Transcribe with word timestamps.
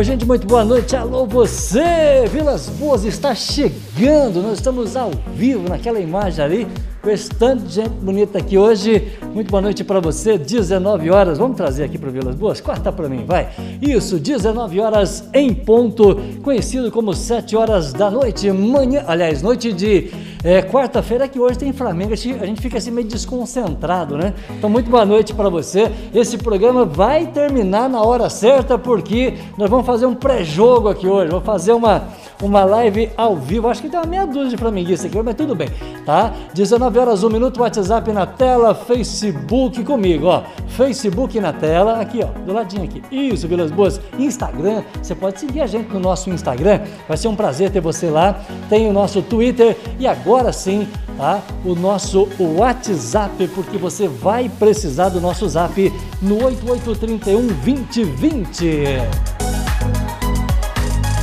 Oi, 0.00 0.04
gente, 0.04 0.24
muito 0.24 0.46
boa 0.46 0.64
noite. 0.64 0.96
Alô, 0.96 1.26
você! 1.26 2.24
Vilas 2.32 2.70
Boas 2.70 3.04
está 3.04 3.34
chegando. 3.34 4.40
Nós 4.40 4.54
estamos 4.54 4.96
ao 4.96 5.10
vivo 5.36 5.68
naquela 5.68 6.00
imagem 6.00 6.42
ali 6.42 6.66
com 7.02 7.10
esse 7.10 7.28
tanto 7.28 7.64
de 7.64 7.74
gente 7.74 7.90
bonita 7.90 8.38
aqui 8.38 8.56
hoje. 8.56 9.12
Muito 9.34 9.50
boa 9.50 9.60
noite 9.60 9.84
para 9.84 10.00
você, 10.00 10.38
19 10.38 11.10
horas. 11.10 11.36
Vamos 11.36 11.54
trazer 11.56 11.84
aqui 11.84 11.98
para 11.98 12.10
Vilas 12.10 12.34
Boas? 12.34 12.62
Corta 12.62 12.90
para 12.90 13.10
mim, 13.10 13.24
vai. 13.26 13.50
Isso, 13.82 14.18
19 14.18 14.80
horas 14.80 15.28
em 15.34 15.52
ponto, 15.52 16.16
conhecido 16.42 16.90
como 16.90 17.12
7 17.12 17.54
horas 17.54 17.92
da 17.92 18.10
noite, 18.10 18.50
manhã, 18.50 19.04
aliás, 19.06 19.42
noite 19.42 19.70
de 19.70 20.10
é, 20.42 20.62
quarta-feira, 20.62 21.28
que 21.28 21.38
hoje 21.38 21.58
tem 21.58 21.72
Flamengo. 21.72 22.12
A 22.12 22.16
gente 22.16 22.60
fica 22.60 22.78
assim 22.78 22.90
meio 22.90 23.06
desconcentrado, 23.06 24.16
né? 24.16 24.34
Então, 24.50 24.70
muito 24.70 24.90
boa 24.90 25.04
noite 25.04 25.34
para 25.34 25.48
você. 25.48 25.90
Esse 26.14 26.38
programa 26.38 26.84
vai 26.84 27.26
terminar 27.26 27.88
na 27.88 28.02
hora 28.02 28.30
certa, 28.30 28.78
porque 28.78 29.34
nós 29.58 29.68
vamos 29.68 29.86
fazer 29.86 30.06
um 30.06 30.14
pré-jogo 30.14 30.88
aqui 30.88 31.06
hoje. 31.06 31.30
Vamos 31.30 31.44
fazer 31.44 31.72
uma 31.72 32.08
uma 32.42 32.64
live 32.64 33.10
ao 33.16 33.36
vivo. 33.36 33.68
Acho 33.68 33.82
que 33.82 33.88
tem 33.88 33.98
uma 33.98 34.06
meia 34.06 34.26
dúzia 34.26 34.50
de 34.50 34.56
flamenguistas 34.56 35.10
aqui, 35.10 35.22
mas 35.22 35.34
tudo 35.34 35.54
bem, 35.54 35.68
tá? 36.04 36.32
19 36.54 36.98
horas, 36.98 37.22
1 37.22 37.28
minuto, 37.28 37.60
WhatsApp 37.60 38.10
na 38.12 38.26
tela, 38.26 38.74
Facebook 38.74 39.84
comigo, 39.84 40.26
ó. 40.26 40.42
Facebook 40.68 41.38
na 41.40 41.52
tela, 41.52 42.00
aqui, 42.00 42.20
ó, 42.22 42.28
do 42.44 42.52
ladinho 42.52 42.84
aqui. 42.84 43.02
Isso, 43.10 43.46
Vilas 43.46 43.70
Boas. 43.70 44.00
Instagram, 44.18 44.82
você 45.02 45.14
pode 45.14 45.38
seguir 45.38 45.60
a 45.60 45.66
gente 45.66 45.92
no 45.92 46.00
nosso 46.00 46.30
Instagram. 46.30 46.80
Vai 47.06 47.16
ser 47.16 47.28
um 47.28 47.36
prazer 47.36 47.70
ter 47.70 47.80
você 47.80 48.08
lá. 48.08 48.40
Tem 48.68 48.88
o 48.88 48.92
nosso 48.92 49.22
Twitter 49.22 49.76
e 49.98 50.06
agora 50.06 50.29
sim, 50.52 50.86
tá? 51.16 51.42
O 51.64 51.74
nosso 51.74 52.28
WhatsApp, 52.38 53.48
porque 53.48 53.76
você 53.76 54.06
vai 54.06 54.48
precisar 54.48 55.08
do 55.08 55.20
nosso 55.20 55.48
zap 55.48 55.92
no 56.22 56.44
8831 56.44 57.46
2020. 57.64 59.30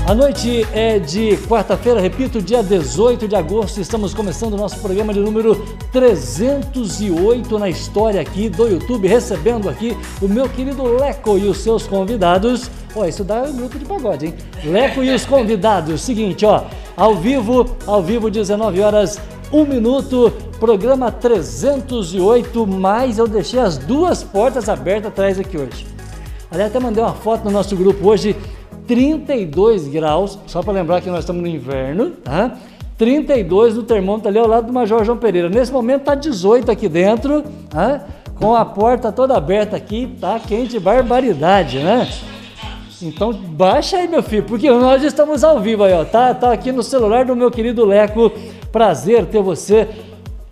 A 0.07 0.15
noite 0.15 0.65
é 0.73 0.99
de 0.99 1.35
quarta-feira, 1.49 1.99
repito, 1.99 2.41
dia 2.41 2.63
18 2.63 3.27
de 3.27 3.35
agosto. 3.35 3.81
Estamos 3.81 4.13
começando 4.13 4.53
o 4.53 4.57
nosso 4.57 4.79
programa 4.79 5.13
de 5.13 5.19
número 5.19 5.55
308 5.91 7.59
na 7.59 7.69
história 7.69 8.21
aqui 8.21 8.47
do 8.47 8.67
YouTube, 8.67 9.05
recebendo 9.07 9.69
aqui 9.69 9.97
o 10.21 10.27
meu 10.29 10.47
querido 10.47 10.83
Leco 10.83 11.37
e 11.37 11.47
os 11.49 11.57
seus 11.57 11.85
convidados. 11.87 12.71
Ó, 12.95 13.05
isso 13.05 13.23
dá 13.23 13.43
um 13.43 13.55
grupo 13.55 13.77
de 13.77 13.83
pagode, 13.83 14.27
hein? 14.27 14.33
Leco 14.63 15.03
e 15.03 15.13
os 15.13 15.23
convidados. 15.27 16.01
Seguinte, 16.01 16.45
ó, 16.45 16.63
ao 16.97 17.15
vivo, 17.15 17.77
ao 17.85 18.01
vivo, 18.01 18.29
19 18.29 18.81
horas, 18.81 19.19
1 19.53 19.65
minuto, 19.65 20.33
programa 20.59 21.11
308, 21.11 22.65
mas 22.65 23.19
eu 23.19 23.27
deixei 23.27 23.59
as 23.59 23.77
duas 23.77 24.23
portas 24.23 24.67
abertas 24.67 25.11
atrás 25.11 25.39
aqui 25.39 25.57
hoje. 25.57 25.85
Aliás, 26.49 26.71
até 26.71 26.79
mandei 26.79 27.03
uma 27.03 27.13
foto 27.13 27.45
no 27.45 27.51
nosso 27.51 27.75
grupo 27.75 28.09
hoje 28.09 28.35
32 28.87 29.87
graus, 29.87 30.39
só 30.47 30.63
para 30.63 30.73
lembrar 30.73 31.01
que 31.01 31.09
nós 31.09 31.19
estamos 31.19 31.43
no 31.43 31.47
inverno, 31.47 32.09
tá? 32.23 32.57
32 32.97 33.75
no 33.75 33.83
termômetro 33.83 34.29
ali 34.29 34.39
ao 34.39 34.47
lado 34.47 34.65
do 34.65 34.73
Major 34.73 35.05
João 35.05 35.19
Pereira. 35.19 35.49
Nesse 35.49 35.71
momento 35.71 36.05
tá 36.05 36.15
18 36.15 36.71
aqui 36.71 36.89
dentro, 36.89 37.43
tá? 37.69 38.05
com 38.39 38.55
a 38.55 38.65
porta 38.65 39.11
toda 39.11 39.35
aberta 39.35 39.75
aqui, 39.75 40.15
tá 40.19 40.39
quente, 40.39 40.79
barbaridade, 40.79 41.79
né? 41.79 42.07
Então 43.01 43.31
baixa 43.31 43.97
aí, 43.97 44.07
meu 44.07 44.23
filho, 44.23 44.43
porque 44.43 44.69
nós 44.69 45.03
estamos 45.03 45.43
ao 45.43 45.59
vivo 45.59 45.83
aí, 45.83 45.93
ó. 45.93 46.03
Tá, 46.03 46.33
tá 46.33 46.51
aqui 46.51 46.71
no 46.71 46.81
celular 46.81 47.25
do 47.25 47.35
meu 47.35 47.51
querido 47.51 47.85
Leco. 47.85 48.31
Prazer 48.71 49.25
ter 49.25 49.41
você 49.41 49.87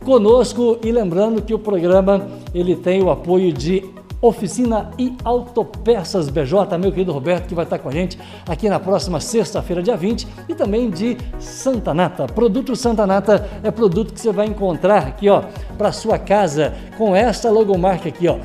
conosco 0.04 0.78
e 0.84 0.92
lembrando 0.92 1.42
que 1.42 1.54
o 1.54 1.60
programa 1.60 2.28
ele 2.54 2.76
tem 2.76 3.02
o 3.02 3.10
apoio 3.10 3.52
de 3.52 3.84
Oficina 4.22 4.92
e 4.98 5.16
Autopeças 5.24 6.30
BJ, 6.30 6.78
meu 6.78 6.92
querido 6.92 7.12
Roberto, 7.12 7.48
que 7.48 7.56
vai 7.56 7.66
estar 7.66 7.80
com 7.80 7.90
a 7.90 7.92
gente 7.92 8.18
aqui 8.48 8.70
na 8.70 8.80
próxima 8.80 9.20
sexta-feira, 9.20 9.84
dia 9.84 9.98
20, 9.98 10.28
e 10.48 10.56
também 10.56 10.90
de 10.90 11.18
Santa 11.40 11.94
Nata. 11.94 12.26
Produto 12.28 12.76
Santa 12.76 13.06
Nata 13.06 13.48
é 13.64 13.72
produto 13.72 14.14
que 14.14 14.20
você 14.20 14.32
vai 14.32 14.48
encontrar 14.48 15.00
aqui, 15.00 15.30
ó, 15.30 15.44
para 15.78 15.92
sua 15.92 16.18
casa, 16.18 16.74
com 16.98 17.16
essa 17.16 17.50
logomarca 17.50 18.10
aqui, 18.10 18.28
ó. 18.28 18.38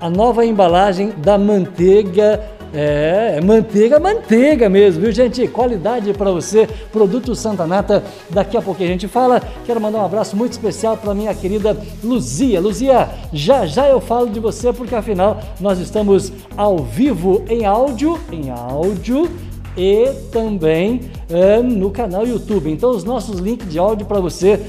A 0.00 0.10
nova 0.10 0.44
embalagem 0.44 1.10
da 1.10 1.38
manteiga 1.38 2.40
é, 2.74 3.34
é, 3.36 3.40
manteiga, 3.40 4.00
manteiga 4.00 4.68
mesmo, 4.68 5.02
viu 5.02 5.12
gente? 5.12 5.46
Qualidade 5.48 6.12
para 6.14 6.30
você, 6.30 6.66
produto 6.90 7.34
Santa 7.34 7.66
Nata. 7.66 8.02
Daqui 8.30 8.56
a 8.56 8.62
pouco 8.62 8.82
a 8.82 8.86
gente 8.86 9.06
fala. 9.06 9.42
Quero 9.66 9.80
mandar 9.80 9.98
um 9.98 10.04
abraço 10.04 10.34
muito 10.36 10.52
especial 10.52 10.96
para 10.96 11.14
minha 11.14 11.34
querida 11.34 11.76
Luzia. 12.02 12.60
Luzia, 12.60 13.10
já 13.32 13.66
já 13.66 13.88
eu 13.88 14.00
falo 14.00 14.30
de 14.30 14.40
você 14.40 14.72
porque 14.72 14.94
afinal 14.94 15.40
nós 15.60 15.78
estamos 15.78 16.32
ao 16.56 16.78
vivo 16.78 17.44
em 17.48 17.66
áudio, 17.66 18.18
em 18.30 18.50
áudio 18.50 19.30
e 19.76 20.10
também 20.30 21.00
é, 21.30 21.60
no 21.60 21.90
canal 21.90 22.26
YouTube. 22.26 22.70
Então 22.70 22.90
os 22.90 23.04
nossos 23.04 23.38
links 23.38 23.68
de 23.68 23.78
áudio 23.78 24.06
para 24.06 24.20
você 24.20 24.60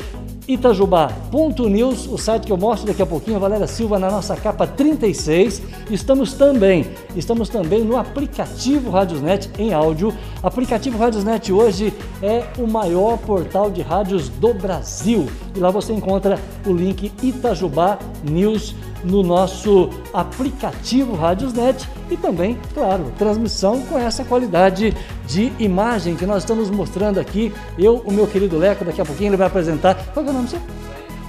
Itajubá.news, 0.48 2.08
o 2.08 2.18
site 2.18 2.46
que 2.46 2.52
eu 2.52 2.58
mostro 2.58 2.88
daqui 2.88 3.02
a 3.02 3.06
pouquinho, 3.06 3.40
Valéria 3.40 3.68
Silva 3.68 3.98
na 3.98 4.12
nossa 4.12 4.36
capa 4.36 4.68
36. 4.68 5.62
Estamos 5.90 6.34
também, 6.34 6.86
estamos 7.16 7.48
também 7.50 7.84
no 7.84 7.98
aplicativo 7.98 8.92
Radiosnet 8.92 9.50
em 9.58 9.74
áudio. 9.74 10.14
Aplicativo 10.42 10.98
Radiosnet 10.98 11.52
hoje 11.52 11.94
é 12.22 12.44
o 12.58 12.68
maior 12.68 13.18
portal 13.20 13.72
de 13.72 13.82
rádios 13.82 14.28
do 14.28 14.53
Brasil. 14.53 15.28
E 15.56 15.59
lá 15.59 15.70
você 15.70 15.94
encontra 15.94 16.38
o 16.66 16.74
link 16.74 17.12
Itajubá 17.22 17.98
News 18.24 18.76
no 19.03 19.22
nosso 19.22 19.90
aplicativo 20.14 21.16
Radiosnet 21.16 21.90
e 22.09 22.18
também, 22.18 22.58
claro, 22.74 23.12
transmissão 23.18 23.81
com 23.81 23.97
essa 23.97 24.24
qualidade 24.24 24.96
de 25.28 25.52
imagem 25.59 26.16
que 26.16 26.25
nós 26.25 26.44
estamos 26.44 26.69
mostrando 26.69 27.19
aqui. 27.19 27.53
Eu, 27.78 27.97
o 28.06 28.12
meu 28.12 28.28
querido 28.28 28.58
Leco, 28.58 28.86
daqui 28.86 29.02
a 29.02 29.06
pouquinho 29.06 29.30
ele 29.30 29.38
vai 29.38 29.47
apresentar. 29.47 29.96
Qual 30.14 30.25
é 30.25 30.30
o 30.30 30.34
nome 30.34 30.47
seu? 30.47 30.59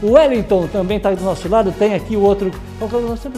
O 0.03 0.12
Wellington 0.12 0.67
também 0.69 0.99
está 0.99 1.12
do 1.12 1.25
nosso 1.25 1.49
lado, 1.49 1.73
tem 1.73 1.95
aqui 1.95 2.17
o 2.17 2.21
outro. 2.21 2.51
Qual 2.79 2.91
é 2.93 2.97
o 2.97 3.07
nome 3.07 3.19
seu? 3.19 3.31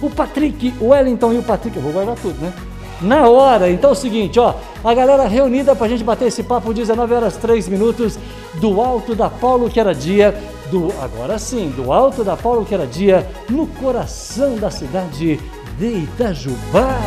O 0.00 0.10
Patrick, 0.10 0.74
o 0.80 0.88
Wellington 0.88 1.32
e 1.32 1.38
o 1.38 1.42
Patrick, 1.42 1.76
eu 1.76 1.82
vou 1.82 1.92
guardar 1.92 2.16
tudo, 2.16 2.40
né? 2.40 2.52
Na 3.00 3.28
hora, 3.28 3.68
então 3.68 3.90
é 3.90 3.92
o 3.92 3.96
seguinte, 3.96 4.38
ó, 4.38 4.54
a 4.84 4.94
galera 4.94 5.26
reunida 5.26 5.74
para 5.74 5.86
a 5.86 5.88
gente 5.88 6.04
bater 6.04 6.28
esse 6.28 6.44
papo 6.44 6.72
19 6.72 7.12
horas 7.12 7.36
3 7.36 7.68
minutos 7.68 8.16
do 8.54 8.80
alto 8.80 9.14
da 9.14 9.28
Paulo 9.28 9.68
que 9.68 9.80
era 9.80 9.92
dia 9.92 10.32
do 10.72 10.90
agora 11.02 11.38
sim, 11.38 11.68
do 11.68 11.92
alto 11.92 12.24
da 12.24 12.34
Paulo 12.34 12.66
dia, 12.90 13.28
no 13.50 13.66
coração 13.66 14.56
da 14.56 14.70
cidade 14.70 15.38
de 15.78 15.86
Itajubá. 15.86 16.98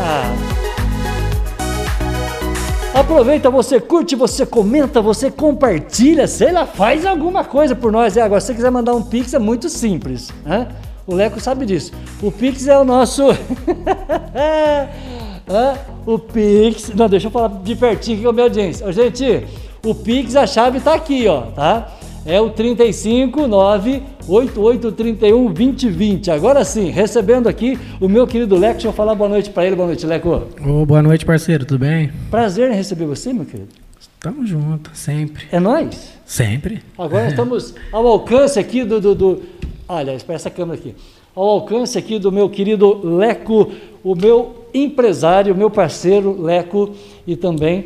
Aproveita, 2.94 3.50
você 3.50 3.80
curte, 3.80 4.16
você 4.16 4.46
comenta, 4.46 5.02
você 5.02 5.31
compartilha, 5.31 6.28
sei 6.28 6.52
lá, 6.52 6.68
faz 6.68 7.08
alguma 7.08 7.44
coisa 7.44 7.76
por 7.76 7.92
nós. 7.92 8.16
É, 8.16 8.22
agora, 8.22 8.40
se 8.40 8.48
você 8.48 8.53
quiser 8.53 8.70
mandar 8.70 8.94
um 8.94 9.02
pix, 9.02 9.34
é 9.34 9.40
muito 9.40 9.68
simples. 9.68 10.32
Né? 10.46 10.68
O 11.08 11.16
Leco 11.16 11.40
sabe 11.40 11.66
disso. 11.66 11.92
O 12.22 12.32
pix 12.32 12.68
é 12.68 12.78
o 12.78 12.86
nosso. 12.86 13.24
o 16.06 16.20
pix. 16.20 16.92
Não, 16.94 17.09
deixa 17.09 17.28
eu 17.28 17.32
falar 17.32 17.47
de 17.47 17.76
pertinho 17.76 18.18
aqui 18.18 18.24
com 18.24 18.30
a 18.30 18.34
minha 18.34 18.46
audiência. 18.46 18.92
Gente, 18.92 19.47
o 19.84 19.96
pix, 19.96 20.36
a 20.36 20.46
chave 20.46 20.78
está 20.78 20.94
aqui, 20.94 21.28
ó, 21.28 21.42
tá? 21.42 21.92
É 22.25 22.41
o 22.41 22.50
359 22.50 24.02
8831 24.28 25.46
2020. 25.53 26.31
Agora 26.31 26.66
sim, 26.66 26.90
recebendo 26.90 27.47
aqui 27.47 27.78
o 28.02 28.09
meu 28.09 28.25
querido 28.25 28.56
Leco, 28.56 28.74
deixa 28.74 28.88
eu 28.88 28.94
falar 28.94 29.13
boa 29.13 29.30
noite 29.30 29.52
para 29.52 29.66
ele. 29.66 29.75
Boa 29.75 29.88
noite, 29.88 30.06
Leco. 30.06 30.47
Oh, 30.66 30.85
boa 30.85 31.03
noite, 31.03 31.25
parceiro, 31.25 31.64
tudo 31.66 31.80
bem? 31.80 32.12
Prazer 32.31 32.72
em 32.72 32.75
receber 32.75 33.06
você, 33.06 33.31
meu 33.31 33.46
querido. 33.46 33.69
Estamos 34.00 34.50
juntos, 34.50 34.97
sempre. 34.97 35.46
É 35.52 35.59
nós? 35.59 36.14
Sempre. 36.25 36.81
Agora 36.97 37.28
estamos 37.28 37.75
ao 37.91 38.08
alcance 38.08 38.58
aqui 38.58 38.84
do, 38.84 39.00
do, 39.00 39.14
do... 39.14 39.41
Olha, 39.88 40.18
essa 40.30 40.50
câmera 40.50 40.80
aqui. 40.80 40.96
Ao 41.35 41.44
alcance 41.47 41.96
aqui 41.96 42.18
do 42.18 42.31
meu 42.31 42.50
querido 42.50 43.06
Leco, 43.18 43.72
o 44.03 44.16
meu 44.16 44.66
empresário, 44.74 45.53
meu 45.53 45.70
parceiro 45.70 46.41
Leco 46.41 46.96
e 47.28 47.35
também 47.35 47.85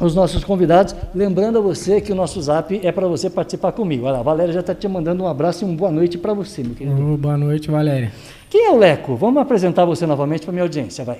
os 0.00 0.14
nossos 0.14 0.44
convidados. 0.44 0.94
Lembrando 1.14 1.58
a 1.58 1.60
você 1.60 2.00
que 2.00 2.12
o 2.12 2.14
nosso 2.14 2.40
zap 2.40 2.78
é 2.82 2.92
para 2.92 3.06
você 3.06 3.30
participar 3.30 3.72
comigo. 3.72 4.06
Olha, 4.06 4.18
a 4.18 4.22
Valéria 4.22 4.52
já 4.52 4.60
está 4.60 4.74
te 4.74 4.86
mandando 4.88 5.24
um 5.24 5.26
abraço 5.26 5.64
e 5.64 5.68
uma 5.68 5.76
boa 5.76 5.90
noite 5.90 6.18
para 6.18 6.34
você, 6.34 6.62
meu 6.62 6.74
querido. 6.74 7.12
Oh, 7.12 7.16
boa 7.16 7.36
noite, 7.36 7.70
Valéria. 7.70 8.12
Quem 8.50 8.66
é 8.66 8.70
o 8.70 8.76
Leco? 8.76 9.16
Vamos 9.16 9.40
apresentar 9.42 9.84
você 9.84 10.06
novamente 10.06 10.42
para 10.42 10.52
minha 10.52 10.64
audiência, 10.64 11.04
vai. 11.04 11.18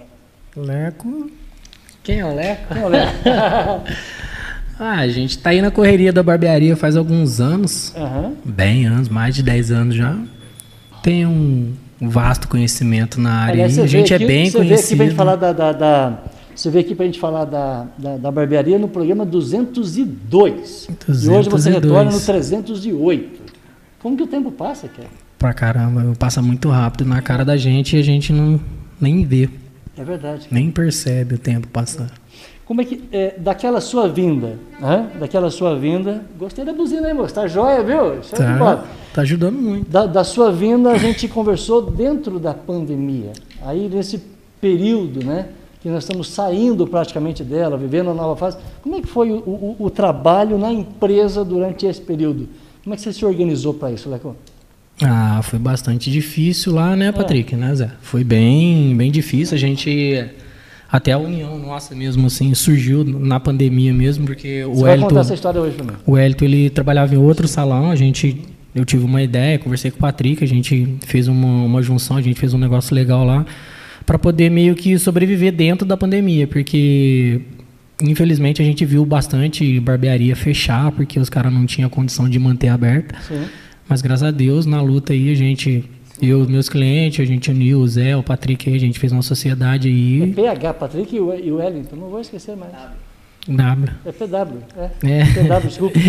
Leco. 0.57 1.31
Quem 2.03 2.21
é 2.21 2.25
o 2.25 2.35
Leco? 2.35 2.73
Quem 2.73 2.83
é 2.83 2.87
o 2.87 2.89
Leco? 2.89 3.13
ah, 4.79 5.01
a 5.01 5.09
gente 5.09 5.31
está 5.31 5.51
aí 5.51 5.61
na 5.61 5.71
correria 5.71 6.13
da 6.13 6.23
barbearia 6.23 6.77
faz 6.77 6.97
alguns 6.97 7.41
anos. 7.41 7.95
Uhum. 7.97 8.35
Bem 8.45 8.87
anos, 8.87 9.09
mais 9.09 9.35
de 9.35 9.43
10 9.43 9.71
anos 9.73 9.95
já. 9.95 10.17
Tem 11.03 11.27
um 11.27 11.75
vasto 12.01 12.49
conhecimento 12.49 13.21
na 13.21 13.33
área. 13.33 13.53
Aliás, 13.53 13.79
a 13.79 13.87
gente 13.87 14.13
é 14.13 14.17
aqui, 14.17 14.27
bem 14.27 14.51
você 14.51 14.59
conhecido. 14.59 14.89
Você 14.89 14.95
vê 14.95 15.03
aqui 15.03 15.03
a 15.03 15.09
gente 15.09 15.17
falar 15.17 15.37
da, 15.37 15.53
da, 15.53 15.73
da 15.73 16.19
você 16.57 16.71
veio 16.71 16.85
aqui 16.85 16.95
para 16.95 17.05
a 17.05 17.07
gente 17.07 17.21
falar 17.21 17.45
da, 17.45 17.87
da, 17.99 18.17
da, 18.17 18.31
barbearia 18.31 18.79
no 18.79 18.89
programa 18.89 19.25
202. 19.25 20.89
202. 21.07 21.25
E 21.25 21.31
hoje 21.31 21.49
você 21.49 21.71
retorna 21.71 22.11
no 22.11 22.21
308. 22.21 23.43
Como 24.01 24.17
que 24.17 24.23
o 24.23 24.27
tempo 24.27 24.51
passa, 24.51 24.89
cara? 24.89 25.09
Pra 25.39 25.53
caramba, 25.53 26.13
passa 26.19 26.41
muito 26.41 26.69
rápido 26.71 27.05
na 27.05 27.21
cara 27.21 27.45
da 27.45 27.57
gente 27.57 27.97
e 27.97 28.01
a 28.01 28.03
gente 28.03 28.33
não 28.33 28.59
nem 29.01 29.25
vê. 29.25 29.51
É 29.97 30.05
verdade. 30.05 30.47
Nem 30.51 30.71
percebe 30.71 31.35
o 31.35 31.39
tempo 31.39 31.69
passar. 31.69 32.11
Como 32.65 32.81
é 32.81 32.85
que, 32.85 33.05
é, 33.13 33.35
daquela 33.39 33.81
sua 33.81 34.09
vinda, 34.09 34.59
né? 34.81 35.09
daquela 35.21 35.51
sua 35.51 35.79
vinda, 35.79 36.25
gostei 36.37 36.65
da 36.65 36.73
buzina 36.73 37.07
aí, 37.07 37.15
moço, 37.15 37.33
tá 37.33 37.47
joia, 37.47 37.83
viu? 37.83 38.23
Show 38.25 38.37
tá, 38.37 38.85
tá 39.15 39.23
ajudando 39.23 39.57
muito. 39.57 39.89
Da, 39.89 40.05
da 40.05 40.25
sua 40.25 40.51
vinda, 40.51 40.91
a 40.91 40.99
gente 40.99 41.29
conversou 41.29 41.81
dentro 41.91 42.41
da 42.41 42.53
pandemia. 42.53 43.33
Aí, 43.63 43.89
nesse 43.89 44.21
período, 44.61 45.25
né, 45.25 45.47
que 45.87 45.93
nós 45.93 46.03
estamos 46.03 46.29
saindo 46.29 46.85
praticamente 46.85 47.45
dela, 47.45 47.77
vivendo 47.77 48.09
uma 48.09 48.15
nova 48.15 48.35
fase, 48.35 48.57
como 48.83 48.97
é 48.97 49.01
que 49.01 49.07
foi 49.07 49.31
o, 49.31 49.37
o, 49.37 49.77
o 49.79 49.89
trabalho 49.89 50.59
na 50.59 50.73
empresa 50.73 51.45
durante 51.45 51.87
esse 51.87 52.01
período? 52.01 52.49
Como 52.83 52.93
é 52.93 52.97
que 52.97 53.03
você 53.03 53.13
se 53.13 53.25
organizou 53.25 53.73
para 53.73 53.93
isso, 53.93 54.11
Leco? 54.11 54.35
Ah, 55.01 55.41
foi 55.45 55.61
bastante 55.61 56.11
difícil 56.11 56.75
lá, 56.75 56.97
né, 56.97 57.07
é. 57.07 57.13
Patrick, 57.13 57.55
é. 57.55 57.57
né, 57.57 57.73
Zé? 57.73 57.91
Foi 58.03 58.25
bem, 58.25 58.97
bem 58.97 59.13
difícil, 59.13 59.55
a 59.55 59.59
gente 59.59 60.29
até 60.91 61.13
a 61.13 61.19
união 61.19 61.57
nossa 61.57 61.95
mesmo, 61.95 62.27
assim, 62.27 62.53
surgiu 62.53 63.05
na 63.05 63.39
pandemia 63.39 63.95
mesmo, 63.95 64.27
porque 64.27 64.65
Você 64.65 64.83
o 64.83 64.89
Elton... 64.89 65.07
contar 65.07 65.21
essa 65.21 65.35
história 65.35 65.61
hoje 65.61 65.77
também. 65.77 65.95
O 66.05 66.19
Elton, 66.19 66.47
ele 66.47 66.69
trabalhava 66.69 67.15
em 67.15 67.19
outro 67.19 67.47
salão, 67.47 67.93
a 67.93 67.97
gente... 67.97 68.43
Eu 68.75 68.85
tive 68.85 69.05
uma 69.05 69.23
ideia, 69.23 69.57
conversei 69.59 69.91
com 69.93 69.99
o 69.99 70.01
Patrick, 70.01 70.43
a 70.43 70.49
gente 70.49 70.99
fez 71.07 71.29
uma, 71.29 71.65
uma 71.65 71.81
junção, 71.81 72.17
a 72.17 72.21
gente 72.21 72.39
fez 72.39 72.53
um 72.53 72.59
negócio 72.59 72.95
legal 72.95 73.25
lá, 73.25 73.47
para 74.07 74.19
poder 74.19 74.49
meio 74.49 74.77
que 74.77 74.97
sobreviver 74.99 75.53
dentro 75.53 75.87
da 75.87 75.97
pandemia, 75.97 76.47
porque 76.47 77.43
infelizmente 78.01 78.63
a 78.63 78.65
gente 78.65 78.85
viu 78.85 79.05
bastante 79.05 79.81
barbearia 79.81 80.37
fechar, 80.37 80.93
porque 80.93 81.19
os 81.19 81.29
caras 81.29 81.53
não 81.53 81.67
tinham 81.67 81.91
condição 81.91 82.29
de 82.29 82.39
manter 82.39 82.69
aberta. 82.69 83.17
Sim. 83.27 83.45
Mas 83.89 84.01
graças 84.01 84.23
a 84.23 84.31
Deus, 84.31 84.65
na 84.65 84.81
luta 84.81 85.13
aí, 85.13 85.31
a 85.31 85.35
gente 85.35 85.85
eu, 86.21 86.47
meus 86.49 86.69
clientes, 86.69 87.21
a 87.21 87.25
gente 87.25 87.51
uniu 87.51 87.81
o 87.81 87.89
Zé, 87.89 88.17
o 88.17 88.23
Patrick, 88.23 88.73
a 88.73 88.79
gente 88.79 88.97
fez 88.99 89.13
uma 89.13 89.23
sociedade 89.23 89.89
aí. 89.89 90.23
É 90.23 90.27
PH, 90.35 90.75
Patrick 90.75 91.15
e 91.15 91.21
o 91.21 91.57
Wellington, 91.57 91.97
não 91.97 92.09
vou 92.09 92.21
esquecer 92.21 92.57
mais. 92.57 92.73
W. 93.49 93.89
É 94.05 94.13
PW, 94.13 94.59
é. 94.77 94.91
é. 95.05 95.25
PW, 95.25 95.69
desculpa. 95.69 95.97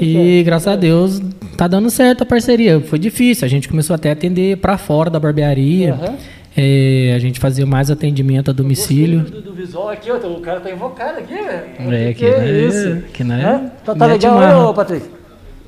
e 0.00 0.42
graças 0.42 0.68
a 0.68 0.76
Deus 0.76 1.20
tá 1.56 1.66
dando 1.66 1.90
certo 1.90 2.22
a 2.22 2.26
parceria. 2.26 2.80
Foi 2.80 2.98
difícil, 2.98 3.44
a 3.44 3.48
gente 3.48 3.68
começou 3.68 3.94
até 3.94 4.10
a 4.10 4.12
atender 4.12 4.58
para 4.58 4.76
fora 4.76 5.10
da 5.10 5.18
barbearia. 5.18 5.94
Uhum. 5.94 6.16
É, 6.56 7.12
a 7.16 7.18
gente 7.18 7.40
fazia 7.40 7.66
mais 7.66 7.90
atendimento 7.90 8.50
a 8.50 8.54
domicílio. 8.54 9.20
Do, 9.20 9.42
do, 9.42 9.52
visual 9.52 9.88
aqui, 9.88 10.08
ó, 10.10 10.16
o 10.16 10.40
cara 10.40 10.60
tá 10.60 10.70
invocado 10.70 11.18
aqui, 11.18 11.34
velho. 11.34 11.92
É, 11.92 12.12
que, 12.12 12.14
que, 12.14 12.26
que 12.26 12.26
é 12.26 12.50
isso. 12.66 13.02
Que 13.12 13.24
não 13.24 13.34
é, 13.34 13.42
é? 13.42 13.70
Tá, 13.84 13.94
tá 13.94 14.06
legal, 14.06 14.70
ô, 14.70 14.74
Patrick? 14.74 15.06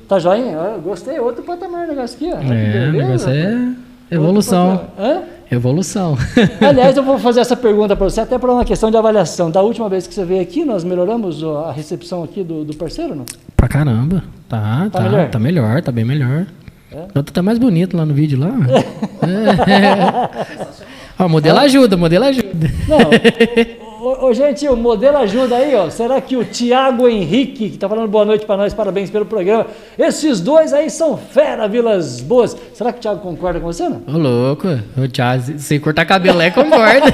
Tá 0.07 0.17
joinha? 0.17 0.53
Eu 0.53 0.81
gostei, 0.81 1.19
outro 1.19 1.43
patamar 1.43 1.85
o 1.85 1.89
negócio 1.89 2.15
aqui, 2.15 2.33
ó. 2.33 2.53
É, 2.53 2.87
o 2.87 2.91
negócio 2.93 3.29
é 3.29 3.73
evolução. 4.11 4.87
Hã? 4.97 5.21
Evolução. 5.49 6.17
Aliás, 6.59 6.97
eu 6.97 7.03
vou 7.03 7.17
fazer 7.17 7.39
essa 7.39 7.55
pergunta 7.55 7.95
para 7.95 8.09
você, 8.09 8.21
até 8.21 8.37
para 8.37 8.51
uma 8.51 8.65
questão 8.65 8.91
de 8.91 8.97
avaliação. 8.97 9.49
Da 9.49 9.61
última 9.61 9.87
vez 9.87 10.05
que 10.05 10.13
você 10.13 10.25
veio 10.25 10.41
aqui, 10.41 10.65
nós 10.65 10.83
melhoramos 10.83 11.41
a 11.43 11.71
recepção 11.71 12.23
aqui 12.23 12.43
do, 12.43 12.65
do 12.65 12.75
parceiro, 12.75 13.15
não? 13.15 13.25
Pra 13.55 13.67
caramba. 13.67 14.23
Tá, 14.49 14.89
tá, 14.91 14.99
tá 14.99 15.01
melhor? 15.01 15.29
Tá 15.29 15.39
melhor, 15.39 15.81
tá 15.81 15.91
bem 15.91 16.05
melhor. 16.05 16.45
É? 16.91 17.01
Tá 17.13 17.19
até 17.21 17.41
mais 17.41 17.57
bonito 17.57 17.95
lá 17.95 18.05
no 18.05 18.13
vídeo 18.13 18.39
lá. 18.39 18.49
é. 19.27 20.77
Ó, 21.23 21.27
modelo 21.27 21.59
ajuda, 21.59 21.97
modelo 21.97 22.25
ajuda. 22.25 22.71
Não, 22.87 23.86
Ô, 24.07 24.27
ô, 24.27 24.33
gente, 24.33 24.65
o 24.69 24.75
modelo 24.77 25.17
ajuda 25.17 25.57
aí, 25.57 25.75
ó. 25.75 25.89
Será 25.89 26.21
que 26.21 26.37
o 26.37 26.45
Tiago 26.45 27.09
Henrique, 27.09 27.67
que 27.67 27.75
está 27.75 27.89
falando 27.89 28.07
boa 28.07 28.23
noite 28.23 28.45
para 28.45 28.55
nós, 28.55 28.73
parabéns 28.73 29.09
pelo 29.09 29.25
programa. 29.25 29.67
Esses 29.99 30.39
dois 30.39 30.71
aí 30.71 30.89
são 30.89 31.17
fera, 31.17 31.67
Vilas 31.67 32.21
Boas. 32.21 32.55
Será 32.73 32.93
que 32.93 32.99
o 32.99 33.01
Tiago 33.01 33.19
concorda 33.19 33.59
com 33.59 33.65
você, 33.65 33.89
não? 33.89 34.01
Ô, 34.07 34.17
louco. 34.17 34.65
O 34.97 35.09
Thiago, 35.09 35.59
se 35.59 35.77
cortar 35.79 36.05
cabelo 36.05 36.39
é, 36.39 36.49
concorda. 36.49 37.13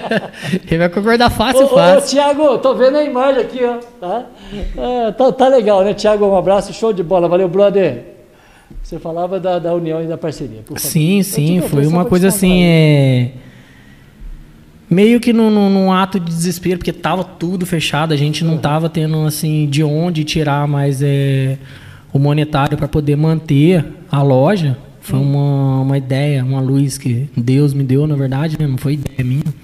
Ele 0.66 0.78
vai 0.78 0.88
concordar 0.88 1.28
fácil, 1.28 1.66
ô, 1.66 1.68
fácil. 1.68 1.98
Ô, 1.98 2.06
Tiago, 2.08 2.58
tô 2.58 2.74
vendo 2.74 2.96
a 2.96 3.04
imagem 3.04 3.42
aqui, 3.42 3.60
ó. 3.62 3.76
Tá? 4.00 4.24
É, 4.78 5.12
tá, 5.12 5.32
tá 5.32 5.46
legal, 5.48 5.84
né, 5.84 5.92
Tiago? 5.92 6.24
Um 6.24 6.38
abraço, 6.38 6.72
show 6.72 6.90
de 6.90 7.02
bola. 7.02 7.28
Valeu, 7.28 7.50
brother. 7.50 8.02
Você 8.82 8.98
falava 8.98 9.38
da, 9.38 9.58
da 9.58 9.74
união 9.74 10.02
e 10.02 10.06
da 10.06 10.16
parceria. 10.16 10.62
Sim, 10.76 11.22
sim. 11.22 11.60
Foi 11.60 11.86
uma 11.86 12.06
coisa 12.06 12.28
assim. 12.28 12.62
É 12.64 13.30
meio 14.90 15.20
que 15.20 15.32
num, 15.32 15.50
num, 15.50 15.92
ato 15.92 16.18
de 16.18 16.26
desespero, 16.26 16.78
porque 16.78 16.92
tava 16.92 17.22
tudo 17.22 17.64
fechado, 17.64 18.12
a 18.12 18.16
gente 18.16 18.44
não 18.44 18.58
tava 18.58 18.88
tendo 18.88 19.24
assim 19.24 19.68
de 19.68 19.84
onde 19.84 20.24
tirar 20.24 20.66
mais 20.66 21.00
é, 21.00 21.56
o 22.12 22.18
monetário 22.18 22.76
para 22.76 22.88
poder 22.88 23.16
manter 23.16 23.84
a 24.10 24.20
loja. 24.20 24.76
Foi 25.00 25.18
hum. 25.18 25.32
uma, 25.32 25.80
uma 25.82 25.98
ideia, 25.98 26.44
uma 26.44 26.60
luz 26.60 26.98
que 26.98 27.28
Deus 27.36 27.72
me 27.72 27.84
deu, 27.84 28.06
na 28.06 28.16
verdade, 28.16 28.56
né? 28.58 28.66
não 28.66 28.76
foi 28.76 28.94
ideia 28.94 29.24
minha. 29.24 29.54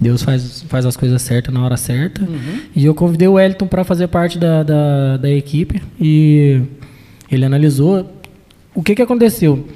Deus 0.00 0.22
faz, 0.22 0.62
faz 0.68 0.86
as 0.86 0.96
coisas 0.96 1.20
certas 1.22 1.52
na 1.52 1.64
hora 1.64 1.76
certa. 1.76 2.22
Uhum. 2.22 2.60
E 2.76 2.84
eu 2.84 2.94
convidei 2.94 3.26
o 3.26 3.32
Wellington 3.32 3.66
para 3.66 3.82
fazer 3.82 4.06
parte 4.06 4.38
da, 4.38 4.62
da, 4.62 5.16
da 5.16 5.30
equipe 5.30 5.82
e 6.00 6.62
ele 7.30 7.44
analisou. 7.44 8.08
O 8.74 8.82
que, 8.82 8.94
que 8.94 9.02
aconteceu? 9.02 9.66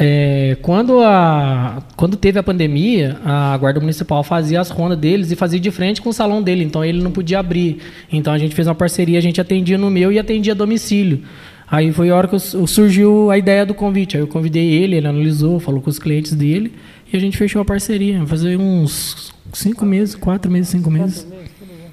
É, 0.00 0.56
quando, 0.62 1.00
a, 1.00 1.82
quando 1.96 2.16
teve 2.16 2.38
a 2.38 2.42
pandemia, 2.42 3.18
a 3.24 3.58
Guarda 3.58 3.80
Municipal 3.80 4.22
fazia 4.22 4.60
as 4.60 4.70
rondas 4.70 4.96
deles 4.96 5.32
e 5.32 5.36
fazia 5.36 5.58
de 5.58 5.72
frente 5.72 6.00
com 6.00 6.10
o 6.10 6.12
salão 6.12 6.40
dele, 6.40 6.62
então 6.62 6.84
ele 6.84 7.02
não 7.02 7.10
podia 7.10 7.40
abrir. 7.40 7.78
Então 8.10 8.32
a 8.32 8.38
gente 8.38 8.54
fez 8.54 8.68
uma 8.68 8.76
parceria, 8.76 9.18
a 9.18 9.22
gente 9.22 9.40
atendia 9.40 9.76
no 9.76 9.90
meu 9.90 10.12
e 10.12 10.18
atendia 10.18 10.52
a 10.52 10.56
domicílio. 10.56 11.24
Aí 11.70 11.92
foi 11.92 12.10
a 12.10 12.16
hora 12.16 12.28
que 12.28 12.38
surgiu 12.38 13.28
a 13.30 13.36
ideia 13.36 13.66
do 13.66 13.74
convite. 13.74 14.16
Aí 14.16 14.22
eu 14.22 14.28
convidei 14.28 14.72
ele, 14.72 14.96
ele 14.96 15.06
analisou, 15.06 15.58
falou 15.58 15.82
com 15.82 15.90
os 15.90 15.98
clientes 15.98 16.32
dele 16.32 16.72
e 17.12 17.16
a 17.16 17.20
gente 17.20 17.36
fechou 17.36 17.60
a 17.60 17.64
parceria. 17.64 18.24
Fazer 18.24 18.56
uns 18.56 19.34
cinco 19.52 19.84
meses, 19.84 20.14
quatro 20.14 20.50
meses, 20.50 20.68
cinco 20.68 20.90
meses. 20.90 21.26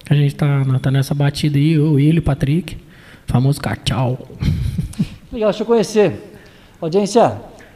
A 0.08 0.14
gente 0.14 0.36
tá, 0.36 0.64
tá 0.80 0.92
nessa 0.92 1.16
batida 1.16 1.58
aí, 1.58 1.74
eu, 1.74 2.00
ele, 2.00 2.20
o 2.20 2.22
Patrick, 2.22 2.78
famoso 3.26 3.60
cachau. 3.60 4.30
Legal, 5.34 5.50
deixa 5.50 5.64
eu 5.64 5.68
conhecer. 5.68 6.38
Audiência, 6.80 7.36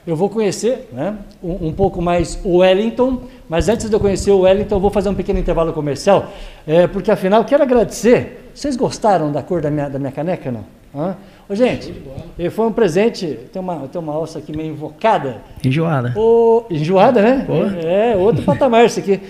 eu 0.09 0.15
vou 0.15 0.29
conhecer 0.29 0.89
né, 0.91 1.15
um, 1.43 1.67
um, 1.67 1.73
pouco 1.73 2.01
mais 2.01 2.39
o 2.43 2.57
Wellington, 2.57 3.21
mas 3.47 3.69
antes 3.69 3.87
de 3.87 3.95
eu 3.95 3.99
conhecer 3.99 4.31
o 4.31 4.39
Wellington, 4.39 4.75
eu 4.75 4.79
vou 4.79 4.89
fazer 4.89 5.09
um 5.09 5.13
pequeno 5.13 5.39
intervalo 5.39 5.71
comercial, 5.71 6.31
é, 6.65 6.87
porque 6.87 7.11
afinal 7.11 7.45
quero 7.45 7.61
agradecer. 7.61 8.49
Vocês 8.53 8.75
gostaram 8.75 9.31
da 9.31 9.43
cor 9.43 9.61
da 9.61 9.69
minha, 9.69 9.87
da 9.87 9.99
minha 9.99 10.11
caneca, 10.11 10.51
não? 10.51 10.65
Hã? 10.95 11.15
Ô, 11.47 11.53
gente, 11.53 11.93
foi 12.51 12.65
um 12.65 12.71
presente. 12.71 13.39
Tem 13.53 13.61
uma, 13.61 13.87
tem 13.87 14.01
uma 14.01 14.13
alça 14.13 14.39
aqui 14.39 14.55
meio 14.55 14.71
invocada. 14.71 15.37
Enjoada. 15.63 16.13
O, 16.17 16.65
enjoada, 16.71 17.21
né? 17.21 17.45
É, 17.83 18.13
é, 18.13 18.17
outro 18.17 18.41
patamar 18.43 18.85
isso 18.85 18.99
aqui. 18.99 19.21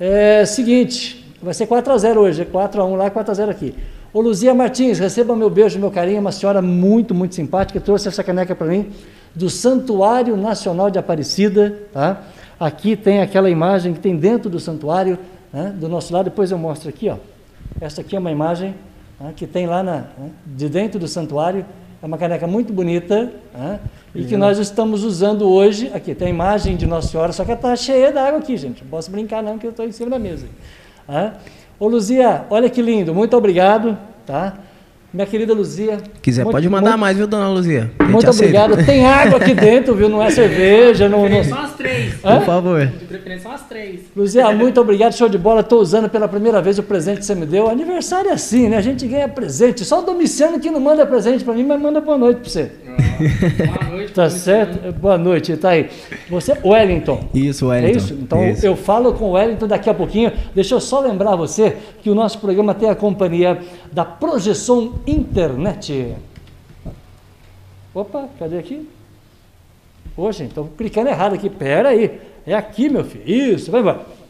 É 0.00 0.44
seguinte, 0.44 1.24
vai 1.40 1.54
ser 1.54 1.68
4x0 1.68 2.16
hoje, 2.16 2.42
é 2.42 2.44
4x1 2.44 2.96
lá, 2.96 3.08
4x0 3.08 3.48
aqui. 3.48 3.74
Ô 4.12 4.20
Luzia 4.20 4.52
Martins, 4.52 4.98
receba 4.98 5.36
meu 5.36 5.48
beijo, 5.48 5.78
meu 5.78 5.90
carinho, 5.90 6.20
uma 6.20 6.32
senhora 6.32 6.60
muito, 6.60 7.14
muito 7.14 7.36
simpática, 7.36 7.80
trouxe 7.80 8.08
essa 8.08 8.22
caneca 8.24 8.54
para 8.54 8.66
mim 8.66 8.90
do 9.34 9.50
Santuário 9.50 10.36
Nacional 10.36 10.90
de 10.90 10.98
Aparecida. 10.98 11.78
Tá? 11.92 12.22
Aqui 12.58 12.96
tem 12.96 13.20
aquela 13.20 13.50
imagem 13.50 13.92
que 13.92 14.00
tem 14.00 14.16
dentro 14.16 14.48
do 14.48 14.60
santuário, 14.60 15.18
né? 15.52 15.74
do 15.76 15.88
nosso 15.88 16.12
lado, 16.12 16.26
depois 16.26 16.50
eu 16.50 16.58
mostro 16.58 16.88
aqui. 16.88 17.08
Ó. 17.08 17.16
Essa 17.80 18.00
aqui 18.00 18.14
é 18.14 18.18
uma 18.18 18.30
imagem 18.30 18.74
né? 19.20 19.32
que 19.34 19.46
tem 19.46 19.66
lá 19.66 19.82
na, 19.82 19.96
né? 20.18 20.30
de 20.46 20.68
dentro 20.68 20.98
do 20.98 21.08
santuário. 21.08 21.64
É 22.02 22.06
uma 22.06 22.18
caneca 22.18 22.46
muito 22.46 22.70
bonita 22.70 23.32
né? 23.54 23.80
e 24.14 24.24
que 24.24 24.36
nós 24.36 24.58
estamos 24.58 25.04
usando 25.04 25.48
hoje. 25.48 25.90
Aqui 25.94 26.14
tem 26.14 26.28
a 26.28 26.30
imagem 26.30 26.76
de 26.76 26.86
Nossa 26.86 27.08
Senhora, 27.08 27.32
só 27.32 27.44
que 27.44 27.52
está 27.52 27.74
cheia 27.74 28.12
d'água 28.12 28.40
aqui, 28.40 28.56
gente. 28.58 28.82
Não 28.82 28.90
posso 28.90 29.10
brincar 29.10 29.42
não, 29.42 29.58
que 29.58 29.66
eu 29.66 29.70
estou 29.70 29.86
em 29.86 29.92
cima 29.92 30.10
da 30.10 30.18
mesa. 30.18 30.46
Tá? 31.06 31.34
Ô 31.80 31.88
Luzia, 31.88 32.44
olha 32.50 32.68
que 32.68 32.82
lindo, 32.82 33.14
muito 33.14 33.34
obrigado. 33.36 33.96
Tá? 34.26 34.58
Minha 35.14 35.26
querida 35.26 35.54
Luzia. 35.54 35.98
Quiser, 36.20 36.42
muito, 36.42 36.56
pode 36.56 36.68
mandar 36.68 36.90
muito, 36.90 37.00
mais, 37.00 37.16
viu, 37.16 37.28
dona 37.28 37.48
Luzia? 37.48 37.88
Muito 38.02 38.28
obrigado. 38.28 38.84
Tem 38.84 39.06
água 39.06 39.38
aqui 39.38 39.54
dentro, 39.54 39.94
viu? 39.94 40.08
Não 40.08 40.20
é 40.20 40.28
cerveja. 40.28 41.08
Não, 41.08 41.28
não... 41.28 41.44
São 41.44 41.56
as 41.56 41.74
três. 41.74 42.14
Hã? 42.24 42.38
Por 42.38 42.46
favor. 42.46 42.84
De 42.84 43.04
preferência 43.04 43.44
são 43.44 43.52
as 43.52 43.62
três. 43.62 44.00
Luzia, 44.16 44.50
muito 44.50 44.80
obrigado. 44.80 45.12
Show 45.12 45.28
de 45.28 45.38
bola. 45.38 45.60
Estou 45.60 45.80
usando 45.80 46.08
pela 46.08 46.26
primeira 46.26 46.60
vez 46.60 46.80
o 46.80 46.82
presente 46.82 47.18
que 47.18 47.26
você 47.26 47.36
me 47.36 47.46
deu. 47.46 47.70
Aniversário 47.70 48.28
é 48.28 48.32
assim, 48.32 48.68
né? 48.68 48.76
A 48.76 48.80
gente 48.80 49.06
ganha 49.06 49.28
presente. 49.28 49.84
Só 49.84 50.00
o 50.00 50.02
Domiciano 50.02 50.58
que 50.58 50.68
não 50.68 50.80
manda 50.80 51.06
presente 51.06 51.44
para 51.44 51.54
mim, 51.54 51.62
mas 51.62 51.80
manda 51.80 52.00
boa 52.00 52.18
noite 52.18 52.40
para 52.40 52.50
você. 52.50 52.72
Boa 52.94 53.90
noite. 53.90 54.12
tá 54.12 54.30
certo? 54.30 54.92
Boa 54.92 55.18
noite. 55.18 55.56
Tá 55.56 55.70
aí. 55.70 55.90
Você, 56.28 56.56
Wellington. 56.64 57.28
Isso, 57.34 57.68
Wellington. 57.68 57.94
É 57.94 57.96
isso? 57.96 58.14
Então 58.14 58.48
isso. 58.48 58.66
eu 58.66 58.76
falo 58.76 59.12
com 59.14 59.26
o 59.26 59.32
Wellington 59.32 59.66
daqui 59.66 59.88
a 59.88 59.94
pouquinho. 59.94 60.32
Deixa 60.54 60.74
eu 60.74 60.80
só 60.80 61.00
lembrar 61.00 61.36
você 61.36 61.76
que 62.02 62.10
o 62.10 62.14
nosso 62.14 62.38
programa 62.38 62.74
tem 62.74 62.88
a 62.88 62.94
companhia 62.94 63.60
da 63.92 64.04
Projeção 64.04 64.94
Internet. 65.06 66.14
Opa, 67.94 68.28
cadê 68.38 68.58
aqui? 68.58 68.88
Poxa, 70.16 70.44
estou 70.44 70.70
clicando 70.76 71.08
errado 71.08 71.34
aqui. 71.34 71.48
Pera 71.48 71.90
aí. 71.90 72.20
É 72.46 72.54
aqui, 72.54 72.88
meu 72.88 73.04
filho. 73.04 73.24
Isso, 73.26 73.70
vai 73.70 73.80
embora. 73.80 74.23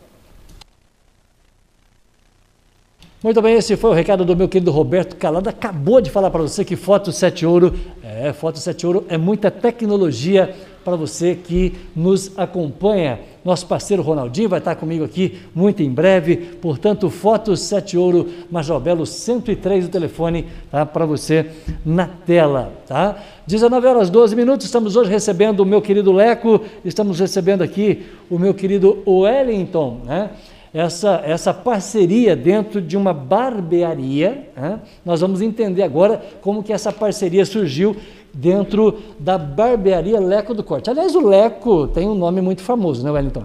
Muito 3.25 3.41
bem, 3.41 3.55
esse 3.55 3.75
foi 3.75 3.89
o 3.89 3.95
recado 3.95 4.23
do 4.23 4.37
meu 4.37 4.47
querido 4.47 4.71
Roberto 4.71 5.17
Calado. 5.17 5.49
Acabou 5.49 5.99
de 5.99 6.11
falar 6.11 6.31
para 6.31 6.43
você 6.43 6.63
que 6.63 6.77
Foto 6.77 7.11
7 7.11 7.47
Ouro, 7.47 7.73
é, 8.03 8.35
Foto 8.35 8.59
7 8.59 8.87
Ouro 8.87 9.07
é 9.09 9.17
muita 9.17 9.51
tecnologia 9.51 10.55
para 10.85 10.95
você 10.95 11.35
que 11.35 11.73
nos 11.97 12.39
acompanha. 12.39 13.19
Nosso 13.43 13.67
parceiro 13.67 14.03
Ronaldinho 14.03 14.51
vai 14.51 14.59
estar 14.59 14.75
comigo 14.75 15.07
aqui 15.07 15.41
muito 15.55 15.83
em 15.83 15.89
breve. 15.91 16.37
Portanto, 16.37 17.09
Fotos 17.09 17.61
7 17.61 17.97
Ouro, 17.97 18.29
Major 18.51 18.79
Belo 18.79 19.07
103, 19.07 19.87
o 19.87 19.89
telefone 19.89 20.45
tá, 20.71 20.85
para 20.85 21.07
você 21.07 21.47
na 21.83 22.07
tela. 22.07 22.75
Tá? 22.87 23.17
19 23.47 23.87
horas 23.87 24.11
12 24.11 24.37
minutos, 24.37 24.67
estamos 24.67 24.97
hoje 24.97 25.09
recebendo 25.09 25.61
o 25.61 25.65
meu 25.65 25.81
querido 25.81 26.13
Leco, 26.13 26.61
estamos 26.85 27.19
recebendo 27.21 27.63
aqui 27.63 28.05
o 28.29 28.39
meu 28.39 28.53
querido 28.53 29.03
Wellington, 29.07 30.03
né? 30.05 30.29
Essa, 30.75 31.23
essa 31.25 31.55
parceria 31.55 32.35
dentro 32.35 32.83
de 32.83 32.97
uma 32.97 33.15
barbearia. 33.15 34.49
Né? 34.57 34.81
Nós 35.05 35.21
vamos 35.21 35.41
entender 35.41 35.85
agora 35.85 36.21
como 36.43 36.65
que 36.65 36.73
essa 36.73 36.93
parceria 36.93 37.47
surgiu 37.47 37.97
dentro 38.35 38.99
da 39.21 39.39
barbearia 39.39 40.19
Leco 40.19 40.53
do 40.53 40.65
Corte. 40.65 40.91
Aliás, 40.91 41.15
o 41.15 41.25
Leco 41.25 41.87
tem 41.87 42.09
um 42.09 42.15
nome 42.17 42.41
muito 42.41 42.63
famoso, 42.63 43.05
né, 43.05 43.11
Wellington? 43.13 43.45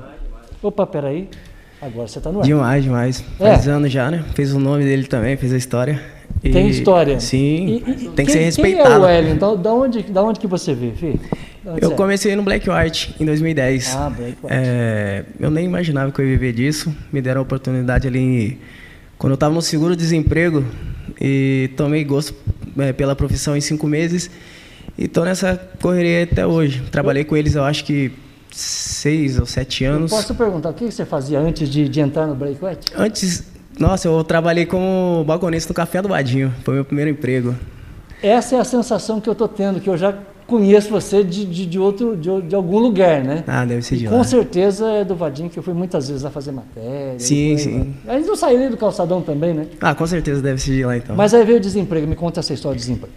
Opa, 0.64 0.88
peraí. 0.88 1.30
Agora 1.80 2.08
você 2.08 2.18
está 2.18 2.32
no 2.32 2.40
ar. 2.40 2.46
Demais, 2.46 2.84
demais. 2.84 3.24
É. 3.40 3.54
Faz 3.54 3.68
anos 3.68 3.92
já, 3.92 4.10
né? 4.10 4.26
Fez 4.34 4.52
o 4.54 4.60
nome 4.60 4.84
dele 4.84 5.06
também, 5.06 5.38
fez 5.38 5.54
a 5.54 5.58
história. 5.58 6.02
E... 6.44 6.50
Tem 6.50 6.68
história? 6.68 7.20
Sim, 7.20 7.38
e, 7.38 7.76
e, 7.76 7.84
tem 7.84 8.12
quem, 8.12 8.26
que 8.26 8.32
ser 8.32 8.40
respeitado. 8.40 8.84
Quem 8.84 8.94
é 8.94 8.98
o 8.98 9.02
Wellington? 9.04 9.56
Da 9.56 9.74
onde, 9.74 10.04
da 10.04 10.24
onde 10.24 10.40
que 10.40 10.48
você 10.48 10.74
vê, 10.74 10.92
filho? 10.92 11.20
Eu 11.78 11.92
comecei 11.92 12.36
no 12.36 12.44
Black 12.44 12.70
White 12.70 13.16
em 13.20 13.26
2010. 13.26 13.96
Ah, 13.96 14.10
Black 14.10 14.38
White. 14.42 14.48
É, 14.50 15.26
eu 15.40 15.52
nem 15.52 15.66
imaginava 15.66 16.12
que 16.12 16.20
eu 16.20 16.26
ia 16.26 16.32
viver 16.32 16.54
disso. 16.54 16.96
Me 17.12 17.22
deram 17.22 17.42
a 17.42 17.44
oportunidade 17.44 18.08
ali 18.08 18.60
quando 19.18 19.32
eu 19.32 19.36
estava 19.36 19.54
no 19.54 19.62
seguro-desemprego 19.62 20.64
e 21.20 21.70
tomei 21.76 22.04
gosto 22.04 22.34
é, 22.78 22.94
pela 22.94 23.16
profissão 23.16 23.56
em 23.56 23.62
cinco 23.62 23.88
meses. 23.88 24.30
E 24.98 25.06
estou 25.06 25.26
nessa 25.26 25.60
correria 25.82 26.24
até 26.24 26.46
hoje. 26.46 26.82
Trabalhei 26.92 27.24
com 27.24 27.36
eles, 27.36 27.56
eu 27.56 27.64
acho 27.64 27.84
que 27.84 28.12
seis 28.52 29.40
ou 29.40 29.46
sete 29.46 29.86
anos. 29.86 30.12
Eu 30.12 30.18
posso 30.18 30.36
perguntar 30.36 30.70
o 30.70 30.74
que 30.74 30.90
você 30.90 31.06
fazia 31.06 31.40
antes 31.40 31.70
de, 31.70 31.88
de 31.88 32.00
entrar 32.00 32.28
no 32.28 32.36
Black 32.36 32.64
White? 32.64 32.92
Antes, 32.96 33.44
nossa, 33.80 34.08
eu 34.08 34.24
trabalhei 34.24 34.66
como 34.66 35.24
balconista 35.26 35.72
no 35.72 35.76
Café 35.76 36.02
do 36.02 36.10
Vadinho. 36.10 36.54
Foi 36.64 36.74
meu 36.74 36.86
primeiro 36.86 37.12
emprego. 37.12 37.56
Essa 38.22 38.58
é 38.58 38.60
a 38.60 38.66
sensação 38.66 39.22
que 39.22 39.30
eu 39.30 39.34
estou 39.34 39.48
tendo, 39.48 39.80
que 39.80 39.90
eu 39.90 39.98
já 39.98 40.14
conheço 40.50 40.90
você 40.90 41.24
de, 41.24 41.46
de, 41.46 41.66
de 41.66 41.80
outro, 41.80 42.18
de, 42.18 42.42
de, 42.42 42.56
algum 42.56 42.80
lugar, 42.80 43.24
né? 43.24 43.44
Ah, 43.48 43.64
deve 43.64 43.84
ser 43.84 43.98
de 43.98 44.08
lá. 44.08 44.18
Com 44.18 44.24
certeza 44.24 44.90
é 44.90 45.06
do 45.06 45.16
Vadinho, 45.16 45.50
que 45.50 45.60
eu 45.60 45.64
fui 45.64 45.74
muitas 45.74 46.08
vezes 46.10 46.24
lá 46.24 46.32
fazer 46.32 46.52
matéria. 46.52 47.20
Sim, 47.20 47.58
sim. 47.58 47.94
A 48.08 48.18
gente 48.18 48.28
não 48.28 48.58
nem 48.58 48.70
do 48.70 48.78
calçadão 48.78 49.22
também, 49.22 49.54
né? 49.54 49.68
Ah, 49.80 49.94
com 49.94 50.08
certeza 50.08 50.42
deve 50.42 50.60
ser 50.60 50.72
de 50.72 50.84
lá 50.84 50.98
então. 50.98 51.16
Mas 51.16 51.34
aí 51.34 51.46
veio 51.46 51.60
o 51.60 51.62
desemprego, 51.62 52.08
me 52.08 52.16
conta 52.16 52.40
essa 52.40 52.54
história 52.54 52.76
do 52.76 52.80
desemprego. 52.80 53.14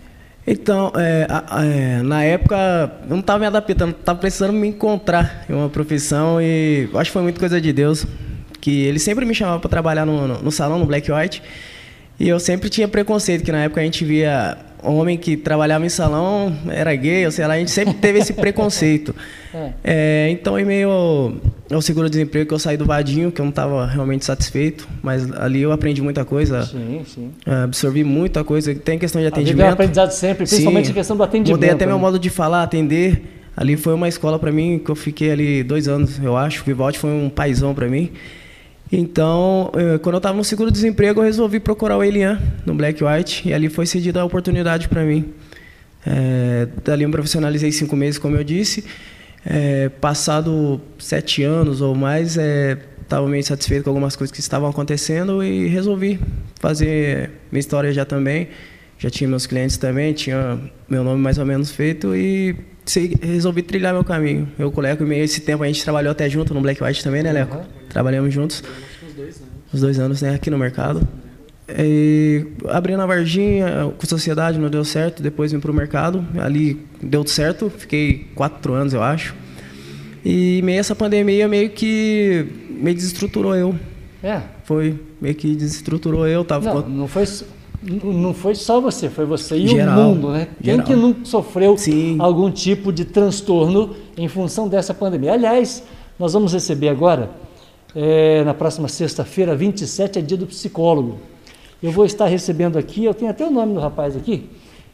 Então, 0.46 0.92
é, 0.96 1.26
é, 1.62 2.02
na 2.02 2.24
época, 2.24 2.56
eu 3.04 3.10
não 3.10 3.20
estava 3.20 3.38
me 3.38 3.46
adaptando, 3.46 3.92
estava 3.92 4.18
precisando 4.18 4.52
me 4.52 4.68
encontrar 4.68 5.44
em 5.48 5.54
uma 5.54 5.68
profissão 5.68 6.40
e 6.40 6.88
acho 6.94 7.10
que 7.10 7.12
foi 7.12 7.22
muita 7.22 7.38
coisa 7.38 7.60
de 7.60 7.72
Deus, 7.72 8.04
que 8.60 8.82
ele 8.82 8.98
sempre 8.98 9.24
me 9.24 9.34
chamava 9.34 9.60
para 9.60 9.70
trabalhar 9.70 10.04
no, 10.04 10.26
no, 10.26 10.42
no 10.42 10.50
salão, 10.50 10.80
no 10.80 10.84
Black 10.84 11.10
White, 11.10 11.42
e 12.22 12.28
eu 12.28 12.38
sempre 12.38 12.70
tinha 12.70 12.86
preconceito, 12.86 13.42
que 13.42 13.50
na 13.50 13.64
época 13.64 13.80
a 13.80 13.84
gente 13.84 14.04
via 14.04 14.56
homem 14.80 15.18
que 15.18 15.36
trabalhava 15.36 15.84
em 15.84 15.88
salão 15.88 16.56
era 16.68 16.94
gay, 16.94 17.26
ou 17.26 17.32
sei 17.32 17.44
lá, 17.44 17.54
a 17.54 17.58
gente 17.58 17.72
sempre 17.72 17.94
teve 17.94 18.20
esse 18.20 18.32
preconceito. 18.32 19.12
É. 19.54 19.72
É, 19.84 20.30
então, 20.30 20.58
em 20.58 20.64
meio 20.64 20.88
ao, 20.88 21.34
ao 21.70 21.82
seguro-desemprego, 21.82 22.48
que 22.48 22.54
eu 22.54 22.58
saí 22.58 22.74
do 22.78 22.86
vadinho, 22.86 23.30
que 23.30 23.38
eu 23.38 23.44
não 23.44 23.50
estava 23.50 23.86
realmente 23.86 24.24
satisfeito, 24.24 24.88
mas 25.02 25.30
ali 25.30 25.60
eu 25.60 25.70
aprendi 25.72 26.00
muita 26.00 26.24
coisa. 26.24 26.64
Sim, 26.64 27.02
sim. 27.04 27.30
Absorvi 27.44 28.02
muita 28.02 28.42
coisa. 28.42 28.74
Tem 28.74 28.98
questão 28.98 29.20
de 29.20 29.26
atendimento. 29.26 29.66
A 29.66 29.68
é 29.68 29.72
aprendizado 29.72 30.10
sempre, 30.10 30.46
principalmente 30.46 30.86
sim, 30.86 30.92
a 30.92 30.94
questão 30.94 31.18
do 31.18 31.22
atendimento. 31.22 31.58
Mudei 31.58 31.68
até 31.68 31.84
né? 31.84 31.92
meu 31.92 31.98
modo 31.98 32.18
de 32.18 32.30
falar, 32.30 32.62
atender. 32.62 33.42
Ali 33.54 33.76
foi 33.76 33.92
uma 33.92 34.08
escola 34.08 34.38
para 34.38 34.50
mim, 34.50 34.80
que 34.82 34.90
eu 34.90 34.94
fiquei 34.94 35.30
ali 35.30 35.62
dois 35.62 35.86
anos, 35.86 36.18
eu 36.18 36.34
acho. 36.34 36.62
O 36.62 36.64
Vivaldi 36.64 36.98
foi 36.98 37.10
um 37.10 37.28
paizão 37.28 37.74
para 37.74 37.88
mim. 37.88 38.10
Então, 38.94 39.72
eh, 39.74 39.98
quando 39.98 40.16
eu 40.16 40.18
estava 40.18 40.36
no 40.36 40.44
seguro-desemprego, 40.44 41.20
eu 41.20 41.24
resolvi 41.24 41.58
procurar 41.58 41.96
o 41.96 42.04
Elian 42.04 42.38
no 42.66 42.74
Black 42.74 43.02
White 43.02 43.48
e 43.48 43.54
ali 43.54 43.70
foi 43.70 43.86
cedida 43.86 44.20
a 44.20 44.24
oportunidade 44.24 44.86
para 44.86 45.02
mim. 45.02 45.32
É, 46.06 46.68
dali 46.84 47.04
eu 47.04 47.08
me 47.08 47.12
profissionalizei 47.12 47.72
cinco 47.72 47.96
meses, 47.96 48.18
como 48.18 48.36
eu 48.36 48.44
disse. 48.44 48.84
É, 49.46 49.88
passado 49.88 50.78
sete 50.98 51.42
anos 51.42 51.80
ou 51.80 51.94
mais, 51.94 52.36
estava 52.36 53.26
é, 53.26 53.30
meio 53.30 53.40
insatisfeito 53.40 53.84
com 53.84 53.90
algumas 53.90 54.14
coisas 54.14 54.30
que 54.30 54.40
estavam 54.40 54.68
acontecendo 54.68 55.42
e 55.42 55.68
resolvi 55.68 56.20
fazer 56.60 57.30
minha 57.50 57.60
história 57.60 57.92
já 57.92 58.04
também. 58.04 58.48
Já 58.98 59.10
tinha 59.10 59.28
meus 59.28 59.46
clientes 59.46 59.78
também, 59.78 60.12
tinha 60.12 60.60
meu 60.88 61.02
nome 61.02 61.20
mais 61.20 61.38
ou 61.38 61.46
menos 61.46 61.70
feito 61.70 62.14
e 62.14 62.54
resolvi 63.20 63.62
trilhar 63.62 63.92
meu 63.92 64.04
caminho. 64.04 64.48
Eu 64.58 64.70
com 64.70 64.80
o 64.80 64.82
Leco, 64.82 65.04
esse 65.12 65.40
tempo 65.40 65.64
a 65.64 65.66
gente 65.66 65.82
trabalhou 65.82 66.12
até 66.12 66.28
junto 66.28 66.52
no 66.52 66.60
Black 66.60 66.82
White 66.82 67.02
também, 67.02 67.22
né, 67.22 67.32
Leco? 67.32 67.56
Uhum. 67.56 67.81
Trabalhamos 67.92 68.32
juntos. 68.32 68.64
Os 69.06 69.14
dois 69.14 69.36
anos. 69.36 69.48
Os 69.72 69.80
dois 69.80 69.98
anos, 69.98 70.22
né, 70.22 70.34
aqui 70.34 70.50
no 70.50 70.56
mercado. 70.56 71.06
E 71.68 72.46
abri 72.68 72.96
na 72.96 73.06
Varginha, 73.06 73.92
com 73.96 74.06
sociedade 74.06 74.58
não 74.58 74.68
deu 74.68 74.84
certo, 74.84 75.22
depois 75.22 75.52
vim 75.52 75.60
para 75.60 75.70
o 75.70 75.74
mercado, 75.74 76.26
ali 76.38 76.84
deu 77.00 77.26
certo, 77.26 77.70
fiquei 77.70 78.26
quatro 78.34 78.72
anos, 78.72 78.92
eu 78.92 79.02
acho. 79.02 79.34
E 80.24 80.60
meio 80.62 80.80
essa 80.80 80.94
pandemia 80.94 81.48
meio 81.48 81.70
que 81.70 82.46
meio 82.70 82.96
desestruturou 82.96 83.54
eu. 83.54 83.74
É. 84.22 84.40
Foi, 84.64 84.98
meio 85.20 85.34
que 85.34 85.54
desestruturou 85.54 86.26
eu. 86.26 86.44
Tava 86.44 86.72
não, 86.72 86.88
não 86.88 87.08
foi 87.08 87.26
não 87.82 88.32
foi 88.32 88.54
só 88.54 88.80
você, 88.80 89.08
foi 89.08 89.24
você 89.24 89.56
e 89.56 89.66
Geral. 89.66 89.98
o 89.98 90.14
mundo, 90.14 90.30
né? 90.30 90.48
Quem 90.62 90.74
Geral. 90.74 90.86
que 90.86 90.94
não 90.94 91.24
sofreu 91.24 91.76
Sim. 91.76 92.16
algum 92.20 92.50
tipo 92.50 92.92
de 92.92 93.04
transtorno 93.04 93.96
em 94.16 94.28
função 94.28 94.68
dessa 94.68 94.94
pandemia? 94.94 95.32
Aliás, 95.32 95.82
nós 96.18 96.32
vamos 96.32 96.52
receber 96.52 96.88
agora, 96.88 97.30
é, 97.94 98.42
na 98.44 98.54
próxima 98.54 98.88
sexta-feira, 98.88 99.54
27, 99.54 100.18
é 100.18 100.22
dia 100.22 100.36
do 100.36 100.46
psicólogo. 100.46 101.18
Eu 101.82 101.90
vou 101.90 102.04
estar 102.04 102.26
recebendo 102.26 102.78
aqui, 102.78 103.04
eu 103.04 103.14
tenho 103.14 103.30
até 103.30 103.44
o 103.44 103.50
nome 103.50 103.74
do 103.74 103.80
rapaz 103.80 104.16
aqui, 104.16 104.48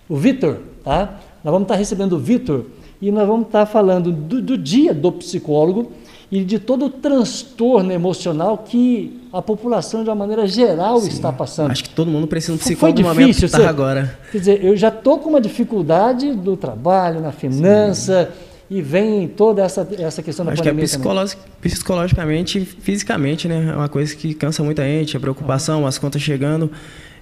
o 0.09 0.17
Vitor, 0.17 0.59
tá? 0.83 1.21
Nós 1.45 1.53
vamos 1.53 1.63
estar 1.63 1.77
recebendo 1.77 2.15
o 2.15 2.19
Vitor 2.19 2.65
e 3.01 3.13
nós 3.13 3.27
vamos 3.27 3.47
estar 3.47 3.67
falando 3.67 4.11
do, 4.11 4.41
do 4.41 4.59
dia 4.59 4.93
do 4.95 5.13
psicólogo 5.13 5.93
e 6.31 6.45
de 6.45 6.59
todo 6.59 6.87
o 6.87 6.91
transtorno 6.91 7.93
emocional 7.93 8.59
que 8.59 9.19
a 9.33 9.41
população, 9.41 10.03
de 10.03 10.11
uma 10.11 10.17
maneira 10.17 10.47
geral, 10.47 11.01
Sim, 11.01 11.09
está 11.09 11.33
passando. 11.33 11.71
Acho 11.71 11.85
que 11.85 11.91
todo 11.91 12.11
mundo 12.11 12.27
precisa 12.27 12.53
de 12.53 12.59
um 12.59 12.63
psicólogo 12.63 13.01
no 13.01 13.09
momento 13.09 13.39
que 13.39 13.45
está 13.45 13.69
agora. 13.69 14.19
Quer 14.31 14.39
dizer, 14.39 14.65
eu 14.65 14.77
já 14.77 14.89
estou 14.89 15.19
com 15.19 15.31
uma 15.31 15.41
dificuldade 15.41 16.33
do 16.33 16.57
trabalho, 16.57 17.21
na 17.21 17.33
finança, 17.33 18.31
Sim. 18.31 18.48
E 18.71 18.83
vem 18.83 19.27
toda 19.27 19.63
essa, 19.63 19.87
essa 19.99 20.23
questão 20.23 20.45
da 20.45 20.53
Acho 20.53 20.63
pandemia 20.63 20.87
que 20.87 20.95
é 20.95 21.37
psicologicamente 21.61 22.59
e 22.59 22.65
fisicamente, 22.65 23.49
né? 23.49 23.71
É 23.73 23.75
uma 23.75 23.89
coisa 23.89 24.15
que 24.15 24.35
cansa 24.35 24.63
muita 24.63 24.83
gente, 24.83 25.17
a 25.17 25.21
preocupação, 25.21 25.87
as 25.87 25.97
contas 25.97 26.21
chegando. 26.21 26.71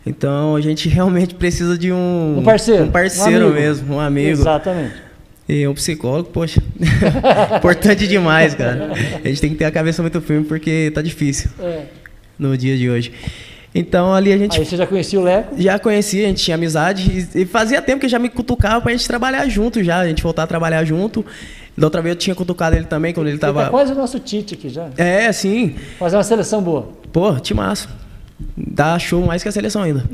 Então, 0.04 0.56
a 0.56 0.60
gente 0.60 0.88
realmente 0.90 1.34
precisa 1.34 1.78
de 1.78 1.92
um, 1.92 2.38
um 2.38 2.42
parceiro, 2.42 2.84
um 2.84 2.90
parceiro 2.90 3.48
um 3.48 3.52
mesmo, 3.52 3.94
um 3.94 4.00
amigo. 4.00 4.30
Exatamente. 4.30 5.06
E 5.48 5.66
um 5.68 5.74
psicólogo, 5.74 6.30
poxa, 6.30 6.60
importante 7.56 8.08
demais, 8.08 8.52
cara. 8.56 8.90
A 9.24 9.28
gente 9.28 9.40
tem 9.40 9.50
que 9.50 9.56
ter 9.56 9.64
a 9.64 9.70
cabeça 9.70 10.02
muito 10.02 10.20
firme 10.20 10.44
porque 10.44 10.90
tá 10.92 11.00
difícil 11.00 11.48
é. 11.60 11.84
no 12.36 12.58
dia 12.58 12.76
de 12.76 12.90
hoje. 12.90 13.12
Então 13.74 14.14
ali 14.14 14.32
a 14.32 14.38
gente. 14.38 14.58
Aí 14.58 14.64
você 14.64 14.76
já 14.76 14.86
conhecia 14.86 15.20
o 15.20 15.22
Leco? 15.22 15.54
Já 15.60 15.78
conhecia, 15.78 16.24
a 16.24 16.28
gente 16.28 16.42
tinha 16.42 16.54
amizade 16.54 17.28
e, 17.34 17.44
fazia 17.44 17.82
tempo 17.82 18.00
que 18.00 18.08
já 18.08 18.18
me 18.18 18.28
cutucava 18.28 18.80
pra 18.80 18.92
gente 18.92 19.06
trabalhar 19.06 19.46
junto 19.48 19.82
já, 19.82 19.98
a 19.98 20.08
gente 20.08 20.22
voltar 20.22 20.44
a 20.44 20.46
trabalhar 20.46 20.84
junto. 20.84 21.24
Da 21.76 21.86
outra 21.86 22.00
vez 22.00 22.14
eu 22.14 22.18
tinha 22.18 22.34
cutucado 22.34 22.74
ele 22.74 22.86
também 22.86 23.12
quando 23.12 23.28
ele 23.28 23.38
tava. 23.38 23.60
Ele 23.60 23.64
tá 23.66 23.70
quase 23.70 23.92
o 23.92 23.94
nosso 23.94 24.18
Tite 24.18 24.54
aqui 24.54 24.68
já. 24.70 24.88
É, 24.96 25.30
sim. 25.30 25.74
Fazer 25.98 26.16
uma 26.16 26.22
seleção 26.22 26.62
boa. 26.62 26.88
Pô, 27.12 27.38
timaço 27.38 27.88
dá 28.56 28.98
show 28.98 29.24
mais 29.24 29.42
que 29.42 29.48
a 29.48 29.52
seleção 29.52 29.82
ainda. 29.82 30.04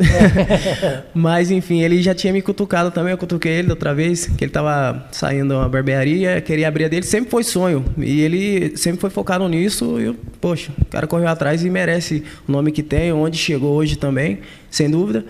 Mas 1.13 1.51
enfim, 1.51 1.83
ele 1.83 2.01
já 2.01 2.15
tinha 2.15 2.33
me 2.33 2.41
cutucado 2.41 2.91
também, 2.91 3.13
eu 3.13 3.19
cutuquei 3.19 3.53
ele 3.53 3.71
outra 3.71 3.95
vez, 3.95 4.27
que 4.27 4.45
ele 4.45 4.53
tava 4.53 5.07
saindo 5.11 5.55
uma 5.55 5.69
barbearia, 5.69 6.41
queria 6.41 6.69
abrir 6.69 6.85
a 6.85 6.89
dele, 6.89 7.05
sempre 7.05 7.31
foi 7.31 7.43
sonho. 7.43 7.85
E 7.99 8.21
ele 8.21 8.77
sempre 8.77 9.01
foi 9.01 9.11
focado 9.11 9.49
nisso, 9.49 10.01
e 10.01 10.05
eu, 10.05 10.17
poxa, 10.41 10.73
o 10.81 10.85
cara 10.87 11.07
correu 11.07 11.29
atrás 11.29 11.65
e 11.65 11.71
merece 11.71 12.23
o 12.49 12.53
nome 12.53 12.71
que 12.71 12.83
tem, 12.83 13.13
onde 13.13 13.37
chegou 13.37 13.75
hoje 13.75 13.97
também, 13.97 14.41
sem 14.71 14.89
dúvida. 14.89 15.25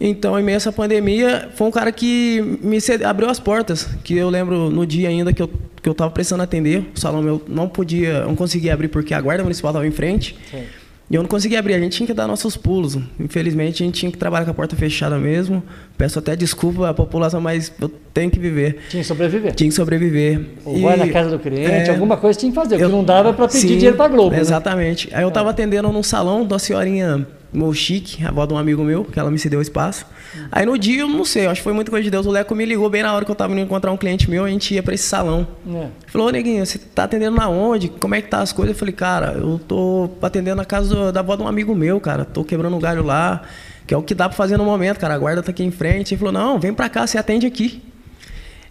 Então, 0.00 0.38
em 0.38 0.42
meio 0.42 0.56
a 0.56 0.58
essa 0.58 0.72
pandemia, 0.72 1.48
foi 1.54 1.68
um 1.68 1.70
cara 1.70 1.90
que 1.92 2.58
me 2.62 2.78
abriu 3.06 3.30
as 3.30 3.40
portas, 3.40 3.88
que 4.02 4.16
eu 4.16 4.28
lembro 4.28 4.68
no 4.68 4.86
dia 4.86 5.08
ainda 5.08 5.32
que 5.32 5.42
eu 5.42 5.50
que 5.84 5.88
eu 5.90 5.92
estava 5.92 6.10
precisando 6.10 6.40
atender, 6.40 6.90
o 6.96 6.98
salão 6.98 7.20
meu 7.20 7.42
não 7.46 7.68
podia, 7.68 8.24
não 8.24 8.34
conseguia 8.34 8.72
abrir 8.72 8.88
porque 8.88 9.12
a 9.12 9.20
guarda 9.20 9.42
municipal 9.42 9.70
estava 9.70 9.86
em 9.86 9.90
frente. 9.90 10.34
Sim. 10.50 10.64
E 11.10 11.14
eu 11.14 11.22
não 11.22 11.28
conseguia 11.28 11.58
abrir, 11.58 11.74
a 11.74 11.78
gente 11.78 11.96
tinha 11.96 12.06
que 12.06 12.14
dar 12.14 12.26
nossos 12.26 12.56
pulos. 12.56 12.96
Infelizmente, 13.20 13.82
a 13.82 13.86
gente 13.86 14.00
tinha 14.00 14.10
que 14.10 14.16
trabalhar 14.16 14.46
com 14.46 14.50
a 14.50 14.54
porta 14.54 14.74
fechada 14.74 15.18
mesmo. 15.18 15.62
Peço 15.98 16.18
até 16.18 16.34
desculpa 16.34 16.88
à 16.88 16.94
população, 16.94 17.40
mas 17.40 17.70
eu 17.80 17.90
tenho 18.12 18.30
que 18.30 18.38
viver. 18.38 18.78
Tinha 18.88 19.02
que 19.02 19.06
sobreviver. 19.06 19.54
Tinha 19.54 19.68
que 19.68 19.74
sobreviver. 19.74 20.40
Ou 20.64 20.78
e, 20.78 20.80
vai 20.80 20.96
na 20.96 21.08
casa 21.08 21.30
do 21.30 21.38
cliente, 21.38 21.90
é, 21.90 21.90
alguma 21.90 22.16
coisa 22.16 22.38
tinha 22.38 22.50
que 22.50 22.56
fazer, 22.56 22.80
eu, 22.80 22.88
não 22.88 23.04
dava 23.04 23.34
para 23.34 23.46
pedir 23.46 23.60
sim, 23.60 23.66
dinheiro 23.68 23.96
para 23.96 24.08
Globo. 24.08 24.30
Né? 24.30 24.40
Exatamente. 24.40 25.10
Né? 25.10 25.18
Aí 25.18 25.22
eu 25.22 25.28
estava 25.28 25.50
atendendo 25.50 25.92
num 25.92 26.02
salão 26.02 26.44
da 26.46 26.58
senhorinha 26.58 27.26
meu 27.54 27.72
chique, 27.72 28.24
a 28.24 28.28
avó 28.28 28.44
de 28.44 28.52
um 28.52 28.58
amigo 28.58 28.82
meu, 28.82 29.04
que 29.04 29.18
ela 29.18 29.30
me 29.30 29.38
cedeu 29.38 29.58
o 29.58 29.62
espaço. 29.62 30.06
Aí 30.50 30.66
no 30.66 30.76
dia, 30.76 31.00
eu 31.00 31.08
não 31.08 31.24
sei, 31.24 31.46
acho 31.46 31.60
que 31.60 31.64
foi 31.64 31.72
muito 31.72 31.90
coisa 31.90 32.04
de 32.04 32.10
Deus. 32.10 32.26
O 32.26 32.30
Leco 32.30 32.54
me 32.54 32.64
ligou 32.64 32.90
bem 32.90 33.02
na 33.02 33.12
hora 33.14 33.24
que 33.24 33.30
eu 33.30 33.34
tava 33.34 33.52
indo 33.52 33.62
encontrar 33.62 33.92
um 33.92 33.96
cliente 33.96 34.28
meu, 34.28 34.44
a 34.44 34.48
gente 34.48 34.74
ia 34.74 34.82
pra 34.82 34.94
esse 34.94 35.04
salão. 35.04 35.46
É. 35.66 35.88
Falou, 36.06 36.28
ô 36.28 36.30
neguinho, 36.30 36.64
você 36.64 36.78
tá 36.78 37.04
atendendo 37.04 37.36
na 37.36 37.48
onde? 37.48 37.88
Como 37.88 38.14
é 38.14 38.20
que 38.20 38.28
tá 38.28 38.40
as 38.40 38.52
coisas? 38.52 38.74
Eu 38.74 38.78
falei, 38.78 38.94
cara, 38.94 39.32
eu 39.32 39.58
tô 39.58 40.10
atendendo 40.20 40.56
na 40.56 40.64
casa 40.64 41.12
da 41.12 41.20
avó 41.20 41.36
de 41.36 41.42
um 41.42 41.48
amigo 41.48 41.74
meu, 41.74 42.00
cara. 42.00 42.24
Tô 42.24 42.44
quebrando 42.44 42.76
um 42.76 42.80
galho 42.80 43.04
lá, 43.04 43.42
que 43.86 43.94
é 43.94 43.96
o 43.96 44.02
que 44.02 44.14
dá 44.14 44.28
pra 44.28 44.36
fazer 44.36 44.56
no 44.56 44.64
momento, 44.64 44.98
cara. 44.98 45.14
A 45.14 45.18
guarda 45.18 45.42
tá 45.42 45.50
aqui 45.50 45.62
em 45.62 45.70
frente. 45.70 46.14
Ele 46.14 46.18
falou, 46.18 46.32
não, 46.32 46.58
vem 46.58 46.74
pra 46.74 46.88
cá, 46.88 47.06
você 47.06 47.18
atende 47.18 47.46
aqui. 47.46 47.82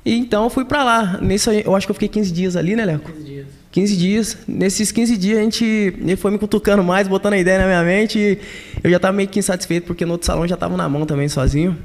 E 0.06 0.18
então 0.18 0.44
eu 0.44 0.50
fui 0.50 0.66
pra 0.66 0.84
lá. 0.84 1.20
Nisso 1.22 1.50
eu 1.52 1.76
acho 1.76 1.88
que 1.88 1.92
eu 1.92 1.96
fiquei 1.96 2.10
15 2.10 2.32
dias 2.32 2.56
ali, 2.56 2.76
né, 2.76 2.86
Leco? 2.86 3.12
15 3.12 3.24
dias. 3.24 3.63
15 3.74 3.98
dias. 3.98 4.38
Nesses 4.48 4.92
15 4.92 5.18
dias 5.18 5.40
a 5.40 5.42
gente 5.42 5.66
ele 5.66 6.16
foi 6.16 6.30
me 6.30 6.38
cutucando 6.38 6.84
mais, 6.84 7.08
botando 7.08 7.34
a 7.34 7.38
ideia 7.40 7.58
na 7.58 7.66
minha 7.66 7.84
mente. 7.84 8.20
E 8.20 8.38
eu 8.84 8.90
já 8.90 8.98
estava 8.98 9.18
meio 9.18 9.28
que 9.28 9.40
insatisfeito 9.40 9.88
porque 9.88 10.06
no 10.06 10.14
outro 10.14 10.28
salão 10.28 10.48
já 10.48 10.54
estava 10.54 10.78
na 10.78 10.88
mão 10.88 11.08
também 11.08 11.28
sozinho. 11.28 11.76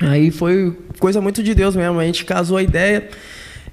Aí 0.00 0.30
foi 0.30 0.74
coisa 1.00 1.20
muito 1.20 1.42
de 1.42 1.52
Deus 1.52 1.74
mesmo. 1.74 1.98
A 1.98 2.04
gente 2.04 2.24
casou 2.24 2.56
a 2.56 2.62
ideia. 2.62 3.08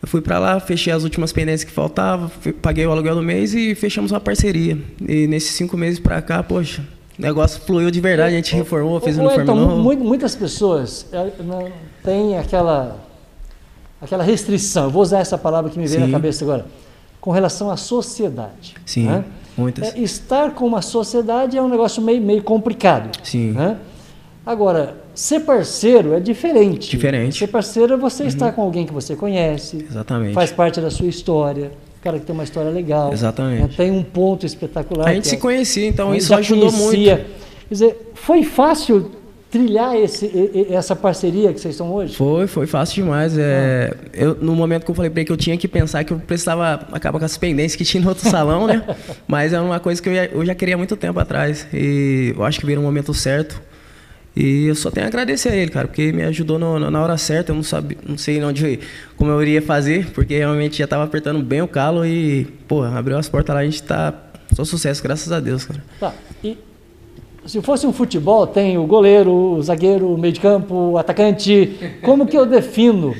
Eu 0.01 0.07
fui 0.07 0.19
para 0.19 0.39
lá, 0.39 0.59
fechei 0.59 0.91
as 0.91 1.03
últimas 1.03 1.31
pendências 1.31 1.63
que 1.63 1.71
faltavam, 1.71 2.29
paguei 2.61 2.85
o 2.85 2.91
aluguel 2.91 3.15
do 3.15 3.23
mês 3.23 3.53
e 3.53 3.73
fechamos 3.75 4.11
uma 4.11 4.19
parceria. 4.19 4.77
E 5.07 5.27
nesses 5.27 5.51
cinco 5.51 5.77
meses 5.77 5.99
para 5.99 6.21
cá, 6.21 6.41
poxa, 6.41 6.83
o 7.17 7.21
negócio 7.21 7.61
fluiu 7.61 7.91
de 7.91 8.01
verdade. 8.01 8.33
A 8.33 8.35
gente 8.35 8.55
reformou, 8.55 8.99
fez 8.99 9.15
um 9.17 9.21
uniforme 9.21 9.43
então, 9.43 9.55
novo. 9.55 9.95
Muitas 10.03 10.35
pessoas 10.35 11.05
é, 11.11 11.31
têm 12.03 12.37
aquela 12.37 12.99
aquela 14.01 14.23
restrição. 14.23 14.85
Eu 14.85 14.89
vou 14.89 15.03
usar 15.03 15.19
essa 15.19 15.37
palavra 15.37 15.69
que 15.69 15.77
me 15.77 15.87
veio 15.87 16.01
Sim. 16.01 16.07
na 16.07 16.11
cabeça 16.11 16.43
agora 16.43 16.65
com 17.19 17.31
relação 17.31 17.69
à 17.69 17.77
sociedade. 17.77 18.75
Sim, 18.85 19.05
né? 19.05 19.25
muitas. 19.57 19.95
É, 19.95 19.99
estar 19.99 20.51
com 20.51 20.65
uma 20.65 20.81
sociedade 20.81 21.57
é 21.57 21.61
um 21.61 21.69
negócio 21.69 22.01
meio, 22.01 22.21
meio 22.21 22.43
complicado. 22.43 23.17
Sim. 23.23 23.51
Né? 23.51 23.77
Agora, 24.45 24.95
ser 25.13 25.41
parceiro 25.41 26.13
é 26.13 26.19
diferente. 26.19 26.89
Diferente. 26.89 27.37
Ser 27.37 27.47
parceiro 27.47 27.95
é 27.95 27.97
você 27.97 28.23
uhum. 28.23 28.29
estar 28.29 28.51
com 28.53 28.61
alguém 28.61 28.85
que 28.85 28.93
você 28.93 29.15
conhece. 29.15 29.85
Exatamente. 29.89 30.33
Faz 30.33 30.51
parte 30.51 30.79
da 30.79 30.89
sua 30.89 31.07
história. 31.07 31.71
O 31.99 32.01
cara 32.01 32.19
que 32.19 32.25
tem 32.25 32.33
uma 32.33 32.43
história 32.43 32.69
legal. 32.69 33.11
Exatamente. 33.11 33.63
Né? 33.63 33.69
Tem 33.75 33.91
um 33.91 34.03
ponto 34.03 34.45
espetacular. 34.45 35.09
A 35.09 35.13
gente 35.13 35.27
se 35.27 35.35
é, 35.35 35.37
conhecia, 35.37 35.87
então 35.87 36.15
isso 36.15 36.33
ajudou 36.33 36.71
conhecia. 36.71 37.15
muito. 37.15 37.29
Quer 37.67 37.73
dizer, 37.73 38.11
foi 38.13 38.43
fácil 38.43 39.11
trilhar 39.57 39.95
esse, 39.95 40.31
essa 40.69 40.95
parceria 40.95 41.51
que 41.51 41.59
vocês 41.59 41.73
estão 41.73 41.91
hoje? 41.91 42.15
Foi, 42.15 42.45
foi 42.45 42.67
fácil 42.67 43.03
demais. 43.03 43.37
É, 43.37 43.91
ah. 43.93 44.09
eu, 44.13 44.35
no 44.35 44.55
momento 44.55 44.85
que 44.85 44.91
eu 44.91 44.95
falei 44.95 45.09
para 45.09 45.21
ele 45.21 45.25
que 45.25 45.31
eu 45.31 45.37
tinha 45.37 45.57
que 45.57 45.67
pensar 45.67 46.03
que 46.03 46.13
eu 46.13 46.19
precisava 46.19 46.87
acabar 46.91 47.17
com 47.17 47.25
as 47.25 47.37
pendências 47.37 47.75
que 47.75 47.83
tinha 47.83 48.01
no 48.01 48.09
outro 48.09 48.29
salão, 48.29 48.67
né? 48.67 48.83
Mas 49.27 49.53
é 49.53 49.59
uma 49.59 49.79
coisa 49.79 50.01
que 50.01 50.09
eu 50.09 50.15
já, 50.15 50.25
eu 50.25 50.45
já 50.45 50.53
queria 50.53 50.75
há 50.75 50.77
muito 50.77 50.95
tempo 50.95 51.19
atrás. 51.19 51.67
E 51.73 52.33
eu 52.35 52.43
acho 52.43 52.59
que 52.59 52.65
veio 52.65 52.79
no 52.79 52.85
momento 52.85 53.13
certo. 53.13 53.61
E 54.35 54.67
eu 54.67 54.75
só 54.75 54.91
tenho 54.91 55.07
a 55.07 55.09
agradecer 55.09 55.49
a 55.49 55.55
ele, 55.55 55.71
cara, 55.71 55.87
porque 55.87 56.11
me 56.11 56.21
ajudou 56.23 56.59
no, 56.59 56.77
no, 56.77 56.91
na 56.91 57.01
hora 57.01 57.17
certa. 57.17 57.51
Eu 57.51 57.55
não 57.55 57.63
sabia, 57.63 57.97
não 58.07 58.17
sei 58.17 58.43
onde, 58.43 58.79
como 59.15 59.31
eu 59.31 59.41
iria 59.41 59.61
fazer, 59.63 60.11
porque 60.11 60.37
realmente 60.37 60.77
já 60.77 60.83
estava 60.83 61.03
apertando 61.03 61.41
bem 61.41 61.63
o 61.63 61.67
calo 61.67 62.05
e, 62.05 62.45
pô, 62.67 62.83
abriu 62.83 63.17
as 63.17 63.27
portas 63.27 63.55
lá, 63.55 63.61
a 63.61 63.65
gente 63.65 63.81
tá 63.81 64.13
só 64.53 64.63
sucesso, 64.63 65.01
graças 65.01 65.31
a 65.31 65.39
Deus, 65.39 65.65
cara. 65.65 65.83
Tá. 65.99 66.13
E 66.43 66.55
se 67.47 67.61
fosse 67.61 67.87
um 67.87 67.93
futebol, 67.93 68.45
tem 68.45 68.77
o 68.77 68.85
goleiro, 68.85 69.31
o 69.31 69.61
zagueiro, 69.61 70.13
o 70.13 70.17
meio 70.17 70.33
de 70.33 70.39
campo, 70.39 70.75
o 70.75 70.97
atacante. 70.97 71.97
Como 72.03 72.27
que 72.27 72.37
eu 72.37 72.45
defino 72.45 73.15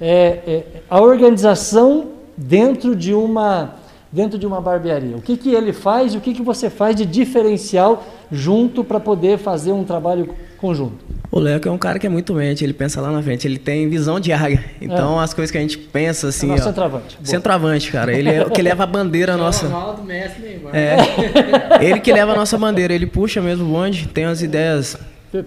é, 0.00 0.40
é, 0.46 0.66
a 0.90 1.00
organização 1.00 2.08
dentro 2.36 2.96
de 2.96 3.14
uma 3.14 3.76
dentro 4.12 4.36
de 4.36 4.44
uma 4.44 4.60
barbearia? 4.60 5.16
O 5.16 5.22
que, 5.22 5.36
que 5.36 5.54
ele 5.54 5.72
faz 5.72 6.14
e 6.14 6.16
o 6.18 6.20
que, 6.20 6.34
que 6.34 6.42
você 6.42 6.68
faz 6.68 6.96
de 6.96 7.06
diferencial 7.06 8.02
junto 8.30 8.82
para 8.82 8.98
poder 8.98 9.38
fazer 9.38 9.70
um 9.70 9.84
trabalho 9.84 10.34
conjunto? 10.58 11.19
O 11.32 11.38
Leco 11.38 11.68
é 11.68 11.70
um 11.70 11.78
cara 11.78 11.98
que 11.98 12.06
é 12.06 12.10
muito 12.10 12.34
mente, 12.34 12.64
ele 12.64 12.72
pensa 12.72 13.00
lá 13.00 13.12
na 13.12 13.22
frente, 13.22 13.46
ele 13.46 13.58
tem 13.58 13.88
visão 13.88 14.18
de 14.18 14.32
águia. 14.32 14.64
Então 14.80 15.20
é. 15.20 15.24
as 15.24 15.32
coisas 15.32 15.52
que 15.52 15.58
a 15.58 15.60
gente 15.60 15.78
pensa 15.78 16.28
assim. 16.28 16.50
É 16.50 16.54
ó, 16.54 16.58
centroavante. 16.58 17.18
Centroavante, 17.22 17.92
cara. 17.92 18.12
Ele 18.12 18.28
é 18.28 18.42
o 18.44 18.50
que 18.50 18.60
leva 18.60 18.82
a 18.82 18.86
bandeira 18.86 19.36
nossa. 19.36 19.68
Ronaldo, 19.68 20.02
Messi, 20.02 20.40
Neymar. 20.40 20.74
É. 20.74 20.96
ele 21.80 22.00
que 22.00 22.12
leva 22.12 22.32
a 22.32 22.36
nossa 22.36 22.58
bandeira, 22.58 22.92
ele 22.92 23.06
puxa 23.06 23.40
mesmo 23.40 23.64
o 23.64 23.68
bonde, 23.68 24.08
tem 24.08 24.24
as 24.24 24.42
ideias. 24.42 24.98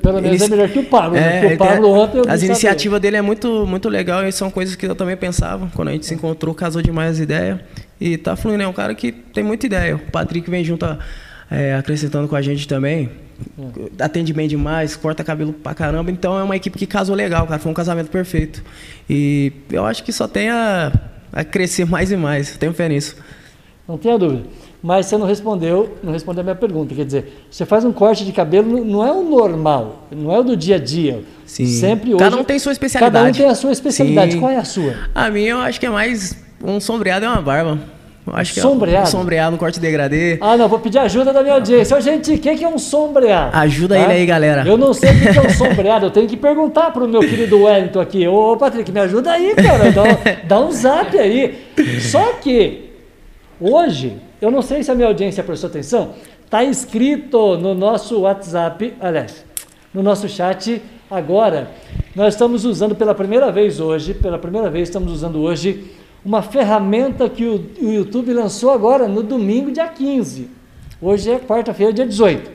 Pelo 0.01 0.21
menos 0.21 0.41
ele, 0.41 0.43
é 0.45 0.47
melhor 0.47 0.69
que 0.69 0.79
o 0.79 0.85
Pablo, 0.85 1.15
né? 1.15 1.39
é, 1.39 1.49
né? 1.49 1.55
o 1.55 1.57
Pablo 1.57 1.89
ontem 1.89 2.19
eu 2.19 2.23
As 2.29 2.41
iniciativas 2.41 3.01
dele 3.01 3.17
é 3.17 3.21
muito, 3.21 3.67
muito 3.67 3.89
legal 3.89 4.25
e 4.25 4.31
são 4.31 4.49
coisas 4.49 4.75
que 4.77 4.85
eu 4.85 4.95
também 4.95 5.17
pensava. 5.17 5.69
Quando 5.75 5.89
a 5.89 5.91
gente 5.91 6.05
se 6.05 6.13
encontrou, 6.13 6.55
casou 6.55 6.81
demais 6.81 7.11
as 7.11 7.19
ideias. 7.19 7.59
E 7.99 8.17
tá 8.17 8.37
fluindo, 8.37 8.63
é 8.63 8.67
um 8.67 8.71
cara 8.71 8.95
que 8.95 9.11
tem 9.11 9.43
muita 9.43 9.65
ideia. 9.65 9.97
O 9.97 9.99
Patrick 9.99 10.49
vem 10.49 10.63
junto, 10.63 10.85
é, 11.51 11.75
acrescentando 11.75 12.29
com 12.29 12.35
a 12.37 12.41
gente 12.41 12.65
também. 12.65 13.09
É. 13.99 14.03
Atende 14.03 14.33
bem 14.33 14.47
demais, 14.47 14.95
corta 14.95 15.23
cabelo 15.23 15.53
pra 15.53 15.73
caramba. 15.73 16.11
Então 16.11 16.37
é 16.37 16.43
uma 16.43 16.55
equipe 16.55 16.77
que 16.77 16.85
casou 16.85 17.15
legal, 17.15 17.47
cara. 17.47 17.59
Foi 17.59 17.71
um 17.71 17.75
casamento 17.75 18.09
perfeito. 18.09 18.63
E 19.09 19.51
eu 19.71 19.85
acho 19.85 20.03
que 20.03 20.11
só 20.11 20.27
tem 20.27 20.49
a, 20.49 20.91
a 21.31 21.43
crescer 21.43 21.85
mais 21.85 22.11
e 22.11 22.17
mais. 22.17 22.55
Tenho 22.57 22.73
fé 22.73 22.89
nisso. 22.89 23.15
Não 23.87 23.97
tenha 23.97 24.17
dúvida. 24.17 24.43
Mas 24.81 25.05
você 25.05 25.17
não 25.17 25.25
respondeu, 25.25 25.97
não 26.03 26.11
respondeu 26.11 26.41
a 26.41 26.43
minha 26.43 26.55
pergunta. 26.55 26.93
Quer 26.93 27.05
dizer, 27.05 27.45
você 27.49 27.65
faz 27.65 27.85
um 27.85 27.91
corte 27.93 28.25
de 28.25 28.33
cabelo, 28.33 28.83
não 28.83 29.05
é 29.05 29.11
o 29.11 29.23
normal, 29.23 30.07
não 30.11 30.33
é 30.33 30.39
o 30.39 30.43
do 30.43 30.57
dia 30.57 30.75
a 30.75 30.79
dia. 30.79 31.23
Sim. 31.45 31.65
Sempre 31.65 32.09
hoje. 32.09 32.19
Cada 32.19 32.35
um 32.35 32.43
tem 32.43 32.59
sua 32.59 32.73
especialidade. 32.73 33.13
Cada 33.13 33.29
um 33.29 33.33
tem 33.33 33.45
a 33.45 33.55
sua 33.55 33.71
especialidade. 33.71 34.33
Sim. 34.33 34.39
Qual 34.39 34.51
é 34.51 34.57
a 34.57 34.65
sua? 34.65 34.93
A 35.15 35.29
minha 35.29 35.51
eu 35.51 35.59
acho 35.59 35.79
que 35.79 35.85
é 35.85 35.89
mais 35.89 36.35
um 36.61 36.79
sombreado 36.81 37.25
e 37.25 37.27
uma 37.29 37.41
barba. 37.41 37.79
Acho 38.31 38.53
que 38.53 38.61
sombreado. 38.61 38.97
é 38.97 39.01
um 39.03 39.11
sombreado, 39.11 39.55
um 39.55 39.59
corte 39.59 39.79
degradê. 39.79 40.37
Ah, 40.39 40.55
não, 40.55 40.69
vou 40.69 40.79
pedir 40.79 40.97
ajuda 40.97 41.33
da 41.33 41.41
minha 41.41 41.55
audiência. 41.55 41.97
Ô, 41.97 41.99
gente, 41.99 42.33
o 42.33 42.37
que, 42.39 42.63
é 42.63 42.67
um 42.67 42.77
sombreado? 42.77 43.55
Ajuda 43.57 43.95
tá? 43.95 44.01
ele 44.01 44.13
aí, 44.13 44.25
galera. 44.25 44.63
Eu 44.65 44.77
não 44.77 44.93
sei 44.93 45.11
o 45.11 45.19
que, 45.19 45.33
que 45.33 45.37
é 45.37 45.41
um 45.41 45.49
sombreado, 45.49 46.05
eu 46.05 46.11
tenho 46.11 46.27
que 46.27 46.37
perguntar 46.37 46.91
pro 46.91 47.07
meu 47.07 47.19
querido 47.19 47.63
Wellington 47.63 47.99
aqui. 47.99 48.27
Ô, 48.27 48.55
Patrick, 48.55 48.89
me 48.91 48.99
ajuda 49.01 49.31
aí, 49.31 49.53
cara. 49.55 49.91
Dá, 49.91 50.03
dá 50.47 50.59
um 50.59 50.71
zap 50.71 51.17
aí. 51.17 51.65
Só 51.99 52.33
que, 52.41 52.91
hoje, 53.59 54.17
eu 54.41 54.49
não 54.49 54.61
sei 54.61 54.83
se 54.83 54.91
a 54.91 54.95
minha 54.95 55.07
audiência 55.07 55.43
prestou 55.43 55.69
atenção, 55.69 56.13
tá 56.49 56.63
escrito 56.63 57.57
no 57.57 57.73
nosso 57.73 58.21
WhatsApp, 58.21 58.93
aliás, 59.01 59.43
no 59.93 60.01
nosso 60.01 60.29
chat 60.29 60.81
agora. 61.11 61.71
Nós 62.15 62.35
estamos 62.35 62.63
usando 62.63 62.95
pela 62.95 63.13
primeira 63.13 63.51
vez 63.51 63.79
hoje, 63.79 64.13
pela 64.13 64.37
primeira 64.37 64.69
vez 64.69 64.87
estamos 64.87 65.11
usando 65.11 65.41
hoje 65.41 65.91
uma 66.25 66.41
ferramenta 66.41 67.29
que 67.29 67.45
o, 67.45 67.55
o 67.81 67.91
YouTube 67.91 68.33
lançou 68.33 68.71
agora 68.71 69.07
no 69.07 69.21
domingo, 69.21 69.71
dia 69.71 69.87
15. 69.87 70.49
Hoje 71.01 71.29
é 71.29 71.39
quarta-feira, 71.39 71.91
dia 71.91 72.05
18. 72.05 72.51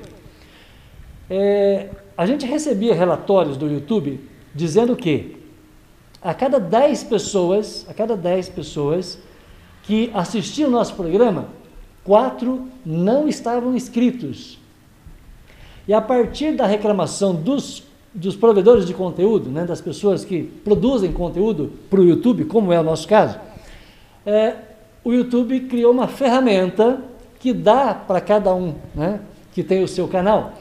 É, 1.28 1.90
a 2.16 2.24
gente 2.24 2.46
recebia 2.46 2.94
relatórios 2.94 3.57
do 3.57 3.68
YouTube 3.68 4.20
dizendo 4.54 4.96
que 4.96 5.37
a 6.22 6.33
cada 6.33 6.59
10 6.59 7.04
pessoas, 7.04 7.87
a 7.88 7.94
cada 7.94 8.16
10 8.16 8.48
pessoas 8.48 9.18
que 9.83 10.11
assistiam 10.14 10.70
nosso 10.70 10.94
programa, 10.94 11.48
quatro 12.02 12.66
não 12.85 13.28
estavam 13.28 13.76
inscritos. 13.76 14.59
E 15.87 15.92
a 15.92 16.00
partir 16.00 16.57
da 16.57 16.66
reclamação 16.66 17.35
dos, 17.35 17.83
dos 18.14 18.35
provedores 18.35 18.87
de 18.87 18.94
conteúdo, 18.94 19.50
né, 19.50 19.64
das 19.64 19.81
pessoas 19.81 20.24
que 20.24 20.42
produzem 20.42 21.12
conteúdo 21.12 21.72
para 21.88 22.00
o 22.00 22.04
YouTube, 22.04 22.46
como 22.46 22.72
é 22.72 22.81
o 22.81 22.83
nosso 22.83 23.07
caso, 23.07 23.38
é, 24.29 24.57
o 25.03 25.11
YouTube 25.11 25.61
criou 25.61 25.91
uma 25.91 26.07
ferramenta 26.07 27.01
que 27.41 27.55
dá 27.55 27.95
para 27.95 28.21
cada 28.21 28.55
um 28.55 28.75
né, 28.95 29.21
que 29.55 29.62
tem 29.62 29.83
o 29.83 29.88
seu 29.88 30.07
canal 30.07 30.53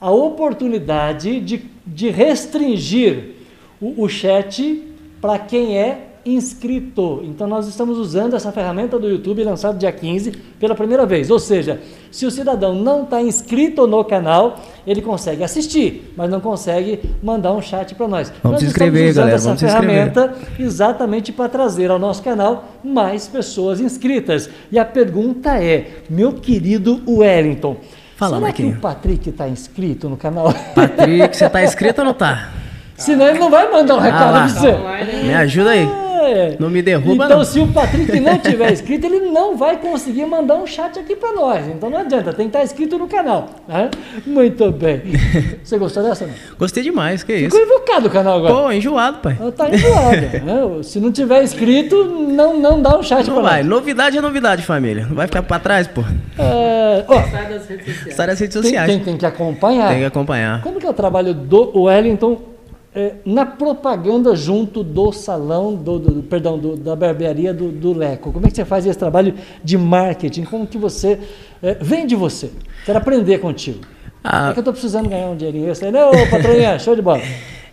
a 0.00 0.10
oportunidade 0.10 1.38
de, 1.38 1.70
de 1.86 2.10
restringir 2.10 3.36
o, 3.80 4.02
o 4.02 4.08
chat 4.08 4.82
para 5.20 5.38
quem 5.38 5.78
é 5.78 6.08
inscrito. 6.24 7.20
Então 7.24 7.46
nós 7.46 7.66
estamos 7.66 7.98
usando 7.98 8.34
essa 8.34 8.52
ferramenta 8.52 8.98
do 8.98 9.08
YouTube 9.08 9.42
lançada 9.44 9.76
dia 9.76 9.90
15 9.90 10.30
pela 10.58 10.74
primeira 10.74 11.04
vez. 11.04 11.30
Ou 11.30 11.38
seja, 11.38 11.80
se 12.10 12.26
o 12.26 12.30
cidadão 12.30 12.74
não 12.74 13.02
está 13.04 13.20
inscrito 13.20 13.86
no 13.86 14.04
canal, 14.04 14.60
ele 14.86 15.02
consegue 15.02 15.42
assistir, 15.42 16.12
mas 16.16 16.30
não 16.30 16.40
consegue 16.40 17.00
mandar 17.22 17.52
um 17.52 17.60
chat 17.60 17.94
para 17.94 18.08
nós. 18.08 18.32
Vamos 18.42 18.56
nós 18.56 18.60
se 18.60 18.66
inscrever, 18.66 19.14
galera. 19.14 19.36
essa 19.36 19.46
Vamos 19.46 19.60
ferramenta 19.60 20.34
exatamente 20.58 21.32
para 21.32 21.48
trazer 21.48 21.90
ao 21.90 21.98
nosso 21.98 22.22
canal 22.22 22.64
mais 22.84 23.26
pessoas 23.28 23.80
inscritas. 23.80 24.48
E 24.70 24.78
a 24.78 24.84
pergunta 24.84 25.62
é, 25.62 26.02
meu 26.08 26.34
querido 26.34 27.02
Wellington, 27.06 27.76
Fala, 28.16 28.36
será 28.36 28.40
Marquinhos. 28.40 28.72
que 28.72 28.78
o 28.78 28.80
Patrick 28.80 29.28
está 29.30 29.48
inscrito 29.48 30.08
no 30.08 30.16
canal? 30.16 30.54
Patrick, 30.74 31.36
você 31.36 31.46
está 31.46 31.62
inscrito 31.64 32.00
ou 32.00 32.04
não 32.04 32.12
está? 32.12 32.50
Senão 32.96 33.26
ele 33.26 33.38
não 33.38 33.50
vai 33.50 33.68
mandar 33.70 33.96
um 33.96 33.98
recado 33.98 34.36
ah, 34.36 34.40
para 34.42 34.46
você. 34.48 35.24
Me 35.24 35.34
ajuda 35.34 35.70
aí. 35.70 36.01
É. 36.22 36.56
Não 36.58 36.70
me 36.70 36.82
derruba, 36.82 37.24
então, 37.24 37.38
não. 37.38 37.44
se 37.44 37.58
o 37.60 37.66
Patrick 37.68 38.18
não 38.20 38.38
tiver 38.38 38.72
inscrito, 38.72 39.06
ele 39.06 39.30
não 39.30 39.56
vai 39.56 39.76
conseguir 39.76 40.24
mandar 40.26 40.56
um 40.56 40.66
chat 40.66 40.98
aqui 40.98 41.16
para 41.16 41.32
nós. 41.32 41.66
Então 41.68 41.90
não 41.90 41.98
adianta, 41.98 42.32
tem 42.32 42.46
que 42.48 42.56
estar 42.56 42.62
inscrito 42.62 42.98
no 42.98 43.06
canal. 43.08 43.48
Né? 43.68 43.90
Muito 44.26 44.70
bem. 44.70 45.02
Você 45.62 45.78
gostou 45.78 46.02
dessa? 46.02 46.26
Não? 46.26 46.34
Gostei 46.58 46.82
demais, 46.82 47.22
que 47.22 47.36
Ficou 47.36 47.60
isso. 47.60 47.68
invocado 47.68 48.08
o 48.08 48.10
canal 48.10 48.38
agora. 48.38 48.54
Pô, 48.54 48.72
enjoado, 48.72 49.18
pai. 49.18 49.36
Tá 49.56 49.68
enjoado. 49.68 50.20
né? 50.76 50.82
Se 50.82 51.00
não 51.00 51.10
tiver 51.12 51.42
inscrito, 51.42 52.04
não, 52.04 52.58
não 52.58 52.80
dá 52.80 52.98
um 52.98 53.02
chat 53.02 53.26
Não 53.26 53.34
para 53.34 53.42
vai. 53.42 53.62
nós. 53.62 53.66
Novidade 53.66 54.18
é 54.18 54.20
novidade, 54.20 54.62
família. 54.62 55.06
Não 55.06 55.16
vai 55.16 55.26
ficar 55.26 55.42
pra 55.42 55.58
trás, 55.58 55.86
pô. 55.86 56.02
É, 56.38 57.04
ó, 57.08 57.22
Sai 57.30 57.48
das 57.48 57.66
redes 57.68 57.86
sociais. 57.86 58.06
Está 58.08 58.26
nas 58.26 58.38
redes 58.40 58.54
tem, 58.54 58.62
sociais. 58.62 58.90
tem, 58.90 59.00
tem 59.00 59.16
que 59.16 59.26
acompanhar. 59.26 59.88
Tem 59.88 59.98
que 59.98 60.04
acompanhar. 60.04 60.62
Como 60.62 60.78
que 60.78 60.86
é 60.86 60.90
o 60.90 60.94
trabalho 60.94 61.34
do 61.34 61.82
Wellington 61.82 62.51
é, 62.94 63.14
na 63.24 63.46
propaganda 63.46 64.34
junto 64.36 64.82
do 64.84 65.12
salão, 65.12 65.74
do, 65.74 65.98
do- 65.98 66.22
perdão, 66.22 66.58
do- 66.58 66.76
da 66.76 66.94
barbearia 66.94 67.52
do, 67.54 67.70
do 67.70 67.92
Leco? 67.92 68.32
Como 68.32 68.46
é 68.46 68.50
que 68.50 68.56
você 68.56 68.64
faz 68.64 68.84
esse 68.86 68.98
trabalho 68.98 69.34
de 69.64 69.78
marketing? 69.78 70.44
Como 70.44 70.66
que 70.66 70.76
você 70.78 71.18
é, 71.62 71.74
vende 71.80 72.14
você? 72.14 72.50
Quero 72.84 72.98
aprender 72.98 73.38
contigo. 73.38 73.80
Ah. 74.22 74.50
É 74.50 74.52
que 74.52 74.58
eu 74.58 74.62
estou 74.62 74.72
precisando 74.72 75.08
ganhar 75.08 75.26
um 75.28 75.36
dinheirinho. 75.36 75.68
Eu 75.68 75.74
falei, 75.76 75.92
não, 75.92 76.10
patroinha, 76.30 76.78
show 76.80 76.94
de 76.94 77.02
bola. 77.02 77.22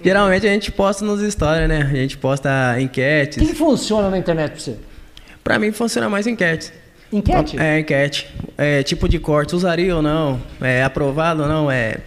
Geralmente 0.04 0.48
a 0.48 0.50
gente 0.52 0.72
posta 0.72 1.04
nos 1.04 1.22
stories, 1.34 1.68
né? 1.68 1.82
A 1.92 1.96
gente 1.96 2.18
posta 2.18 2.50
O 2.78 2.80
enquetes. 2.80 3.38
que 3.46 3.54
funciona 3.54 4.10
na 4.10 4.18
internet 4.18 4.52
para 4.52 4.60
você? 4.60 4.76
Pra 5.44 5.60
mim 5.60 5.72
funciona 5.74 6.08
mais 6.10 6.26
enquete. 6.26 6.72
Enquete? 7.12 7.60
É, 7.60 7.80
enquete. 7.80 8.28
É, 8.58 8.84
tipo 8.84 9.10
de 9.10 9.20
corte, 9.20 9.56
usaria 9.56 9.96
ou 9.96 10.02
não? 10.02 10.40
É 10.62 10.84
aprovado 10.84 11.42
ou 11.44 11.48
não? 11.50 11.70
É. 11.70 11.98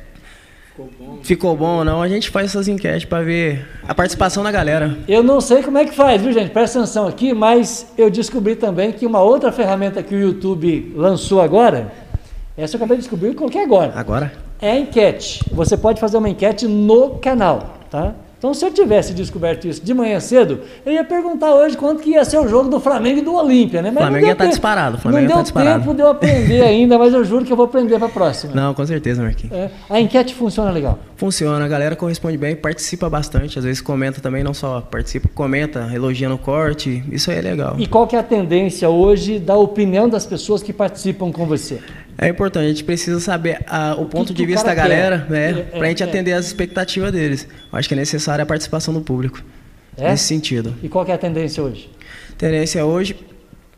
Ficou 1.23 1.57
bom 1.57 1.79
ou 1.79 1.85
não? 1.85 2.03
A 2.03 2.09
gente 2.09 2.31
faz 2.31 2.47
essas 2.47 2.67
enquetes 2.67 3.05
pra 3.05 3.21
ver 3.23 3.67
a 3.87 3.95
participação 3.95 4.43
da 4.43 4.51
galera. 4.51 4.97
Eu 5.07 5.23
não 5.23 5.41
sei 5.41 5.63
como 5.63 5.79
é 5.79 5.85
que 5.85 5.95
faz, 5.95 6.21
viu, 6.21 6.33
gente? 6.33 6.51
Presta 6.51 6.79
atenção 6.79 7.07
aqui, 7.07 7.35
mas 7.35 7.93
eu 7.97 8.11
descobri 8.11 8.57
também 8.57 8.93
que 8.93 9.07
uma 9.07 9.21
outra 9.21 9.53
ferramenta 9.53 10.03
que 10.03 10.15
o 10.15 10.19
YouTube 10.19 10.93
lançou 10.97 11.41
agora, 11.41 11.93
essa 12.57 12.77
eu 12.77 12.79
acabei 12.79 12.97
de 12.97 13.03
descobrir 13.03 13.31
e 13.31 13.35
coloquei 13.35 13.63
agora. 13.63 13.93
Agora? 13.95 14.33
É 14.61 14.73
a 14.73 14.79
enquete. 14.79 15.45
Você 15.53 15.77
pode 15.77 16.01
fazer 16.01 16.17
uma 16.17 16.29
enquete 16.29 16.67
no 16.67 17.19
canal, 17.19 17.79
tá? 17.91 18.15
Então, 18.43 18.53
se 18.53 18.65
eu 18.65 18.73
tivesse 18.73 19.15
descoberto 19.15 19.69
isso 19.69 19.81
de 19.85 19.95
manhã 19.95 20.19
cedo, 20.19 20.63
eu 20.85 20.93
ia 20.93 21.05
perguntar 21.05 21.55
hoje 21.55 21.77
quanto 21.77 22.03
que 22.03 22.11
ia 22.11 22.25
ser 22.25 22.39
o 22.39 22.49
jogo 22.49 22.69
do 22.69 22.81
Flamengo 22.81 23.21
e 23.21 23.23
do 23.23 23.33
Olímpia, 23.33 23.81
né? 23.81 23.93
Mas 23.93 24.03
Flamengo 24.03 24.27
ia 24.27 24.35
tá 24.35 24.43
tempo. 24.43 24.51
disparado, 24.51 24.99
Flamengo 24.99 25.23
não 25.23 25.23
ia 25.23 25.29
deu 25.29 25.37
tá 25.37 25.43
disparado. 25.43 25.79
tempo 25.79 25.95
de 25.95 26.03
eu 26.03 26.09
aprender 26.09 26.61
ainda, 26.67 26.99
mas 26.99 27.15
eu 27.15 27.25
juro 27.25 27.45
que 27.45 27.53
eu 27.53 27.57
vou 27.57 27.67
aprender 27.67 27.97
para 27.99 28.09
a 28.09 28.11
próxima. 28.11 28.53
Não, 28.53 28.75
com 28.75 28.85
certeza, 28.85 29.23
Marquinhos. 29.23 29.57
É, 29.57 29.71
a 29.89 30.01
enquete 30.01 30.35
funciona 30.35 30.73
legal. 30.73 30.99
Funciona, 31.15 31.65
a 31.65 31.69
galera 31.69 31.95
corresponde 31.95 32.37
bem, 32.37 32.57
participa 32.57 33.09
bastante, 33.09 33.61
às 33.61 33.65
vezes 33.65 33.81
comenta 33.81 34.21
também, 34.21 34.43
não 34.43 34.53
só 34.53 34.81
participa, 34.81 35.29
comenta, 35.33 35.89
elogia 35.95 36.29
no 36.29 36.37
corte, 36.37 37.01
isso 37.13 37.31
aí 37.31 37.39
é 37.39 37.43
legal. 37.43 37.77
E 37.79 37.87
qual 37.87 38.09
que 38.09 38.17
é 38.17 38.19
a 38.19 38.25
tendência 38.25 38.89
hoje 38.89 39.39
da 39.39 39.57
opinião 39.57 40.09
das 40.09 40.27
pessoas 40.27 40.65
que 40.65 40.73
participam 40.73 41.31
com 41.31 41.47
você? 41.47 41.79
É 42.19 42.29
importante, 42.29 42.65
a 42.65 42.69
gente 42.69 42.85
precisa 42.85 43.19
saber 43.21 43.61
ah, 43.67 43.95
o 43.99 44.07
ponto 44.07 44.29
que 44.29 44.35
de 44.35 44.45
o 44.45 44.47
vista 44.47 44.67
da 44.67 44.75
galera, 44.75 45.27
quer? 45.27 45.31
né? 45.31 45.45
É, 45.45 45.77
é, 45.77 45.79
pra 45.79 45.89
gente 45.89 46.03
é. 46.03 46.07
atender 46.07 46.33
as 46.33 46.47
expectativas 46.47 47.11
deles. 47.13 47.49
Eu 47.73 47.79
acho 47.79 47.89
que 47.89 47.95
é 47.95 47.97
necessária 47.97 48.43
a 48.43 48.47
participação 48.47 48.93
do 48.93 49.01
público. 49.01 49.43
É? 49.97 50.11
Nesse 50.11 50.25
sentido. 50.25 50.75
E 50.83 50.89
qual 50.89 51.05
que 51.05 51.11
é 51.11 51.15
a 51.15 51.19
tendência 51.19 51.63
hoje? 51.63 51.91
Tendência 52.39 52.85
hoje. 52.85 53.17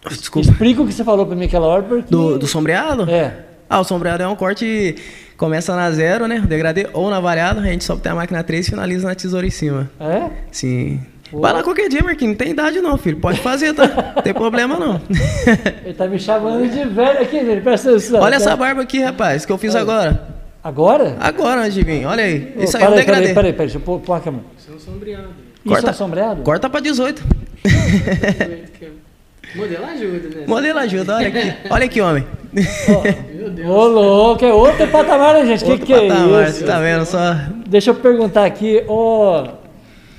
Desculpa. 0.08 0.50
Explica 0.50 0.82
o 0.82 0.86
que 0.86 0.92
você 0.92 1.04
falou 1.04 1.26
para 1.26 1.34
mim 1.34 1.46
aquela 1.46 1.66
hora, 1.66 1.82
porque... 1.82 2.10
Do, 2.10 2.38
do 2.38 2.46
sombreado? 2.46 3.08
É. 3.10 3.44
Ah, 3.68 3.80
o 3.80 3.84
sombreado 3.84 4.22
é 4.22 4.28
um 4.28 4.36
corte. 4.36 4.96
Começa 5.36 5.74
na 5.74 5.90
zero, 5.90 6.28
né? 6.28 6.40
Degradê 6.40 6.86
ou 6.92 7.10
na 7.10 7.18
variado. 7.18 7.60
A 7.60 7.64
gente 7.64 7.82
sobe 7.82 8.00
até 8.00 8.10
a 8.10 8.14
máquina 8.14 8.42
3 8.42 8.66
e 8.66 8.70
finaliza 8.70 9.08
na 9.08 9.14
tesoura 9.14 9.46
em 9.46 9.50
cima. 9.50 9.90
É? 9.98 10.30
Sim. 10.52 11.00
Pô. 11.34 11.40
Vai 11.40 11.52
lá 11.52 11.62
qualquer 11.64 11.88
dia, 11.88 12.00
Marquinhos. 12.00 12.30
Não 12.32 12.38
tem 12.38 12.50
idade 12.52 12.80
não, 12.80 12.96
filho. 12.96 13.16
Pode 13.18 13.40
fazer, 13.40 13.74
tá? 13.74 14.12
Não 14.14 14.22
tem 14.22 14.32
problema 14.32 14.78
não. 14.78 15.00
Ele 15.84 15.92
tá 15.94 16.06
me 16.06 16.16
chamando 16.18 16.64
de 16.70 16.84
velho 16.84 17.20
aqui, 17.22 17.40
velho. 17.40 17.60
Presta 17.60 17.90
atenção. 17.90 18.20
Olha 18.20 18.30
tá? 18.38 18.44
essa 18.44 18.54
barba 18.56 18.82
aqui, 18.82 19.00
rapaz, 19.02 19.44
que 19.44 19.50
eu 19.50 19.58
fiz 19.58 19.74
agora. 19.74 20.28
Agora? 20.62 21.16
Agora, 21.18 21.62
antes 21.62 21.74
de 21.74 21.82
vir. 21.82 22.06
Olha 22.06 22.22
aí. 22.22 22.54
Ô, 22.56 22.62
Isso 22.62 22.76
aí 22.76 22.84
é 22.84 22.86
um 22.86 22.90
peraí, 22.90 23.04
degradê. 23.04 23.20
peraí, 23.22 23.34
peraí, 23.34 23.52
peraí, 23.52 23.66
deixa 23.66 23.78
eu 23.78 23.82
pôr, 23.82 23.98
pôr 24.00 24.12
a 24.14 24.20
câmera. 24.20 24.44
São 24.58 24.78
sombreados. 24.78 25.26
Isso 25.64 25.68
Corta- 25.74 25.90
é 25.90 25.92
sombreado? 25.92 26.42
Corta 26.42 26.70
pra 26.70 26.80
18. 26.80 27.24
Modelo 29.56 29.84
ajuda, 29.86 30.28
né? 30.40 30.44
Modelo 30.46 30.78
ajuda, 30.80 31.16
olha 31.16 31.28
aqui. 31.28 31.54
Olha 31.70 31.84
aqui, 31.84 32.00
homem. 32.00 32.26
Meu 33.34 33.50
Deus. 33.50 33.68
Ô, 33.68 33.86
louco, 33.86 34.44
é 34.44 34.52
outro 34.52 34.86
patamar, 34.88 35.34
né, 35.34 35.46
gente? 35.46 35.64
Que 35.64 35.70
Outro 35.70 35.86
que 35.86 35.92
é 35.92 36.08
patamar, 36.08 36.48
isso? 36.48 36.58
você 36.58 36.64
tá 36.64 36.80
vendo 36.80 37.04
só? 37.04 37.36
Deixa 37.66 37.90
eu 37.90 37.94
perguntar 37.94 38.44
aqui, 38.46 38.82
ô, 38.88 39.44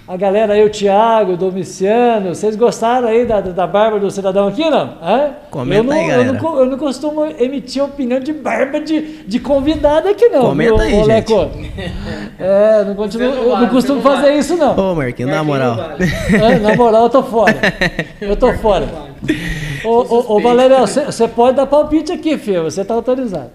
a 0.08 0.16
galera 0.18 0.54
aí, 0.54 0.64
o 0.64 0.70
Thiago, 0.70 1.34
o 1.34 1.38
Domiciano, 1.38 2.36
vocês 2.36 2.56
gostaram 2.56 3.08
aí 3.08 3.26
da, 3.26 3.42
da 3.42 3.66
barba 3.66 4.00
do 4.00 4.12
cidadão 4.12 4.48
aqui, 4.48 4.70
não? 4.70 4.94
Hã? 5.02 5.32
Comenta 5.50 5.80
eu 5.82 5.84
não, 5.84 5.94
aí, 5.94 6.04
eu 6.04 6.08
galera. 6.10 6.32
não, 6.34 6.40
co- 6.40 6.60
eu 6.60 6.66
não 6.68 6.78
costumo 6.78 7.26
emitir 7.40 7.84
opinião 7.84 8.20
de 8.20 8.32
barba 8.32 8.80
de, 8.80 9.24
de 9.26 9.40
convidado 9.40 10.08
aqui, 10.08 10.30
não. 10.30 10.42
Comenta 10.42 10.76
viu, 10.76 10.82
aí, 10.82 11.02
ô, 11.02 11.04
gente. 11.06 11.34
É, 12.38 12.84
não 12.84 12.96
continuo, 12.96 13.34
não 13.34 13.44
eu 13.44 13.58
não 13.58 13.70
costumo 13.70 13.96
não 13.96 14.04
fazer 14.04 14.34
isso, 14.34 14.56
não. 14.58 14.78
Ô, 14.92 14.94
Marquinhos, 14.96 15.32
na 15.32 15.44
moral. 15.44 15.76
É, 16.34 16.60
na 16.60 16.76
moral, 16.76 17.04
eu 17.04 17.10
tô 17.10 17.24
fora. 17.24 17.56
Eu 18.22 18.36
tô 18.36 18.54
fora. 18.54 18.88
Ô, 19.84 19.90
ô, 19.90 20.36
ô 20.36 20.40
Valério, 20.40 20.78
você 20.80 21.06
você 21.06 21.28
pode 21.28 21.56
dar 21.58 21.66
palpite 21.66 22.12
aqui, 22.12 22.38
filho. 22.38 22.64
Você 22.64 22.84
tá 22.84 22.94
autorizado. 22.94 23.52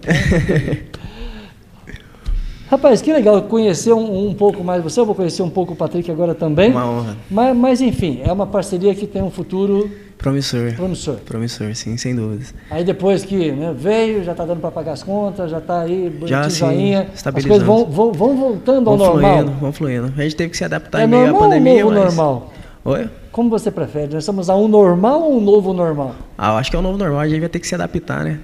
Rapaz, 2.71 3.01
que 3.01 3.11
legal 3.11 3.41
conhecer 3.41 3.91
um, 3.91 4.29
um 4.29 4.33
pouco 4.33 4.63
mais 4.63 4.81
você. 4.81 5.01
Eu 5.01 5.05
vou 5.05 5.13
conhecer 5.13 5.41
um 5.43 5.49
pouco 5.49 5.73
o 5.73 5.75
Patrick 5.75 6.09
agora 6.09 6.33
também. 6.33 6.71
Uma 6.71 6.89
honra. 6.89 7.17
Mas, 7.29 7.57
mas, 7.57 7.81
enfim, 7.81 8.21
é 8.23 8.31
uma 8.31 8.47
parceria 8.47 8.95
que 8.95 9.05
tem 9.05 9.21
um 9.21 9.29
futuro 9.29 9.91
Promissor. 10.17 10.73
promissor. 10.75 11.15
Promissor, 11.25 11.75
sim, 11.75 11.97
sem 11.97 12.15
dúvidas. 12.15 12.53
Aí 12.69 12.85
depois 12.85 13.25
que 13.25 13.51
né, 13.51 13.75
veio, 13.77 14.23
já 14.23 14.33
tá 14.33 14.45
dando 14.45 14.61
para 14.61 14.71
pagar 14.71 14.93
as 14.93 15.03
contas, 15.03 15.51
já 15.51 15.59
tá 15.59 15.81
aí, 15.81 16.09
bonitinho, 16.09 16.49
sim, 16.49 16.59
joinha. 16.59 17.09
As 17.13 17.45
coisas 17.45 17.63
vão, 17.63 17.85
vão, 17.87 18.13
vão 18.13 18.37
voltando 18.37 18.89
ao 18.89 18.97
Vão 18.97 19.07
normal. 19.07 19.33
fluindo, 19.33 19.51
vão 19.59 19.71
fluindo. 19.73 20.13
A 20.17 20.21
gente 20.21 20.35
teve 20.37 20.51
que 20.51 20.57
se 20.57 20.63
adaptar 20.63 21.01
É 21.01 21.03
em 21.03 21.07
meio 21.07 21.23
à 21.23 21.25
normal 21.25 21.41
ou 21.41 21.49
pandemia, 21.49 21.83
novo 21.83 21.95
mas... 21.95 22.03
normal? 22.15 22.53
Oi? 22.85 23.09
Como 23.33 23.49
você 23.49 23.69
prefere? 23.69 24.13
Nós 24.13 24.23
estamos 24.23 24.49
a 24.49 24.55
um 24.55 24.69
normal 24.69 25.23
ou 25.23 25.37
um 25.37 25.41
novo 25.41 25.73
normal? 25.73 26.15
Ah, 26.37 26.53
eu 26.53 26.57
acho 26.57 26.69
que 26.71 26.75
é 26.77 26.79
o 26.79 26.81
novo 26.81 26.97
normal, 26.97 27.19
a 27.19 27.27
gente 27.27 27.41
vai 27.41 27.49
ter 27.49 27.59
que 27.59 27.67
se 27.67 27.75
adaptar, 27.75 28.23
né? 28.23 28.39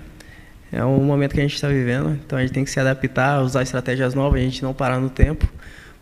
É 0.71 0.83
um 0.83 1.01
momento 1.03 1.33
que 1.33 1.39
a 1.39 1.43
gente 1.43 1.55
está 1.55 1.67
vivendo, 1.69 2.11
então 2.25 2.37
a 2.37 2.41
gente 2.41 2.53
tem 2.53 2.63
que 2.63 2.69
se 2.69 2.79
adaptar, 2.79 3.41
usar 3.41 3.61
estratégias 3.63 4.13
novas, 4.13 4.41
a 4.41 4.43
gente 4.43 4.61
não 4.61 4.73
parar 4.73 4.99
no 4.99 5.09
tempo, 5.09 5.47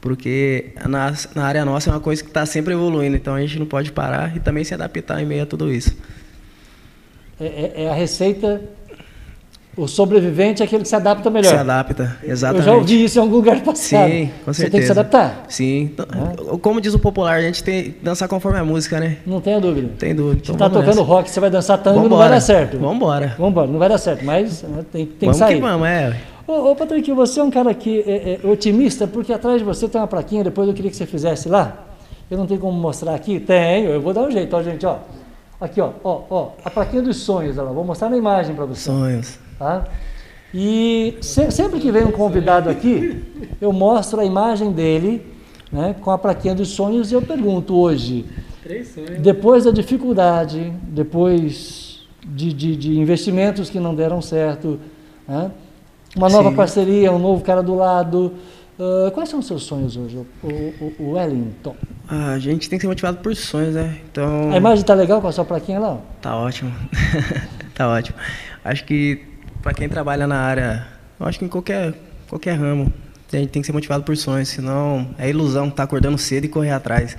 porque 0.01 0.73
na, 0.87 1.13
na 1.35 1.45
área 1.45 1.63
nossa 1.63 1.89
é 1.89 1.93
uma 1.93 1.99
coisa 1.99 2.23
que 2.23 2.29
está 2.29 2.45
sempre 2.45 2.73
evoluindo, 2.73 3.15
então 3.15 3.35
a 3.35 3.41
gente 3.41 3.59
não 3.59 3.65
pode 3.65 3.91
parar 3.91 4.35
e 4.35 4.39
também 4.39 4.63
se 4.63 4.73
adaptar 4.73 5.21
em 5.21 5.25
meio 5.25 5.43
a 5.43 5.45
tudo 5.45 5.71
isso. 5.71 5.95
É, 7.39 7.45
é- 7.45 7.83
é 7.83 7.89
a 7.89 7.93
receita. 7.93 8.61
O 9.77 9.87
sobrevivente 9.87 10.61
é 10.61 10.65
aquele 10.65 10.83
que 10.83 10.87
se 10.89 10.95
adapta 10.95 11.29
melhor. 11.29 11.49
Se 11.49 11.55
adapta, 11.55 12.17
exatamente. 12.23 12.65
Eu 12.67 12.73
já 12.73 12.77
ouvi 12.79 13.03
isso 13.03 13.19
em 13.19 13.21
algum 13.21 13.35
lugar 13.35 13.59
passado. 13.61 14.09
Sim, 14.09 14.31
com 14.45 14.53
certeza. 14.53 14.53
Você 14.53 14.69
tem 14.69 14.79
que 14.79 14.85
se 14.85 14.91
adaptar. 14.91 15.45
Sim. 15.49 15.91
Então, 15.93 16.05
Como 16.59 16.79
diz 16.79 16.93
o 16.93 16.99
popular, 16.99 17.35
a 17.37 17.41
gente 17.41 17.61
tem 17.61 17.83
que 17.83 17.89
dançar 18.01 18.29
conforme 18.29 18.57
a 18.57 18.63
música, 18.63 18.99
né? 19.01 19.17
Não 19.25 19.41
tenha 19.41 19.59
dúvida. 19.59 19.89
Tem 19.99 20.15
dúvida. 20.15 20.45
Você 20.45 20.51
Então 20.53 20.55
está 20.55 20.67
vamos 20.69 20.79
tocando 20.85 20.99
nessa. 21.01 21.13
rock, 21.13 21.29
você 21.29 21.39
vai 21.41 21.49
dançar 21.49 21.77
tango, 21.83 21.97
não 21.97 22.03
Vambora. 22.03 22.29
vai 22.29 22.29
dar 22.37 22.41
certo. 22.41 22.77
Vambora. 22.79 23.35
Vambora, 23.37 23.67
não 23.67 23.77
vai 23.79 23.89
dar 23.89 23.97
certo, 23.97 24.23
mas 24.23 24.63
né, 24.63 24.85
tem, 24.93 25.05
tem 25.05 25.27
vamos 25.27 25.35
que 25.37 25.39
sair. 25.45 25.55
que 25.55 25.61
vamos, 25.61 25.87
é. 25.87 26.15
Ô, 26.47 26.71
ô 26.71 26.75
Patrick, 26.75 27.11
você 27.11 27.39
é 27.41 27.43
um 27.43 27.51
cara 27.51 27.73
que 27.73 27.99
é, 28.07 28.39
é 28.43 28.47
otimista, 28.47 29.05
porque 29.05 29.33
atrás 29.33 29.57
de 29.59 29.65
você 29.65 29.89
tem 29.89 29.99
uma 29.99 30.07
plaquinha, 30.07 30.43
depois 30.43 30.67
eu 30.69 30.73
queria 30.73 30.89
que 30.89 30.95
você 30.95 31.05
fizesse 31.05 31.49
lá. 31.49 31.83
Eu 32.31 32.37
não 32.37 32.45
tenho 32.47 32.61
como 32.61 32.79
mostrar 32.79 33.13
aqui? 33.13 33.39
Tenho, 33.41 33.89
eu 33.89 33.99
vou 34.01 34.13
dar 34.13 34.21
um 34.21 34.31
jeito, 34.31 34.55
ó, 34.55 34.63
gente, 34.63 34.85
ó. 34.85 34.97
Aqui, 35.59 35.81
ó, 35.81 35.89
ó, 36.03 36.21
ó, 36.29 36.49
a 36.63 36.69
plaquinha 36.69 37.01
dos 37.01 37.17
sonhos, 37.17 37.57
ó, 37.57 37.65
vou 37.65 37.83
mostrar 37.83 38.09
na 38.09 38.17
imagem 38.17 38.55
para 38.55 38.65
você. 38.65 38.81
Sonhos. 38.89 39.39
Tá? 39.57 39.85
E 40.53 41.17
se- 41.21 41.51
sempre 41.51 41.79
que 41.79 41.91
vem 41.91 42.03
um 42.05 42.11
convidado 42.11 42.69
aqui, 42.69 43.23
eu 43.59 43.71
mostro 43.73 44.19
a 44.21 44.25
imagem 44.25 44.71
dele, 44.71 45.25
né, 45.71 45.95
com 46.01 46.11
a 46.11 46.17
plaquinha 46.17 46.55
dos 46.55 46.69
sonhos, 46.69 47.11
e 47.11 47.15
eu 47.15 47.21
pergunto 47.21 47.75
hoje, 47.75 48.25
depois 49.21 49.65
da 49.65 49.71
dificuldade, 49.71 50.71
depois 50.83 52.05
de, 52.25 52.53
de- 52.53 52.75
de 52.75 52.97
investimentos 52.99 53.69
que 53.69 53.79
não 53.79 53.93
deram 53.93 54.21
certo, 54.21 54.79
né, 55.27 55.51
uma 56.15 56.29
nova 56.29 56.49
Sim. 56.49 56.55
parceria, 56.55 57.11
um 57.11 57.19
novo 57.19 57.43
cara 57.43 57.61
do 57.61 57.75
lado, 57.75 58.33
ah, 58.79 59.11
quais 59.13 59.27
são 59.29 59.39
os 59.39 59.47
seus 59.47 59.63
sonhos 59.63 59.97
hoje, 59.97 60.17
o, 60.41 60.47
o- 60.47 60.93
o 60.99 61.11
Wellington? 61.11 61.75
Ah, 62.07 62.31
a 62.33 62.39
gente 62.39 62.69
tem 62.69 62.77
que 62.79 62.83
ser 62.83 62.87
motivado 62.87 63.17
por 63.17 63.35
sonhos, 63.35 63.75
né? 63.75 63.97
Então. 64.09 64.51
A 64.51 64.57
imagem 64.57 64.85
tá 64.85 64.93
legal 64.93 65.21
com 65.21 65.27
a 65.27 65.31
sua 65.31 65.43
plaquinha 65.43 65.79
lá? 65.79 65.97
Tá 66.21 66.37
ótimo. 66.37 66.71
tá 67.75 67.89
ótimo. 67.89 68.17
Acho 68.63 68.85
que 68.85 69.21
para 69.65 69.73
quem 69.73 69.89
trabalha 69.89 70.27
na 70.27 70.39
área, 70.39 70.85
eu 71.19 71.25
acho 71.25 71.39
que 71.39 71.45
em 71.45 71.47
qualquer, 71.47 71.91
qualquer 72.29 72.53
ramo, 72.53 72.93
a 73.33 73.35
gente 73.35 73.49
tem 73.49 73.63
que 73.63 73.65
ser 73.65 73.73
motivado 73.73 74.03
por 74.03 74.15
sonhos, 74.15 74.49
senão 74.49 75.09
é 75.17 75.27
ilusão 75.27 75.69
estar 75.69 75.81
acordando 75.81 76.19
cedo 76.19 76.43
e 76.43 76.47
correr 76.47 76.69
atrás. 76.69 77.17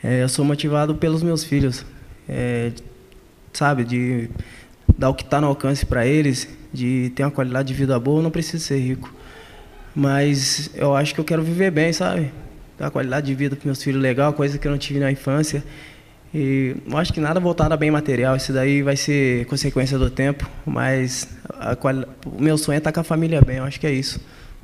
É, 0.00 0.22
eu 0.22 0.28
sou 0.28 0.44
motivado 0.44 0.94
pelos 0.94 1.20
meus 1.20 1.42
filhos, 1.42 1.84
é, 2.28 2.70
sabe, 3.52 3.82
de 3.82 4.30
dar 4.96 5.08
o 5.08 5.14
que 5.14 5.24
está 5.24 5.40
no 5.40 5.48
alcance 5.48 5.84
para 5.84 6.06
eles, 6.06 6.48
de 6.72 7.10
ter 7.16 7.24
uma 7.24 7.30
qualidade 7.32 7.66
de 7.66 7.74
vida 7.74 7.98
boa, 7.98 8.20
eu 8.20 8.22
não 8.22 8.30
preciso 8.30 8.62
ser 8.62 8.78
rico. 8.78 9.12
Mas 9.92 10.70
eu 10.76 10.94
acho 10.94 11.12
que 11.12 11.20
eu 11.20 11.24
quero 11.24 11.42
viver 11.42 11.72
bem, 11.72 11.92
sabe? 11.92 12.30
Dar 12.78 12.88
qualidade 12.92 13.26
de 13.26 13.34
vida 13.34 13.56
para 13.56 13.66
meus 13.66 13.82
filhos 13.82 14.00
legal, 14.00 14.32
coisa 14.32 14.58
que 14.58 14.68
eu 14.68 14.70
não 14.70 14.78
tive 14.78 15.00
na 15.00 15.10
infância. 15.10 15.64
E 16.32 16.76
eu 16.88 16.96
acho 16.96 17.12
que 17.12 17.20
nada 17.20 17.40
voltado 17.40 17.74
a 17.74 17.76
bem 17.76 17.90
material, 17.90 18.36
isso 18.36 18.52
daí 18.52 18.82
vai 18.82 18.96
ser 18.96 19.46
consequência 19.46 19.98
do 19.98 20.08
tempo, 20.08 20.48
mas 20.64 21.28
o 22.24 22.40
meu 22.40 22.56
sonho 22.56 22.76
é 22.76 22.78
estar 22.78 22.92
com 22.92 23.00
a 23.00 23.04
família 23.04 23.40
bem, 23.40 23.56
eu 23.56 23.64
acho 23.64 23.80
que 23.80 23.86
é 23.86 23.90
isso 23.90 24.20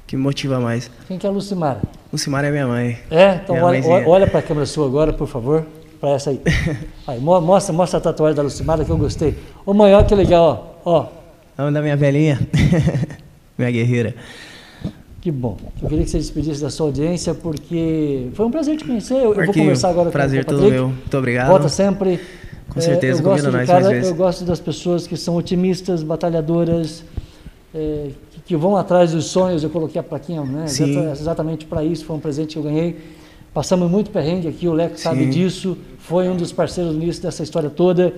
que 0.07 0.17
me 0.17 0.23
motiva 0.23 0.61
mais. 0.61 0.91
Quem 1.09 1.19
que 1.19 1.27
é 1.27 1.29
a 1.29 1.33
Lucimara? 1.33 1.81
Lucimara 2.13 2.47
é 2.47 2.51
minha 2.51 2.67
mãe. 2.67 2.99
É? 3.11 3.41
Então 3.43 3.57
olha, 3.61 3.83
olha 4.07 4.27
para 4.27 4.39
a 4.39 4.43
câmera 4.43 4.67
sua 4.67 4.87
agora, 4.87 5.13
por 5.13 5.27
favor, 5.27 5.67
para 6.01 6.11
essa 6.11 6.31
aí. 6.31 6.41
aí. 7.07 7.19
Mostra, 7.19 7.75
mostra 7.75 7.99
a 7.99 8.01
tatuagem 8.01 8.37
da 8.37 8.43
Lucimara 8.43 8.85
que 8.85 8.91
eu 8.91 8.97
gostei. 8.97 9.37
Ô 9.65 9.75
mãe, 9.75 9.93
olha 9.93 10.05
que 10.05 10.15
legal, 10.15 10.81
ó. 10.85 11.07
ó. 11.57 11.71
da 11.71 11.83
minha 11.83 11.97
velhinha, 11.97 12.39
minha 13.59 13.71
guerreira. 13.71 14.15
Que 15.27 15.33
bom. 15.33 15.57
Eu 15.83 15.89
queria 15.89 16.05
que 16.05 16.11
você 16.13 16.19
despedisse 16.19 16.63
da 16.63 16.71
sua 16.71 16.87
audiência, 16.87 17.35
porque 17.35 18.29
foi 18.35 18.47
um 18.47 18.51
prazer 18.53 18.77
te 18.77 18.85
conhecer. 18.85 19.15
Eu, 19.15 19.35
eu 19.35 19.45
vou 19.47 19.53
conversar 19.53 19.89
agora 19.89 20.09
prazer 20.09 20.45
com 20.45 20.53
o 20.53 20.55
Prazer 20.55 20.71
todo 20.71 20.73
meu. 20.73 20.89
Muito 20.91 21.19
obrigado. 21.19 21.49
Volta 21.49 21.69
sempre. 21.69 22.21
Com 22.69 22.81
certeza, 22.81 23.19
é, 23.19 23.21
eu 23.21 23.25
gosto 23.25 23.51
nós 23.51 23.67
cara, 23.67 23.93
Eu 23.93 24.15
gosto 24.15 24.45
das 24.45 24.61
pessoas 24.61 25.05
que 25.05 25.17
são 25.17 25.35
otimistas, 25.35 26.05
batalhadoras, 26.05 27.03
é, 27.75 28.11
que, 28.31 28.41
que, 28.41 28.57
vão 28.57 28.77
atrás 28.77 29.11
dos 29.11 29.25
sonhos. 29.25 29.65
Eu 29.65 29.71
coloquei 29.71 30.01
a 30.01 30.05
plaquinha, 30.05 30.45
né? 30.45 30.69
Sim. 30.69 31.11
Exatamente 31.11 31.67
para 31.67 31.83
isso. 31.83 32.05
Foi 32.05 32.15
um 32.15 32.21
presente 32.21 32.53
que 32.53 32.59
eu 32.61 32.63
ganhei. 32.63 32.97
Passamos 33.53 33.91
muito 33.91 34.13
perrengue 34.13 34.47
aqui, 34.47 34.69
o 34.69 34.73
Leco 34.73 34.97
sabe 34.97 35.27
disso. 35.27 35.77
Foi 35.99 36.29
um 36.29 36.37
dos 36.37 36.53
parceiros 36.53 36.95
nisso 36.95 37.21
dessa 37.21 37.43
história 37.43 37.69
toda, 37.69 38.15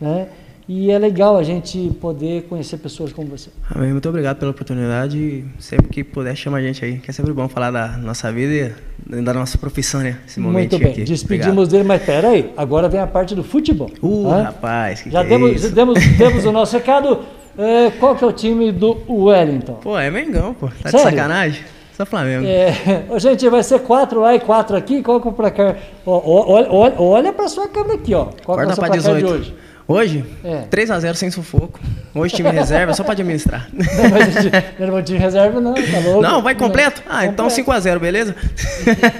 né? 0.00 0.28
E 0.68 0.90
é 0.90 0.98
legal 0.98 1.36
a 1.36 1.44
gente 1.44 1.96
poder 2.00 2.42
conhecer 2.48 2.76
pessoas 2.78 3.12
como 3.12 3.28
você. 3.28 3.50
Amém. 3.72 3.92
Muito 3.92 4.08
obrigado 4.08 4.38
pela 4.38 4.50
oportunidade. 4.50 5.44
Sempre 5.60 5.88
que 5.88 6.02
puder, 6.02 6.34
chama 6.34 6.58
a 6.58 6.62
gente 6.62 6.84
aí, 6.84 6.98
que 6.98 7.08
é 7.08 7.14
sempre 7.14 7.32
bom 7.32 7.48
falar 7.48 7.70
da 7.70 7.96
nossa 7.96 8.32
vida 8.32 8.74
e 9.08 9.22
da 9.22 9.32
nossa 9.32 9.56
profissão, 9.58 10.00
né? 10.00 10.18
Esse 10.26 10.40
Muito 10.40 10.76
bem. 10.76 10.88
Aqui. 10.88 11.04
Despedimos 11.04 11.50
obrigado. 11.50 11.70
dele, 11.70 11.84
mas 11.84 12.02
pera 12.02 12.28
aí. 12.30 12.52
Agora 12.56 12.88
vem 12.88 12.98
a 12.98 13.06
parte 13.06 13.32
do 13.32 13.44
futebol. 13.44 13.90
Uh, 14.02 14.28
ah? 14.28 14.42
rapaz, 14.42 15.02
que 15.02 15.10
Já 15.10 15.22
que 15.22 15.28
demos, 15.28 15.64
é 15.64 15.68
demos, 15.68 16.06
demos 16.18 16.44
o 16.44 16.50
nosso 16.50 16.76
recado. 16.76 17.20
É, 17.56 17.90
qual 18.00 18.16
que 18.16 18.24
é 18.24 18.26
o 18.26 18.32
time 18.32 18.72
do 18.72 18.98
Wellington? 19.08 19.74
Pô, 19.74 19.96
é 19.96 20.10
Mengão, 20.10 20.52
pô. 20.52 20.66
Tá 20.82 20.90
Sério? 20.90 21.06
de 21.06 21.14
sacanagem? 21.14 21.62
Só 21.96 22.04
Flamengo. 22.04 22.46
É, 22.46 23.18
gente, 23.18 23.48
vai 23.48 23.62
ser 23.62 23.80
quatro 23.80 24.20
lá 24.20 24.34
e 24.34 24.40
quatro 24.40 24.76
aqui. 24.76 25.02
Qual 25.02 25.18
que 25.18 25.28
é 25.28 25.30
o 25.30 25.34
placar? 25.34 25.76
Olha, 26.04 26.70
olha, 26.70 26.94
olha 26.98 27.32
para 27.32 27.48
sua 27.48 27.68
câmera 27.68 27.94
aqui, 27.94 28.14
ó. 28.14 28.26
Qual 28.44 28.58
Corta 28.58 28.64
que 28.66 28.70
é 28.70 28.74
o 28.74 28.76
placar 28.76 28.98
18. 28.98 29.18
de 29.18 29.32
hoje? 29.32 29.54
Hoje? 29.88 30.24
É. 30.44 30.64
3x0 30.70 31.14
sem 31.14 31.30
sufoco. 31.30 31.80
Hoje 32.14 32.34
time 32.34 32.50
reserva, 32.50 32.92
só 32.92 33.02
para 33.02 33.12
administrar. 33.12 33.68
Não, 33.72 34.10
mas 34.10 34.90
não 34.90 35.02
time 35.02 35.18
reserva 35.18 35.60
não, 35.60 35.72
tá 35.72 35.98
louco? 36.04 36.22
Não, 36.22 36.42
vai 36.42 36.54
completo? 36.54 37.02
Ah, 37.08 37.24
então 37.24 37.46
completo. 37.46 37.60
então 37.62 37.94
5x0, 37.94 37.98
beleza? 37.98 38.36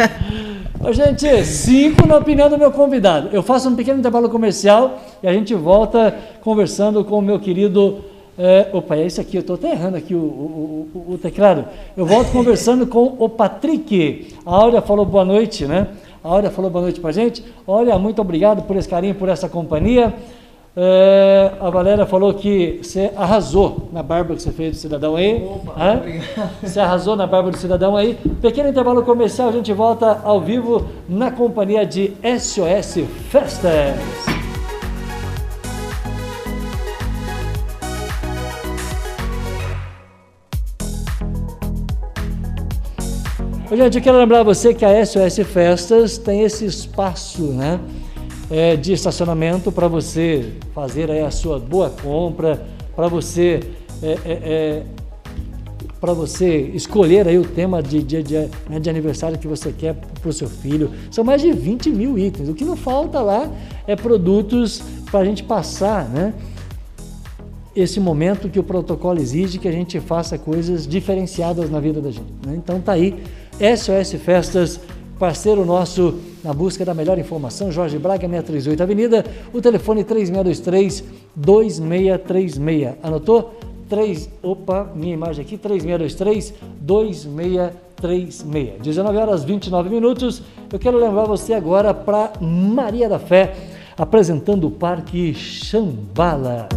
Ô, 0.79 0.93
gente, 0.93 1.45
5 1.45 2.07
na 2.07 2.17
opinião 2.17 2.51
do 2.51 2.59
meu 2.59 2.71
convidado. 2.73 3.31
Eu 3.33 3.43
faço 3.43 3.69
um 3.71 3.77
pequeno 3.77 4.01
intervalo 4.01 4.29
comercial 4.29 5.03
e 5.23 5.29
a 5.29 5.33
gente 5.33 5.55
volta 5.55 6.15
conversando 6.43 7.03
com 7.05 7.19
o 7.19 7.23
meu 7.23 7.41
querido... 7.41 8.05
É, 8.39 8.69
opa, 8.73 8.97
é 8.97 9.07
esse 9.07 9.21
aqui, 9.21 9.37
eu 9.37 9.41
estou 9.41 9.55
até 9.57 9.71
errando 9.71 9.97
aqui 9.97 10.15
o, 10.15 10.19
o, 10.19 10.89
o, 10.95 11.13
o 11.15 11.19
teclado. 11.19 11.65
Eu 11.97 12.05
volto 12.05 12.31
conversando 12.33 12.87
com 12.87 13.17
o 13.19 13.29
Patrick. 13.29 14.35
A 14.45 14.55
Áurea 14.55 14.83
falou 14.83 15.07
boa 15.07 15.25
noite, 15.25 15.65
né? 15.65 15.89
A 16.23 16.29
Áurea 16.29 16.51
falou 16.51 16.71
boa 16.71 16.83
noite 16.83 17.01
pra 17.01 17.13
gente. 17.13 17.43
Olha, 17.67 17.99
muito 17.99 18.21
obrigado 18.21 18.63
por 18.63 18.77
esse 18.77 18.89
carinho, 18.89 19.15
por 19.15 19.29
essa 19.29 19.49
companhia. 19.49 20.13
É, 20.79 21.53
a 21.59 21.71
Valéria 21.71 22.05
falou 22.05 22.35
que 22.35 22.81
você 22.83 23.11
arrasou 23.17 23.89
na 23.91 24.03
barba 24.03 24.35
que 24.35 24.43
você 24.43 24.51
fez 24.51 24.73
do 24.73 24.77
cidadão 24.77 25.17
aí. 25.17 25.43
Opa, 25.43 26.03
você 26.63 26.79
arrasou 26.79 27.17
na 27.17 27.27
barba 27.27 27.51
do 27.51 27.57
cidadão 27.57 27.97
aí. 27.97 28.15
Pequeno 28.43 28.69
intervalo 28.69 29.03
comercial, 29.03 29.49
a 29.49 29.53
gente 29.53 29.73
volta 29.73 30.21
ao 30.23 30.39
vivo 30.43 30.87
na 31.09 31.31
companhia 31.31 31.87
de 31.87 32.13
SOS 32.39 33.07
Festas. 33.31 34.36
Gente, 43.71 43.97
eu 43.97 44.03
quero 44.03 44.19
lembrar 44.19 44.43
você 44.43 44.73
que 44.73 44.85
a 44.85 45.05
SOS 45.05 45.39
Festas 45.47 46.19
tem 46.19 46.43
esse 46.43 46.65
espaço, 46.65 47.43
né? 47.43 47.81
é, 48.51 48.77
de 48.77 48.93
estacionamento 48.93 49.73
para 49.73 49.89
você 49.89 50.53
fazer 50.75 51.11
a 51.11 51.31
sua 51.31 51.59
boa 51.59 51.91
compra, 51.91 52.67
para 52.95 53.09
você 53.09 53.61
é, 54.03 54.13
é, 54.13 54.19
é 54.25 54.83
para 56.01 56.13
você 56.13 56.59
escolher 56.75 57.27
aí 57.27 57.39
o 57.39 57.45
tema 57.45 57.83
de, 57.83 58.03
de, 58.03 58.23
de, 58.23 58.35
né, 58.69 58.79
de 58.79 58.89
aniversário 58.89 59.39
que 59.39 59.49
você 59.49 59.73
quer 59.73 59.95
para 59.95 60.29
o 60.29 60.33
seu 60.33 60.47
filho. 60.47 60.91
São 61.11 61.25
mais 61.25 61.41
de 61.41 61.51
20 61.51 61.89
mil 61.91 62.19
itens. 62.19 62.49
O 62.49 62.55
que 62.55 62.65
não 62.65 62.77
falta 62.77 63.21
lá 63.21 63.51
é 63.87 63.97
produtos 63.97 64.83
para 65.11 65.21
a 65.21 65.25
gente 65.25 65.43
passar, 65.43 66.09
né? 66.09 66.35
Esse 67.75 67.99
momento 67.99 68.49
que 68.49 68.59
o 68.59 68.63
protocolo 68.63 69.19
exige 69.19 69.59
que 69.59 69.67
a 69.67 69.73
gente 69.73 69.99
faça 69.99 70.39
coisas 70.39 70.87
diferenciadas 70.87 71.71
na 71.71 71.81
vida 71.81 72.01
da 72.01 72.11
gente. 72.11 72.33
Né? 72.47 72.55
Então 72.57 72.81
tá 72.81 72.93
aí, 72.93 73.23
SOS 73.61 74.13
Festas 74.23 74.81
parceiro 75.19 75.65
nosso 75.65 76.21
na 76.45 76.53
busca 76.53 76.85
da 76.85 76.95
melhor 76.95 77.19
informação, 77.19 77.73
Jorge 77.73 77.99
Braga, 77.99 78.29
638 78.29 78.83
Avenida, 78.83 79.25
o 79.53 79.61
telefone 79.61 80.05
3623 80.05 81.03
2636. 81.35 82.95
Anotou? 83.03 83.59
3, 83.89 84.29
opa, 84.43 84.93
minha 84.95 85.15
imagem 85.15 85.45
aqui, 85.45 85.57
3623 85.57 86.55
2636. 86.81 88.83
19 88.83 89.19
horas 89.19 89.45
29 89.45 89.89
minutos. 89.89 90.43
Eu 90.73 90.79
quero 90.79 90.99
levar 90.99 91.25
você 91.25 91.55
agora 91.55 91.95
para 91.95 92.33
Maria 92.41 93.09
da 93.09 93.19
Fé, 93.19 93.55
apresentando 93.97 94.67
o 94.67 94.71
Parque 94.71 95.33
Xambala. 95.35 96.69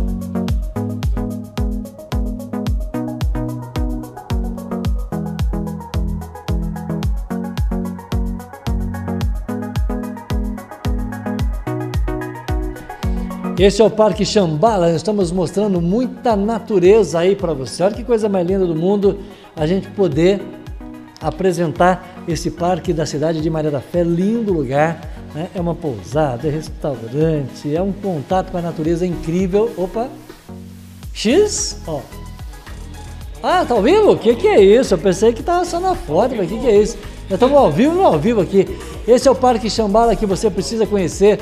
Esse 13.59 13.81
é 13.81 13.85
o 13.85 13.89
Parque 13.89 14.23
Xambala, 14.23 14.89
estamos 14.91 15.33
mostrando 15.33 15.81
muita 15.81 16.33
natureza 16.33 17.19
aí 17.19 17.35
para 17.35 17.51
você. 17.51 17.83
Olha 17.83 17.93
que 17.93 18.05
coisa 18.05 18.29
mais 18.29 18.47
linda 18.47 18.65
do 18.65 18.73
mundo 18.73 19.19
a 19.53 19.67
gente 19.67 19.85
poder 19.89 20.39
apresentar 21.19 22.23
esse 22.25 22.51
parque 22.51 22.93
da 22.93 23.05
cidade 23.05 23.41
de 23.41 23.49
Maria 23.49 23.69
da 23.69 23.81
Fé, 23.81 24.01
lindo 24.01 24.53
lugar, 24.53 25.01
né? 25.35 25.49
é 25.53 25.59
uma 25.59 25.75
pousada, 25.75 26.47
é 26.47 26.51
restaurante, 26.51 27.75
é 27.75 27.81
um 27.81 27.91
contato 27.91 28.49
com 28.49 28.57
a 28.57 28.61
natureza 28.61 29.05
incrível. 29.05 29.69
Opa, 29.75 30.07
X, 31.13 31.81
ó. 31.85 31.99
Ah, 33.43 33.65
tá 33.65 33.73
ao 33.73 33.81
vivo? 33.81 34.13
O 34.13 34.17
que, 34.17 34.35
que 34.35 34.47
é 34.47 34.63
isso? 34.63 34.93
Eu 34.93 34.97
pensei 34.99 35.33
que 35.33 35.41
estava 35.41 35.65
só 35.65 35.81
na 35.81 35.95
foto, 35.95 36.33
mas 36.33 36.49
o 36.49 36.55
que, 36.55 36.61
que 36.61 36.67
é 36.67 36.81
isso? 36.81 36.97
Já 37.29 37.35
estamos 37.35 37.57
ao 37.57 37.69
vivo, 37.69 38.01
ao 38.03 38.17
vivo 38.17 38.39
aqui. 38.39 38.65
Esse 39.05 39.27
é 39.27 39.31
o 39.31 39.35
Parque 39.35 39.69
Xambala 39.69 40.15
que 40.15 40.25
você 40.25 40.49
precisa 40.49 40.87
conhecer 40.87 41.39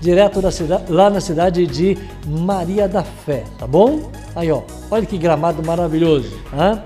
direto 0.00 0.40
da 0.40 0.50
cidade, 0.50 0.90
lá 0.90 1.10
na 1.10 1.20
cidade 1.20 1.66
de 1.66 1.98
Maria 2.26 2.88
da 2.88 3.04
Fé, 3.04 3.44
tá 3.58 3.66
bom? 3.66 4.10
Aí, 4.34 4.50
ó, 4.50 4.62
olha 4.90 5.04
que 5.04 5.18
gramado 5.18 5.62
maravilhoso. 5.62 6.32
Hein? 6.52 6.80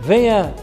Venha, 0.00 0.54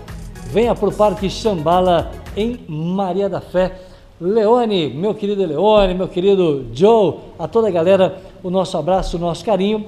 venha 0.52 0.74
para 0.74 0.90
o 0.90 0.94
Parque 0.94 1.30
Xambala 1.30 2.12
em 2.36 2.60
Maria 2.68 3.30
da 3.30 3.40
Fé. 3.40 3.80
Leone, 4.20 4.94
meu 4.94 5.14
querido 5.14 5.46
Leone, 5.46 5.94
meu 5.94 6.08
querido 6.08 6.68
Joe, 6.74 7.16
a 7.38 7.48
toda 7.48 7.68
a 7.68 7.72
galera, 7.72 8.18
o 8.42 8.50
nosso 8.50 8.78
abraço, 8.78 9.18
o 9.18 9.20
nosso 9.20 9.44
carinho. 9.44 9.88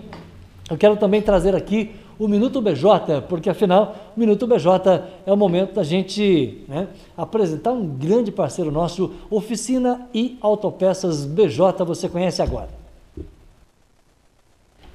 Eu 0.69 0.77
quero 0.77 0.97
também 0.97 1.21
trazer 1.21 1.55
aqui 1.55 1.95
o 2.19 2.27
Minuto 2.27 2.61
BJ, 2.61 3.21
porque 3.29 3.49
afinal, 3.49 3.95
o 4.15 4.19
Minuto 4.19 4.47
BJ 4.47 5.03
é 5.25 5.31
o 5.31 5.37
momento 5.37 5.73
da 5.73 5.83
gente 5.83 6.63
né, 6.67 6.87
apresentar 7.15 7.71
um 7.71 7.85
grande 7.87 8.31
parceiro 8.31 8.71
nosso, 8.71 9.11
Oficina 9.29 10.07
e 10.13 10.37
Autopeças 10.41 11.25
BJ, 11.25 11.83
você 11.85 12.09
conhece 12.09 12.41
agora. 12.41 12.69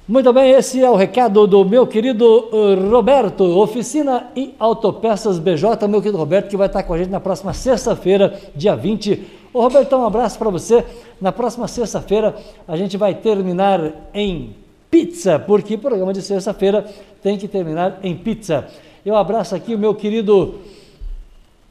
Muito 0.05 0.33
bem, 0.33 0.51
esse 0.51 0.83
é 0.83 0.89
o 0.89 0.97
recado 0.97 1.47
do 1.47 1.63
meu 1.63 1.87
querido 1.87 2.49
uh, 2.51 2.89
Roberto, 2.91 3.45
Oficina 3.57 4.27
e 4.35 4.53
Autopeças 4.59 5.39
BJ, 5.39 5.87
meu 5.87 6.01
querido 6.01 6.17
Roberto, 6.17 6.49
que 6.49 6.57
vai 6.57 6.67
estar 6.67 6.83
com 6.83 6.93
a 6.93 6.97
gente 6.97 7.09
na 7.09 7.21
próxima 7.21 7.53
sexta-feira, 7.53 8.37
dia 8.53 8.75
20. 8.75 9.25
Ô 9.53 9.61
Roberto, 9.61 9.95
um 9.95 10.05
abraço 10.05 10.37
para 10.37 10.49
você. 10.49 10.83
Na 11.21 11.31
próxima 11.31 11.69
sexta-feira 11.69 12.35
a 12.67 12.75
gente 12.75 12.97
vai 12.97 13.15
terminar 13.15 14.09
em 14.13 14.53
pizza, 14.93 15.39
porque 15.39 15.73
o 15.73 15.79
programa 15.79 16.13
de 16.13 16.21
sexta-feira 16.21 16.85
tem 17.23 17.35
que 17.35 17.47
terminar 17.47 17.99
em 18.03 18.15
pizza. 18.15 18.67
Eu 19.03 19.15
abraço 19.15 19.55
aqui 19.55 19.73
o 19.73 19.79
meu 19.79 19.95
querido 19.95 20.59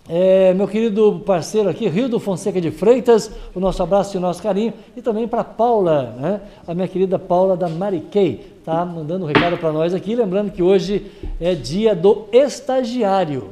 é, 0.08 0.52
meu 0.54 0.66
querido 0.66 1.22
parceiro 1.24 1.68
aqui, 1.68 1.86
Rio 1.86 2.08
do 2.08 2.18
Fonseca 2.18 2.60
de 2.60 2.72
Freitas, 2.72 3.30
o 3.54 3.60
nosso 3.60 3.80
abraço 3.80 4.16
e 4.16 4.18
o 4.18 4.20
nosso 4.20 4.42
carinho, 4.42 4.74
e 4.96 5.00
também 5.00 5.28
para 5.28 5.44
Paula, 5.44 6.16
né? 6.18 6.40
a 6.66 6.74
minha 6.74 6.88
querida 6.88 7.16
Paula 7.16 7.56
da 7.56 7.68
Mariquei, 7.68 8.44
tá 8.64 8.84
mandando 8.84 9.24
um 9.24 9.28
recado 9.28 9.56
para 9.56 9.70
nós 9.70 9.94
aqui, 9.94 10.16
lembrando 10.16 10.50
que 10.50 10.60
hoje 10.60 11.06
é 11.40 11.54
dia 11.54 11.94
do 11.94 12.24
estagiário. 12.32 13.50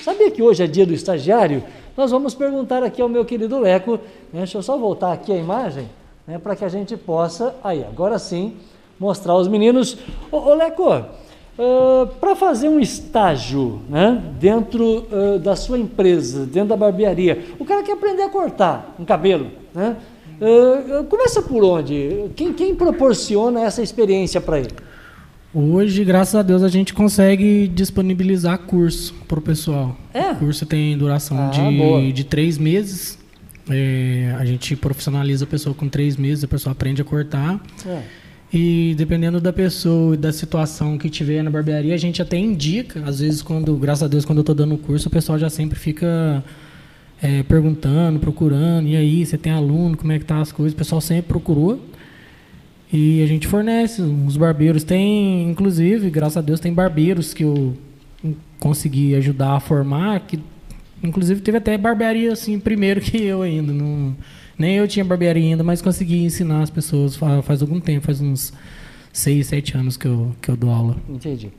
Sabia 0.00 0.30
que 0.30 0.40
hoje 0.40 0.62
é 0.62 0.68
dia 0.68 0.86
do 0.86 0.94
estagiário? 0.94 1.64
Nós 1.96 2.12
vamos 2.12 2.36
perguntar 2.36 2.84
aqui 2.84 3.02
ao 3.02 3.08
meu 3.08 3.24
querido 3.24 3.58
Leco, 3.58 3.94
né? 4.32 4.38
deixa 4.42 4.58
eu 4.58 4.62
só 4.62 4.78
voltar 4.78 5.12
aqui 5.12 5.32
a 5.32 5.36
imagem, 5.36 5.88
né, 6.24 6.38
para 6.38 6.54
que 6.54 6.64
a 6.64 6.68
gente 6.68 6.96
possa, 6.96 7.56
aí, 7.64 7.82
agora 7.82 8.16
sim, 8.20 8.54
mostrar 8.98 9.32
aos 9.32 9.48
meninos. 9.48 9.96
Ô, 10.30 10.36
ô 10.36 10.54
Leco, 10.54 10.90
uh, 10.92 12.06
para 12.20 12.34
fazer 12.36 12.68
um 12.68 12.80
estágio 12.80 13.80
né, 13.88 14.22
dentro 14.38 15.06
uh, 15.10 15.38
da 15.38 15.56
sua 15.56 15.78
empresa, 15.78 16.46
dentro 16.46 16.70
da 16.70 16.76
barbearia, 16.76 17.46
o 17.58 17.64
cara 17.64 17.82
quer 17.82 17.92
aprender 17.92 18.22
a 18.22 18.28
cortar 18.28 18.94
um 18.98 19.04
cabelo, 19.04 19.48
né? 19.74 19.96
Uh, 20.40 21.02
começa 21.04 21.42
por 21.42 21.64
onde? 21.64 22.30
Quem, 22.36 22.52
quem 22.52 22.72
proporciona 22.72 23.62
essa 23.62 23.82
experiência 23.82 24.40
para 24.40 24.60
ele? 24.60 24.70
Hoje, 25.52 26.04
graças 26.04 26.36
a 26.36 26.42
Deus, 26.42 26.62
a 26.62 26.68
gente 26.68 26.94
consegue 26.94 27.66
disponibilizar 27.66 28.58
curso 28.58 29.14
para 29.26 29.38
o 29.38 29.42
pessoal. 29.42 29.96
É? 30.14 30.30
O 30.30 30.36
curso 30.36 30.64
tem 30.64 30.96
duração 30.96 31.36
ah, 31.36 31.50
de, 31.50 32.12
de 32.12 32.22
três 32.22 32.56
meses. 32.56 33.18
É, 33.68 34.34
a 34.38 34.44
gente 34.44 34.76
profissionaliza 34.76 35.44
a 35.44 35.48
pessoa 35.48 35.74
com 35.74 35.88
três 35.88 36.16
meses, 36.16 36.44
a 36.44 36.48
pessoa 36.48 36.72
aprende 36.72 37.02
a 37.02 37.04
cortar. 37.04 37.60
É. 37.84 38.02
E 38.52 38.94
dependendo 38.96 39.40
da 39.40 39.52
pessoa 39.52 40.14
e 40.14 40.16
da 40.16 40.32
situação 40.32 40.96
que 40.96 41.10
tiver 41.10 41.42
na 41.42 41.50
barbearia, 41.50 41.94
a 41.94 41.98
gente 41.98 42.22
até 42.22 42.36
indica. 42.38 43.02
Às 43.04 43.20
vezes, 43.20 43.42
quando, 43.42 43.76
graças 43.76 44.04
a 44.04 44.08
Deus, 44.08 44.24
quando 44.24 44.38
eu 44.38 44.42
estou 44.42 44.54
dando 44.54 44.74
o 44.74 44.78
curso, 44.78 45.08
o 45.08 45.10
pessoal 45.10 45.38
já 45.38 45.50
sempre 45.50 45.78
fica 45.78 46.42
é, 47.20 47.42
perguntando, 47.42 48.18
procurando. 48.18 48.88
E 48.88 48.96
aí, 48.96 49.26
você 49.26 49.36
tem 49.36 49.52
aluno, 49.52 49.96
como 49.96 50.12
é 50.12 50.18
que 50.18 50.24
tá 50.24 50.40
as 50.40 50.50
coisas? 50.50 50.72
O 50.72 50.76
pessoal 50.76 51.00
sempre 51.00 51.28
procurou. 51.28 51.78
E 52.90 53.22
a 53.22 53.26
gente 53.26 53.46
fornece 53.46 54.00
os 54.00 54.36
barbeiros. 54.36 54.82
Tem, 54.82 55.50
inclusive, 55.50 56.08
graças 56.08 56.38
a 56.38 56.40
Deus, 56.40 56.58
tem 56.58 56.72
barbeiros 56.72 57.34
que 57.34 57.44
eu 57.44 57.76
consegui 58.58 59.14
ajudar 59.14 59.56
a 59.56 59.60
formar, 59.60 60.20
que 60.20 60.40
inclusive 61.02 61.40
teve 61.40 61.58
até 61.58 61.78
barbearia 61.78 62.32
assim 62.32 62.58
primeiro 62.58 63.00
que 63.02 63.22
eu 63.22 63.42
ainda. 63.42 63.72
Não, 63.72 64.16
nem 64.58 64.76
eu 64.76 64.88
tinha 64.88 65.04
barbearia 65.04 65.50
ainda, 65.50 65.62
mas 65.62 65.80
consegui 65.80 66.24
ensinar 66.24 66.62
as 66.62 66.70
pessoas 66.70 67.16
faz 67.44 67.62
algum 67.62 67.78
tempo, 67.80 68.06
faz 68.06 68.20
uns 68.20 68.52
seis, 69.12 69.46
sete 69.46 69.76
anos 69.76 69.96
que 69.96 70.06
eu, 70.06 70.32
que 70.40 70.50
eu 70.50 70.56
dou 70.56 70.70
aula. 70.70 70.96
Entendi. 71.08 71.50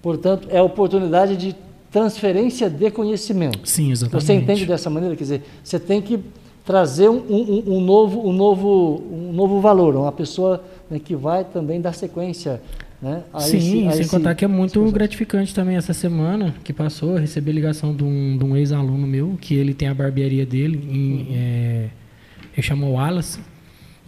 Portanto, 0.00 0.48
é 0.50 0.58
a 0.58 0.62
oportunidade 0.62 1.36
de 1.36 1.56
transferência 1.90 2.68
de 2.68 2.90
conhecimento. 2.90 3.66
Sim, 3.68 3.90
exatamente. 3.90 4.24
Você 4.24 4.32
entende 4.34 4.66
dessa 4.66 4.90
maneira? 4.90 5.16
Quer 5.16 5.22
dizer, 5.24 5.42
você 5.62 5.78
tem 5.78 6.00
que 6.00 6.20
trazer 6.64 7.08
um, 7.08 7.22
um, 7.28 7.76
um 7.76 7.80
novo, 7.80 8.28
um, 8.28 8.32
novo, 8.32 9.02
um 9.10 9.32
novo 9.32 9.60
valor, 9.60 9.94
uma 9.94 10.12
pessoa 10.12 10.62
né, 10.90 10.98
que 10.98 11.14
vai 11.14 11.44
também 11.44 11.80
dar 11.80 11.92
sequência 11.92 12.60
né, 13.00 13.22
Sim, 13.38 13.56
esse, 13.56 13.60
sem 13.60 13.88
esse, 13.88 14.10
contar 14.10 14.34
que 14.34 14.44
é 14.44 14.48
muito 14.48 14.82
gratificante 14.90 15.54
também 15.54 15.76
essa 15.76 15.92
semana 15.92 16.54
que 16.64 16.72
passou, 16.72 17.12
eu 17.12 17.18
recebi 17.18 17.52
ligação 17.52 17.94
de 17.94 18.02
um, 18.02 18.38
um 18.42 18.56
ex-aluno 18.56 19.06
meu, 19.06 19.36
que 19.40 19.54
ele 19.54 19.74
tem 19.74 19.88
a 19.88 19.94
barbearia 19.94 20.46
dele 20.46 20.82
em, 20.90 21.12
uhum. 21.12 21.26
é, 21.30 21.88
ele 22.56 22.66
chamou 22.66 22.92
Wallace. 22.94 23.38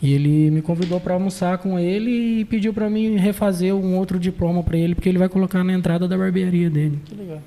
E 0.01 0.13
ele 0.13 0.51
me 0.51 0.63
convidou 0.63 1.01
para 1.01 1.15
almoçar 1.15 1.59
com 1.59 1.79
ele 1.79 2.41
e 2.41 2.45
pediu 2.45 2.73
para 2.73 2.89
mim 2.89 3.17
refazer 3.17 3.75
um 3.75 3.97
outro 3.97 4.19
diploma 4.19 4.63
para 4.63 4.79
ele, 4.79 4.95
porque 4.95 5.09
ele 5.09 5.19
vai 5.19 5.29
colocar 5.29 5.65
na 5.65 5.73
entrada 5.73 6.07
da 6.07 6.17
barbearia 6.17 6.71
dele. 6.71 7.01
Que 7.05 7.15
legal. 7.17 7.43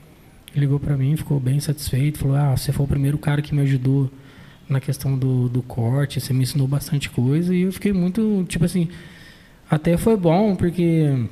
Ele 0.54 0.66
ligou 0.66 0.78
para 0.78 0.98
mim, 0.98 1.16
ficou 1.16 1.40
bem 1.40 1.62
satisfeito, 1.62 2.20
falou: 2.20 2.36
"Ah, 2.36 2.58
você 2.58 2.74
foi 2.74 2.86
o 2.86 2.90
primeiro 2.90 3.18
cara 3.18 3.42
que 3.42 3.56
me 3.56 3.62
ajudou 3.62 4.12
na 4.68 4.82
questão 4.82 5.18
do, 5.18 5.48
do 5.48 5.62
corte, 5.62 6.20
você 6.20 6.34
me 6.34 6.44
ensinou 6.44 6.68
bastante 6.68 7.10
coisa". 7.10 7.56
E 7.56 7.62
eu 7.62 7.72
fiquei 7.72 7.94
muito, 7.94 8.46
tipo 8.50 8.66
assim, 8.66 8.90
até 9.70 9.96
foi 9.96 10.18
bom, 10.18 10.54
porque 10.54 11.26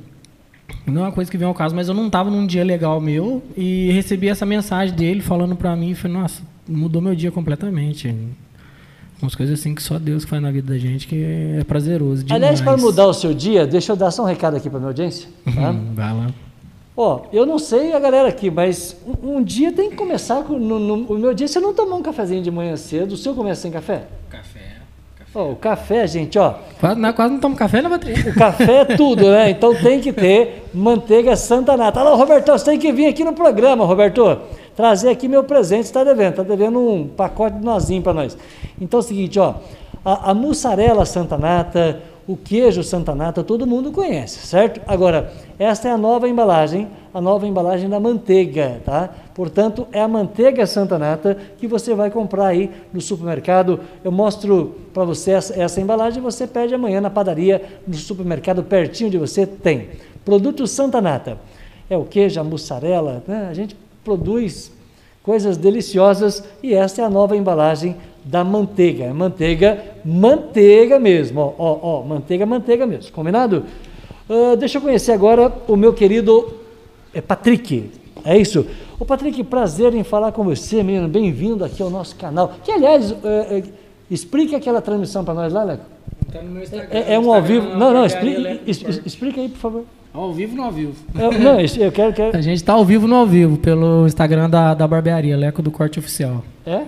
não 0.86 1.02
é 1.02 1.04
uma 1.04 1.12
coisa 1.12 1.30
que 1.30 1.36
vem 1.36 1.46
ao 1.46 1.52
caso, 1.52 1.76
mas 1.76 1.86
eu 1.86 1.94
não 1.94 2.06
estava 2.06 2.30
num 2.30 2.46
dia 2.46 2.64
legal 2.64 2.98
meu 2.98 3.42
e 3.54 3.90
recebi 3.92 4.28
essa 4.28 4.46
mensagem 4.46 4.94
dele 4.96 5.20
falando 5.20 5.54
para 5.54 5.76
mim, 5.76 5.94
falei: 5.94 6.16
"Nossa, 6.16 6.42
mudou 6.66 7.02
meu 7.02 7.14
dia 7.14 7.30
completamente". 7.30 8.14
Umas 9.22 9.34
coisas 9.34 9.60
assim 9.60 9.74
que 9.74 9.82
só 9.82 9.98
Deus 9.98 10.24
faz 10.24 10.40
na 10.42 10.50
vida 10.50 10.72
da 10.72 10.78
gente, 10.78 11.06
que 11.06 11.22
é 11.58 11.64
prazeroso 11.64 12.24
demais. 12.24 12.42
Aliás, 12.42 12.60
para 12.60 12.76
mudar 12.76 13.06
o 13.06 13.12
seu 13.12 13.34
dia, 13.34 13.66
deixa 13.66 13.92
eu 13.92 13.96
dar 13.96 14.10
só 14.10 14.22
um 14.22 14.26
recado 14.26 14.56
aqui 14.56 14.70
para 14.70 14.78
minha 14.78 14.88
audiência. 14.88 15.28
Tá? 15.44 15.70
Uhum, 15.70 15.94
vai 15.94 16.12
lá. 16.12 16.26
Ó, 16.96 17.22
eu 17.32 17.46
não 17.46 17.58
sei 17.58 17.92
a 17.92 17.98
galera 17.98 18.28
aqui, 18.28 18.50
mas 18.50 18.96
um, 19.06 19.36
um 19.36 19.42
dia 19.42 19.72
tem 19.72 19.90
que 19.90 19.96
começar 19.96 20.42
com, 20.42 20.58
no, 20.58 20.78
no, 20.78 20.94
o 21.14 21.18
meu 21.18 21.34
dia. 21.34 21.46
Você 21.46 21.60
não 21.60 21.74
tomou 21.74 21.98
um 21.98 22.02
cafezinho 22.02 22.42
de 22.42 22.50
manhã 22.50 22.76
cedo? 22.76 23.12
O 23.12 23.16
seu 23.16 23.34
começa 23.34 23.62
sem 23.62 23.70
café? 23.70 24.04
Café. 24.28 24.60
Oh, 25.32 25.52
o 25.52 25.56
café, 25.56 26.06
gente, 26.08 26.38
ó. 26.38 26.54
Quase 26.80 26.98
não, 26.98 27.12
quase 27.12 27.32
não 27.34 27.40
tomo 27.40 27.54
café, 27.54 27.80
né, 27.80 27.88
Patrícia? 27.88 28.32
O 28.32 28.34
café 28.34 28.80
é 28.80 28.84
tudo, 28.96 29.30
né? 29.30 29.50
Então 29.50 29.72
tem 29.74 30.00
que 30.00 30.12
ter 30.12 30.68
manteiga 30.74 31.36
Santa 31.36 31.76
Nata. 31.76 32.00
Alô, 32.00 32.16
Roberto, 32.16 32.50
você 32.50 32.64
tem 32.64 32.78
que 32.78 32.92
vir 32.92 33.06
aqui 33.06 33.22
no 33.22 33.32
programa, 33.32 33.84
Roberto 33.84 34.40
trazer 34.76 35.10
aqui 35.10 35.28
meu 35.28 35.44
presente, 35.44 35.84
está 35.84 36.02
devendo, 36.04 36.30
está 36.30 36.42
devendo 36.42 36.78
um 36.78 37.08
pacote 37.08 37.58
de 37.58 37.64
nozinho 37.64 38.02
para 38.02 38.14
nós. 38.14 38.36
Então 38.80 38.98
é 38.98 39.02
o 39.02 39.06
seguinte, 39.06 39.38
ó, 39.38 39.54
a, 40.04 40.30
a 40.30 40.34
mussarela 40.34 41.04
Santa 41.04 41.36
Nata, 41.36 42.00
o 42.26 42.36
queijo 42.36 42.82
Santa 42.84 43.14
Nata, 43.14 43.42
todo 43.42 43.66
mundo 43.66 43.90
conhece, 43.90 44.46
certo? 44.46 44.80
Agora, 44.86 45.32
esta 45.58 45.88
é 45.88 45.90
a 45.90 45.98
nova 45.98 46.28
embalagem, 46.28 46.88
a 47.12 47.20
nova 47.20 47.46
embalagem 47.46 47.88
da 47.88 47.98
manteiga, 47.98 48.80
tá? 48.84 49.10
Portanto, 49.34 49.88
é 49.92 50.00
a 50.00 50.06
manteiga 50.06 50.64
Santa 50.64 50.98
Nata 50.98 51.36
que 51.58 51.66
você 51.66 51.94
vai 51.94 52.10
comprar 52.10 52.46
aí 52.46 52.70
no 52.92 53.00
supermercado. 53.00 53.80
Eu 54.04 54.12
mostro 54.12 54.76
para 54.94 55.04
você 55.04 55.32
essa, 55.32 55.60
essa 55.60 55.80
embalagem, 55.80 56.22
você 56.22 56.46
pede 56.46 56.72
amanhã 56.72 57.00
na 57.00 57.10
padaria, 57.10 57.80
no 57.86 57.94
supermercado 57.94 58.62
pertinho 58.62 59.10
de 59.10 59.18
você 59.18 59.44
tem. 59.44 59.88
Produto 60.24 60.66
Santa 60.66 61.00
Nata. 61.00 61.36
É 61.88 61.96
o 61.96 62.04
queijo, 62.04 62.38
a 62.40 62.44
mussarela, 62.44 63.24
né? 63.26 63.48
A 63.50 63.54
gente 63.54 63.76
produz 64.04 64.72
coisas 65.22 65.56
deliciosas 65.56 66.42
e 66.62 66.74
esta 66.74 67.02
é 67.02 67.04
a 67.04 67.10
nova 67.10 67.36
embalagem 67.36 67.96
da 68.24 68.44
manteiga. 68.44 69.04
É 69.04 69.12
manteiga, 69.12 69.82
manteiga 70.04 70.98
mesmo, 70.98 71.40
ó, 71.40 71.54
ó, 71.58 71.78
ó 71.82 72.02
manteiga, 72.04 72.46
manteiga 72.46 72.86
mesmo, 72.86 73.12
combinado? 73.12 73.64
Uh, 74.28 74.56
deixa 74.56 74.78
eu 74.78 74.82
conhecer 74.82 75.12
agora 75.12 75.52
o 75.66 75.76
meu 75.76 75.92
querido 75.92 76.54
é, 77.12 77.20
Patrick, 77.20 77.90
é 78.24 78.38
isso? 78.38 78.66
Ô 78.98 79.04
Patrick, 79.04 79.42
prazer 79.44 79.94
em 79.94 80.04
falar 80.04 80.32
com 80.32 80.44
você, 80.44 80.82
menino, 80.82 81.08
bem-vindo 81.08 81.64
aqui 81.64 81.82
ao 81.82 81.90
nosso 81.90 82.14
canal, 82.16 82.54
que 82.62 82.70
aliás, 82.70 83.12
é, 83.24 83.58
é, 83.58 83.62
explica 84.10 84.56
aquela 84.56 84.80
transmissão 84.80 85.24
para 85.24 85.34
nós 85.34 85.52
lá, 85.52 85.64
Leco. 85.64 85.84
Tá 86.30 86.42
no 86.42 86.50
meu 86.50 86.62
Instagram. 86.62 86.88
É, 86.90 87.14
é 87.14 87.18
um 87.18 87.32
ao 87.32 87.42
vivo, 87.42 87.66
não, 87.76 87.92
não, 87.92 88.04
explica, 88.04 88.60
explica 89.04 89.40
aí, 89.40 89.48
por 89.48 89.58
favor. 89.58 89.84
Ao 90.12 90.32
vivo 90.32 90.56
no 90.56 90.64
ao 90.64 90.72
vivo? 90.72 90.92
Eu, 91.14 91.32
não, 91.32 91.60
eu 91.60 91.92
quero, 91.92 92.12
quero. 92.12 92.34
A 92.36 92.40
gente 92.40 92.56
está 92.56 92.72
ao 92.72 92.84
vivo 92.84 93.06
no 93.06 93.14
ao 93.14 93.26
vivo 93.26 93.56
pelo 93.56 94.06
Instagram 94.06 94.50
da, 94.50 94.74
da 94.74 94.86
barbearia, 94.86 95.36
Leco 95.36 95.62
do 95.62 95.70
Corte 95.70 96.00
Oficial. 96.00 96.42
É? 96.66 96.82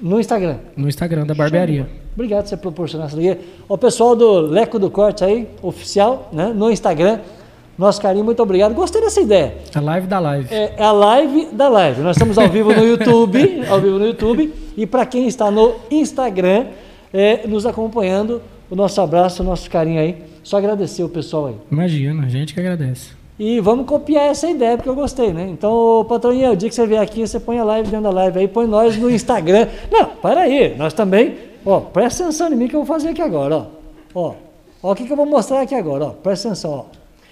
No 0.00 0.18
Instagram? 0.18 0.56
No 0.76 0.88
Instagram 0.88 1.24
da 1.24 1.34
barbearia. 1.34 1.88
Obrigado 2.14 2.42
por 2.42 2.48
você 2.48 2.56
proporcionar 2.56 3.06
essa 3.06 3.16
liga. 3.16 3.38
O 3.68 3.78
pessoal 3.78 4.16
do 4.16 4.40
Leco 4.40 4.76
do 4.76 4.90
Corte 4.90 5.22
aí, 5.24 5.48
oficial, 5.62 6.28
né? 6.32 6.52
No 6.54 6.68
Instagram. 6.68 7.20
Nosso 7.78 8.00
carinho, 8.00 8.24
muito 8.24 8.42
obrigado. 8.42 8.74
Gostei 8.74 9.00
dessa 9.00 9.20
ideia. 9.20 9.54
A 9.72 9.80
live 9.80 10.08
da 10.08 10.18
live. 10.18 10.52
É, 10.52 10.74
é 10.76 10.82
a 10.82 10.90
live 10.90 11.46
da 11.52 11.68
live. 11.68 12.00
Nós 12.00 12.16
estamos 12.16 12.36
ao 12.36 12.48
vivo 12.48 12.72
no 12.72 12.84
YouTube, 12.84 13.62
ao 13.70 13.80
vivo 13.80 14.00
no 14.00 14.06
YouTube. 14.06 14.52
E 14.76 14.84
para 14.84 15.06
quem 15.06 15.28
está 15.28 15.48
no 15.48 15.76
Instagram, 15.88 16.66
é, 17.12 17.46
nos 17.46 17.66
acompanhando, 17.66 18.42
o 18.68 18.74
nosso 18.74 19.00
abraço, 19.00 19.44
o 19.44 19.46
nosso 19.46 19.70
carinho 19.70 20.00
aí. 20.00 20.27
Só 20.48 20.56
agradecer 20.56 21.04
o 21.04 21.10
pessoal 21.10 21.48
aí. 21.48 21.56
Imagina, 21.70 22.24
a 22.24 22.28
gente 22.30 22.54
que 22.54 22.60
agradece. 22.60 23.10
E 23.38 23.60
vamos 23.60 23.84
copiar 23.84 24.30
essa 24.30 24.48
ideia, 24.48 24.78
porque 24.78 24.88
eu 24.88 24.94
gostei, 24.94 25.30
né? 25.30 25.46
Então, 25.46 26.06
patroninha, 26.08 26.50
o 26.52 26.56
dia 26.56 26.70
que 26.70 26.74
você 26.74 26.86
vier 26.86 27.02
aqui, 27.02 27.20
você 27.20 27.38
põe 27.38 27.58
a 27.58 27.64
live 27.64 27.90
dentro 27.90 28.04
da 28.04 28.10
live 28.10 28.38
aí, 28.38 28.48
põe 28.48 28.66
nós 28.66 28.96
no 28.96 29.10
Instagram. 29.10 29.68
Não, 29.92 30.06
para 30.06 30.40
aí, 30.40 30.74
nós 30.74 30.94
também, 30.94 31.36
ó, 31.66 31.80
presta 31.80 32.22
atenção 32.22 32.50
em 32.50 32.56
mim 32.56 32.66
que 32.66 32.74
eu 32.74 32.82
vou 32.82 32.86
fazer 32.86 33.10
aqui 33.10 33.20
agora, 33.20 33.56
ó. 33.56 33.66
Ó, 34.14 34.34
ó 34.82 34.92
o 34.92 34.94
que, 34.94 35.04
que 35.04 35.12
eu 35.12 35.16
vou 35.18 35.26
mostrar 35.26 35.60
aqui 35.60 35.74
agora, 35.74 36.06
ó. 36.06 36.10
Presta 36.12 36.48
atenção, 36.48 36.70
ó. 36.70 36.84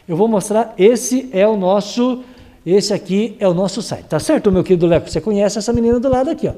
Eu 0.07 0.15
vou 0.15 0.29
mostrar, 0.29 0.75
esse 0.77 1.31
é 1.33 1.49
o 1.49 1.57
nosso, 1.57 2.23
esse 2.67 2.93
aqui 2.93 3.35
é 3.41 3.49
o 3.49 3.55
nosso 3.55 3.81
site, 3.81 4.05
tá 4.05 4.21
certo, 4.21 4.53
meu 4.53 4.63
querido 4.63 4.87
Leco? 4.87 5.09
Você 5.09 5.23
conhece 5.23 5.57
essa 5.57 5.73
menina 5.73 5.99
do 5.99 6.11
lado 6.11 6.29
aqui, 6.29 6.49
ó. 6.49 6.53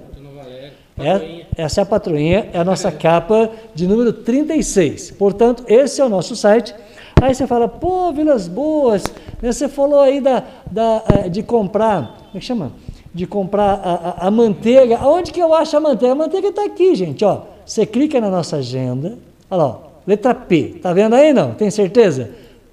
É, 0.99 1.47
essa 1.57 1.81
é 1.81 1.83
a 1.83 1.87
patroinha, 1.87 2.51
é 2.53 2.59
a 2.59 2.65
nossa 2.65 2.91
capa 2.91 3.51
de 3.75 3.87
número 3.87 4.13
36. 4.13 5.13
Portanto, 5.13 5.65
esse 5.69 6.01
é 6.01 6.05
o 6.05 6.09
nosso 6.09 6.35
site. 6.35 6.75
Aí 7.21 7.35
você 7.35 7.47
fala, 7.47 7.69
pô, 7.69 8.13
Vilas 8.13 8.47
Boas, 8.47 9.05
né, 9.43 9.53
você 9.53 9.69
falou 9.69 10.01
aí 10.01 10.21
da, 10.21 10.45
da, 10.71 11.03
eh, 11.09 11.29
de 11.29 11.43
comprar, 11.43 12.17
como 12.27 12.37
é 12.37 12.39
que 12.39 12.45
chama? 12.45 12.73
De 13.13 13.27
comprar 13.27 13.81
a, 13.83 14.25
a, 14.25 14.29
a 14.29 14.31
manteiga. 14.31 14.99
Aonde 14.99 15.33
que 15.33 15.41
eu 15.41 15.53
acho 15.55 15.77
a 15.77 15.81
manteiga? 15.81 16.13
A 16.13 16.17
manteiga 16.17 16.49
está 16.49 16.65
aqui, 16.65 16.95
gente. 16.95 17.25
Ó, 17.25 17.43
você 17.65 17.85
clica 17.85 18.21
na 18.21 18.31
nossa 18.31 18.57
agenda, 18.57 19.19
olha 19.51 19.63
lá, 19.63 19.69
ó, 19.69 19.79
letra 20.07 20.35
P. 20.35 20.79
Tá 20.81 20.93
vendo 20.93 21.15
aí 21.15 21.33
não? 21.33 21.55
Tem 21.55 21.71
certeza? 21.71 22.31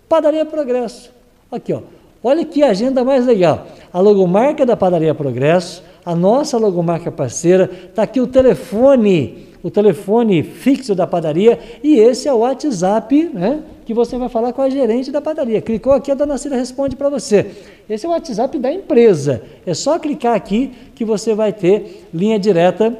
Padaria 0.07 0.45
Progresso. 0.45 1.11
Aqui, 1.51 1.73
ó. 1.73 1.81
Olha 2.27 2.43
que 2.43 2.63
agenda 2.63 3.03
mais 3.03 3.25
legal. 3.25 3.67
A 3.93 3.99
logomarca 3.99 4.65
da 4.65 4.75
Padaria 4.75 5.13
Progresso 5.13 5.83
a 6.05 6.15
nossa 6.15 6.57
logomarca 6.57 7.11
parceira, 7.11 7.69
está 7.89 8.03
aqui 8.03 8.21
o 8.21 8.27
telefone, 8.27 9.47
o 9.63 9.71
telefone 9.71 10.43
fixo 10.43 10.93
da 10.93 11.07
padaria 11.07 11.57
e 11.83 11.97
esse 11.97 12.27
é 12.27 12.33
o 12.33 12.37
WhatsApp, 12.37 13.31
né? 13.33 13.63
Que 13.85 13.93
você 13.93 14.15
vai 14.15 14.29
falar 14.29 14.53
com 14.53 14.61
a 14.61 14.69
gerente 14.69 15.11
da 15.11 15.19
padaria. 15.19 15.59
Clicou 15.61 15.93
aqui, 15.93 16.11
a 16.11 16.15
dona 16.15 16.37
Cida 16.37 16.55
responde 16.55 16.95
para 16.95 17.09
você. 17.09 17.51
Esse 17.89 18.05
é 18.05 18.09
o 18.09 18.11
WhatsApp 18.11 18.59
da 18.59 18.71
empresa. 18.71 19.41
É 19.65 19.73
só 19.73 19.97
clicar 19.97 20.35
aqui 20.35 20.71
que 20.93 21.03
você 21.03 21.33
vai 21.33 21.51
ter 21.51 22.07
linha 22.13 22.37
direta 22.37 22.95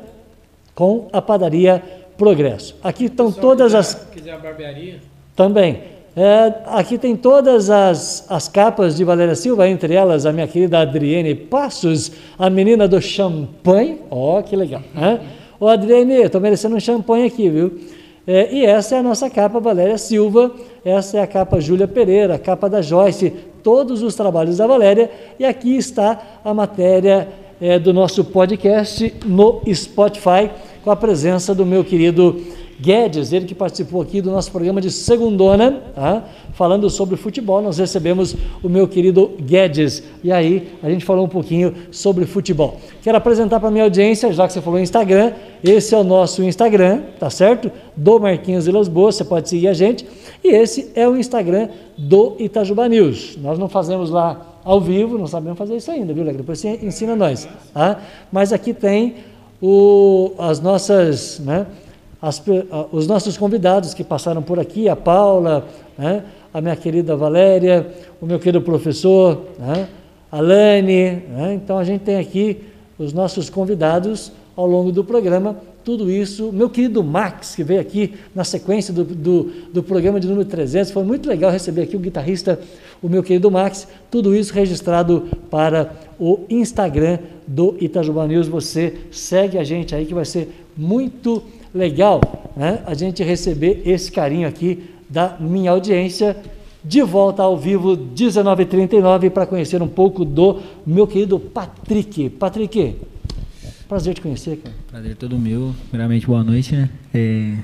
com 0.74 1.08
a 1.14 1.22
padaria 1.22 1.84
progresso. 2.18 2.76
Aqui 2.84 3.06
estão 3.06 3.32
todas 3.32 3.68
quiser, 3.68 3.78
as. 3.78 3.94
quiser 4.12 4.34
a 4.34 4.38
barbearia? 4.38 5.00
Também. 5.36 5.95
É, 6.18 6.54
aqui 6.68 6.98
tem 6.98 7.14
todas 7.14 7.70
as, 7.70 8.26
as 8.30 8.48
capas 8.48 8.96
de 8.96 9.04
Valéria 9.04 9.36
Silva, 9.36 9.68
entre 9.68 9.94
elas 9.94 10.26
a 10.26 10.32
minha 10.32 10.48
querida 10.48 10.80
Adriene 10.80 11.36
Passos, 11.36 12.10
a 12.40 12.50
menina 12.50 12.88
do 12.88 13.02
champanhe. 13.02 14.00
Ó, 14.10 14.40
oh, 14.40 14.44
que 14.44 14.56
legal. 14.56 14.82
Né? 14.94 15.20
Ô 15.60 15.68
Adriene, 15.68 16.14
estou 16.22 16.40
merecendo 16.40 16.78
um 16.78 16.80
champanhe 16.80 17.26
aqui, 17.26 17.50
viu? 17.50 17.80
É, 18.26 18.50
e 18.50 18.66
essa 18.66 18.96
é 18.96 19.00
a 19.00 19.04
nossa 19.04 19.30
capa 19.30 19.60
Valéria 19.60 19.98
Silva, 19.98 20.52
essa 20.86 21.18
é 21.18 21.22
a 21.22 21.28
capa 21.28 21.60
Júlia 21.60 21.88
Pereira, 21.88 22.36
a 22.36 22.40
capa 22.40 22.70
da 22.70 22.82
Joyce, 22.82 23.34
todos 23.62 24.02
os 24.02 24.16
trabalhos 24.16 24.58
da 24.58 24.66
Valéria. 24.66 25.12
E 25.38 25.44
aqui 25.44 25.76
está 25.76 26.40
a 26.46 26.54
matéria 26.54 27.28
é, 27.60 27.78
do 27.78 27.94
nosso 27.94 28.24
podcast 28.24 29.14
no 29.26 29.62
Spotify, 29.74 30.50
com 30.82 30.92
a 30.92 30.96
presença 30.96 31.54
do 31.54 31.66
meu 31.66 31.84
querido 31.84 32.42
Guedes, 32.80 33.32
ele 33.32 33.46
que 33.46 33.56
participou 33.56 34.02
aqui 34.02 34.22
do 34.22 34.32
nosso 34.32 34.52
programa 34.52 34.82
de 34.82 34.92
segundona, 34.92 35.82
tá? 35.96 36.24
falando 36.54 36.90
sobre 36.90 37.16
futebol. 37.16 37.62
Nós 37.62 37.78
recebemos 37.78 38.36
o 38.62 38.68
meu 38.68 38.88
querido 38.88 39.32
Guedes 39.40 40.04
e 40.24 40.32
aí 40.32 40.70
a 40.84 40.90
gente 40.90 41.06
falou 41.06 41.26
um 41.26 41.30
pouquinho 41.30 41.74
sobre 41.92 42.26
futebol. 42.26 42.78
Quero 43.02 43.18
apresentar 43.18 43.60
para 43.60 43.70
a 43.70 43.72
minha 43.72 43.86
audiência, 43.86 44.32
já 44.34 44.46
que 44.46 44.54
você 44.54 44.62
falou 44.62 44.80
Instagram, 44.80 45.34
esse 45.64 45.96
é 45.96 45.98
o 45.98 46.04
nosso 46.04 46.44
Instagram, 46.44 47.04
tá 47.20 47.30
certo? 47.30 47.72
Do 47.96 48.20
Marquinhos 48.20 48.66
Vilas 48.66 48.88
Boas, 48.88 49.16
você 49.16 49.24
pode 49.24 49.48
seguir 49.48 49.70
a 49.70 49.74
gente. 49.74 50.06
E 50.44 50.50
esse 50.50 50.92
é 50.96 51.08
o 51.08 51.16
Instagram 51.16 51.70
do 51.98 52.36
Itajuba 52.40 52.88
News. 52.90 53.38
Nós 53.42 53.58
não 53.58 53.70
fazemos 53.70 54.10
lá 54.10 54.60
ao 54.66 54.82
vivo, 54.82 55.18
não 55.18 55.28
sabemos 55.28 55.58
fazer 55.58 55.78
isso 55.78 55.92
ainda, 55.92 56.14
viu, 56.14 56.24
Legra? 56.24 56.42
Depois 56.42 56.60
você 56.60 56.80
ensina 56.82 57.16
nós. 57.16 57.48
Tá? 57.74 58.02
Mas 58.32 58.52
aqui 58.52 58.74
tem 58.74 59.16
o, 59.62 60.34
as 60.38 60.60
nossas. 60.60 61.40
Né, 61.40 61.66
as, 62.22 62.42
os 62.92 63.08
nossos 63.08 63.38
convidados 63.38 63.94
que 63.94 64.04
passaram 64.04 64.42
por 64.42 64.60
aqui, 64.60 64.90
a 64.90 64.96
Paula, 64.96 65.68
né, 65.98 66.24
a 66.54 66.62
minha 66.62 66.76
querida 66.76 67.16
Valéria, 67.16 67.88
o 68.22 68.26
meu 68.26 68.40
querido 68.40 68.62
professor, 68.62 69.42
né, 69.60 69.88
a 70.32 70.40
Lani. 70.40 71.24
Né, 71.30 71.54
então 71.56 71.78
a 71.78 71.84
gente 71.84 72.02
tem 72.02 72.18
aqui 72.18 72.64
os 72.98 73.14
nossos 73.14 73.50
convidados 73.50 74.32
ao 74.56 74.66
longo 74.66 74.92
do 74.92 75.04
programa. 75.04 75.58
Tudo 75.84 76.10
isso, 76.10 76.52
meu 76.52 76.68
querido 76.68 77.04
Max, 77.04 77.54
que 77.54 77.64
veio 77.64 77.80
aqui 77.80 78.16
na 78.34 78.44
sequência 78.44 78.92
do, 78.92 79.04
do, 79.04 79.52
do, 79.72 79.84
programa 79.84 80.20
de 80.20 80.28
número 80.28 80.48
300, 80.50 80.92
foi 80.92 81.04
muito 81.04 81.30
legal 81.30 81.52
receber 81.52 81.84
aqui 81.84 81.96
o 81.96 82.00
guitarrista, 82.00 82.60
o 83.04 83.08
meu 83.08 83.22
querido 83.22 83.52
Max. 83.52 83.88
Tudo 84.10 84.36
isso 84.36 84.52
registrado 84.52 85.28
para 85.52 85.92
o 86.20 86.40
Instagram 86.50 87.20
do 87.46 87.76
Itajuba 87.80 88.26
News. 88.26 88.48
Você 88.48 88.96
segue 89.12 89.60
a 89.60 89.64
gente 89.64 89.94
aí 89.94 90.08
que 90.08 90.14
vai 90.14 90.26
ser 90.26 90.50
muito 90.76 91.44
né, 92.56 92.82
a 92.86 92.94
gente 92.94 93.24
receber 93.24 93.82
esse 93.86 94.12
carinho 94.12 94.48
aqui 94.48 94.90
da 95.10 95.36
minha 95.40 95.72
audiência. 95.72 96.36
De 96.84 97.02
volta 97.02 97.42
ao 97.42 97.58
vivo, 97.58 97.98
19h39, 97.98 99.32
para 99.32 99.48
conhecer 99.48 99.82
um 99.82 99.88
pouco 99.88 100.24
do 100.24 100.62
meu 100.86 101.08
querido 101.08 101.40
Patrick. 101.40 102.30
Patrick, 102.30 102.96
prazer 103.90 104.14
te 104.14 104.22
conhecer, 104.22 104.58
cara. 104.58 104.76
Prazer 104.92 105.16
todo 105.16 105.38
meu. 105.40 105.74
Primeiramente, 105.90 106.28
boa 106.28 106.44
noite, 106.44 106.76
né? 106.76 106.90
É... 107.12 107.56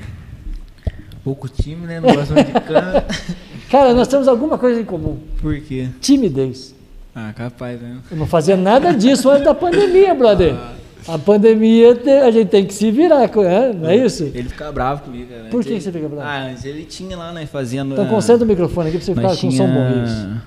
Pouco 1.24 1.48
time, 1.48 1.86
né? 1.86 2.00
Não 2.00 2.16
gosto 2.16 2.34
de 2.34 2.44
cana. 2.62 3.06
cara, 3.70 3.94
nós 3.94 4.08
temos 4.08 4.28
alguma 4.28 4.58
coisa 4.58 4.82
em 4.82 4.86
comum. 4.86 5.20
Por 5.40 5.60
quê? 5.62 5.88
Timidez. 6.02 6.74
Ah, 7.14 7.32
capaz, 7.36 7.80
né? 7.80 8.00
Eu 8.10 8.18
não 8.18 8.26
fazia 8.26 8.58
nada 8.58 8.92
disso 8.92 9.30
antes 9.30 9.46
da 9.46 9.54
pandemia, 9.54 10.16
brother. 10.16 10.56
Ah. 10.56 10.81
A 11.08 11.18
pandemia, 11.18 12.00
a 12.26 12.32
gente 12.32 12.50
tem 12.50 12.66
que 12.66 12.74
se 12.74 12.92
virar, 12.92 13.22
né? 13.22 13.74
não 13.74 13.90
é 13.90 13.96
isso? 13.96 14.24
Ele 14.24 14.50
fica 14.50 14.72
bravo 14.72 15.04
comigo, 15.04 15.32
né? 15.32 15.50
Por 15.50 15.64
que 15.64 15.80
você 15.80 15.92
fica 15.92 16.08
bravo? 16.08 16.28
Ah, 16.28 16.50
antes 16.50 16.64
ele 16.66 16.84
tinha 16.86 17.18
lá, 17.18 17.32
né, 17.32 17.46
fazendo... 17.46 17.94
Então 17.94 18.08
concentra 18.08 18.46
o 18.46 18.48
microfone 18.48 18.90
aqui 18.90 18.98
pra 18.98 19.06
você 19.06 19.16
ficar 19.16 19.36
com 19.36 19.52
som 19.52 19.68
bom. 19.68 20.38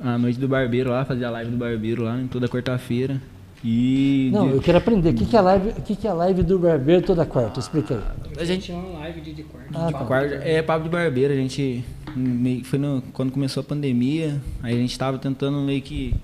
A 0.00 0.18
noite 0.18 0.38
do 0.38 0.46
barbeiro 0.46 0.90
lá, 0.90 1.04
fazia 1.04 1.28
a 1.28 1.30
live 1.30 1.50
do 1.50 1.56
barbeiro 1.56 2.02
lá, 2.04 2.20
toda 2.30 2.48
quarta-feira. 2.48 3.20
E... 3.64 4.28
Não, 4.30 4.50
eu 4.50 4.60
quero 4.60 4.76
aprender. 4.76 5.10
O 5.10 5.14
que, 5.14 5.24
que, 5.24 5.36
é, 5.36 5.40
live, 5.40 5.70
o 5.70 5.82
que, 5.82 5.96
que 5.96 6.06
é 6.06 6.10
a 6.10 6.14
live 6.14 6.42
do 6.42 6.58
barbeiro 6.58 7.00
toda 7.00 7.24
quarta? 7.24 7.58
Explica 7.58 7.94
aí. 7.94 8.32
A 8.38 8.44
gente 8.44 8.66
tinha 8.66 8.76
uma 8.76 8.98
live 8.98 9.22
de, 9.22 9.32
de 9.32 9.42
quarta. 9.42 9.70
Ah, 9.74 9.90
tá. 9.90 10.04
quarta. 10.04 10.34
É 10.34 10.60
papo 10.60 10.84
de 10.84 10.90
barbeiro, 10.90 11.32
a 11.32 11.36
gente... 11.36 11.82
Meio, 12.14 12.62
foi 12.64 12.78
no, 12.78 13.02
quando 13.14 13.32
começou 13.32 13.62
a 13.62 13.64
pandemia, 13.64 14.40
aí 14.62 14.74
a 14.74 14.78
gente 14.78 14.96
tava 14.96 15.18
tentando 15.18 15.58
meio 15.62 15.80
que 15.80 16.14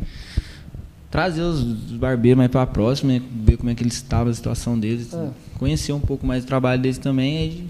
trazer 1.11 1.43
os, 1.43 1.63
barbeiros 1.63 2.39
mais 2.39 2.51
para 2.51 2.63
a 2.63 2.67
próxima, 2.67 3.21
ver 3.45 3.57
como 3.57 3.71
é 3.71 3.75
que 3.75 3.83
eles 3.83 3.95
estavam, 3.95 4.31
a 4.31 4.35
situação 4.35 4.79
deles, 4.79 5.13
é. 5.13 5.29
conhecer 5.59 5.93
um 5.93 6.01
pouco 6.01 6.27
mais 6.27 6.45
o 6.45 6.47
trabalho 6.47 6.81
deles 6.81 6.99
também. 6.99 7.39
Aí 7.39 7.67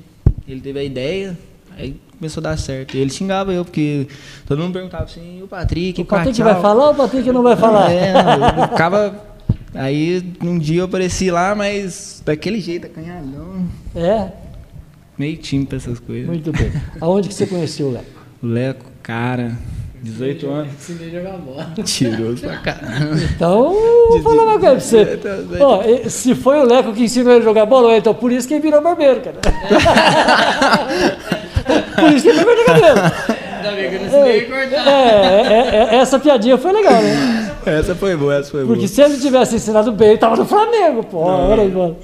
ele 0.47 0.61
teve 0.61 0.79
a 0.79 0.85
ideia, 0.85 1.39
aí 1.77 1.97
começou 2.19 2.43
a 2.43 2.51
dar 2.51 2.57
certo. 2.59 2.97
E 2.97 3.01
ele 3.01 3.11
xingava 3.11 3.53
eu, 3.53 3.65
porque 3.65 4.07
todo 4.47 4.61
mundo 4.61 4.75
perguntava 4.75 5.05
assim, 5.05 5.43
o 5.43 5.49
Patrick, 5.49 6.03
o 6.03 6.05
Patrick 6.05 6.43
vai 6.43 6.61
falar 6.61 6.89
ou 6.89 6.93
o 6.93 6.95
Patrick 6.95 7.33
não 7.33 7.43
vai 7.43 7.57
falar? 7.57 7.91
É, 7.91 8.13
não, 8.13 8.69
ficava. 8.69 9.31
Aí 9.73 10.35
um 10.43 10.59
dia 10.59 10.81
eu 10.81 10.85
apareci 10.85 11.31
lá, 11.31 11.55
mas 11.55 12.23
daquele 12.25 12.61
jeito, 12.61 12.87
acanhadão. 12.87 13.67
É? 13.95 14.29
Meio 15.17 15.37
time 15.37 15.65
pra 15.65 15.77
essas 15.77 15.99
coisas. 16.01 16.27
Muito 16.27 16.53
bem. 16.53 16.73
Aonde 17.01 17.29
que 17.29 17.35
você 17.35 17.47
conheceu 17.47 17.87
o 17.87 17.93
Leco? 17.93 18.07
O 18.43 18.47
Leco, 18.47 18.85
cara, 19.03 19.57
18 20.03 20.51
anos. 20.51 20.73
Ensinei 20.73 21.09
a 21.09 21.21
jogar 21.21 21.37
bola. 21.39 21.73
Tiroso 21.85 22.41
pra 22.41 22.57
caramba. 22.59 23.17
Então, 23.35 23.75
vou 24.09 24.23
falar 24.23 24.45
uma 24.45 24.59
coisa 24.59 25.17
pra 25.17 25.37
você. 25.37 25.59
Oh, 25.61 25.83
se 26.09 26.35
foi 26.35 26.59
o 26.59 26.65
Leco 26.65 26.93
que 26.93 27.05
ensinou 27.05 27.33
ele 27.33 27.43
a 27.43 27.45
jogar 27.45 27.67
bola, 27.67 27.97
então 27.97 28.15
por 28.15 28.33
isso 28.33 28.49
que 28.49 28.55
ele 28.55 28.63
virou 28.63 28.81
barbeiro, 28.81 29.21
cara. 29.21 29.37
por 31.97 32.13
isso 32.13 32.23
que 32.23 32.29
ele 32.31 32.41
foi 32.41 32.65
cabelo. 32.65 33.01
Ainda 33.61 33.73
bem 33.73 33.91
que 33.91 33.97
eu 33.97 34.01
não 34.01 34.07
ensinei 34.07 34.41
a 34.41 34.47
cortar. 34.47 34.89
É, 34.89 35.53
é, 35.53 35.95
é, 35.95 35.97
essa 35.97 36.19
piadinha 36.19 36.57
foi 36.57 36.73
legal, 36.73 37.03
né? 37.03 37.40
Essa 37.67 37.95
foi 37.95 38.17
boa, 38.17 38.35
essa 38.35 38.51
foi 38.51 38.61
Porque 38.61 38.67
boa. 38.67 38.77
Porque 38.77 38.89
se 38.89 39.03
ele 39.03 39.19
tivesse 39.19 39.57
ensinado 39.57 39.93
bem, 39.93 40.11
ele 40.11 40.19
tava 40.19 40.37
no 40.37 40.45
Flamengo, 40.45 41.05
pô. 41.05 41.27
Não, 41.27 41.53
era, 41.53 41.65
mano. 41.65 41.97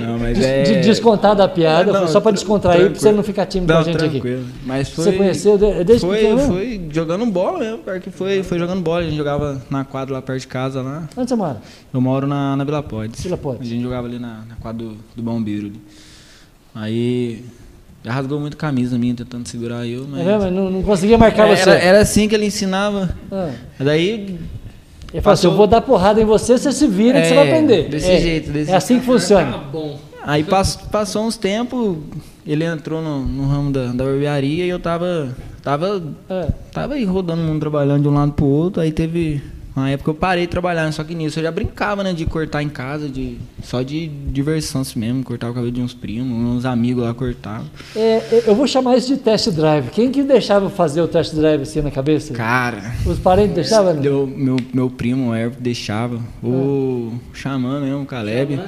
não 0.00 0.18
mas 0.18 0.40
é... 0.40 0.62
De 0.62 0.80
descontar 0.80 1.34
da 1.34 1.48
piada, 1.48 1.92
não, 1.92 2.08
só 2.08 2.20
pra 2.20 2.32
descontrair, 2.32 2.80
tranquilo. 2.80 3.00
pra 3.00 3.10
você 3.10 3.12
não 3.16 3.22
ficar 3.22 3.46
tímido 3.46 3.72
não, 3.72 3.82
com 3.82 3.88
a 3.88 3.92
gente 3.92 3.98
tranquilo. 3.98 4.40
aqui. 4.40 4.50
Mas 4.64 4.88
foi... 4.90 5.04
Você 5.04 5.12
conheceu 5.12 5.58
desde 5.58 5.98
foi, 5.98 6.16
pequeno? 6.16 6.38
Foi 6.40 6.88
jogando 6.90 7.26
bola 7.26 7.58
mesmo, 7.58 7.78
porque 7.78 8.10
foi, 8.10 8.42
foi 8.42 8.58
jogando 8.58 8.80
bola. 8.82 9.00
A 9.00 9.04
gente 9.04 9.16
jogava 9.16 9.60
na 9.70 9.84
quadra 9.84 10.14
lá 10.14 10.22
perto 10.22 10.40
de 10.40 10.46
casa. 10.46 10.82
lá. 10.82 11.08
Onde 11.16 11.28
você 11.28 11.36
mora? 11.36 11.60
Eu 11.92 12.00
moro 12.00 12.26
na, 12.26 12.56
na 12.56 12.64
Vila 12.64 12.82
Podes. 12.82 13.22
Vila 13.22 13.36
Podes. 13.36 13.66
A 13.66 13.70
gente 13.70 13.82
jogava 13.82 14.06
ali 14.06 14.18
na, 14.18 14.44
na 14.48 14.56
quadra 14.60 14.86
do, 14.86 14.96
do 15.14 15.22
Bombeiro. 15.22 15.72
Aí 16.74 17.44
já 18.04 18.12
rasgou 18.12 18.38
muito 18.38 18.56
camisa 18.56 18.96
minha 18.96 19.14
tentando 19.14 19.46
segurar 19.48 19.86
eu, 19.86 20.06
mas. 20.08 20.26
É, 20.26 20.38
mas 20.38 20.52
não, 20.52 20.70
não 20.70 20.82
conseguia 20.82 21.18
marcar 21.18 21.48
era, 21.48 21.56
você. 21.56 21.70
Era 21.70 22.00
assim 22.00 22.28
que 22.28 22.34
ele 22.34 22.46
ensinava. 22.46 23.14
Ah. 23.30 23.50
Daí. 23.80 24.38
Ele 25.12 25.22
falou 25.22 25.34
assim: 25.34 25.46
eu 25.46 25.54
vou 25.54 25.66
dar 25.66 25.80
porrada 25.80 26.20
em 26.20 26.24
você, 26.24 26.58
você 26.58 26.72
se 26.72 26.86
vira 26.86 27.18
é, 27.18 27.22
que 27.22 27.28
você 27.28 27.34
vai 27.34 27.48
aprender. 27.48 27.88
Desse 27.88 28.10
é, 28.10 28.20
jeito, 28.20 28.50
desse 28.50 28.70
É 28.70 28.76
assim 28.76 28.98
que 29.00 29.06
funciona. 29.06 29.52
Tá 29.52 29.58
bom. 29.58 29.98
Aí 30.22 30.44
passou, 30.44 30.82
passou 30.90 31.26
uns 31.26 31.36
tempos, 31.36 31.96
ele 32.46 32.64
entrou 32.64 33.00
no, 33.00 33.20
no 33.24 33.46
ramo 33.48 33.72
da, 33.72 33.86
da 33.86 34.04
barbearia 34.04 34.66
e 34.66 34.68
eu 34.68 34.78
tava. 34.78 35.34
Tava. 35.62 36.02
É. 36.28 36.48
Tava 36.72 36.94
aí 36.94 37.04
rodando 37.04 37.42
o 37.42 37.44
mundo 37.44 37.60
trabalhando 37.60 38.02
de 38.02 38.08
um 38.08 38.14
lado 38.14 38.32
pro 38.32 38.44
outro, 38.44 38.82
aí 38.82 38.92
teve 38.92 39.42
na 39.78 39.90
época 39.90 40.10
eu 40.10 40.14
parei 40.14 40.46
de 40.46 40.50
trabalhar, 40.50 40.92
só 40.92 41.04
que 41.04 41.14
nisso 41.14 41.38
eu 41.38 41.44
já 41.44 41.50
brincava, 41.50 42.02
né? 42.02 42.12
De 42.12 42.26
cortar 42.26 42.62
em 42.62 42.68
casa, 42.68 43.08
de 43.08 43.38
só 43.62 43.82
de 43.82 44.08
diversão 44.08 44.80
assim 44.80 44.98
mesmo, 44.98 45.22
cortar 45.22 45.50
o 45.50 45.54
cabelo 45.54 45.72
de 45.72 45.80
uns 45.80 45.94
primos, 45.94 46.56
uns 46.56 46.64
amigos 46.64 47.04
lá 47.04 47.14
cortavam. 47.14 47.66
É, 47.94 48.00
é, 48.00 48.42
eu 48.46 48.54
vou 48.54 48.66
chamar 48.66 48.96
isso 48.96 49.08
de 49.08 49.16
test 49.20 49.50
drive. 49.50 49.90
Quem 49.90 50.10
que 50.10 50.22
deixava 50.22 50.68
fazer 50.70 51.00
o 51.00 51.08
test 51.08 51.34
drive 51.34 51.62
assim 51.62 51.80
na 51.80 51.90
cabeça? 51.90 52.34
Cara. 52.34 52.92
Os 53.06 53.18
parentes 53.18 53.54
deixavam? 53.54 53.94
Né? 53.94 54.00
Deu, 54.00 54.26
meu, 54.26 54.56
meu 54.72 54.90
primo, 54.90 55.30
o 55.30 55.34
Herb, 55.34 55.56
deixava. 55.58 56.20
O 56.42 57.12
é. 57.12 57.36
Xamã 57.36 57.80
mesmo, 57.80 58.02
o 58.02 58.06
Caleb. 58.06 58.60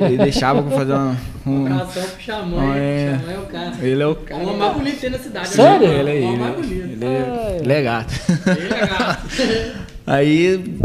ele 0.00 0.18
deixava 0.18 0.62
pra 0.62 0.76
fazer 0.76 0.92
uma. 0.92 1.16
Um, 1.46 1.64
um 1.64 1.66
abração 1.66 2.02
pro 2.04 2.22
Xamã. 2.22 2.74
É, 2.74 3.18
Xamã 3.20 3.32
é 3.32 3.38
o 3.38 3.42
cara. 3.42 3.72
Ele 3.82 4.02
é 4.02 4.06
o 4.06 4.14
cara. 4.14 4.40
O 4.40 4.46
homem 4.46 4.56
mais 4.56 4.72
bonito 4.72 4.94
que 4.94 5.00
tem 5.02 5.10
na 5.10 5.18
cidade. 5.18 5.48
Sério? 5.48 5.88
Ele 5.88 6.10
é 6.10 6.16
ele. 6.16 6.24
O 6.24 6.38
mais 6.38 6.54
bonito. 6.54 6.72
Ele 6.72 7.04
é, 7.04 7.58
ele 7.60 7.72
é 7.74 7.82
gato. 7.82 8.14
Ele 8.46 8.72
é 8.72 8.86
gato. 8.86 9.93
Aí 10.06 10.78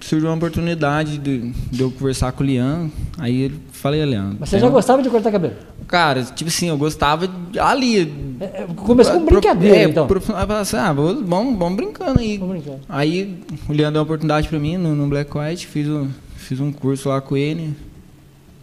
surgiu 0.00 0.28
uma 0.28 0.36
oportunidade 0.36 1.18
de, 1.18 1.52
de 1.70 1.82
eu 1.82 1.90
conversar 1.90 2.32
com 2.32 2.42
o 2.42 2.46
Lian. 2.46 2.90
Aí 3.18 3.46
eu 3.46 3.52
falei, 3.72 4.04
Lian. 4.04 4.36
Mas 4.38 4.48
você 4.48 4.58
já 4.58 4.68
gostava 4.68 5.02
de 5.02 5.10
cortar 5.10 5.30
cabelo? 5.30 5.54
Cara, 5.86 6.22
tipo 6.22 6.48
assim, 6.48 6.68
eu 6.68 6.76
gostava 6.76 7.28
ali. 7.60 8.36
É, 8.40 8.44
é 8.44 8.66
começou 8.76 9.14
com 9.14 9.24
brincadeira, 9.24 9.76
é, 9.76 9.82
então. 9.84 10.06
Pro, 10.06 10.22
assim, 10.60 10.76
ah, 10.76 10.92
vamos, 10.92 11.24
vamos 11.26 11.76
brincando 11.76 12.20
aí. 12.20 12.38
Vamos 12.38 12.56
brincando. 12.56 12.80
Aí 12.88 13.38
o 13.68 13.72
Lian 13.72 13.92
deu 13.92 14.00
uma 14.00 14.04
oportunidade 14.04 14.48
pra 14.48 14.58
mim 14.58 14.76
no, 14.76 14.94
no 14.94 15.06
Black 15.08 15.36
White, 15.36 15.66
fiz 15.66 15.88
um, 15.88 16.08
fiz 16.36 16.60
um 16.60 16.70
curso 16.72 17.08
lá 17.08 17.20
com 17.20 17.36
ele. 17.36 17.74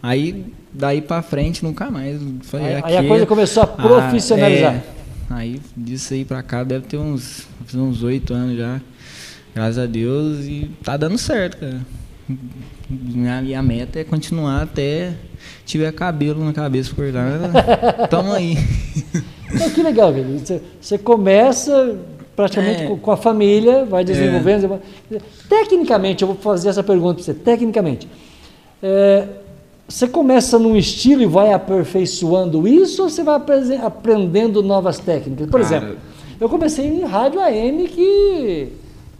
Aí, 0.02 0.44
daí 0.72 1.00
pra 1.00 1.20
frente, 1.20 1.64
nunca 1.64 1.90
mais. 1.90 2.20
Falei, 2.42 2.74
aí, 2.74 2.82
aí 2.84 2.96
a 2.98 3.08
coisa 3.08 3.26
começou 3.26 3.64
a 3.64 3.66
profissionalizar. 3.66 4.82
Ah, 5.28 5.34
é, 5.34 5.38
aí, 5.40 5.60
disso 5.76 6.14
aí 6.14 6.24
pra 6.24 6.42
cá, 6.42 6.62
deve 6.62 6.86
ter 6.86 6.96
uns 6.96 7.46
uns 7.74 8.04
oito 8.04 8.32
anos 8.32 8.56
já. 8.56 8.80
Graças 9.56 9.78
a 9.78 9.86
Deus 9.86 10.44
e 10.44 10.70
tá 10.84 10.98
dando 10.98 11.16
certo, 11.16 11.56
cara. 11.56 11.80
minha, 12.90 13.40
minha 13.40 13.62
meta 13.62 13.98
é 13.98 14.04
continuar 14.04 14.60
até 14.62 15.14
tiver 15.64 15.90
cabelo 15.92 16.44
na 16.44 16.52
cabeça 16.52 16.90
por 16.94 17.04
cortar. 17.10 17.48
Tamo 18.08 18.32
aí. 18.34 18.54
Então, 19.50 19.70
que 19.70 19.82
legal, 19.82 20.12
velho. 20.12 20.38
Você, 20.38 20.60
você 20.78 20.98
começa 20.98 21.96
praticamente 22.36 22.82
É. 22.82 22.86
com, 22.86 22.98
com 22.98 23.10
a 23.10 23.16
família, 23.16 23.86
vai 23.86 24.04
desenvolvendo. 24.04 24.68
vai- 24.68 24.80
Tecnicamente, 25.48 26.20
eu 26.22 26.28
vou 26.28 26.36
fazer 26.36 26.68
essa 26.68 26.82
pergunta 26.82 27.14
para 27.14 27.24
você. 27.24 27.32
Tecnicamente, 27.32 28.06
é, 28.82 29.26
você 29.88 30.06
começa 30.06 30.58
num 30.58 30.76
estilo 30.76 31.22
e 31.22 31.26
vai 31.26 31.54
aperfeiçoando 31.54 32.68
isso 32.68 33.04
ou 33.04 33.08
você 33.08 33.22
vai 33.22 33.40
aprendendo 33.82 34.62
novas 34.62 34.98
técnicas? 34.98 35.48
Por 35.48 35.62
Cara. 35.62 35.76
exemplo, 35.76 35.96
eu 36.38 36.46
comecei 36.50 36.84
em 36.86 37.04
rádio 37.04 37.40
AM 37.40 37.88
que 37.88 38.68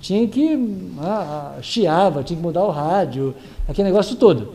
tinha 0.07 0.29
que 0.29 0.57
ah, 1.01 1.55
ah, 1.59 1.63
chiava, 1.63 2.23
tinha 2.23 2.37
que 2.37 2.43
mudar 2.43 2.63
o 2.63 2.71
rádio, 2.71 3.35
aquele 3.69 3.89
negócio 3.89 4.15
todo. 4.15 4.53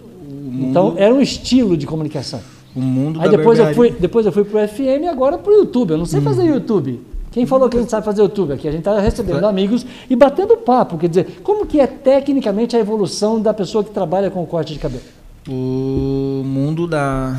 Então 0.49 0.93
era 0.97 1.13
um 1.13 1.19
estilo 1.19 1.75
de 1.75 1.85
comunicação. 1.85 2.39
O 2.73 2.79
mundo 2.79 3.19
Aí 3.21 3.29
depois 3.29 3.59
eu, 3.59 3.73
fui, 3.73 3.91
depois 3.91 4.25
eu 4.25 4.31
fui 4.31 4.45
pro 4.45 4.65
FM 4.65 5.03
e 5.03 5.07
agora 5.09 5.37
pro 5.37 5.51
YouTube. 5.51 5.91
Eu 5.91 5.97
não 5.97 6.05
sei 6.05 6.21
Hum. 6.21 6.23
fazer 6.23 6.45
YouTube. 6.45 7.01
Quem 7.31 7.45
falou 7.45 7.67
que 7.67 7.75
a 7.75 7.81
gente 7.81 7.89
sabe 7.89 8.05
fazer 8.05 8.21
YouTube 8.21 8.53
aqui? 8.53 8.65
A 8.65 8.71
gente 8.71 8.79
está 8.79 8.97
recebendo 8.97 9.45
amigos 9.45 9.85
e 10.09 10.15
batendo 10.15 10.55
papo. 10.55 10.97
Quer 10.97 11.09
dizer, 11.09 11.41
como 11.43 11.65
que 11.65 11.81
é 11.81 11.87
tecnicamente 11.87 12.77
a 12.77 12.79
evolução 12.79 13.41
da 13.41 13.53
pessoa 13.53 13.83
que 13.83 13.91
trabalha 13.91 14.29
com 14.29 14.45
corte 14.45 14.71
de 14.71 14.79
cabelo? 14.79 15.03
O 15.49 16.43
mundo 16.45 16.87
da, 16.87 17.37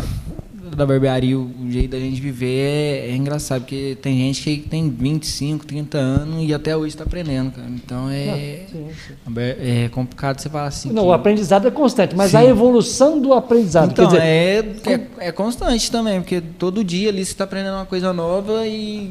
da 0.77 0.87
barbearia, 0.87 1.39
o 1.39 1.51
jeito 1.71 1.91
da 1.91 1.99
gente 1.99 2.21
viver 2.21 2.47
é, 2.47 3.11
é 3.11 3.17
engraçado, 3.17 3.63
porque 3.63 3.97
tem 4.01 4.19
gente 4.19 4.43
que 4.43 4.69
tem 4.69 4.89
25, 4.91 5.67
30 5.67 5.99
anos 5.99 6.49
e 6.49 6.53
até 6.55 6.77
hoje 6.77 6.89
está 6.89 7.05
aprendendo, 7.05 7.51
cara. 7.53 7.69
Então 7.71 8.09
é, 8.11 8.65
Sim, 8.71 8.87
sim. 9.07 9.15
é 9.39 9.89
complicado 9.91 10.41
você 10.41 10.49
falar 10.49 10.67
assim. 10.67 10.91
Não, 10.93 11.03
que- 11.05 11.09
o 11.09 11.13
aprendizado 11.13 11.67
é 11.69 11.71
constante, 11.71 12.15
mas 12.17 12.31
Sim. 12.33 12.39
a 12.39 12.45
evolução 12.45 13.21
do 13.21 13.33
aprendizado. 13.35 13.91
Então, 13.91 14.07
dizer, 14.07 14.23
é, 14.23 14.59
é, 14.87 15.29
é 15.29 15.33
constante 15.33 15.91
também, 15.91 16.21
porque 16.21 16.41
todo 16.41 16.83
dia 16.85 17.09
ali 17.09 17.25
você 17.25 17.33
está 17.33 17.45
aprendendo 17.45 17.75
uma 17.75 17.87
coisa 17.87 18.13
nova 18.13 18.67
e. 18.67 19.11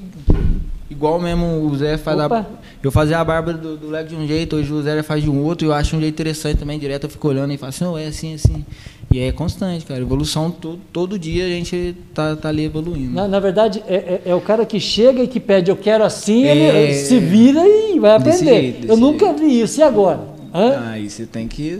Igual 0.89 1.22
mesmo 1.22 1.45
o 1.66 1.78
Zé 1.78 1.97
faz 1.97 2.20
Opa. 2.20 2.39
a. 2.39 2.45
Eu 2.84 2.91
fazia 2.91 3.18
a 3.20 3.24
barba 3.24 3.53
do, 3.53 3.78
do 3.78 3.89
Leco 3.89 4.09
de 4.09 4.16
um 4.16 4.28
jeito, 4.28 4.57
hoje 4.57 4.74
o 4.74 4.82
Zé 4.84 5.01
faz 5.01 5.24
de 5.24 5.30
um 5.30 5.41
outro, 5.41 5.66
e 5.66 5.70
eu 5.70 5.74
acho 5.74 5.95
um 5.95 6.01
jeito 6.01 6.14
interessante 6.16 6.57
também, 6.57 6.78
direto 6.78 7.05
eu 7.05 7.09
fico 7.09 7.28
olhando 7.30 7.53
e 7.53 7.57
falo 7.57 7.70
assim, 7.70 7.84
não, 7.86 7.97
é 7.97 8.07
assim, 8.07 8.34
assim. 8.34 8.66
E 9.14 9.20
é 9.20 9.32
constante, 9.32 9.86
cara. 9.86 9.99
Evolução 10.01 10.49
todo, 10.49 10.80
todo 10.93 11.20
dia 11.20 11.45
a 11.45 11.49
gente 11.49 11.95
tá, 12.14 12.36
tá 12.36 12.49
ali 12.49 12.64
evoluindo. 12.66 13.12
na, 13.14 13.28
na 13.28 13.39
verdade, 13.39 13.84
é, 13.88 13.95
é- 13.95 14.22
é 14.28 14.36
o 14.36 14.39
cara 14.41 14.66
que 14.66 14.80
chega 14.80 15.22
e 15.24 15.28
que 15.28 15.39
pede, 15.39 15.70
eu 15.70 15.76
quero 15.76 16.03
assim, 16.03 16.45
É. 16.45 16.55
ele 16.84 16.93
se 16.93 17.20
vira 17.20 17.62
e 17.68 17.99
vai 17.99 18.18
Desse 18.20 18.43
aprender. 18.43 18.62
jeito, 18.62 18.84
eu 18.86 18.89
desse 18.89 19.01
nunca 19.01 19.34
vi 19.34 19.62
isso. 19.62 19.80
E 19.80 19.84
agora? 19.84 20.22
Hã? 20.53 20.89
Aí 20.91 21.09
você 21.09 21.26
tem 21.26 21.47
que 21.47 21.80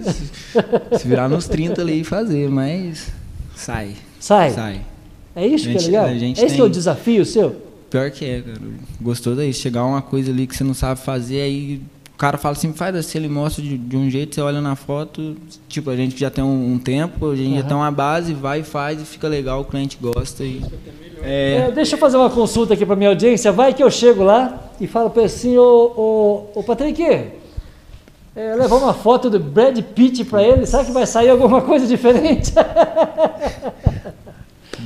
se, 0.98 1.08
virar 1.08 1.28
nos 1.30 1.48
30 1.48 1.82
ali 1.82 2.02
e 2.02 2.04
fazer, 2.04 2.50
mas 2.50 3.08
sai. 3.56 3.92
Sai. 4.20 4.52
Sai. 4.52 4.82
É 5.36 5.46
isso 5.48 5.66
que 5.66 5.76
é 5.76 5.80
Gente, 5.80 5.86
legal? 5.92 6.06
a 6.06 6.14
gente 6.18 6.38
Esse 6.44 6.56
tem- 6.56 6.60
é 6.60 6.64
o 6.66 6.70
desafio 6.70 7.26
seu? 7.26 7.56
Pior 7.90 8.10
que 8.12 8.24
é, 8.26 8.42
cara. 8.42 8.58
Gostou 9.02 9.36
daí? 9.36 9.54
Chegar 9.54 9.86
uma 9.86 10.02
coisa 10.02 10.32
ali 10.32 10.48
que 10.48 10.56
você 10.56 10.64
não 10.64 10.74
sabe 10.74 11.00
fazer, 11.02 11.42
aí 11.42 11.82
cara 12.22 12.38
fala 12.38 12.54
assim, 12.54 12.72
faz 12.72 12.96
assim, 12.96 13.18
ele 13.18 13.28
mostra 13.28 13.64
de, 13.64 13.76
de 13.76 13.98
um 13.98 14.08
jeito, 14.08 14.36
você 14.36 14.42
olha 14.42 14.62
na 14.62 14.76
foto, 14.76 15.36
tipo, 15.68 15.90
a 15.90 15.96
gente 15.96 16.16
já 16.20 16.30
tem 16.30 16.44
um, 16.44 16.74
um 16.74 16.78
tempo, 16.78 17.32
a 17.32 17.36
gente 17.36 17.56
já 17.56 17.62
Aham. 17.62 17.68
tem 17.68 17.78
uma 17.78 17.92
base, 17.92 18.32
vai 18.36 18.60
e 18.60 18.64
faz 18.64 19.02
e 19.02 19.06
fica 19.06 19.28
legal, 19.28 19.62
o 19.62 19.66
cliente 19.66 19.98
gosta 20.00 20.44
e. 20.44 20.62
É, 21.24 21.66
É. 21.68 21.72
deixa 21.72 21.96
eu 21.96 22.00
fazer 22.00 22.18
uma 22.18 22.30
consulta 22.30 22.76
aqui 22.76 22.86
para 22.86 22.96
minha 22.96 23.10
audiência. 23.10 23.52
Vai 23.52 23.74
que 23.74 23.82
eu 23.82 23.90
chego 23.90 24.24
lá 24.24 24.70
e 24.80 24.86
falo 24.86 25.10
para 25.10 25.24
assim, 25.24 25.58
ô, 25.58 25.64
ô, 26.54 26.60
ô 26.60 26.64
Patrick, 26.64 27.04
é, 27.04 28.56
levar 28.56 28.76
uma 28.76 28.94
foto 28.94 29.28
do 29.28 29.40
Brad 29.40 29.80
Pitt 29.82 30.24
para 30.26 30.44
ele, 30.44 30.68
será 30.68 30.86
que 30.86 30.92
vai 30.92 31.08
sair 31.08 31.30
alguma 31.30 31.62
coisa 31.64 31.88
diferente? 31.88 32.54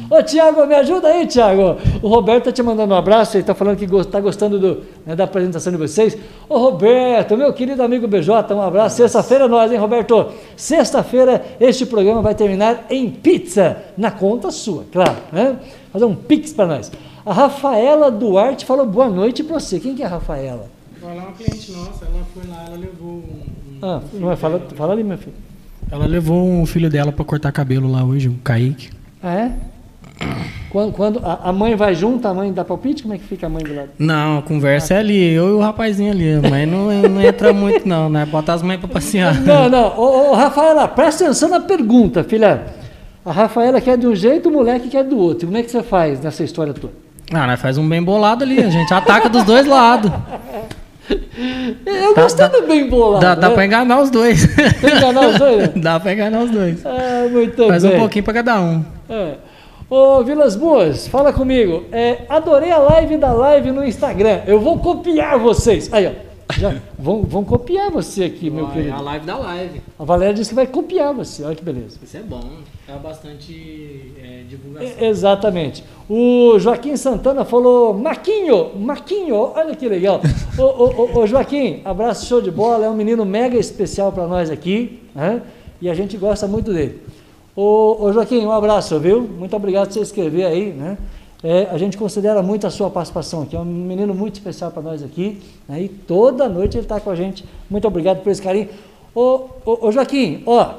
Ô 0.10 0.22
Tiago, 0.22 0.66
me 0.68 0.76
ajuda 0.76 1.08
aí, 1.08 1.26
Tiago. 1.26 1.78
O 2.01 2.08
Roberto 2.08 2.45
tá 2.45 2.51
te 2.51 2.62
mandando 2.62 2.93
um 2.93 2.97
abraço, 2.97 3.38
ele 3.38 3.43
tá 3.43 3.56
falando 3.56 3.78
que 3.78 3.86
está 3.86 4.20
gostando 4.20 4.60
do, 4.60 4.84
né, 5.06 5.16
da 5.16 5.24
apresentação 5.24 5.72
de 5.72 5.80
vocês. 5.80 6.16
Ô 6.47 6.60
Roberto, 6.60 7.36
meu 7.36 7.51
querido 7.53 7.82
amigo 7.82 8.08
BJ, 8.08 8.53
um 8.53 8.62
abraço. 8.62 8.97
Sexta-feira 8.97 9.47
nós, 9.47 9.72
hein, 9.72 9.80
Roberto? 9.80 10.28
Sexta-feira 10.56 11.43
este 11.60 11.86
programa 11.86 12.22
vai 12.22 12.36
terminar 12.36 12.86
em 12.89 13.10
pizza, 13.10 13.78
na 13.97 14.12
conta 14.12 14.51
sua, 14.51 14.86
claro. 14.91 15.18
Né? 15.32 15.58
Fazer 15.91 16.06
um 16.06 16.16
pix 16.16 16.53
para 16.53 16.68
nós. 16.68 16.91
A 17.26 17.34
Rafaela 17.34 18.12
Duarte 18.12 18.66
falou 18.66 18.86
boa 18.86 19.10
noite 19.10 19.43
para 19.43 19.60
você. 19.60 19.80
Quem 19.80 19.95
que 19.95 20.03
é 20.03 20.06
a 20.06 20.10
Rafaela? 20.10 20.70
Foi 21.01 21.16
lá 21.16 21.24
uma 21.24 21.32
cliente 21.32 21.72
nossa, 21.72 22.06
ela 22.06 22.24
foi 22.34 22.47
lá, 22.47 22.66
ela 22.68 22.78
levou 22.78 23.10
um. 23.10 23.41
Ah, 23.82 24.01
não 24.14 24.32
é? 24.32 24.36
Fala, 24.36 24.62
fala 24.76 24.93
ali, 24.93 25.03
meu 25.03 25.18
filho. 25.18 25.36
Ela 25.91 26.06
levou 26.06 26.47
um 26.47 26.66
filho 26.66 26.89
dela 26.89 27.12
pra 27.12 27.26
cortar 27.26 27.51
cabelo 27.51 27.91
lá 27.91 28.03
hoje, 28.03 28.30
o 28.30 28.36
Kaique. 28.43 28.89
Ah, 29.22 29.34
é? 29.34 29.74
Quando, 30.70 30.91
quando 30.93 31.20
a, 31.24 31.49
a 31.49 31.53
mãe 31.53 31.74
vai 31.76 31.95
junto, 31.95 32.28
a 32.28 32.34
mãe 32.34 32.51
dá 32.51 32.66
palpite? 32.66 33.03
Como 33.03 33.13
é 33.13 33.18
que 33.18 33.24
fica 33.24 33.45
a 33.45 33.49
mãe 33.49 33.63
do 33.63 33.74
lado? 33.74 33.89
Não, 33.97 34.39
a 34.39 34.41
conversa 34.41 34.93
é 34.95 34.97
ali, 34.97 35.34
eu 35.34 35.49
e 35.49 35.51
o 35.53 35.59
rapazinho 35.59 36.11
ali. 36.11 36.39
Mas 36.49 36.68
não, 36.68 36.91
não 37.09 37.22
entra 37.24 37.53
muito, 37.53 37.88
não, 37.88 38.09
né? 38.09 38.26
Bota 38.26 38.53
as 38.53 38.61
mães 38.61 38.80
pra 38.80 38.88
passear. 38.89 39.39
Não, 39.41 39.70
não. 39.70 39.97
Ô, 39.97 40.32
ô, 40.32 40.34
Rafaela, 40.34 40.88
presta 40.88 41.24
atenção 41.26 41.49
na 41.49 41.59
pergunta, 41.61 42.24
filha. 42.24 42.63
A 43.26 43.32
Rafaela 43.32 43.80
quer 43.82 43.97
de 43.97 44.05
um 44.05 44.13
jeito, 44.16 44.49
o 44.49 44.51
moleque 44.51 44.89
quer 44.89 45.03
do 45.03 45.18
outro. 45.18 45.47
Como 45.47 45.57
é 45.57 45.63
que 45.63 45.72
você 45.72 45.82
faz 45.82 46.20
nessa 46.22 46.43
história 46.43 46.74
toda? 46.74 46.93
Ah, 47.34 47.47
nós 47.47 47.59
faz 47.59 47.78
um 47.78 47.88
bem 47.88 48.03
bolado 48.03 48.43
ali, 48.43 48.59
a 48.61 48.70
gente 48.70 48.93
ataca 48.93 49.30
dos 49.30 49.43
dois 49.43 49.66
lados. 49.66 50.11
Eu 51.86 52.13
Tá- 52.16 52.22
gostei 52.24 52.47
dá- 52.47 52.59
do 52.59 52.68
bem 52.68 52.89
bolado. 52.89 53.22
Dá, 53.22 53.36
dá 53.36 53.49
né? 53.49 53.53
pra 53.55 53.66
enganar 53.66 53.99
os 54.01 54.09
dois. 54.09 54.45
Pra 54.80 54.97
enganar 54.97 55.28
os 55.28 55.38
dois, 55.39 55.57
né? 55.57 55.72
Dá 55.78 55.99
pra 55.99 56.13
enganar 56.13 56.39
os 56.41 56.51
dois. 56.51 56.86
Ah, 56.86 57.28
muito 57.32 57.68
Faz 57.68 57.84
bem. 57.84 57.95
um 57.95 57.99
pouquinho 57.99 58.24
pra 58.26 58.34
cada 58.34 58.59
um. 58.59 58.84
É. 59.09 59.34
Ô, 59.89 60.23
Vilas 60.23 60.55
Boas, 60.55 61.07
fala 61.07 61.31
comigo. 61.31 61.83
É, 61.91 62.23
adorei 62.27 62.71
a 62.71 62.77
live 62.79 63.17
da 63.17 63.31
live 63.33 63.71
no 63.71 63.86
Instagram. 63.86 64.41
Eu 64.47 64.59
vou 64.59 64.79
copiar 64.79 65.38
vocês. 65.38 65.91
Aí, 65.93 66.07
ó. 66.07 66.25
Já 66.57 66.75
vão, 66.97 67.23
vão 67.23 67.43
copiar 67.43 67.89
você 67.91 68.23
aqui, 68.23 68.49
meu 68.49 68.67
querido. 68.67 69.03
live 69.03 69.25
da 69.25 69.38
live. 69.38 69.81
A 69.99 70.03
Valéria 70.03 70.33
disse 70.33 70.49
que 70.49 70.55
vai 70.55 70.67
copiar 70.67 71.13
você. 71.13 71.43
Olha 71.43 71.55
que 71.55 71.63
beleza. 71.63 71.97
Isso 72.01 72.17
é 72.17 72.21
bom. 72.21 72.39
É 72.88 72.93
bastante 72.93 74.11
divulgação. 74.47 74.89
E- 74.99 75.05
Exatamente. 75.05 75.83
O 76.09 76.57
Joaquim 76.59 76.95
Santana 76.97 77.43
falou, 77.43 77.93
Maquinho, 77.95 78.71
Maquinho, 78.77 79.36
olha 79.36 79.75
que 79.75 79.89
legal. 79.89 80.21
ô, 80.57 80.61
ô, 80.63 81.09
ô, 81.15 81.19
ô, 81.19 81.27
Joaquim, 81.27 81.81
abraço, 81.83 82.27
show 82.27 82.39
de 82.41 82.51
bola, 82.51 82.86
é 82.86 82.89
um 82.89 82.95
menino 82.95 83.25
mega 83.25 83.57
especial 83.57 84.11
para 84.11 84.27
nós 84.27 84.49
aqui, 84.51 84.99
né? 85.15 85.41
E 85.81 85.89
a 85.89 85.93
gente 85.95 86.15
gosta 86.15 86.47
muito 86.47 86.71
dele. 86.71 87.01
Ô, 87.56 87.97
ô 88.01 88.12
Joaquim, 88.12 88.45
um 88.45 88.51
abraço, 88.51 88.99
viu? 88.99 89.22
Muito 89.22 89.56
obrigado 89.56 89.88
por 89.88 89.93
você 89.93 90.01
escrever 90.01 90.45
aí, 90.45 90.74
né? 90.74 90.97
É, 91.41 91.70
a 91.72 91.78
gente 91.78 91.97
considera 91.97 92.41
muito 92.41 92.68
a 92.68 92.70
sua 92.70 92.89
participação 92.89 93.43
aqui, 93.43 93.56
é 93.56 93.60
um 93.60 93.64
menino 93.64 94.14
muito 94.14 94.34
especial 94.34 94.72
para 94.72 94.82
nós 94.82 95.01
aqui, 95.01 95.41
né? 95.70 95.84
E 95.84 95.88
toda 95.88 96.49
noite 96.49 96.76
ele 96.76 96.84
está 96.84 96.99
com 96.99 97.10
a 97.10 97.16
gente. 97.16 97.45
Muito 97.70 97.88
obrigado 97.88 98.22
por 98.22 98.30
esse 98.30 98.41
carinho. 98.41 98.68
Ô, 99.14 99.45
ô, 99.66 99.88
ô 99.88 99.91
Joaquim, 99.91 100.43
ó, 100.45 100.74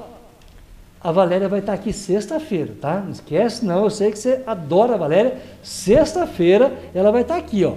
a 1.01 1.13
Valéria 1.13 1.49
vai 1.49 1.61
estar 1.61 1.73
aqui 1.73 1.95
sexta-feira, 1.95 2.75
tá? 2.79 3.01
Não 3.01 3.13
esquece, 3.13 3.65
não. 3.65 3.85
Eu 3.85 3.91
sei 3.91 4.11
que 4.11 4.19
você 4.19 4.43
adora 4.47 4.95
a 4.95 4.97
Valéria. 4.99 5.39
Sexta-feira 5.63 6.77
ela 6.95 7.11
vai 7.11 7.23
estar 7.23 7.37
aqui, 7.37 7.65
ó. 7.65 7.75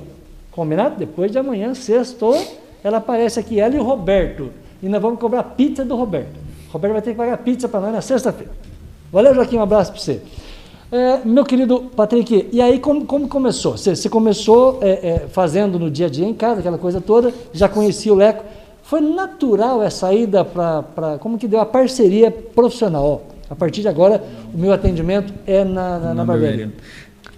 Combinado? 0.52 0.98
Depois 0.98 1.32
de 1.32 1.38
amanhã, 1.38 1.74
sextou, 1.74 2.36
ela 2.84 2.98
aparece 2.98 3.40
aqui, 3.40 3.62
ela 3.62 3.76
e 3.76 3.80
o 3.80 3.84
Roberto. 3.84 4.52
E 4.84 4.90
nós 4.90 5.02
vamos 5.02 5.20
cobrar 5.20 5.44
pizza 5.44 5.86
do 5.86 5.96
Roberto. 5.96 6.36
O 6.70 6.74
Roberto 6.74 6.94
vai 6.94 7.02
ter 7.02 7.12
que 7.12 7.18
pagar 7.18 7.38
pizza 7.38 7.70
para 7.70 7.80
nós 7.80 7.94
na 7.94 8.02
sexta-feira. 8.02 8.52
Valeu, 9.12 9.34
Joaquim, 9.34 9.58
um 9.58 9.62
abraço 9.62 9.92
para 9.92 10.02
você. 10.02 10.22
É, 10.92 11.20
meu 11.24 11.46
querido 11.46 11.82
Patrick, 11.96 12.48
e 12.52 12.62
aí 12.62 12.80
como, 12.80 13.06
como 13.06 13.28
começou? 13.28 13.78
Você, 13.78 13.96
você 13.96 14.10
começou 14.10 14.80
é, 14.82 14.90
é, 14.90 15.28
fazendo 15.30 15.78
no 15.78 15.90
dia 15.90 16.08
a 16.08 16.10
dia 16.10 16.28
em 16.28 16.34
casa, 16.34 16.60
aquela 16.60 16.78
coisa 16.78 17.00
toda, 17.00 17.34
já 17.54 17.70
conhecia 17.70 18.12
o 18.12 18.16
Leco. 18.16 18.44
Foi 18.84 19.02
natural 19.02 19.84
essa 19.84 20.12
ida 20.12 20.44
para. 20.44 21.18
Como 21.20 21.38
que 21.38 21.48
deu 21.48 21.60
a 21.60 21.66
parceria 21.66 22.32
profissional? 22.32 23.06
Ó, 23.06 23.34
a 23.50 23.56
partir 23.56 23.82
de 23.82 23.88
agora, 23.88 24.24
o 24.52 24.58
meu 24.58 24.74
atendimento 24.74 25.32
é 25.46 25.64
na, 25.64 26.00
na, 26.00 26.14
na 26.14 26.26
barbearia. 26.26 26.72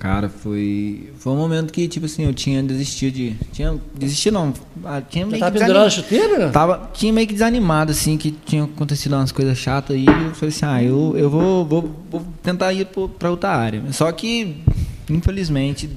Cara, 0.01 0.29
foi. 0.29 1.11
Foi 1.19 1.31
um 1.31 1.35
momento 1.35 1.71
que, 1.71 1.87
tipo 1.87 2.07
assim, 2.07 2.25
eu 2.25 2.33
tinha 2.33 2.63
desistido 2.63 3.13
de. 3.13 3.35
Tinha. 3.53 3.79
Desistido 3.93 4.33
não. 4.33 4.51
ah, 4.83 4.99
Tinha 4.99 5.25
Você 5.25 5.29
meio 5.33 5.39
tava 5.39 5.59
que 5.59 5.63
a 5.63 5.89
chuteira? 5.91 6.39
né? 6.39 6.49
Tava, 6.49 6.89
tinha 6.91 7.13
meio 7.13 7.27
que 7.27 7.33
desanimado, 7.33 7.91
assim, 7.91 8.17
que 8.17 8.31
tinha 8.31 8.63
acontecido 8.63 9.13
umas 9.13 9.31
coisas 9.31 9.55
chatas 9.59 9.95
aí. 9.95 10.07
Eu 10.07 10.33
falei 10.33 10.49
assim, 10.49 10.65
ah, 10.65 10.83
eu, 10.83 11.13
eu 11.15 11.29
vou, 11.29 11.63
vou, 11.63 11.91
vou 12.09 12.23
tentar 12.41 12.73
ir 12.73 12.87
pra 13.19 13.29
outra 13.29 13.51
área. 13.51 13.83
Só 13.91 14.11
que, 14.11 14.63
infelizmente. 15.07 15.87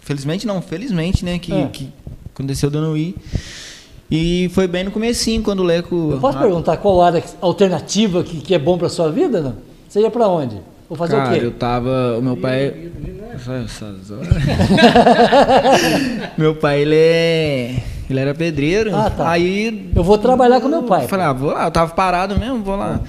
Felizmente 0.00 0.46
não, 0.46 0.62
felizmente, 0.62 1.22
né? 1.22 1.38
Que, 1.38 1.52
É. 1.52 1.66
que 1.66 1.90
aconteceu 2.34 2.70
de 2.70 2.78
eu 2.78 2.82
não 2.82 2.96
ir. 2.96 3.14
E 4.10 4.50
foi 4.54 4.66
bem 4.66 4.84
no 4.84 4.90
comecinho, 4.90 5.42
quando 5.42 5.60
o 5.60 5.64
Leco. 5.64 6.12
Eu 6.12 6.18
posso 6.18 6.38
ah, 6.38 6.40
perguntar 6.40 6.78
qual 6.78 7.02
área 7.02 7.22
alternativa 7.42 8.24
que, 8.24 8.40
que 8.40 8.54
é 8.54 8.58
bom 8.58 8.78
para 8.78 8.88
sua 8.88 9.12
vida? 9.12 9.42
Não? 9.42 9.56
Você 9.86 10.00
ia 10.00 10.10
para 10.10 10.26
onde? 10.28 10.71
Vou 10.92 10.98
fazer 10.98 11.16
Cara, 11.16 11.30
o 11.30 11.40
quê? 11.40 11.46
eu 11.46 11.50
tava. 11.52 12.18
O 12.18 12.22
meu 12.22 12.36
pai. 12.36 12.70
Meu 16.36 16.54
pai, 16.54 16.82
ele 16.82 16.94
é. 16.94 17.82
Ele 18.10 18.20
era 18.20 18.34
pedreiro. 18.34 18.94
Ah, 18.94 19.08
tá. 19.08 19.30
Aí. 19.30 19.90
Eu 19.96 20.04
vou 20.04 20.18
trabalhar 20.18 20.60
com 20.60 20.68
meu 20.68 20.82
pai. 20.82 21.04
Eu 21.04 21.08
falei, 21.08 21.24
ah, 21.24 21.32
vou 21.32 21.50
lá, 21.50 21.64
eu 21.64 21.70
tava 21.70 21.94
parado 21.94 22.38
mesmo, 22.38 22.62
vou 22.62 22.76
lá. 22.76 23.00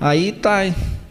Aí 0.00 0.32
tá. 0.32 0.60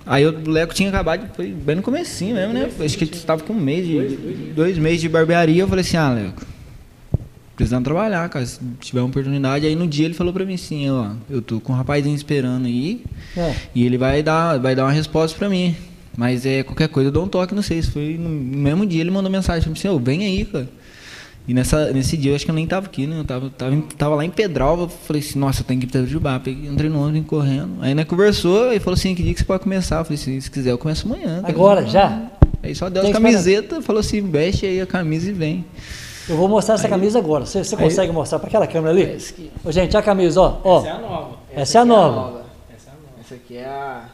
Aí 0.08 0.26
o 0.26 0.50
Leco 0.50 0.74
tinha 0.74 0.90
acabado, 0.90 1.30
foi 1.36 1.52
bem 1.52 1.76
no 1.76 1.84
comecinho 1.84 2.34
mesmo, 2.36 2.52
né? 2.52 2.68
Acho 2.84 2.98
que 2.98 3.04
ele 3.04 3.14
estava 3.14 3.44
com 3.44 3.54
um 3.54 3.62
mês, 3.62 3.86
de, 3.86 4.54
dois 4.56 4.76
meses 4.80 5.02
de 5.02 5.08
barbearia. 5.08 5.62
Eu 5.62 5.68
falei 5.68 5.84
assim, 5.84 5.98
ah, 5.98 6.10
Leco, 6.10 6.42
precisando 7.56 7.84
trabalhar, 7.86 8.28
cara, 8.28 8.44
se 8.44 8.60
tiver 8.80 9.02
uma 9.02 9.10
oportunidade. 9.10 9.68
Aí 9.68 9.76
no 9.76 9.88
dia 9.88 10.06
ele 10.06 10.16
falou 10.16 10.34
pra 10.34 10.44
mim 10.46 10.56
assim, 10.56 10.90
ó, 10.90 11.12
eu 11.30 11.44
tô 11.44 11.60
com 11.60 11.74
um 11.74 11.76
rapazinho 11.76 12.16
esperando 12.16 12.66
aí 12.66 13.04
É. 13.38 13.54
e 13.76 13.86
ele 13.86 14.00
vai 14.00 14.24
dar, 14.24 14.58
vai 14.58 14.76
dar 14.76 14.86
uma 14.86 14.92
resposta 14.92 15.38
pra 15.38 15.48
mim. 15.48 15.76
Mas 16.18 16.46
é 16.46 16.64
qualquer 16.64 16.90
coisa 16.90 17.10
eu 17.10 17.12
dou 17.12 17.24
um 17.24 17.28
toque, 17.28 17.56
não 17.56 17.62
sei. 17.62 17.82
Se 17.82 17.92
foi 17.92 18.18
no 18.18 18.30
mesmo 18.30 18.86
dia 18.86 19.02
ele 19.02 19.12
mandou 19.12 19.32
mensagem 19.32 19.62
pra 19.62 19.72
mim 19.72 19.78
assim, 19.78 19.88
ô, 19.88 19.98
vem 19.98 20.24
aí, 20.26 20.46
cara. 20.46 20.68
E 21.48 21.54
nessa, 21.54 21.92
nesse 21.92 22.16
dia 22.16 22.32
eu 22.32 22.36
acho 22.36 22.46
que 22.46 22.52
eu 22.52 22.56
nem 22.56 22.68
tava 22.68 22.86
aqui, 22.86 23.08
né? 23.08 23.20
Eu 23.20 23.26
tava, 23.26 23.50
tava, 23.50 23.84
tava 23.98 24.16
lá 24.16 24.24
em 24.24 24.30
Pedralva, 24.30 24.88
falei 24.88 25.22
assim, 25.22 25.40
nossa, 25.40 25.62
eu 25.62 25.66
tenho 25.66 25.80
que 25.80 25.88
ir 25.88 25.90
pra 25.90 26.02
Itajubá. 26.02 26.40
Peguei, 26.40 26.70
entrei 26.70 26.90
no 26.90 27.00
ônibus 27.00 27.22
vim 27.22 27.24
correndo. 27.24 27.82
Aí 27.82 27.96
né, 27.96 28.04
conversou 28.04 28.72
e 28.72 28.80
falou 28.80 28.94
assim, 28.94 29.16
que 29.16 29.24
dia 29.24 29.34
que 29.34 29.40
você 29.40 29.46
pode 29.46 29.64
começar? 29.64 30.00
Eu 30.00 30.06
falei 30.06 30.22
assim, 30.22 30.40
se 30.40 30.52
quiser 30.52 30.72
eu 30.72 30.78
começo 30.78 31.08
amanhã. 31.08 31.42
cara." 31.42 31.54
Agora, 31.54 31.86
já? 31.86 32.30
Aí 32.62 32.76
só 32.76 32.90
deu 32.90 33.02
que 33.02 33.12
fazer. 33.12 33.24
camisetas, 33.24 33.84
falou 33.84 34.02
assim, 34.02 34.22
veste 34.22 34.66
aí 34.66 34.80
a 34.82 34.86
camisa 34.86 35.30
e 35.30 35.34
vem. 35.34 35.66
Eu 36.30 36.38
vou 36.38 36.48
mostrar 36.48 36.76
essa 36.76 36.88
camisa 36.88 37.18
agora. 37.18 37.46
Você, 37.46 37.64
você 37.64 37.76
consegue 37.76 38.12
mostrar 38.12 38.38
para 38.38 38.48
aquela 38.48 38.68
câmera 38.68 38.92
ali? 38.92 39.18
Ô, 39.66 39.72
gente, 39.72 39.98
a 39.98 40.02
camisa, 40.02 40.40
ó. 40.40 40.60
ó. 40.64 40.88
a 40.88 41.00
nova. 41.00 41.38
Essa 41.54 41.80
é 41.80 41.82
a 41.82 41.86
nova. 41.86 42.42
Essa 43.20 43.36
aqui 43.36 43.58
é 43.58 43.66
a. 43.66 44.06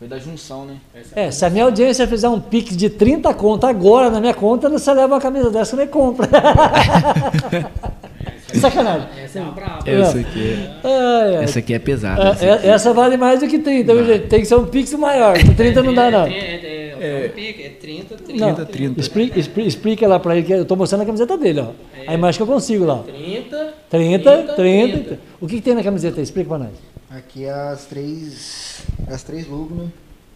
Foi 0.00 0.08
da 0.08 0.18
junção, 0.18 0.64
né? 0.64 0.76
É, 1.14 1.30
se 1.30 1.44
a 1.44 1.50
minha 1.50 1.64
audiência 1.64 2.06
fizer 2.06 2.26
um 2.30 2.40
pix 2.40 2.74
de 2.74 2.88
30 2.88 3.34
conto 3.34 3.66
agora 3.66 4.08
na 4.08 4.18
minha 4.18 4.32
conta, 4.32 4.66
você 4.70 4.90
leva 4.94 5.12
uma 5.14 5.20
camisa 5.20 5.50
dessa 5.50 5.76
e 5.76 5.78
nem 5.78 5.86
compra. 5.86 6.26
Sacanagem. 8.54 9.06
Essa 9.22 9.38
é 9.38 9.42
uma 9.42 9.52
brava. 9.52 9.88
Essa 9.90 10.18
aqui 10.18 10.52
é. 10.52 10.70
Ai, 10.82 11.36
ai. 11.36 11.44
Essa 11.44 11.58
aqui 11.58 11.74
é 11.74 11.78
pesada. 11.78 12.22
É, 12.22 12.30
essa 12.30 12.44
é, 12.46 12.52
aqui. 12.54 12.68
essa 12.68 12.92
vale 12.94 13.16
mais 13.18 13.40
do 13.40 13.46
que 13.46 13.58
30, 13.58 13.94
viu, 13.94 14.06
gente? 14.06 14.26
Tem 14.26 14.40
que 14.40 14.46
ser 14.46 14.54
um 14.56 14.64
pix 14.66 14.92
maior. 14.94 15.38
Com 15.38 15.54
30 15.54 15.82
não 15.82 15.94
dá, 15.94 16.10
não. 16.10 16.24
É, 16.24 16.30
é, 16.30 16.96
é, 16.98 17.24
é, 17.26 17.28
pique, 17.28 17.62
é 17.62 17.68
30, 17.68 18.14
30. 18.16 18.46
Não, 18.46 18.54
30, 18.54 18.72
30. 18.72 19.00
Explica, 19.00 19.38
expli- 19.38 19.66
explica 19.66 20.08
lá 20.08 20.18
pra 20.18 20.34
ele 20.36 20.46
que 20.46 20.52
eu 20.52 20.64
tô 20.64 20.76
mostrando 20.76 21.02
a 21.02 21.06
camiseta 21.06 21.36
dele, 21.36 21.60
ó. 21.60 21.66
A 22.06 22.14
imagem 22.14 22.38
que 22.38 22.42
eu 22.42 22.46
consigo 22.52 22.84
lá. 22.86 22.94
ó. 22.94 23.02
30, 23.02 23.74
30, 23.90 24.42
30. 24.54 25.18
O 25.40 25.46
que, 25.46 25.56
que 25.56 25.62
tem 25.62 25.74
na 25.74 25.82
camiseta 25.84 26.16
aí? 26.16 26.22
Explica 26.24 26.48
pra 26.48 26.58
nós. 26.58 26.70
Aqui 27.10 27.44
é 27.44 27.50
as 27.52 27.86
três. 27.86 28.82
As 29.08 29.22
três 29.22 29.46
logos, 29.48 29.76
né? 29.76 29.88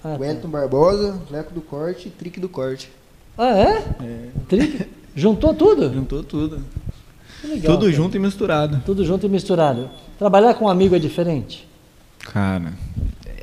Ah, 0.02 0.14
tá. 0.14 0.20
Wellington 0.20 0.48
Barbosa, 0.48 1.20
Leco 1.30 1.54
do 1.54 1.60
Corte 1.62 2.08
e 2.08 2.10
Trick 2.10 2.40
do 2.40 2.48
Corte. 2.48 2.90
Ah, 3.38 3.56
é? 3.56 3.84
Tri- 4.48 4.88
Juntou 5.14 5.54
tudo? 5.54 5.92
Juntou 5.92 6.22
tudo. 6.24 6.60
Que 7.40 7.46
legal, 7.46 7.72
tudo 7.74 7.84
cara. 7.86 7.92
junto 7.96 8.16
e 8.16 8.20
misturado. 8.20 8.82
Tudo 8.84 9.04
junto 9.04 9.26
e 9.26 9.28
misturado. 9.28 9.88
Trabalhar 10.18 10.54
com 10.54 10.64
um 10.64 10.68
amigo 10.68 10.94
é 10.96 10.98
diferente? 10.98 11.68
Cara, 12.18 12.72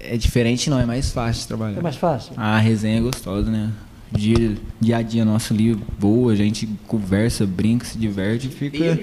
é 0.01 0.17
diferente 0.17 0.69
não, 0.69 0.79
é 0.79 0.85
mais 0.85 1.11
fácil 1.11 1.41
de 1.43 1.47
trabalhar. 1.47 1.77
É 1.79 1.81
mais 1.81 1.95
fácil? 1.95 2.33
A 2.35 2.57
resenha 2.57 2.97
é 2.97 3.01
gostosa, 3.01 3.49
né? 3.49 3.71
Dia, 4.11 4.55
dia 4.79 4.97
a 4.97 5.01
dia 5.01 5.23
nosso 5.23 5.53
ali 5.53 5.73
boa, 5.97 6.33
a 6.33 6.35
gente 6.35 6.67
conversa, 6.87 7.45
brinca, 7.45 7.85
se 7.85 7.97
diverte 7.97 8.49
fica. 8.49 8.99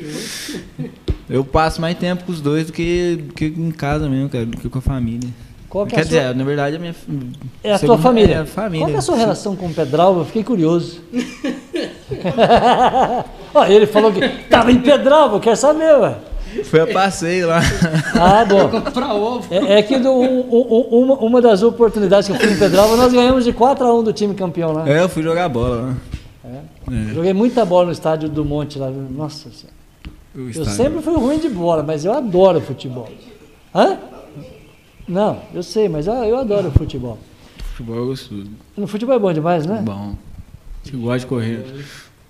Eu 1.30 1.42
passo 1.44 1.80
mais 1.80 1.96
tempo 1.96 2.24
com 2.24 2.32
os 2.32 2.40
dois 2.42 2.66
do 2.66 2.72
que, 2.72 3.16
do 3.16 3.32
que 3.34 3.46
em 3.46 3.70
casa 3.70 4.08
mesmo, 4.08 4.28
cara, 4.28 4.44
do 4.46 4.56
que 4.56 4.68
com 4.68 4.78
a 4.78 4.82
família. 4.82 5.28
Qual 5.68 5.86
que 5.86 5.94
é 5.94 5.98
Quer 5.98 6.04
sua, 6.06 6.18
dizer, 6.20 6.34
na 6.34 6.44
verdade 6.44 6.76
a 6.76 6.78
minha. 6.78 6.94
é 7.62 7.68
a 7.72 7.78
tua 7.78 7.80
segunda- 7.80 8.02
família? 8.02 8.34
É 8.34 8.38
a 8.38 8.46
família. 8.46 8.86
Qual 8.86 8.94
é 8.94 8.98
a 8.98 9.02
sua 9.02 9.16
relação 9.16 9.54
com 9.56 9.66
o 9.66 9.74
Pedral? 9.74 10.18
Eu 10.18 10.24
fiquei 10.24 10.42
curioso. 10.44 11.00
Ó, 13.54 13.64
ele 13.66 13.86
falou 13.86 14.12
que 14.12 14.26
tava 14.50 14.72
em 14.72 14.80
Pedral, 14.80 15.32
eu 15.34 15.40
quero 15.40 15.56
saber, 15.56 15.94
ué. 16.00 16.16
Foi 16.64 16.80
a 16.80 16.86
passeio 16.86 17.48
lá. 17.48 17.60
Ah, 18.14 18.44
bom. 18.44 18.80
pra 18.92 19.14
ovo. 19.14 19.46
É, 19.52 19.78
é 19.78 19.82
que 19.82 19.98
do- 19.98 20.10
um- 20.12 20.40
um- 20.50 21.02
uma, 21.04 21.14
uma 21.16 21.40
das 21.42 21.62
oportunidades 21.62 22.26
que 22.28 22.32
eu 22.34 22.38
fui 22.38 22.52
em 22.52 22.58
Pedral, 22.58 22.96
nós 22.96 23.12
ganhamos 23.12 23.44
de 23.44 23.52
4 23.52 23.86
a 23.86 23.94
1 23.94 24.02
do 24.02 24.12
time 24.12 24.34
campeão 24.34 24.72
lá. 24.72 24.88
É, 24.88 25.02
eu 25.02 25.08
fui 25.08 25.22
jogar 25.22 25.48
bola 25.48 25.76
lá. 25.82 25.94
Joguei 27.12 27.32
muita 27.34 27.64
bola 27.64 27.86
no 27.86 27.92
estádio 27.92 28.28
do 28.28 28.44
Monte 28.44 28.78
lá. 28.78 28.90
Nossa 28.90 29.50
senhora. 29.50 29.76
Eu 30.34 30.48
estádio. 30.50 30.72
sempre 30.72 31.02
fui 31.02 31.14
ruim 31.14 31.38
de 31.38 31.48
bola, 31.48 31.82
mas 31.82 32.04
eu 32.04 32.12
adoro 32.12 32.60
futebol. 32.60 33.08
Hã? 33.74 33.98
Não, 35.06 35.38
eu 35.54 35.62
sei, 35.62 35.88
mas 35.88 36.06
eu, 36.06 36.14
eu 36.14 36.38
adoro 36.38 36.70
futebol. 36.70 37.18
Futebol 37.74 38.02
é 38.02 38.06
gostoso. 38.06 38.46
No 38.76 38.86
futebol 38.86 39.14
é 39.14 39.18
bom 39.18 39.32
demais, 39.32 39.66
né? 39.66 39.80
Bom. 39.84 40.14
Eu 40.92 41.00
gosto 41.00 41.20
de 41.20 41.26
correr. 41.26 41.64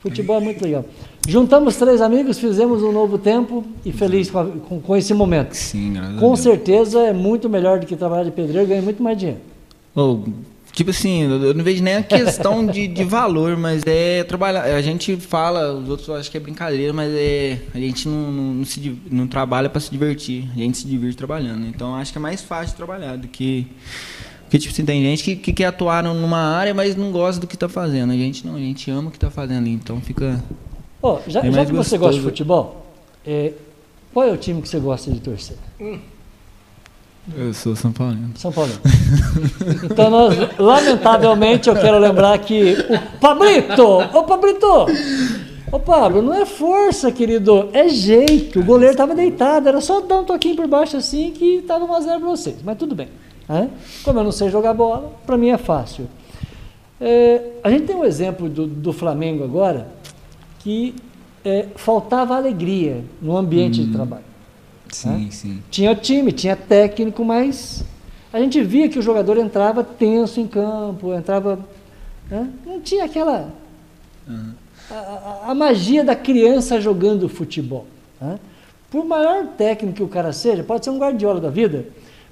Futebol 0.00 0.36
é 0.36 0.40
muito 0.40 0.62
legal. 0.62 0.84
Juntamos 1.28 1.76
três 1.76 2.00
amigos, 2.00 2.38
fizemos 2.38 2.82
um 2.82 2.92
novo 2.92 3.18
tempo 3.18 3.64
e 3.84 3.92
feliz 3.92 4.30
com, 4.30 4.38
a- 4.38 4.46
com- 4.46 4.80
com 4.80 4.96
esse 4.96 5.12
momento. 5.12 5.54
Sim, 5.54 5.92
graças 5.94 6.18
Com 6.20 6.36
certeza 6.36 7.00
é 7.00 7.12
muito 7.12 7.48
melhor 7.48 7.80
do 7.80 7.86
que 7.86 7.96
trabalhar 7.96 8.24
de 8.24 8.30
pedreiro 8.30 8.66
ganhar 8.66 8.82
muito 8.82 9.02
mais 9.02 9.18
dinheiro. 9.18 9.40
Ô, 9.96 10.20
tipo 10.72 10.90
assim, 10.90 11.22
eu 11.24 11.52
não 11.52 11.64
vejo 11.64 11.82
nem 11.82 11.96
a 11.96 12.02
questão 12.04 12.64
de, 12.70 12.86
de 12.86 13.02
valor, 13.02 13.56
mas 13.56 13.82
é 13.86 14.22
trabalhar. 14.22 14.62
A 14.64 14.80
gente 14.80 15.16
fala, 15.16 15.74
os 15.74 15.88
outros 15.88 16.08
acham 16.10 16.30
que 16.30 16.36
é 16.36 16.40
brincadeira, 16.40 16.92
mas 16.92 17.12
é 17.12 17.58
a 17.74 17.78
gente 17.78 18.08
não, 18.08 18.30
não, 18.30 18.64
se, 18.64 18.96
não 19.10 19.26
trabalha 19.26 19.68
para 19.68 19.80
se 19.80 19.90
divertir, 19.90 20.48
a 20.54 20.58
gente 20.60 20.78
se 20.78 20.86
diverte 20.86 21.16
trabalhando. 21.16 21.66
Então 21.66 21.96
acho 21.96 22.12
que 22.12 22.18
é 22.18 22.20
mais 22.20 22.40
fácil 22.40 22.76
trabalhar 22.76 23.16
do 23.18 23.26
que. 23.26 23.66
Porque, 24.48 24.58
tipo 24.58 24.72
assim, 24.72 24.82
tem 24.82 25.02
gente 25.02 25.22
que, 25.22 25.36
que 25.36 25.52
quer 25.52 25.66
atuar 25.66 26.02
numa 26.02 26.38
área, 26.38 26.72
mas 26.72 26.96
não 26.96 27.12
gosta 27.12 27.38
do 27.38 27.46
que 27.46 27.54
tá 27.54 27.68
fazendo. 27.68 28.14
A 28.14 28.16
gente 28.16 28.46
não, 28.46 28.54
a 28.54 28.58
gente 28.58 28.90
ama 28.90 29.08
o 29.08 29.10
que 29.12 29.18
tá 29.18 29.28
fazendo, 29.30 29.68
então 29.68 30.00
fica. 30.00 30.42
Ó, 31.02 31.18
já, 31.26 31.40
É 31.40 31.52
já 31.52 31.66
que 31.66 31.72
você 31.72 31.98
gostoso. 31.98 31.98
gosta 31.98 32.14
de 32.16 32.22
futebol, 32.22 32.86
é, 33.26 33.52
qual 34.14 34.26
é 34.26 34.32
o 34.32 34.38
time 34.38 34.62
que 34.62 34.68
você 34.68 34.78
gosta 34.78 35.10
de 35.10 35.20
torcer? 35.20 35.58
Eu 37.36 37.52
sou 37.52 37.76
São 37.76 37.92
Paulino. 37.92 38.30
São 38.36 38.50
Paulo. 38.50 38.72
Então, 39.84 40.08
nós, 40.08 40.34
lamentavelmente, 40.58 41.68
eu 41.68 41.74
quero 41.74 41.98
lembrar 41.98 42.38
que 42.38 42.72
o 42.72 43.18
Pablito, 43.20 43.82
ô 43.84 44.22
Pablito, 44.24 44.86
ô 45.70 45.78
Pablo, 45.78 46.22
não 46.22 46.32
é 46.32 46.46
força, 46.46 47.12
querido, 47.12 47.68
é 47.74 47.86
jeito. 47.90 48.60
O 48.60 48.64
goleiro 48.64 48.92
estava 48.92 49.14
deitado, 49.14 49.68
era 49.68 49.82
só 49.82 50.00
dar 50.00 50.20
um 50.20 50.24
toquinho 50.24 50.56
por 50.56 50.66
baixo 50.66 50.96
assim 50.96 51.32
que 51.32 51.56
estava 51.56 51.84
1 51.84 51.94
a 51.94 52.00
0 52.00 52.20
para 52.20 52.28
vocês, 52.30 52.56
mas 52.64 52.78
tudo 52.78 52.94
bem. 52.94 53.08
Né? 53.48 53.70
Como 54.04 54.18
eu 54.18 54.24
não 54.24 54.32
sei 54.32 54.50
jogar 54.50 54.74
bola, 54.74 55.12
para 55.26 55.36
mim 55.36 55.48
é 55.50 55.58
fácil. 55.58 56.06
É, 57.00 57.52
a 57.62 57.70
gente 57.70 57.86
tem 57.86 57.96
um 57.96 58.04
exemplo 58.04 58.48
do, 58.48 58.66
do 58.66 58.92
Flamengo 58.92 59.44
agora 59.44 59.88
que 60.58 60.94
é, 61.44 61.66
faltava 61.76 62.36
alegria 62.36 63.04
no 63.22 63.36
ambiente 63.36 63.82
de 63.84 63.92
trabalho. 63.92 64.24
Sim, 64.90 65.30
sim. 65.30 65.62
Tinha 65.70 65.94
time, 65.94 66.32
tinha 66.32 66.56
técnico, 66.56 67.24
mas 67.24 67.84
a 68.32 68.40
gente 68.40 68.60
via 68.62 68.88
que 68.88 68.98
o 68.98 69.02
jogador 69.02 69.36
entrava 69.38 69.84
tenso 69.84 70.40
em 70.40 70.46
campo, 70.46 71.14
entrava. 71.14 71.58
né? 72.30 72.48
Não 72.66 72.80
tinha 72.80 73.04
aquela. 73.04 73.52
A, 74.90 74.94
a- 74.94 75.50
a 75.50 75.54
magia 75.54 76.02
da 76.02 76.16
criança 76.16 76.80
jogando 76.80 77.28
futebol. 77.28 77.86
né? 78.20 78.38
Por 78.90 79.04
maior 79.04 79.46
técnico 79.48 79.96
que 79.98 80.02
o 80.02 80.08
cara 80.08 80.32
seja, 80.32 80.62
pode 80.64 80.84
ser 80.84 80.90
um 80.90 80.98
guardiola 80.98 81.40
da 81.40 81.50
vida, 81.50 81.86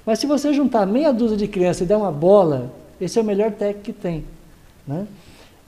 mas 0.07 0.17
se 0.17 0.25
você 0.25 0.51
juntar 0.53 0.87
meia 0.87 1.11
dúzia 1.13 1.37
de 1.37 1.47
crianças 1.47 1.81
e 1.81 1.85
der 1.85 1.97
uma 1.97 2.11
bola, 2.11 2.73
esse 2.99 3.19
é 3.19 3.21
o 3.21 3.25
melhor 3.25 3.51
técnico 3.51 3.83
que 3.83 3.93
tem. 3.93 4.23
né? 4.87 5.05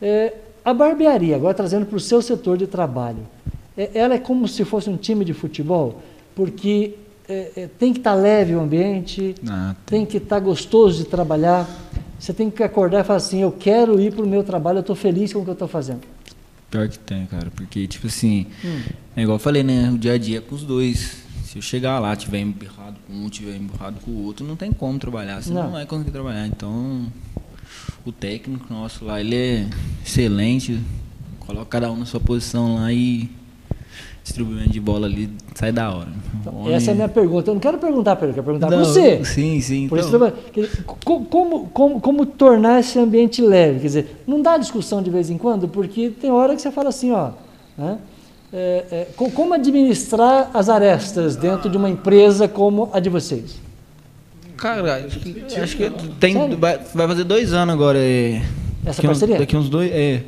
É, 0.02 0.34
a 0.66 0.74
barbearia, 0.74 1.36
agora 1.36 1.54
trazendo 1.54 1.86
para 1.86 1.98
o 1.98 2.00
seu 2.00 2.22
setor 2.22 2.58
de 2.58 2.66
trabalho, 2.66 3.20
é- 3.78 3.92
ela 3.94 4.14
é 4.16 4.18
como 4.18 4.48
se 4.48 4.64
fosse 4.66 4.90
um 4.90 4.96
time 4.98 5.24
de 5.26 5.34
futebol, 5.34 6.02
porque 6.34 6.96
é, 7.28 7.52
é, 7.56 7.70
tem 7.78 7.92
que 7.94 8.00
estar 8.00 8.14
leve 8.16 8.56
o 8.56 8.60
ambiente, 8.62 9.36
Ah, 9.48 9.76
tem 9.86 10.06
que 10.06 10.18
estar 10.18 10.40
gostoso 10.40 10.98
de 11.04 11.06
trabalhar. 11.10 11.70
Você 12.20 12.34
tem 12.34 12.50
que 12.50 12.64
acordar 12.64 13.02
e 13.02 13.04
falar 13.04 13.18
assim: 13.18 13.42
eu 13.42 13.52
quero 13.52 14.00
ir 14.02 14.12
para 14.14 14.24
o 14.24 14.28
meu 14.28 14.44
trabalho, 14.44 14.78
eu 14.78 14.82
estou 14.82 14.96
feliz 14.96 15.32
com 15.32 15.40
o 15.40 15.44
que 15.44 15.50
eu 15.50 15.54
estou 15.54 15.68
fazendo. 15.68 16.02
Pior 16.72 16.88
que 16.88 16.98
tem, 17.00 17.26
cara. 17.28 17.52
Porque, 17.56 17.86
tipo 17.88 18.08
assim, 18.08 18.48
Hum. 18.66 18.82
é 19.16 19.22
igual 19.24 19.36
eu 19.36 19.40
falei, 19.40 19.64
né? 19.64 19.92
O 19.94 19.98
dia 19.98 20.14
a 20.14 20.18
dia 20.18 20.38
é 20.40 20.42
com 20.42 20.56
os 20.56 20.64
dois. 20.64 21.18
Se 21.50 21.58
eu 21.58 21.64
chegar 21.64 21.98
lá, 21.98 22.16
tiver 22.16 22.42
emburrado 22.42 22.98
com 23.08 23.12
um, 23.12 23.28
tiver 23.28 23.56
emburrado 23.56 24.00
com 24.06 24.12
o 24.12 24.24
outro, 24.24 24.46
não 24.46 24.56
tem 24.56 24.72
como 24.72 25.00
trabalhar. 25.00 25.42
Você 25.42 25.52
não, 25.52 25.64
Não. 25.64 25.72
vai 25.72 25.84
conseguir 25.84 26.12
trabalhar. 26.12 26.46
Então, 26.46 27.08
o 28.06 28.12
técnico 28.12 28.72
nosso 28.72 29.04
lá, 29.04 29.20
ele 29.20 29.36
é 29.36 29.68
excelente. 30.06 30.80
Coloca 31.40 31.66
cada 31.66 31.92
um 31.92 31.96
na 31.96 32.06
sua 32.06 32.20
posição 32.20 32.76
lá 32.76 32.94
e 32.94 33.28
distribuimento 34.24 34.70
de 34.70 34.80
bola 34.80 35.08
ali 35.08 35.28
sai 35.56 35.72
da 35.72 35.92
hora. 35.92 36.10
Então, 36.40 36.56
Homem- 36.56 36.76
essa 36.76 36.92
é 36.92 36.94
a 36.94 36.96
minha 36.96 37.10
pergunta. 37.10 37.50
Eu 37.50 37.56
não 37.56 37.62
quero 37.62 37.80
perguntar 37.80 38.16
para 38.16 38.28
ele, 38.28 38.32
eu 38.38 38.44
quero 38.44 38.46
perguntar 38.46 38.68
para 38.68 38.78
você. 38.86 39.26
Sim, 39.26 39.60
sim. 39.60 39.88
Por 39.88 39.98
então, 39.98 40.32
isso, 40.56 40.84
como, 40.86 41.68
como, 41.70 42.00
como 42.00 42.26
tornar 42.28 42.80
esse 42.82 43.00
ambiente 43.00 43.42
leve? 43.42 43.80
Quer 43.80 43.88
dizer, 43.88 44.24
não 44.28 44.40
dá 44.40 44.56
discussão 44.56 45.02
de 45.02 45.10
vez 45.10 45.32
em 45.32 45.38
quando, 45.40 45.68
porque 45.68 46.12
tem 46.12 46.30
hora 46.30 46.56
que 46.56 46.62
você 46.62 46.70
fala 46.70 46.90
assim, 46.90 47.10
ó, 47.10 47.32
né? 47.76 47.98
É, 48.52 48.86
é, 48.92 49.08
co- 49.16 49.30
como 49.32 49.54
administrar 49.54 50.50
as 50.54 50.70
arestas 50.70 51.36
dentro 51.36 51.70
de 51.70 51.78
uma 51.78 51.90
empresa 51.90 52.48
como 52.48 52.90
a 52.92 53.00
de 53.00 53.10
vocês? 53.10 53.60
Cara, 54.58 55.06
acho 55.06 55.20
que, 55.20 55.44
acho 55.56 55.78
que 55.78 55.90
tem, 56.20 56.56
vai, 56.56 56.80
vai 56.94 57.08
fazer 57.08 57.24
dois 57.24 57.54
anos 57.54 57.74
agora. 57.74 57.98
É, 58.00 58.42
Essa 58.86 59.02
parceria? 59.04 59.38
daqui 59.38 59.56
uns 59.56 59.70
dois. 59.70 59.92
É. 59.92 60.24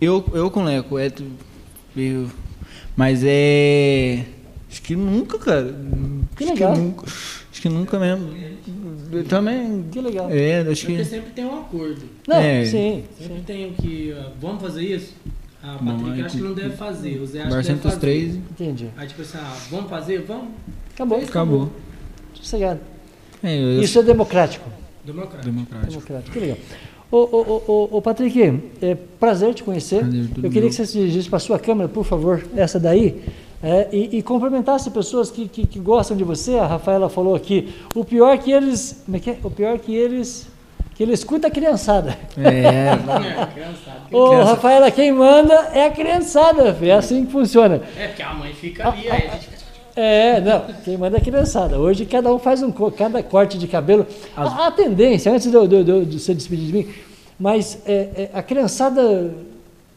Eu, 0.00 0.24
eu 0.34 0.50
com 0.50 0.60
o 0.60 0.64
Leco, 0.64 0.98
é. 0.98 1.10
eu- 1.96 2.26
Mas 2.96 3.22
é. 3.24 4.24
Acho 4.70 4.82
que 4.82 4.94
nunca, 4.96 5.38
cara. 5.38 5.74
Que 6.36 6.44
acho 6.44 6.52
legal. 6.52 6.72
Que 6.74 6.78
nunca, 6.80 7.06
acho 7.06 7.62
que 7.62 7.68
nunca 7.68 7.98
mesmo. 7.98 8.30
Eu 9.12 9.24
também. 9.24 9.84
Que 9.90 10.00
legal. 10.00 10.28
É, 10.30 10.60
acho 10.60 10.86
Porque 10.86 10.98
que. 11.02 11.04
sempre 11.04 11.30
tem 11.30 11.44
um 11.44 11.58
acordo. 11.60 12.02
Não, 12.28 12.36
É. 12.36 12.64
sim. 12.64 13.04
Sempre 13.18 13.40
tem 13.46 13.70
o 13.70 13.72
que. 13.72 14.14
ó, 14.18 14.30
vamos 14.40 14.60
fazer 14.62 14.82
isso? 14.82 15.12
Ah, 15.62 15.76
o 15.80 15.84
Patrick 15.84 16.10
aí 16.12 16.22
acha 16.22 16.36
que 16.36 16.42
não 16.42 16.54
deve 16.54 16.76
fazer. 16.76 17.20
O 17.20 17.26
Zé 17.26 17.42
acha 17.42 17.56
que 17.60 17.68
deve 17.68 17.80
fazer. 17.80 17.98
três. 18.00 18.34
Entendi. 18.36 18.88
Aí 18.96 19.06
tipo 19.06 19.22
assim, 19.22 19.38
ah, 19.38 19.56
vamos 19.70 19.90
fazer? 19.90 20.22
Vamos? 20.22 20.48
Acabou. 20.94 21.18
Acabou. 21.18 21.70
Sossegado. 22.34 22.80
É, 23.42 23.56
eu, 23.58 23.82
Isso 23.82 23.98
é 23.98 24.02
democrático. 24.02 24.68
Democrático. 25.04 25.44
democrático. 25.44 25.90
Democrático. 25.90 26.30
Que 26.32 26.38
legal. 26.40 26.58
Ô, 27.12 27.16
ô, 27.18 27.62
ô, 27.66 27.96
ô, 27.96 28.02
Patrick, 28.02 28.40
é 28.80 28.94
prazer 29.18 29.52
te 29.52 29.62
conhecer. 29.64 30.00
Prazer, 30.00 30.28
tudo 30.28 30.46
Eu 30.46 30.50
queria 30.50 30.60
meu. 30.62 30.70
que 30.70 30.76
você 30.76 30.86
se 30.86 30.92
dirigisse 30.98 31.28
para 31.28 31.38
a 31.38 31.40
sua 31.40 31.58
câmera, 31.58 31.88
por 31.88 32.04
favor, 32.04 32.44
essa 32.56 32.78
daí, 32.78 33.20
é, 33.62 33.88
e, 33.92 34.18
e 34.18 34.22
cumprimentasse 34.22 34.90
pessoas 34.90 35.30
que, 35.30 35.48
que, 35.48 35.66
que 35.66 35.78
gostam 35.80 36.16
de 36.16 36.22
você. 36.22 36.56
A 36.56 36.66
Rafaela 36.66 37.08
falou 37.08 37.34
aqui. 37.34 37.74
O 37.94 38.04
pior 38.04 38.38
que 38.38 38.52
eles. 38.52 39.02
Como 39.04 39.16
é 39.16 39.20
que 39.20 39.30
é? 39.30 39.38
O 39.42 39.50
pior 39.50 39.78
que 39.78 39.94
eles. 39.94 40.46
Que 41.00 41.04
ele 41.04 41.14
escuta 41.14 41.46
a 41.46 41.50
criançada. 41.50 42.14
É, 42.36 42.92
É, 43.24 43.46
criançada. 43.54 44.00
Ô, 44.12 44.42
Rafaela, 44.42 44.90
quem 44.90 45.10
manda 45.10 45.54
é 45.72 45.86
a 45.86 45.90
criançada, 45.90 46.74
filho. 46.74 46.90
é 46.90 46.94
assim 46.94 47.24
que 47.24 47.32
funciona. 47.32 47.80
É, 47.96 48.08
porque 48.08 48.22
a 48.22 48.34
mãe 48.34 48.52
fica 48.52 48.86
ali, 48.86 49.10
aí 49.10 49.28
a 49.28 49.32
gente 49.32 49.46
fica. 49.46 49.62
É, 49.96 50.42
não, 50.42 50.66
quem 50.84 50.98
manda 50.98 51.16
é 51.16 51.20
a 51.20 51.22
criançada. 51.22 51.78
Hoje 51.78 52.04
cada 52.04 52.30
um 52.30 52.38
faz 52.38 52.62
um 52.62 52.70
cada 52.90 53.22
corte 53.22 53.56
de 53.56 53.66
cabelo. 53.66 54.06
A, 54.36 54.66
a 54.66 54.70
tendência, 54.70 55.32
antes 55.32 55.50
de, 55.50 56.18
você 56.18 56.34
despedir 56.34 56.66
de 56.66 56.72
mim, 56.74 56.88
mas 57.38 57.78
é, 57.86 57.94
é, 57.94 58.30
a 58.34 58.42
criançada 58.42 59.34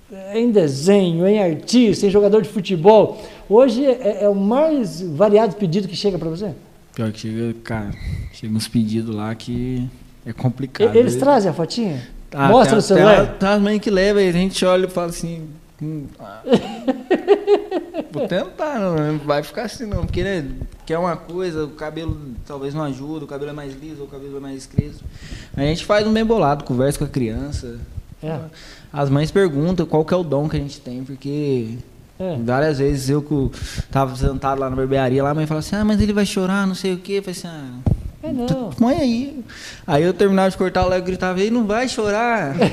é 0.09 0.39
em 0.39 0.51
desenho, 0.51 1.25
é 1.25 1.33
em 1.33 1.43
artista, 1.43 2.07
em 2.07 2.09
jogador 2.09 2.41
de 2.41 2.47
futebol. 2.47 3.21
Hoje 3.49 3.85
é, 3.85 4.19
é 4.23 4.29
o 4.29 4.35
mais 4.35 5.01
variado 5.01 5.57
pedido 5.57 5.85
que 5.85 5.97
chega 5.97 6.17
para 6.17 6.29
você. 6.29 6.53
Pior 6.95 7.11
que 7.11 7.19
chega, 7.19 7.53
cara, 7.61 7.91
chega 8.31 8.55
uns 8.55 8.69
pedidos 8.69 9.13
lá 9.13 9.35
que 9.35 9.85
é 10.25 10.33
complicado. 10.33 10.95
Eles 10.95 11.15
trazem 11.15 11.51
a 11.51 11.53
fotinha? 11.53 12.01
Ah, 12.31 12.49
Mostra 12.49 12.77
no 12.77 12.81
celular? 12.81 13.37
As 13.39 13.61
mães 13.61 13.79
que 13.79 13.91
levam 13.91 14.21
e 14.21 14.27
a 14.27 14.31
gente 14.31 14.65
olha 14.65 14.85
e 14.85 14.89
fala 14.89 15.07
assim. 15.07 15.47
hum, 15.81 16.05
ah, 16.19 16.41
Vou 18.11 18.27
tentar, 18.27 18.79
não 18.79 19.17
vai 19.19 19.41
ficar 19.41 19.63
assim 19.63 19.87
não, 19.87 20.05
porque 20.05 20.23
né, 20.23 20.45
quer 20.85 20.99
uma 20.99 21.15
coisa, 21.17 21.65
o 21.65 21.69
cabelo 21.69 22.15
talvez 22.45 22.71
não 22.73 22.83
ajuda, 22.83 23.25
o 23.25 23.27
cabelo 23.27 23.49
é 23.49 23.53
mais 23.53 23.73
liso, 23.73 24.03
o 24.03 24.07
cabelo 24.07 24.37
é 24.37 24.39
mais 24.39 24.67
crespo. 24.67 25.03
A 25.57 25.61
gente 25.61 25.83
faz 25.83 26.05
um 26.05 26.13
bem 26.13 26.23
bolado, 26.23 26.63
conversa 26.63 26.99
com 26.99 27.05
a 27.05 27.07
criança. 27.07 27.79
É, 28.21 28.39
As 28.91 29.09
mães 29.09 29.31
perguntam 29.31 29.85
qual 29.85 30.05
que 30.05 30.13
é 30.13 30.17
o 30.17 30.23
dom 30.23 30.47
que 30.47 30.55
a 30.55 30.59
gente 30.59 30.79
tem, 30.79 31.03
porque 31.03 31.77
é. 32.19 32.37
várias 32.37 32.77
vezes 32.77 33.09
eu 33.09 33.21
que 33.21 33.51
tava 33.91 34.15
sentado 34.15 34.59
lá 34.59 34.69
na 34.69 34.75
barbearia, 34.75 35.23
lá 35.23 35.31
a 35.31 35.33
mãe 35.33 35.47
fala 35.47 35.59
assim, 35.59 35.75
ah, 35.75 35.83
mas 35.83 35.99
ele 35.99 36.13
vai 36.13 36.25
chorar, 36.25 36.67
não 36.67 36.75
sei 36.75 36.93
o 36.93 36.99
quê. 36.99 37.13
Eu 37.13 37.23
falei 37.23 37.37
assim, 37.37 37.47
ah, 37.47 37.91
É 38.23 38.31
não. 38.31 38.69
Põe 38.69 38.95
aí. 38.95 39.43
Aí 39.85 40.01
eu 40.03 40.13
terminava 40.13 40.49
de 40.49 40.57
cortar 40.57 40.85
o 40.85 40.89
Lego 40.89 41.03
e 41.05 41.07
gritava, 41.07 41.39
ele 41.41 41.51
não 41.51 41.65
vai 41.67 41.87
chorar. 41.89 42.55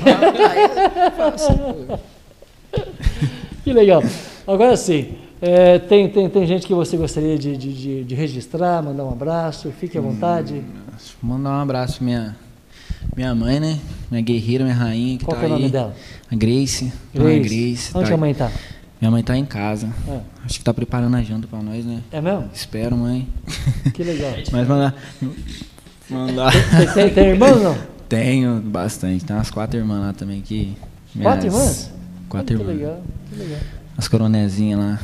Que 3.63 3.73
legal. 3.73 4.03
Agora 4.47 4.75
sim, 4.75 5.13
é, 5.41 5.77
tem, 5.79 6.09
tem, 6.09 6.29
tem 6.29 6.47
gente 6.47 6.65
que 6.65 6.73
você 6.73 6.97
gostaria 6.97 7.37
de, 7.37 7.55
de, 7.55 7.73
de- 7.73 8.03
de 8.03 8.15
registrar, 8.15 8.81
mandar 8.81 9.03
um 9.05 9.11
abraço, 9.11 9.71
fique 9.79 9.97
à 9.97 10.01
vontade. 10.01 10.63
Mandar 11.21 11.51
um 11.51 11.61
abraço 11.61 12.03
minha, 12.03 12.35
minha 13.15 13.35
mãe, 13.35 13.59
né? 13.59 13.79
Minha 14.09 14.23
guerreira, 14.23 14.63
minha 14.63 14.75
rainha. 14.75 15.17
Que 15.17 15.25
Qual 15.25 15.35
tá 15.35 15.39
que 15.41 15.45
é 15.45 15.47
o 15.47 15.51
nome 15.51 15.65
aí. 15.65 15.71
dela? 15.71 15.95
A 16.31 16.35
Grace. 16.35 16.91
Grace. 17.13 17.39
Grace. 17.39 17.91
Onde 17.93 18.09
tá 18.09 18.15
a 18.15 18.17
mãe 18.17 18.31
está? 18.31 18.51
Minha 18.99 19.11
mãe 19.11 19.23
tá 19.23 19.37
em 19.37 19.45
casa. 19.45 19.89
É. 20.07 20.19
Acho 20.45 20.57
que 20.59 20.63
tá 20.65 20.73
preparando 20.73 21.15
a 21.15 21.21
janta 21.21 21.47
pra 21.47 21.61
nós, 21.61 21.85
né? 21.85 22.01
É 22.11 22.19
mesmo? 22.19 22.49
Espero, 22.53 22.97
mãe. 22.97 23.27
Que 23.93 24.03
legal. 24.03 24.31
Mas 24.51 24.67
mandar. 24.67 24.95
Mandar. 26.09 26.51
Você 26.51 26.93
tem, 26.93 27.09
tem 27.13 27.27
irmão 27.31 27.51
ou 27.51 27.59
não? 27.63 27.77
Tenho 28.09 28.59
bastante. 28.59 29.23
Tem 29.23 29.35
umas 29.35 29.49
quatro 29.51 29.79
irmãs 29.79 29.99
lá 30.01 30.13
também 30.13 30.41
que. 30.41 30.75
Quatro 31.21 31.47
irmãs? 31.47 31.91
Quatro 32.27 32.55
que 32.57 32.61
irmãs. 32.63 32.77
legal, 32.77 33.01
que 33.29 33.35
legal. 33.39 33.59
As 33.97 34.07
coronezinhas 34.07 34.79
lá. 34.79 34.99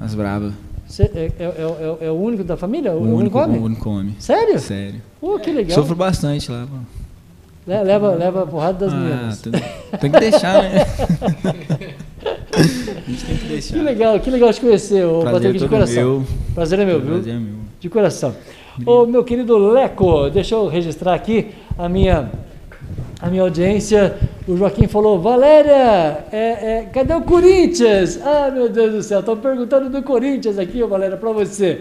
As 0.00 0.14
bravas. 0.14 0.52
Você 0.86 1.02
é, 1.02 1.30
é, 1.38 1.44
é, 1.44 2.06
é 2.06 2.10
o 2.10 2.14
único 2.14 2.42
da 2.42 2.56
família? 2.56 2.92
O, 2.92 3.02
O 3.02 3.16
único 3.16 3.38
homem? 3.38 3.58
O 3.60 3.64
único 3.64 3.90
homem. 3.90 4.16
Sério? 4.18 4.58
Sério. 4.58 5.02
Pô, 5.20 5.38
que 5.38 5.50
legal. 5.52 5.74
Sofro 5.74 5.94
bastante 5.94 6.50
lá. 6.50 6.66
pô. 6.66 6.76
Le- 7.70 7.82
Leva, 7.82 8.14
leva 8.14 8.44
a 8.44 8.46
porrada 8.46 8.86
das 8.86 8.94
Ah, 8.94 8.96
meninas. 8.96 9.40
tem, 9.42 9.52
tem 10.00 10.10
que 10.10 10.18
deixar, 10.20 10.62
né? 10.62 10.86
A 12.58 13.10
gente 13.10 13.24
tem 13.24 13.36
que 13.36 13.44
deixar. 13.46 13.74
Que 13.74 13.82
legal, 13.82 14.20
que 14.20 14.30
legal 14.30 14.52
te 14.52 14.60
conhecer, 14.60 15.04
ô 15.04 15.20
Prazer 15.20 15.34
Patrick, 15.34 15.58
de 15.58 15.68
coração. 15.68 16.02
meu. 16.02 16.26
Prazer 16.54 16.78
é 16.78 16.84
meu, 16.84 17.00
viu? 17.00 17.14
Prazer 17.14 17.34
é 17.34 17.38
meu. 17.38 17.54
De 17.80 17.88
coração. 17.88 18.34
Ô, 18.86 19.06
meu 19.06 19.24
querido 19.24 19.58
Leco, 19.58 20.30
deixa 20.30 20.54
eu 20.54 20.66
registrar 20.68 21.14
aqui 21.14 21.48
a 21.76 21.88
minha, 21.88 22.30
a 23.20 23.28
minha 23.28 23.42
audiência. 23.42 24.16
O 24.46 24.56
Joaquim 24.56 24.86
falou, 24.86 25.18
Valéria, 25.20 26.24
é, 26.30 26.36
é, 26.36 26.88
cadê 26.92 27.12
o 27.14 27.22
Corinthians? 27.22 28.20
Ah, 28.24 28.50
meu 28.52 28.68
Deus 28.68 28.92
do 28.92 29.02
céu, 29.02 29.20
estão 29.20 29.36
perguntando 29.36 29.90
do 29.90 30.02
Corinthians 30.02 30.58
aqui, 30.58 30.82
ô, 30.82 30.88
Valéria, 30.88 31.16
para 31.16 31.32
você. 31.32 31.80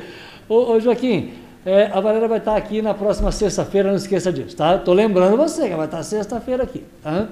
Ô, 0.50 0.74
ô, 0.74 0.80
Joaquim, 0.80 1.30
é, 1.66 1.86
a 1.94 2.00
Valéria 2.00 2.28
vai 2.28 2.40
estar 2.40 2.56
aqui 2.56 2.82
na 2.82 2.94
próxima 2.94 3.32
sexta-feira, 3.32 3.90
não 3.90 3.98
esqueça 3.98 4.32
disso, 4.32 4.56
tá? 4.56 4.78
Tô 4.78 4.94
lembrando 4.94 5.38
você 5.38 5.70
que 5.70 5.76
vai 5.76 5.86
estar 5.86 6.02
sexta-feira 6.02 6.64
aqui, 6.64 6.84
tá? 7.04 7.28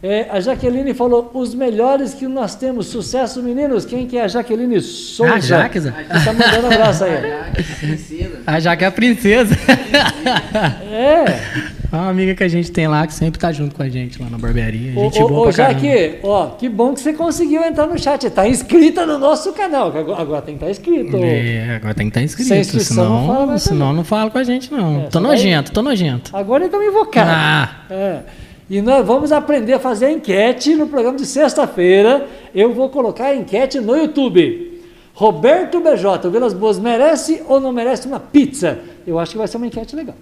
É, 0.00 0.26
a 0.30 0.38
Jaqueline 0.38 0.94
falou, 0.94 1.28
os 1.34 1.54
melhores 1.54 2.14
que 2.14 2.28
nós 2.28 2.54
temos, 2.54 2.86
sucesso 2.86 3.42
meninos, 3.42 3.84
quem 3.84 4.06
que 4.06 4.16
é 4.16 4.22
a 4.22 4.28
Jaqueline 4.28 4.80
Souza? 4.80 5.34
Ah, 5.34 5.40
Jaque, 5.40 5.80
Zé. 5.80 5.90
Que 5.90 6.24
tá 6.24 6.32
mandando 6.32 6.68
um 6.68 6.70
abraço 6.72 7.04
aí. 7.04 7.12
A 8.46 8.60
Jaque 8.60 8.84
é 8.84 8.86
a 8.86 8.92
princesa. 8.92 9.56
É, 10.92 11.24
É 11.90 11.96
uma 11.96 12.10
amiga 12.10 12.34
que 12.34 12.44
a 12.44 12.48
gente 12.48 12.70
tem 12.70 12.86
lá 12.86 13.06
que 13.06 13.14
sempre 13.14 13.40
tá 13.40 13.50
junto 13.50 13.74
com 13.74 13.82
a 13.82 13.88
gente 13.88 14.22
lá 14.22 14.28
na 14.28 14.36
barbearia. 14.38 14.92
Ô, 14.96 15.04
Gente 15.04 15.22
ô, 15.22 15.28
boa 15.28 15.48
ô. 15.48 15.52
Jaque, 15.52 16.18
ó, 16.22 16.48
que 16.50 16.68
bom 16.68 16.92
que 16.94 17.00
você 17.00 17.12
conseguiu 17.14 17.64
entrar 17.64 17.86
no 17.86 17.98
chat. 17.98 18.28
Tá 18.30 18.46
inscrita 18.46 19.06
no 19.06 19.18
nosso 19.18 19.52
canal, 19.52 19.88
agora, 19.88 20.20
agora 20.22 20.42
tem 20.42 20.56
que 20.58 20.64
estar 20.64 20.70
inscrito. 20.70 21.16
É, 21.16 21.76
agora 21.76 21.94
tem 21.94 22.06
que 22.06 22.10
estar 22.10 22.22
inscrito, 22.22 22.48
Sem 22.48 22.60
inscrição 22.60 23.08
não 23.08 23.26
fala 23.26 23.58
senão, 23.58 23.58
senão 23.58 23.92
não 23.94 24.04
fala 24.04 24.30
com 24.30 24.38
a 24.38 24.44
gente 24.44 24.70
não. 24.70 25.04
É, 25.04 25.06
tô 25.06 25.18
nojento, 25.18 25.72
tô 25.72 25.82
nojento. 25.82 26.30
Agora 26.36 26.66
então 26.66 26.82
invocado. 26.82 27.30
Ah, 27.32 27.70
É. 27.90 28.18
E 28.70 28.82
nós 28.82 29.06
vamos 29.06 29.32
aprender 29.32 29.72
a 29.72 29.78
fazer 29.78 30.06
a 30.06 30.12
enquete 30.12 30.74
no 30.74 30.86
programa 30.86 31.16
de 31.16 31.24
sexta-feira. 31.24 32.26
Eu 32.54 32.74
vou 32.74 32.88
colocar 32.90 33.26
a 33.26 33.34
enquete 33.34 33.80
no 33.80 33.96
YouTube. 33.96 34.82
Roberto 35.14 35.80
BJ, 35.80 36.28
o 36.28 36.30
Vilas 36.30 36.52
Boas 36.52 36.78
merece 36.78 37.42
ou 37.48 37.58
não 37.60 37.72
merece 37.72 38.06
uma 38.06 38.20
pizza? 38.20 38.78
Eu 39.06 39.18
acho 39.18 39.32
que 39.32 39.38
vai 39.38 39.48
ser 39.48 39.56
uma 39.56 39.66
enquete 39.66 39.96
legal. 39.96 40.14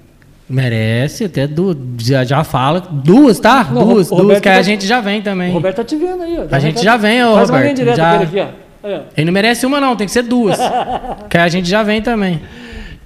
merece 0.49 1.25
até 1.25 1.47
duas, 1.47 1.77
já, 2.01 2.23
já 2.25 2.45
fala, 2.45 2.81
duas, 2.81 3.41
tá? 3.41 3.65
Não, 3.65 3.85
duas, 3.89 4.07
o 4.07 4.11
duas, 4.11 4.23
Roberto 4.23 4.43
que 4.45 4.49
a 4.49 4.55
vai- 4.55 4.63
gente 4.63 4.87
já 4.87 5.01
vem 5.01 5.21
também. 5.21 5.51
O 5.51 5.55
Roberto 5.55 5.77
tá 5.79 5.85
te 5.85 5.97
vendo 5.97 6.23
aí. 6.23 6.39
ó. 6.39 6.47
A 6.55 6.59
gente 6.61 6.83
já 6.83 6.97
vem, 6.97 7.23
ô, 7.25 7.35
Faz 7.35 7.51
uma 7.51 7.59
linha 7.59 7.71
Roberto, 7.73 7.77
direta 7.77 7.97
já- 7.97 8.21
aqui, 8.21 8.41
ó. 8.41 8.87
Aí, 8.89 8.95
ó. 8.95 9.01
Ele 9.17 9.25
não 9.27 9.33
merece 9.33 9.67
uma 9.67 9.81
não, 9.81 9.97
tem 9.97 10.07
que 10.07 10.13
ser 10.13 10.23
duas. 10.23 10.57
que 11.29 11.37
a 11.37 11.49
gente 11.49 11.69
já 11.69 11.83
vem 11.83 12.01
também. 12.01 12.41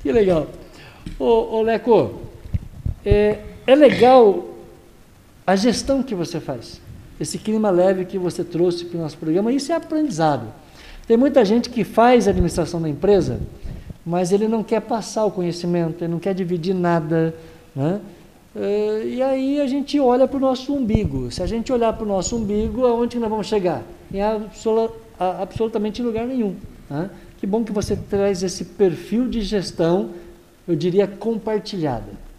Que 0.02 0.12
legal. 0.12 0.46
Ô, 1.18 1.56
ô 1.58 1.62
Leco, 1.62 2.12
é, 3.04 3.38
é 3.66 3.74
legal 3.74 4.44
a 5.46 5.56
gestão 5.56 6.02
que 6.02 6.14
você 6.14 6.40
faz. 6.40 6.80
Esse 7.20 7.38
clima 7.38 7.70
leve 7.70 8.04
que 8.04 8.18
você 8.18 8.42
trouxe 8.42 8.84
para 8.84 8.98
o 8.98 9.02
nosso 9.02 9.18
programa, 9.18 9.52
isso 9.52 9.72
é 9.72 9.74
aprendizado. 9.74 10.46
Tem 11.06 11.16
muita 11.16 11.44
gente 11.44 11.68
que 11.68 11.84
faz 11.84 12.26
a 12.26 12.30
administração 12.30 12.80
da 12.80 12.88
empresa, 12.88 13.40
mas 14.06 14.32
ele 14.32 14.48
não 14.48 14.62
quer 14.62 14.80
passar 14.80 15.24
o 15.24 15.30
conhecimento, 15.30 16.02
ele 16.02 16.12
não 16.12 16.18
quer 16.18 16.34
dividir 16.34 16.74
nada. 16.74 17.34
Né? 17.74 18.00
É, 18.54 19.02
e 19.04 19.22
aí 19.22 19.60
a 19.60 19.66
gente 19.66 19.98
olha 20.00 20.26
para 20.26 20.36
o 20.36 20.40
nosso 20.40 20.72
umbigo. 20.72 21.30
Se 21.30 21.42
a 21.42 21.46
gente 21.46 21.72
olhar 21.72 21.92
para 21.92 22.04
o 22.04 22.08
nosso 22.08 22.36
umbigo, 22.36 22.86
aonde 22.86 23.18
nós 23.18 23.28
vamos 23.28 23.46
chegar? 23.46 23.82
Em 24.12 24.20
absolutamente 25.18 26.02
lugar 26.02 26.26
nenhum. 26.26 26.56
né? 26.88 27.10
Que 27.38 27.46
bom 27.46 27.64
que 27.64 27.72
você 27.72 27.96
traz 27.96 28.42
esse 28.42 28.64
perfil 28.64 29.28
de 29.28 29.40
gestão, 29.40 30.10
eu 30.66 30.76
diria, 30.76 31.06
compartilhada. 31.06 32.29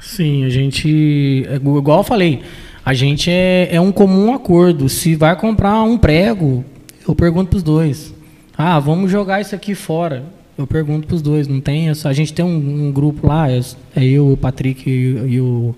Sim, 0.00 0.44
a 0.44 0.48
gente, 0.48 1.46
é 1.50 1.58
gu- 1.58 1.78
igual 1.78 1.98
eu 1.98 2.04
falei, 2.04 2.42
a 2.84 2.94
gente 2.94 3.30
é, 3.30 3.68
é 3.72 3.80
um 3.80 3.92
comum 3.92 4.32
acordo. 4.32 4.88
Se 4.88 5.14
vai 5.14 5.36
comprar 5.36 5.82
um 5.82 5.98
prego, 5.98 6.64
eu 7.06 7.14
pergunto 7.14 7.50
pros 7.50 7.62
dois. 7.62 8.14
Ah, 8.56 8.78
vamos 8.78 9.10
jogar 9.10 9.40
isso 9.40 9.54
aqui 9.54 9.74
fora. 9.74 10.24
Eu 10.56 10.66
pergunto 10.66 11.06
pros 11.06 11.22
dois. 11.22 11.46
Não 11.46 11.60
tem 11.60 11.88
essa. 11.88 12.08
A 12.08 12.12
gente 12.12 12.32
tem 12.32 12.44
um, 12.44 12.86
um 12.88 12.92
grupo 12.92 13.26
lá, 13.26 13.50
é, 13.50 13.60
é 13.96 14.04
eu, 14.04 14.32
o 14.32 14.36
Patrick 14.36 14.88
e, 14.88 15.34
e 15.34 15.40
o 15.40 15.74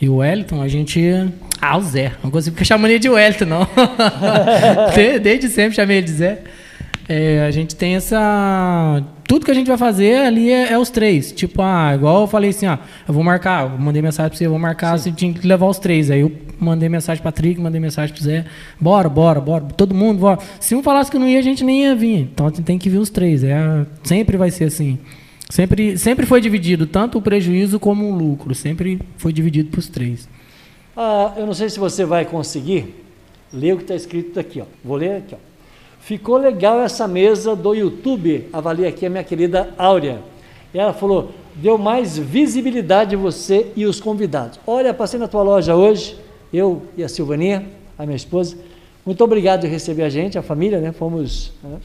e 0.00 0.08
o 0.08 0.16
Wellington. 0.16 0.62
A 0.62 0.68
gente, 0.68 1.00
ah, 1.60 1.76
o 1.76 1.82
Zé. 1.82 2.12
Não 2.22 2.30
consigo 2.30 2.54
ficar 2.54 2.64
chamando 2.64 2.90
ele 2.92 3.00
de 3.00 3.08
Wellington, 3.08 3.44
não. 3.46 3.66
De- 4.94 5.18
Desde 5.18 5.48
sempre 5.48 5.74
chamei 5.74 5.98
ele 5.98 6.06
de 6.06 6.12
Zé. 6.12 6.42
É, 7.08 7.44
a 7.46 7.50
gente 7.50 7.74
tem 7.74 7.96
essa 7.96 9.02
tudo 9.28 9.44
que 9.44 9.50
a 9.50 9.54
gente 9.54 9.66
vai 9.66 9.76
fazer 9.76 10.16
ali 10.24 10.50
é, 10.50 10.72
é, 10.72 10.78
os 10.78 10.88
três. 10.88 11.30
Tipo, 11.30 11.60
ah, 11.60 11.94
igual 11.94 12.22
eu 12.22 12.26
falei 12.26 12.48
assim, 12.48 12.64
ah, 12.64 12.78
eu 13.06 13.12
vou 13.12 13.22
marcar, 13.22 13.64
eu 13.64 13.78
mandei 13.78 14.00
mensagem 14.00 14.30
pra 14.30 14.38
você, 14.38 14.46
eu 14.46 14.50
vou 14.50 14.58
marcar, 14.58 14.98
Sim. 14.98 15.10
você 15.10 15.16
tinha 15.16 15.34
que 15.34 15.46
levar 15.46 15.66
os 15.66 15.78
três. 15.78 16.10
Aí 16.10 16.20
eu 16.20 16.32
mandei 16.58 16.88
mensagem 16.88 17.22
pra 17.22 17.30
Patrick, 17.30 17.60
mandei 17.60 17.78
mensagem 17.78 18.14
pro 18.14 18.24
Zé, 18.24 18.46
bora, 18.80 19.06
bora, 19.06 19.38
bora, 19.38 19.64
todo 19.76 19.94
mundo, 19.94 20.18
bora. 20.18 20.38
Se 20.58 20.74
um 20.74 20.82
falasse 20.82 21.10
que 21.10 21.18
não 21.18 21.28
ia, 21.28 21.38
a 21.38 21.42
gente 21.42 21.62
nem 21.62 21.82
ia 21.82 21.94
vir. 21.94 22.20
Então 22.20 22.50
tem 22.50 22.78
que 22.78 22.88
vir 22.88 22.96
os 22.96 23.10
três. 23.10 23.44
É, 23.44 23.86
sempre 24.02 24.38
vai 24.38 24.50
ser 24.50 24.64
assim. 24.64 24.98
Sempre, 25.50 25.98
sempre 25.98 26.24
foi 26.24 26.40
dividido, 26.40 26.86
tanto 26.86 27.18
o 27.18 27.22
prejuízo 27.22 27.78
como 27.78 28.10
o 28.10 28.16
lucro. 28.16 28.54
Sempre 28.54 28.98
foi 29.18 29.30
dividido 29.30 29.68
para 29.68 29.78
os 29.78 29.88
três. 29.88 30.26
Ah, 30.96 31.34
eu 31.36 31.44
não 31.44 31.52
sei 31.52 31.68
se 31.68 31.78
você 31.78 32.02
vai 32.02 32.24
conseguir 32.24 32.94
ler 33.52 33.74
o 33.74 33.76
que 33.76 33.82
está 33.82 33.94
escrito 33.94 34.40
aqui. 34.40 34.62
Ó. 34.62 34.64
Vou 34.82 34.96
ler 34.96 35.18
aqui. 35.18 35.34
Ó. 35.34 35.47
Ficou 36.00 36.36
legal 36.36 36.80
essa 36.80 37.06
mesa 37.06 37.54
do 37.54 37.74
YouTube. 37.74 38.48
Avalia 38.52 38.88
aqui 38.88 39.06
a 39.06 39.10
minha 39.10 39.24
querida 39.24 39.70
Áurea. 39.76 40.20
E 40.72 40.78
ela 40.78 40.92
falou: 40.92 41.30
deu 41.54 41.76
mais 41.76 42.16
visibilidade 42.16 43.16
você 43.16 43.72
e 43.76 43.84
os 43.84 44.00
convidados. 44.00 44.58
Olha, 44.66 44.94
passei 44.94 45.18
na 45.18 45.28
tua 45.28 45.42
loja 45.42 45.74
hoje, 45.74 46.18
eu 46.52 46.82
e 46.96 47.04
a 47.04 47.08
Silvaninha, 47.08 47.66
a 47.98 48.04
minha 48.04 48.16
esposa. 48.16 48.56
Muito 49.04 49.22
obrigado 49.24 49.62
por 49.62 49.70
receber 49.70 50.02
a 50.02 50.08
gente, 50.08 50.38
a 50.38 50.42
família, 50.42 50.80
né? 50.80 50.92
Fomos. 50.92 51.52
Né? 51.62 51.78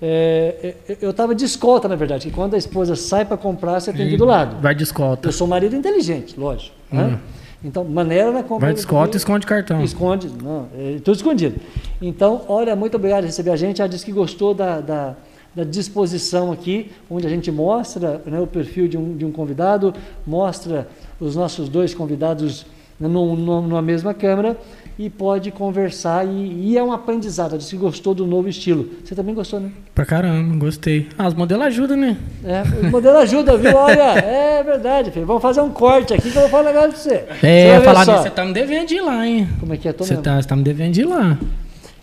É, 0.00 0.74
é, 0.88 0.96
eu 1.00 1.10
estava 1.10 1.34
de 1.34 1.44
escolta, 1.44 1.88
na 1.88 1.96
verdade, 1.96 2.28
que 2.28 2.34
quando 2.34 2.54
a 2.54 2.58
esposa 2.58 2.94
sai 2.96 3.24
para 3.24 3.36
comprar, 3.36 3.80
você 3.80 3.92
tem 3.92 4.08
que 4.08 4.14
ir 4.14 4.18
do 4.18 4.24
lado. 4.24 4.60
Vai 4.60 4.74
de 4.74 4.82
escolta. 4.82 5.28
Eu 5.28 5.32
sou 5.32 5.46
marido 5.46 5.74
inteligente, 5.74 6.38
lógico. 6.38 6.74
Né? 6.90 7.02
Hum. 7.02 7.08
Né? 7.08 7.18
Então, 7.64 7.82
maneira 7.82 8.30
na 8.30 8.42
compra. 8.42 8.66
Vai 8.66 8.74
de 8.74 8.80
escolta 8.80 9.16
e 9.16 9.18
esconde 9.18 9.46
cartão. 9.46 9.82
Esconde, 9.82 10.28
não, 10.28 10.68
é, 10.76 10.98
tudo 11.02 11.16
escondido. 11.16 11.58
Então, 12.00 12.42
olha, 12.46 12.76
muito 12.76 12.96
obrigado 12.96 13.22
por 13.22 13.26
receber 13.26 13.50
a 13.50 13.56
gente. 13.56 13.80
Ela 13.80 13.88
disse 13.88 14.04
que 14.04 14.12
gostou 14.12 14.52
da, 14.52 14.80
da, 14.80 15.16
da 15.54 15.64
disposição 15.64 16.52
aqui, 16.52 16.92
onde 17.08 17.26
a 17.26 17.30
gente 17.30 17.50
mostra 17.50 18.20
né, 18.26 18.38
o 18.38 18.46
perfil 18.46 18.86
de 18.86 18.98
um, 18.98 19.16
de 19.16 19.24
um 19.24 19.32
convidado, 19.32 19.94
mostra 20.26 20.86
os 21.18 21.34
nossos 21.34 21.70
dois 21.70 21.94
convidados 21.94 22.66
numa 23.00 23.82
mesma 23.82 24.12
câmera 24.14 24.56
e 24.98 25.10
pode 25.10 25.50
conversar 25.50 26.26
e, 26.26 26.70
e 26.70 26.78
é 26.78 26.82
um 26.82 26.92
aprendizado. 26.92 27.58
Disse 27.58 27.70
que 27.70 27.76
gostou 27.76 28.14
do 28.14 28.26
novo 28.26 28.48
estilo. 28.48 28.88
Você 29.04 29.14
também 29.14 29.34
gostou, 29.34 29.58
né? 29.58 29.70
Pra 29.94 30.04
caramba, 30.04 30.56
gostei. 30.56 31.08
Ah, 31.18 31.26
os 31.26 31.34
modelos 31.34 31.66
ajudam, 31.66 31.96
né? 31.96 32.16
É, 32.44 32.62
os 32.84 32.90
modelos 32.90 33.22
ajudam, 33.22 33.58
viu? 33.58 33.74
Olha, 33.74 34.18
é 34.18 34.62
verdade, 34.62 35.10
filho. 35.10 35.26
Vamos 35.26 35.42
fazer 35.42 35.60
um 35.60 35.70
corte 35.70 36.14
aqui 36.14 36.30
que 36.30 36.36
eu 36.36 36.42
vou 36.42 36.50
falar 36.50 36.70
um 36.70 36.72
negócio 36.72 36.90
pra 36.90 36.98
você. 36.98 37.24
É, 37.42 37.78
você 37.78 37.84
falar 37.84 38.04
você 38.04 38.30
tá 38.30 38.44
me 38.44 38.52
devendo 38.52 38.86
de 38.86 38.94
ir 38.96 39.00
lá, 39.00 39.26
hein? 39.26 39.48
Como 39.58 39.74
é 39.74 39.76
que 39.76 39.88
é? 39.88 39.92
Tô 39.92 40.04
você, 40.04 40.16
tá, 40.16 40.40
você 40.40 40.48
tá 40.48 40.54
me 40.54 40.62
devendo 40.62 40.92
de 40.92 41.00
ir 41.00 41.06
lá. 41.06 41.38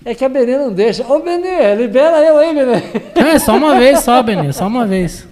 É 0.04 0.16
que 0.16 0.26
a 0.26 0.30
Benê 0.30 0.58
não 0.58 0.74
deixa. 0.74 1.06
Ô, 1.08 1.20
Benê, 1.20 1.76
libera 1.76 2.18
eu 2.26 2.38
aí, 2.38 2.54
Benê. 2.54 2.82
É, 3.16 3.38
só 3.40 3.56
uma 3.56 3.78
vez 3.78 4.00
só, 4.00 4.22
Benê, 4.24 4.52
só 4.52 4.68
uma 4.68 4.86
vez. 4.86 5.28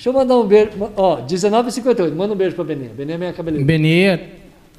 Deixa 0.00 0.08
eu 0.08 0.12
mandar 0.12 0.38
um 0.38 0.46
beijo. 0.46 0.70
Ó, 0.96 1.20
19h58, 1.26 2.14
manda 2.14 2.32
um 2.32 2.36
beijo 2.36 2.54
pra 2.54 2.64
Benê. 2.64 2.86
Benê 2.88 3.14
é 3.14 3.18
minha 3.18 3.32
cabeleira. 3.32 3.66
Benê, 3.66 4.18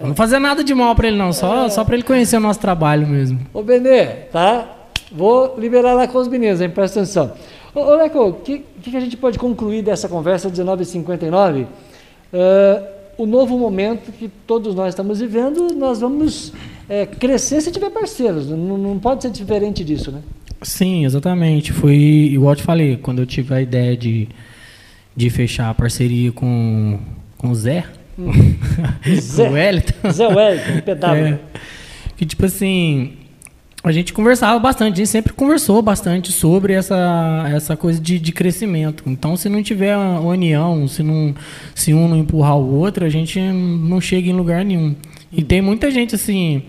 não 0.07 0.15
fazer 0.15 0.39
nada 0.39 0.63
de 0.63 0.73
mal 0.73 0.95
para 0.95 1.07
ele 1.07 1.17
não, 1.17 1.31
só, 1.31 1.65
é. 1.65 1.69
só 1.69 1.83
para 1.83 1.95
ele 1.95 2.03
conhecer 2.03 2.37
o 2.37 2.39
nosso 2.39 2.59
trabalho 2.59 3.07
mesmo. 3.07 3.39
Ô 3.53 3.61
Benê, 3.61 4.05
tá? 4.31 4.67
Vou 5.11 5.55
liberar 5.57 5.93
lá 5.93 6.07
com 6.07 6.17
os 6.17 6.27
meninos, 6.27 6.61
hein? 6.61 6.69
Presta 6.69 6.99
atenção. 6.99 7.33
Ô, 7.75 7.79
ô 7.81 7.95
Leco, 7.95 8.19
o 8.19 8.33
que, 8.33 8.63
que, 8.81 8.95
a 8.95 8.99
gente 8.99 9.17
pode 9.17 9.37
concluir 9.37 9.81
dessa 9.81 10.07
conversa 10.07 10.49
1959? 10.49 11.61
Uh, 11.61 11.67
o 13.17 13.25
novo 13.25 13.57
momento 13.57 14.11
que 14.11 14.29
todos 14.47 14.73
nós 14.73 14.89
estamos 14.89 15.19
vivendo, 15.19 15.73
nós 15.75 15.99
vamos 15.99 16.53
é, 16.89 17.05
crescer 17.05 17.61
se 17.61 17.71
tiver 17.71 17.89
parceiros. 17.89 18.49
Não, 18.49 18.77
não 18.77 18.99
pode 18.99 19.23
ser 19.23 19.31
diferente 19.31 19.83
disso, 19.83 20.11
né? 20.11 20.21
Sim, 20.61 21.05
exatamente. 21.05 21.71
Foi 21.71 21.95
igual 21.95 22.53
eu 22.53 22.55
te 22.55 22.63
falei, 22.63 22.97
quando 22.97 23.19
eu 23.19 23.25
tive 23.25 23.53
a 23.53 23.61
ideia 23.61 23.97
de, 23.97 24.27
de 25.15 25.29
fechar 25.29 25.69
a 25.69 25.73
parceria 25.73 26.31
com, 26.31 26.99
com 27.37 27.49
o 27.49 27.55
Zé, 27.55 27.85
Zé 29.19 29.49
Wellington. 29.49 30.11
Zé 30.11 30.27
Wellington, 30.27 30.81
pedal. 30.81 31.15
É, 31.15 31.39
que 32.17 32.25
tipo 32.25 32.45
assim, 32.45 33.13
a 33.83 33.91
gente 33.91 34.13
conversava 34.13 34.59
bastante, 34.59 34.93
a 34.93 34.97
gente 34.97 35.09
sempre 35.09 35.33
conversou 35.33 35.81
bastante 35.81 36.31
sobre 36.31 36.73
essa, 36.73 37.49
essa 37.53 37.75
coisa 37.75 37.99
de, 37.99 38.19
de 38.19 38.31
crescimento. 38.31 39.03
Então, 39.07 39.35
se 39.35 39.49
não 39.49 39.63
tiver 39.63 39.97
união, 39.97 40.87
se, 40.87 41.01
não, 41.01 41.33
se 41.73 41.93
um 41.93 42.07
não 42.07 42.17
empurrar 42.17 42.57
o 42.57 42.75
outro, 42.75 43.05
a 43.05 43.09
gente 43.09 43.39
não 43.39 43.99
chega 43.99 44.29
em 44.29 44.33
lugar 44.33 44.63
nenhum. 44.63 44.95
E 45.31 45.43
tem 45.43 45.61
muita 45.61 45.89
gente 45.89 46.13
assim. 46.13 46.63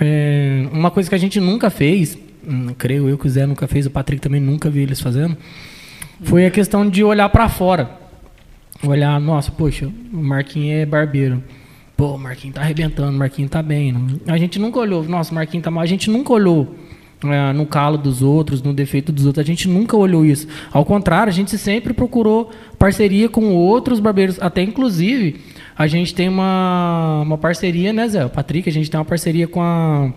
É, 0.00 0.66
uma 0.72 0.90
coisa 0.90 1.08
que 1.08 1.14
a 1.14 1.18
gente 1.18 1.40
nunca 1.40 1.70
fez, 1.70 2.18
hum, 2.46 2.68
creio 2.76 3.08
eu 3.08 3.18
que 3.18 3.26
o 3.26 3.30
Zé 3.30 3.46
nunca 3.46 3.66
fez, 3.66 3.86
o 3.86 3.90
Patrick 3.90 4.20
também 4.20 4.40
nunca 4.40 4.70
viu 4.70 4.82
eles 4.82 5.00
fazendo, 5.00 5.36
foi 6.22 6.46
a 6.46 6.50
questão 6.50 6.88
de 6.88 7.04
olhar 7.04 7.28
para 7.28 7.48
fora 7.48 8.01
olhar, 8.86 9.20
nossa, 9.20 9.50
poxa, 9.50 9.90
o 10.12 10.16
Marquinhos 10.16 10.82
é 10.82 10.86
barbeiro. 10.86 11.42
Pô, 11.96 12.14
o 12.14 12.18
Marquinhos 12.18 12.54
tá 12.54 12.62
arrebentando, 12.62 13.14
o 13.14 13.18
Marquinhos 13.18 13.50
tá 13.50 13.62
bem. 13.62 13.94
A 14.26 14.36
gente 14.36 14.58
nunca 14.58 14.78
olhou, 14.78 15.04
nossa, 15.04 15.30
o 15.30 15.34
Marquinhos 15.34 15.64
tá 15.64 15.70
mal. 15.70 15.82
A 15.82 15.86
gente 15.86 16.10
nunca 16.10 16.32
olhou 16.32 16.74
é, 17.24 17.52
no 17.52 17.64
calo 17.66 17.96
dos 17.96 18.22
outros, 18.22 18.62
no 18.62 18.72
defeito 18.72 19.12
dos 19.12 19.26
outros. 19.26 19.44
A 19.44 19.46
gente 19.46 19.68
nunca 19.68 19.96
olhou 19.96 20.24
isso. 20.24 20.48
Ao 20.72 20.84
contrário, 20.84 21.30
a 21.30 21.34
gente 21.34 21.56
sempre 21.56 21.92
procurou 21.92 22.50
parceria 22.78 23.28
com 23.28 23.54
outros 23.54 24.00
barbeiros. 24.00 24.40
Até, 24.40 24.62
inclusive, 24.62 25.40
a 25.76 25.86
gente 25.86 26.14
tem 26.14 26.28
uma, 26.28 27.22
uma 27.24 27.38
parceria, 27.38 27.92
né, 27.92 28.08
Zé? 28.08 28.24
O 28.24 28.30
Patrick, 28.30 28.68
a 28.68 28.72
gente 28.72 28.90
tem 28.90 28.98
uma 28.98 29.06
parceria 29.06 29.46
com 29.46 29.62
a, 29.62 30.12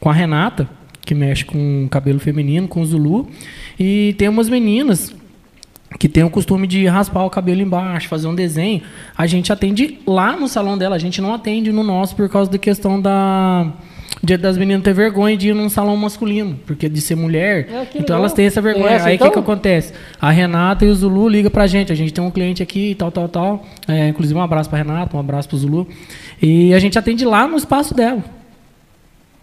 com 0.00 0.08
a 0.08 0.12
Renata, 0.12 0.68
que 1.02 1.14
mexe 1.14 1.44
com 1.44 1.86
cabelo 1.90 2.18
feminino, 2.18 2.66
com 2.66 2.80
o 2.80 2.86
Zulu. 2.86 3.28
E 3.78 4.14
tem 4.16 4.28
umas 4.28 4.48
meninas 4.48 5.14
que 5.98 6.08
tem 6.08 6.24
o 6.24 6.30
costume 6.30 6.66
de 6.66 6.86
raspar 6.86 7.24
o 7.24 7.30
cabelo 7.30 7.60
embaixo, 7.60 8.08
fazer 8.08 8.26
um 8.26 8.34
desenho, 8.34 8.82
a 9.16 9.26
gente 9.26 9.52
atende 9.52 9.98
lá 10.06 10.36
no 10.36 10.48
salão 10.48 10.76
dela, 10.76 10.96
a 10.96 10.98
gente 10.98 11.20
não 11.20 11.32
atende 11.32 11.72
no 11.72 11.82
nosso 11.82 12.14
por 12.14 12.28
causa 12.28 12.50
da 12.50 12.58
questão 12.58 13.00
da 13.00 13.72
das 14.40 14.56
meninas 14.56 14.82
ter 14.82 14.94
vergonha 14.94 15.36
de 15.36 15.50
ir 15.50 15.54
num 15.54 15.68
salão 15.68 15.96
masculino, 15.96 16.58
porque 16.66 16.88
de 16.88 17.00
ser 17.00 17.14
mulher, 17.14 17.68
é, 17.70 17.82
então 17.90 18.00
legal. 18.00 18.18
elas 18.18 18.32
têm 18.32 18.46
essa 18.46 18.60
vergonha. 18.60 18.96
É, 18.96 19.02
Aí 19.02 19.12
o 19.12 19.14
então... 19.14 19.28
que, 19.28 19.34
que 19.34 19.38
acontece? 19.38 19.92
A 20.20 20.30
Renata 20.30 20.84
e 20.84 20.88
o 20.88 20.94
Zulu 20.94 21.28
ligam 21.28 21.50
pra 21.50 21.66
gente, 21.66 21.92
a 21.92 21.94
gente 21.94 22.12
tem 22.12 22.24
um 22.24 22.30
cliente 22.30 22.62
aqui, 22.62 22.94
tal, 22.94 23.12
tal, 23.12 23.28
tal. 23.28 23.66
É, 23.86 24.08
inclusive 24.08 24.36
um 24.36 24.42
abraço 24.42 24.68
pra 24.68 24.78
Renata, 24.78 25.16
um 25.16 25.20
abraço 25.20 25.48
pro 25.48 25.58
Zulu. 25.58 25.86
E 26.42 26.72
a 26.74 26.78
gente 26.78 26.98
atende 26.98 27.24
lá 27.24 27.46
no 27.46 27.56
espaço 27.56 27.94
dela. 27.94 28.24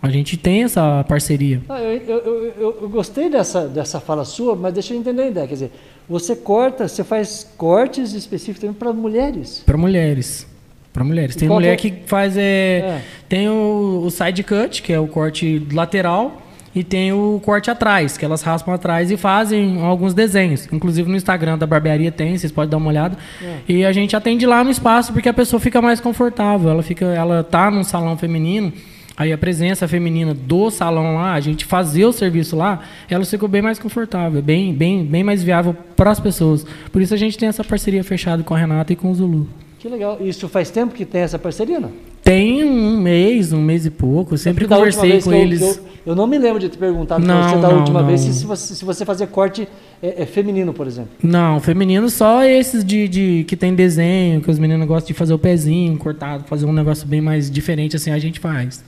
A 0.04 0.10
gente 0.10 0.36
tem 0.36 0.64
essa 0.64 1.01
parceria. 1.08 1.62
Ah, 1.70 1.80
eu, 1.80 1.93
eu, 2.01 2.54
eu, 2.60 2.78
eu, 2.82 2.89
gostei 2.89 3.30
dessa, 3.30 3.70
dessa 3.70 4.01
fala 4.01 4.26
sua, 4.26 4.54
mas 4.54 4.74
deixa 4.74 4.93
eu 4.93 4.99
entender 4.99 5.22
a 5.22 5.28
ideia. 5.28 5.47
Quer 5.47 5.54
dizer, 5.54 5.72
você 6.10 6.36
corta, 6.36 6.89
você 6.89 7.06
faz 7.06 7.49
cortes 7.58 8.12
específicos 8.12 8.70
para 8.76 8.91
mulheres? 8.91 9.64
Para 9.66 9.78
mulheres. 9.78 10.45
Para 10.91 11.06
mulheres. 11.06 11.38
Tem 11.38 11.47
mulher 11.47 11.76
é? 11.76 11.76
que 11.78 11.93
faz. 12.06 12.36
É, 12.36 12.41
é. 12.41 13.01
Tem 13.30 13.47
o, 13.47 14.04
o, 14.06 14.12
side 14.12 14.43
cut, 14.43 14.84
que 14.84 14.91
é 14.91 14.99
o 14.99 15.08
corte 15.08 15.66
lateral, 15.72 16.41
e 16.76 16.84
tem 16.84 17.14
o 17.14 17.39
corte 17.41 17.72
atrás, 17.72 18.18
que 18.18 18.26
elas 18.26 18.41
raspam 18.41 18.74
atrás 18.74 19.10
e 19.10 19.16
fazem 19.16 19.82
alguns 19.82 20.14
desenhos. 20.14 20.68
Inclusive 20.70 21.10
no 21.10 21.16
Instagram 21.16 21.58
da 21.58 21.66
barbearia 21.66 22.12
tem, 22.12 22.38
vocês 22.38 22.51
podem 22.51 22.70
dar 22.70 22.76
uma 22.76 22.89
olhada. 22.89 23.18
É. 23.41 23.60
E 23.70 23.86
a 23.86 23.93
gente 23.93 24.18
atende 24.18 24.45
lá 24.45 24.66
no 24.66 24.70
espaço 24.70 25.14
porque 25.14 25.30
a 25.30 25.34
pessoa 25.34 25.62
fica 25.62 25.82
mais 25.82 26.01
confortável. 26.01 26.70
Ela 26.70 26.84
fica, 26.84 27.06
ela 27.06 27.41
tá 27.41 27.72
num 27.72 27.86
salão 27.86 28.18
feminino 28.18 28.74
Aí 29.16 29.32
a 29.32 29.38
presença 29.38 29.88
feminina 29.88 30.34
do 30.34 30.72
salão 30.72 31.16
lá, 31.16 31.34
a 31.34 31.39
gente 31.39 31.66
fazer 31.66 32.05
o 32.05 32.11
serviço 32.11 32.55
lá, 32.55 32.82
ela 33.09 33.24
ficou 33.24 33.47
bem 33.47 33.61
mais 33.61 33.78
confortável, 33.78 34.41
bem, 34.41 34.74
bem, 34.74 35.05
bem 35.05 35.24
mais 35.24 35.43
viável 35.43 35.76
para 35.95 36.09
as 36.09 36.20
pessoas. 36.20 36.66
Por 36.91 37.01
isso 37.01 37.14
a 37.14 37.18
gente 37.18 37.38
tem 37.38 37.47
essa 37.47 37.64
parceria 37.64 38.03
fechada 38.03 38.41
com 38.41 38.55
a 38.55 38.57
Renata 38.57 38.91
e 38.91 38.95
com 38.95 39.11
o 39.11 39.16
Zulu. 39.16 39.47
Que 39.78 39.88
legal. 39.88 40.18
Isso 40.22 40.47
faz 40.47 40.70
tempo 40.72 40.95
que 40.95 41.05
tem 41.05 41.22
essa 41.22 41.38
parceria, 41.38 41.80
não? 41.80 41.91
Tem 42.24 42.64
um 42.64 42.97
mês, 42.97 43.51
um 43.51 43.61
mês 43.61 43.86
e 43.86 43.91
pouco. 43.91 44.34
Eu 44.34 44.38
sempre 44.38 44.66
conversei 44.66 45.22
com 45.22 45.34
eles. 45.34 45.61
Eu, 45.61 45.78
eu, 46.05 46.16
não 46.16 46.26
me 46.26 46.38
lembro 46.38 46.57
de 46.57 46.70
ter 46.70 46.78
perguntado 46.78 47.24
não, 47.24 47.49
você 47.49 47.55
da 47.57 47.68
não, 47.68 47.80
última 47.80 47.99
não. 47.99 48.07
vez 48.07 48.22
se, 48.22 48.34
se, 48.34 48.45
você, 48.45 48.76
se 48.76 48.86
você 48.86 49.03
fazia 49.03 49.28
corte 49.28 49.68
é, 50.01 50.24
é, 50.24 50.26
feminino, 50.26 50.74
por 50.74 50.88
exemplo. 50.88 51.11
Não, 51.22 51.59
feminino 51.59 52.09
só 52.09 52.45
esses 52.45 52.84
de, 52.84 53.09
de 53.09 53.45
que 53.45 53.57
tem 53.57 53.76
desenho, 53.76 54.39
que 54.39 54.49
os 54.49 54.57
meninos 54.57 54.88
gostam 54.88 55.07
de 55.09 55.14
fazer 55.14 55.34
o 55.34 55.39
pezinho 55.39 55.97
cortado, 55.97 56.45
fazer 56.45 56.66
um 56.66 56.74
negócio 56.74 57.05
bem 57.05 57.20
mais 57.20 57.51
diferente 57.51 57.97
assim 57.97 58.09
a 58.09 58.20
gente 58.20 58.39
faz. 58.39 58.82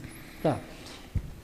Tá. 0.50 0.56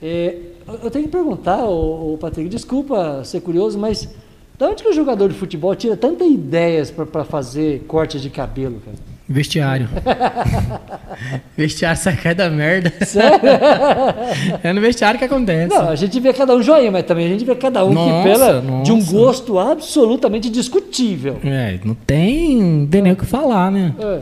É, 0.01 0.35
eu 0.83 0.91
tenho 0.91 1.05
que 1.05 1.11
perguntar, 1.11 1.63
o, 1.65 2.17
Patrick, 2.19 2.49
desculpa 2.49 3.23
ser 3.23 3.39
curioso, 3.41 3.79
mas 3.79 4.09
de 4.57 4.65
onde 4.65 4.83
que 4.83 4.89
o 4.89 4.93
jogador 4.93 5.29
de 5.29 5.35
futebol 5.35 5.73
tira 5.75 5.95
tantas 5.95 6.27
ideias 6.27 6.91
para 6.91 7.23
fazer 7.23 7.83
cortes 7.87 8.21
de 8.21 8.29
cabelo, 8.29 8.81
cara? 8.83 8.97
Vestiário. 9.27 9.87
vestiário 11.55 11.97
sai 11.97 12.17
cai 12.17 12.35
da 12.35 12.49
merda. 12.49 12.93
Sério? 13.05 13.39
é 14.61 14.73
no 14.73 14.81
vestiário 14.81 15.17
que 15.17 15.25
acontece. 15.25 15.73
Não, 15.73 15.89
a 15.89 15.95
gente 15.95 16.19
vê 16.19 16.33
cada 16.33 16.53
um 16.53 16.61
joinha, 16.61 16.91
mas 16.91 17.05
também 17.05 17.25
a 17.25 17.29
gente 17.29 17.45
vê 17.45 17.55
cada 17.55 17.85
um 17.85 17.93
nossa, 17.93 18.17
que 18.17 18.23
pela 18.23 18.61
nossa. 18.61 18.83
de 18.83 18.91
um 18.91 19.03
gosto 19.03 19.57
absolutamente 19.57 20.49
discutível. 20.49 21.39
É, 21.43 21.79
não 21.85 21.95
tem, 21.95 22.61
não 22.61 22.87
tem 22.87 23.01
nem 23.01 23.13
o 23.13 23.15
que 23.15 23.25
falar, 23.25 23.71
né? 23.71 23.95
É. 23.97 24.19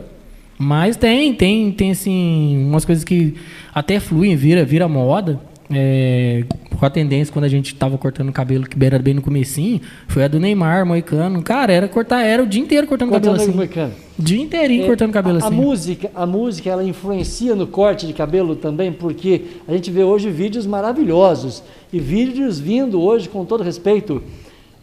Mas 0.56 0.96
tem, 0.96 1.34
tem, 1.34 1.72
tem 1.72 1.90
assim, 1.90 2.64
umas 2.68 2.84
coisas 2.84 3.02
que 3.02 3.34
até 3.74 3.98
fluem, 4.00 4.36
vira, 4.36 4.64
vira 4.64 4.88
moda. 4.88 5.40
é, 5.74 6.44
com 6.78 6.84
a 6.84 6.90
tendência 6.90 7.32
quando 7.32 7.44
a 7.44 7.48
gente 7.48 7.74
tava 7.74 7.96
cortando 7.96 8.28
o 8.28 8.32
cabelo, 8.32 8.66
que 8.66 8.76
era 8.84 8.98
bem 8.98 9.14
no 9.14 9.22
comecinho, 9.22 9.80
foi 10.08 10.24
a 10.24 10.28
do 10.28 10.38
Neymar, 10.40 10.84
Moicano. 10.84 11.40
Cara, 11.42 11.72
era 11.72 11.88
cortar, 11.88 12.22
era 12.22 12.42
o 12.42 12.46
dia 12.46 12.60
inteiro 12.60 12.86
cortando, 12.86 13.10
Cortando 13.10 13.32
cabelo 13.32 13.48
assim. 13.48 13.56
moicano. 13.56 13.92
Dia 14.18 14.42
inteirinho 14.42 14.84
É, 14.84 14.86
cortando 14.86 15.12
cabelo 15.12 15.36
a, 15.36 15.38
assim. 15.38 15.46
A 15.46 15.50
música, 15.50 16.10
a 16.14 16.26
música, 16.26 16.68
ela 16.68 16.84
influencia 16.84 17.54
no 17.54 17.66
corte 17.66 18.06
de 18.06 18.12
cabelo 18.12 18.54
também, 18.56 18.92
porque 18.92 19.42
a 19.66 19.72
gente 19.72 19.90
vê 19.90 20.02
hoje 20.02 20.28
vídeos 20.30 20.66
maravilhosos 20.66 21.62
e 21.92 21.98
vídeos 22.00 22.58
vindo 22.60 23.00
hoje, 23.00 23.28
com 23.28 23.44
todo 23.44 23.62
respeito, 23.62 24.22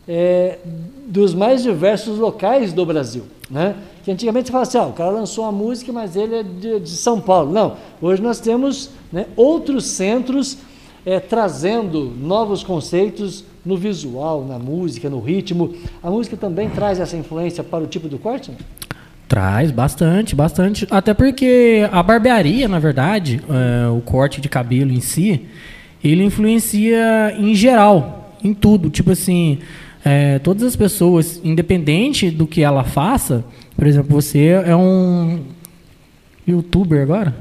é, 0.07 0.57
dos 1.05 1.35
mais 1.35 1.61
diversos 1.61 2.17
locais 2.17 2.73
do 2.73 2.85
Brasil, 2.85 3.23
né? 3.49 3.75
Antigamente 4.11 4.47
você 4.47 4.51
fala 4.51 4.63
assim, 4.63 4.77
ah, 4.77 4.85
o 4.85 4.93
cara 4.93 5.11
lançou 5.11 5.43
uma 5.45 5.51
música, 5.51 5.91
mas 5.91 6.15
ele 6.15 6.35
é 6.35 6.43
de, 6.43 6.79
de 6.79 6.89
São 6.89 7.19
Paulo. 7.19 7.51
Não, 7.51 7.75
hoje 8.01 8.21
nós 8.21 8.39
temos 8.39 8.89
né, 9.11 9.25
outros 9.35 9.85
centros 9.85 10.57
é, 11.05 11.19
trazendo 11.19 12.05
novos 12.05 12.63
conceitos 12.63 13.43
no 13.65 13.77
visual, 13.77 14.45
na 14.45 14.57
música, 14.57 15.09
no 15.09 15.19
ritmo. 15.19 15.73
A 16.01 16.09
música 16.09 16.35
também 16.37 16.69
traz 16.69 16.99
essa 16.99 17.15
influência 17.15 17.63
para 17.63 17.83
o 17.83 17.87
tipo 17.87 18.07
do 18.07 18.17
corte? 18.17 18.51
né? 18.51 18.57
Traz 19.27 19.69
bastante, 19.69 20.35
bastante. 20.35 20.87
Até 20.89 21.13
porque 21.13 21.87
a 21.91 22.01
barbearia, 22.01 22.67
na 22.67 22.79
verdade, 22.79 23.39
é, 23.47 23.87
o 23.87 24.01
corte 24.01 24.41
de 24.41 24.49
cabelo 24.49 24.91
em 24.91 25.01
si, 25.01 25.45
ele 26.03 26.23
influencia 26.23 27.35
em 27.37 27.53
geral, 27.53 28.33
em 28.43 28.55
tudo. 28.55 28.89
Tipo 28.89 29.11
assim, 29.11 29.59
é, 30.03 30.39
todas 30.39 30.63
as 30.63 30.75
pessoas, 30.75 31.41
independente 31.43 32.29
do 32.31 32.47
que 32.47 32.63
ela 32.63 32.83
faça, 32.83 33.43
por 33.75 33.87
exemplo, 33.87 34.09
você 34.09 34.61
é 34.65 34.75
um 34.75 35.39
youtuber 36.47 37.01
agora? 37.01 37.35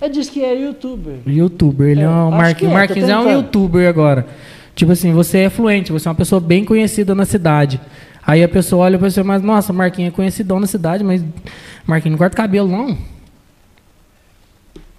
É 0.00 0.08
diz 0.08 0.28
que 0.28 0.42
é 0.42 0.54
youtuber. 0.60 1.14
Youtuber, 1.26 1.88
ele 1.88 2.00
é, 2.00 2.04
É, 2.04 2.08
um 2.08 2.54
que 2.54 2.66
é, 2.66 2.68
Marquinhos 2.68 3.08
é 3.08 3.18
um 3.18 3.30
youtuber 3.30 3.88
agora. 3.88 4.26
Tipo 4.74 4.92
assim, 4.92 5.12
você 5.12 5.38
é 5.38 5.50
fluente, 5.50 5.92
você 5.92 6.08
é 6.08 6.10
uma 6.10 6.16
pessoa 6.16 6.40
bem 6.40 6.64
conhecida 6.64 7.14
na 7.14 7.24
cidade. 7.24 7.80
Aí 8.26 8.42
a 8.42 8.48
pessoa 8.48 8.84
olha 8.84 8.98
pra 8.98 9.10
você, 9.10 9.22
mas 9.22 9.42
nossa, 9.42 9.72
Marquinhos 9.72 10.12
é 10.12 10.16
conhecidão 10.16 10.58
na 10.58 10.66
cidade, 10.66 11.04
mas 11.04 11.24
Marquinhos 11.86 12.12
não 12.12 12.18
corta 12.18 12.36
cabelo, 12.36 12.68
não. 12.68 12.96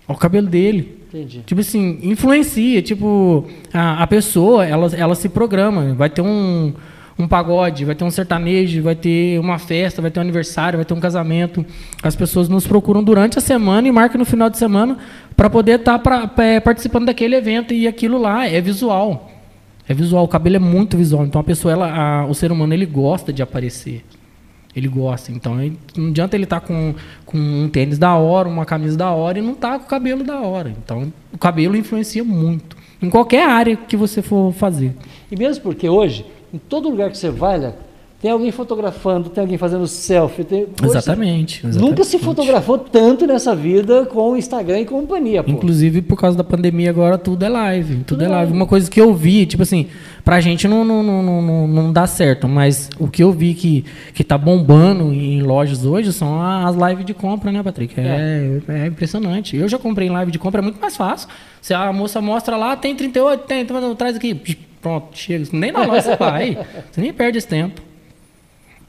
Olha 0.07 0.15
o 0.15 0.19
cabelo 0.19 0.47
dele. 0.47 0.99
Entendi. 1.09 1.41
Tipo 1.45 1.61
assim, 1.61 1.99
influencia. 2.03 2.81
Tipo, 2.81 3.45
a, 3.73 4.03
a 4.03 4.07
pessoa, 4.07 4.65
ela, 4.65 4.87
ela 4.95 5.15
se 5.15 5.29
programa. 5.29 5.93
Vai 5.93 6.09
ter 6.09 6.21
um, 6.21 6.73
um 7.17 7.27
pagode, 7.27 7.85
vai 7.85 7.93
ter 7.95 8.03
um 8.03 8.09
sertanejo, 8.11 8.81
vai 8.81 8.95
ter 8.95 9.39
uma 9.39 9.59
festa, 9.59 10.01
vai 10.01 10.09
ter 10.11 10.19
um 10.19 10.23
aniversário, 10.23 10.77
vai 10.77 10.85
ter 10.85 10.93
um 10.93 10.99
casamento. 10.99 11.63
As 12.01 12.15
pessoas 12.15 12.49
nos 12.49 12.65
procuram 12.67 13.03
durante 13.03 13.37
a 13.37 13.41
semana 13.41 13.87
e 13.87 13.91
marcam 13.91 14.17
no 14.19 14.25
final 14.25 14.49
de 14.49 14.57
semana 14.57 14.97
para 15.37 15.49
poder 15.49 15.79
estar 15.79 15.99
participando 16.63 17.05
daquele 17.05 17.35
evento. 17.35 17.73
E 17.73 17.87
aquilo 17.87 18.19
lá 18.19 18.47
é 18.47 18.59
visual. 18.59 19.29
É 19.87 19.93
visual. 19.93 20.23
O 20.23 20.27
cabelo 20.27 20.55
é 20.55 20.59
muito 20.59 20.97
visual. 20.97 21.25
Então 21.25 21.39
a 21.39 21.43
pessoa, 21.43 21.71
ela, 21.71 21.91
a- 21.93 22.25
o 22.25 22.33
ser 22.33 22.51
humano, 22.51 22.73
ele 22.73 22.85
gosta 22.85 23.31
de 23.31 23.41
aparecer. 23.43 24.03
Ele 24.75 24.87
gosta. 24.87 25.31
Então 25.31 25.55
não 25.95 26.09
adianta 26.09 26.35
ele 26.35 26.45
estar 26.45 26.61
com, 26.61 26.95
com 27.25 27.37
um 27.37 27.69
tênis 27.69 27.97
da 27.97 28.15
hora, 28.15 28.47
uma 28.47 28.65
camisa 28.65 28.97
da 28.97 29.11
hora 29.11 29.39
e 29.39 29.41
não 29.41 29.53
tá 29.53 29.77
com 29.77 29.85
o 29.85 29.87
cabelo 29.87 30.23
da 30.23 30.39
hora. 30.41 30.73
Então 30.83 31.11
o 31.31 31.37
cabelo 31.37 31.75
influencia 31.75 32.23
muito. 32.23 32.75
Em 33.01 33.09
qualquer 33.09 33.47
área 33.47 33.75
que 33.75 33.97
você 33.97 34.21
for 34.21 34.53
fazer. 34.53 34.95
E 35.29 35.35
mesmo 35.35 35.63
porque 35.63 35.89
hoje, 35.89 36.25
em 36.53 36.57
todo 36.57 36.89
lugar 36.89 37.11
que 37.11 37.17
você 37.17 37.29
vai, 37.29 37.73
tem 38.23 38.31
alguém 38.31 38.53
fotografando, 38.53 39.29
tem 39.29 39.41
alguém 39.41 39.57
fazendo 39.57 39.85
selfie. 39.85 40.45
Tem... 40.45 40.61
Hoje, 40.61 40.69
Exatamente, 40.85 41.61
Nunca 41.65 42.05
se 42.05 42.15
exatamente. 42.15 42.19
fotografou 42.19 42.77
tanto 42.77 43.27
nessa 43.27 43.53
vida 43.53 44.05
com 44.05 44.31
o 44.31 44.37
Instagram 44.37 44.79
e 44.79 44.85
companhia, 44.85 45.43
pô. 45.43 45.51
Inclusive, 45.51 46.01
por 46.01 46.17
causa 46.17 46.37
da 46.37 46.43
pandemia, 46.43 46.89
agora 46.89 47.17
tudo 47.17 47.43
é 47.43 47.49
live. 47.49 47.95
Tudo, 47.95 48.05
Tudo 48.05 48.23
é 48.23 48.25
é 48.27 48.29
live. 48.29 48.53
Uma 48.53 48.65
coisa 48.65 48.89
que 48.89 49.01
eu 49.01 49.13
vi, 49.13 49.45
tipo 49.45 49.63
assim, 49.63 49.87
pra 50.23 50.39
gente 50.39 50.69
não, 50.69 50.85
não, 50.85 51.03
não, 51.03 51.21
não, 51.21 51.41
não, 51.41 51.67
não 51.67 51.91
dá 51.91 52.07
certo, 52.07 52.47
mas 52.47 52.89
o 52.97 53.09
que 53.09 53.21
eu 53.21 53.29
vi 53.33 53.53
que, 53.55 53.83
que 54.13 54.23
tá 54.23 54.37
bombando 54.37 55.11
em 55.11 55.41
lojas 55.41 55.83
hoje 55.83 56.13
são 56.13 56.41
as 56.41 56.77
lives 56.77 57.03
de 57.03 57.13
compra, 57.13 57.51
né, 57.51 57.61
Patrick? 57.61 57.93
É, 57.99 58.61
é. 58.69 58.85
impressionante. 58.87 59.57
Eu 59.57 59.67
já 59.67 59.77
comprei 59.77 60.07
em 60.07 60.11
live 60.11 60.31
de 60.31 60.39
compra, 60.39 60.61
é 60.61 60.63
muito 60.63 60.79
mais 60.79 60.95
fácil. 60.95 61.27
Se 61.61 61.73
a 61.73 61.91
moça 61.91 62.21
mostra 62.21 62.55
lá, 62.55 62.77
tem 62.77 62.95
38, 62.95 63.41
tem, 63.41 63.63
então 63.63 63.93
traz 63.95 64.15
aqui. 64.15 64.33
Pronto, 64.81 65.09
chega. 65.11 65.45
Nem 65.51 65.73
na 65.73 65.83
loja 65.83 66.03
você 66.03 66.15
vai. 66.15 66.57
Você 66.89 67.01
nem 67.01 67.11
perde 67.11 67.37
esse 67.37 67.47
tempo. 67.49 67.81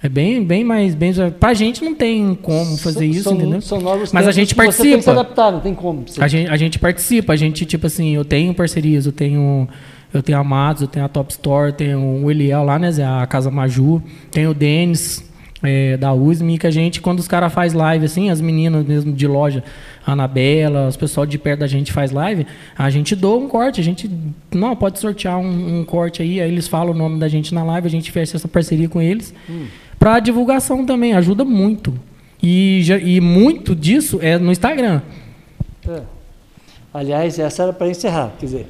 É 0.04 0.08
bem, 0.10 0.44
bem 0.44 0.62
mais. 0.62 0.94
Bem, 0.94 1.14
pra 1.40 1.54
gente 1.54 1.82
não 1.82 1.94
tem 1.94 2.34
como 2.42 2.76
fazer 2.76 2.98
São- 2.98 3.08
isso, 3.08 3.22
são, 3.22 3.34
entendeu? 3.36 3.60
São 3.62 3.80
novos 3.80 4.12
Mas 4.12 4.28
a 4.28 4.32
gente 4.32 4.54
que 4.54 4.60
Você 4.60 4.60
tem 4.60 4.70
que 4.70 4.74
se 4.74 4.82
participa. 5.06 5.12
adaptar, 5.12 5.50
não 5.50 5.60
tem 5.60 5.74
como. 5.74 6.06
Você- 6.06 6.22
A 6.22 6.28
gente, 6.28 6.50
a 6.50 6.56
gente 6.58 6.78
participa, 6.78 7.32
a 7.32 7.36
gente, 7.36 7.64
tipo 7.64 7.86
assim, 7.86 8.14
eu 8.14 8.22
tenho 8.22 8.52
parcerias, 8.52 9.06
eu 9.06 9.12
tenho. 9.12 9.66
Eu 10.12 10.22
tenho 10.22 10.38
a 10.38 10.44
Matos, 10.44 10.82
eu 10.82 10.88
tenho 10.88 11.06
a 11.06 11.08
Top 11.08 11.32
Store, 11.32 11.72
tenho 11.72 11.98
o 12.22 12.30
Eliel 12.30 12.62
lá, 12.64 12.78
né, 12.78 12.92
Zé? 12.92 13.02
A 13.04 13.26
Casa 13.26 13.50
Maju, 13.50 14.00
tenho 14.30 14.50
o 14.50 14.54
Denis 14.54 15.24
é, 15.62 15.96
da 15.96 16.12
USM, 16.12 16.58
que 16.58 16.66
a 16.66 16.70
gente, 16.70 17.00
quando 17.00 17.18
os 17.20 17.26
caras 17.26 17.50
faz 17.52 17.72
live, 17.72 18.04
assim, 18.04 18.28
as 18.30 18.40
meninas 18.40 18.86
mesmo 18.86 19.12
de 19.12 19.26
loja, 19.26 19.64
a 20.06 20.12
Anabela, 20.12 20.86
os 20.86 20.96
pessoal 20.96 21.24
de 21.24 21.38
perto 21.38 21.60
da 21.60 21.66
gente 21.66 21.90
faz 21.92 22.10
live, 22.12 22.46
a 22.78 22.90
gente 22.90 23.16
doa 23.16 23.38
um 23.38 23.48
corte, 23.48 23.80
a 23.80 23.84
gente, 23.84 24.08
não, 24.54 24.76
pode 24.76 24.98
sortear 25.00 25.38
um, 25.38 25.80
um 25.80 25.84
corte 25.84 26.20
aí, 26.22 26.40
aí 26.40 26.48
eles 26.50 26.68
falam 26.68 26.92
o 26.94 26.96
nome 26.96 27.18
da 27.18 27.26
gente 27.26 27.54
na 27.54 27.64
live, 27.64 27.86
a 27.88 27.90
gente 27.90 28.12
fecha 28.12 28.36
essa 28.36 28.46
parceria 28.46 28.88
com 28.90 29.00
eles. 29.00 29.32
Pra 30.04 30.20
divulgação 30.20 30.84
também, 30.84 31.14
ajuda 31.14 31.46
muito. 31.46 31.94
E, 32.42 32.80
já- 32.82 32.98
e 32.98 33.22
muito 33.22 33.74
disso 33.74 34.18
é 34.20 34.36
no 34.36 34.52
Instagram. 34.52 35.00
É. 35.88 36.02
Aliás, 36.92 37.38
essa 37.38 37.62
era 37.62 37.72
para 37.72 37.88
encerrar. 37.88 38.30
Quer 38.38 38.44
dizer, 38.44 38.66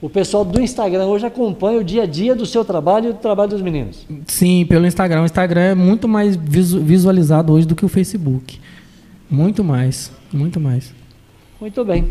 o 0.00 0.08
pessoal 0.08 0.44
do 0.44 0.60
Instagram 0.60 1.06
hoje 1.06 1.26
acompanha 1.26 1.80
o 1.80 1.82
dia 1.82 2.04
a 2.04 2.06
dia 2.06 2.32
do 2.32 2.46
seu 2.46 2.64
trabalho 2.64 3.10
e 3.10 3.12
do 3.12 3.18
trabalho 3.18 3.50
dos 3.50 3.60
meninos. 3.60 4.06
Sim, 4.28 4.64
pelo 4.66 4.86
Instagram. 4.86 5.22
O 5.22 5.24
Instagram 5.24 5.60
é 5.62 5.74
muito 5.74 6.06
mais 6.06 6.36
visu- 6.36 6.78
visualizado 6.78 7.52
hoje 7.52 7.66
do 7.66 7.74
que 7.74 7.84
o 7.84 7.88
Facebook. 7.88 8.60
Muito 9.28 9.64
mais, 9.64 10.12
muito 10.32 10.60
mais. 10.60 10.94
Muito 11.60 11.84
bem. 11.84 12.06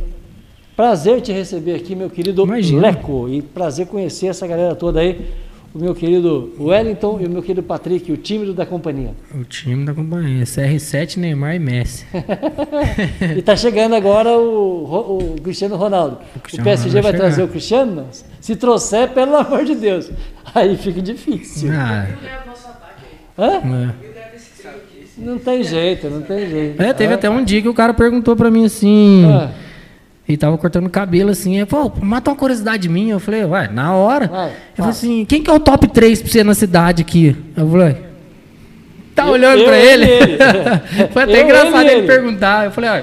Prazer 0.75 1.21
te 1.21 1.31
receber 1.31 1.73
aqui, 1.75 1.95
meu 1.95 2.09
querido 2.09 2.43
Imagina. 2.43 2.81
Leco. 2.81 3.29
E 3.29 3.41
prazer 3.41 3.87
conhecer 3.87 4.27
essa 4.27 4.45
galera 4.45 4.75
toda 4.75 4.99
aí. 4.99 5.25
O 5.77 5.79
meu 5.79 5.93
querido 5.93 6.55
Wellington 6.59 7.19
e 7.21 7.27
o 7.27 7.29
meu 7.29 7.43
querido 7.43 7.61
Patrick, 7.61 8.11
o 8.11 8.17
tímido 8.17 8.51
da 8.51 8.65
companhia. 8.65 9.11
O 9.31 9.43
time 9.43 9.85
da 9.85 9.93
companhia. 9.93 10.43
CR7, 10.43 11.17
Neymar 11.17 11.53
e 11.53 11.59
Messi. 11.59 12.03
E 13.37 13.41
tá 13.43 13.55
chegando 13.55 13.93
agora 13.93 14.31
o, 14.31 15.35
o 15.35 15.41
Cristiano 15.43 15.75
Ronaldo. 15.75 16.17
O, 16.35 16.39
Cristiano 16.39 16.63
PSG 16.63 16.87
Ronaldo 16.87 17.03
vai 17.03 17.11
vai 17.11 17.21
trazer 17.21 17.43
o 17.43 17.47
Cristiano? 17.47 18.07
Se 18.41 18.55
trouxer, 18.55 19.09
pelo 19.09 19.35
amor 19.35 19.65
de 19.65 19.75
Deus. 19.75 20.09
Aí 20.55 20.75
fica 20.77 20.99
difícil. 20.99 21.69
Ah, 21.71 22.07
Hã? 23.37 23.61
é. 23.93 24.07
Não 25.15 25.37
tem 25.37 25.63
jeito, 25.63 26.09
não 26.09 26.21
tem 26.23 26.49
jeito. 26.49 26.81
É, 26.81 26.91
teve 26.91 27.13
até 27.13 27.29
um 27.29 27.43
dia 27.43 27.61
que 27.61 27.69
o 27.69 27.73
cara 27.73 27.93
perguntou 27.93 28.35
pra 28.35 28.49
mim 28.49 28.65
assim. 28.65 29.25
Ah, 29.31 29.51
E 30.29 30.35
tava 30.35 30.57
cortando 30.57 30.87
o 30.87 30.89
cabelo 30.89 31.29
assim. 31.29 31.55
Ele 31.55 31.65
falou, 31.65 31.93
mata 32.01 32.29
uma 32.29 32.35
curiosidade 32.35 32.89
minha. 32.89 33.13
Eu 33.13 33.19
falei, 33.19 33.45
vai, 33.45 33.67
na 33.71 33.93
hora. 33.93 34.27
Vai, 34.27 34.47
Ele 34.47 34.53
falou 34.75 34.89
assim: 34.91 35.23
quem 35.25 35.41
que 35.41 35.49
é 35.49 35.53
o 35.53 35.59
top 35.59 35.87
3 35.87 36.21
pra 36.21 36.31
você 36.31 36.43
na 36.43 36.53
cidade 36.53 37.01
aqui? 37.01 37.35
Eu 37.55 37.69
falei, 37.71 37.97
tá 39.15 39.25
Eu- 39.25 39.31
olhando 39.31 39.59
eu, 39.59 39.65
pra 39.65 39.77
ele, 39.77 40.05
ele? 40.05 40.37
Foi 41.13 41.23
até 41.23 41.39
Eu, 41.41 41.45
engraçado 41.45 41.81
ele, 41.87 41.91
ele, 41.99 42.07
perguntar. 42.07 42.65
Eu 42.65 42.71
falei, 42.71 42.89
ó, 42.89 43.01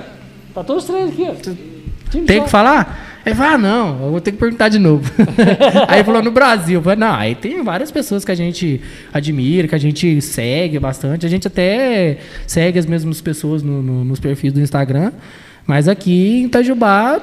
tá 0.54 0.62
todos 0.64 0.84
os 0.84 0.90
três 0.90 1.08
aqui, 1.08 1.22
ó. 1.28 2.20
Tem 2.26 2.38
só. 2.38 2.44
que 2.44 2.50
falar? 2.50 3.00
Ele 3.24 3.34
falou, 3.34 3.54
ah, 3.54 3.58
não, 3.58 3.88
eu 4.04 4.10
vou 4.10 4.20
ter 4.20 4.32
que 4.32 4.36
perguntar 4.36 4.68
de 4.68 4.78
novo. 4.78 5.10
aí 5.88 5.96
ele 6.00 6.04
falou, 6.04 6.22
no 6.22 6.30
Brasil. 6.30 6.78
Eu 6.78 6.82
falei, 6.82 6.98
não, 6.98 7.14
aí 7.14 7.34
tem 7.34 7.62
várias 7.64 7.90
pessoas 7.90 8.22
que 8.22 8.30
a 8.30 8.34
gente 8.34 8.82
admira, 9.14 9.66
que 9.66 9.74
a 9.74 9.78
gente 9.78 10.20
segue 10.20 10.78
bastante. 10.78 11.24
A 11.24 11.28
gente 11.30 11.48
até 11.48 12.18
segue 12.46 12.78
as 12.78 12.84
mesmas 12.84 13.22
pessoas 13.22 13.62
no- 13.62 13.82
no- 13.82 14.04
nos 14.04 14.20
perfis 14.20 14.52
do 14.52 14.60
Instagram. 14.60 15.10
Mas 15.66 15.88
aqui 15.88 16.40
em 16.40 16.44
Itajubá, 16.44 17.20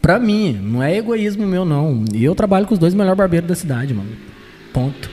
pra 0.00 0.18
mim, 0.18 0.52
não 0.52 0.82
é 0.82 0.96
egoísmo 0.96 1.46
meu, 1.46 1.64
não. 1.64 2.04
Eu 2.14 2.34
trabalho 2.34 2.66
com 2.66 2.74
os 2.74 2.78
dois 2.78 2.94
melhores 2.94 3.16
barbeiros 3.16 3.48
da 3.48 3.54
cidade, 3.54 3.94
mano. 3.94 4.10
Ponto. 4.72 5.08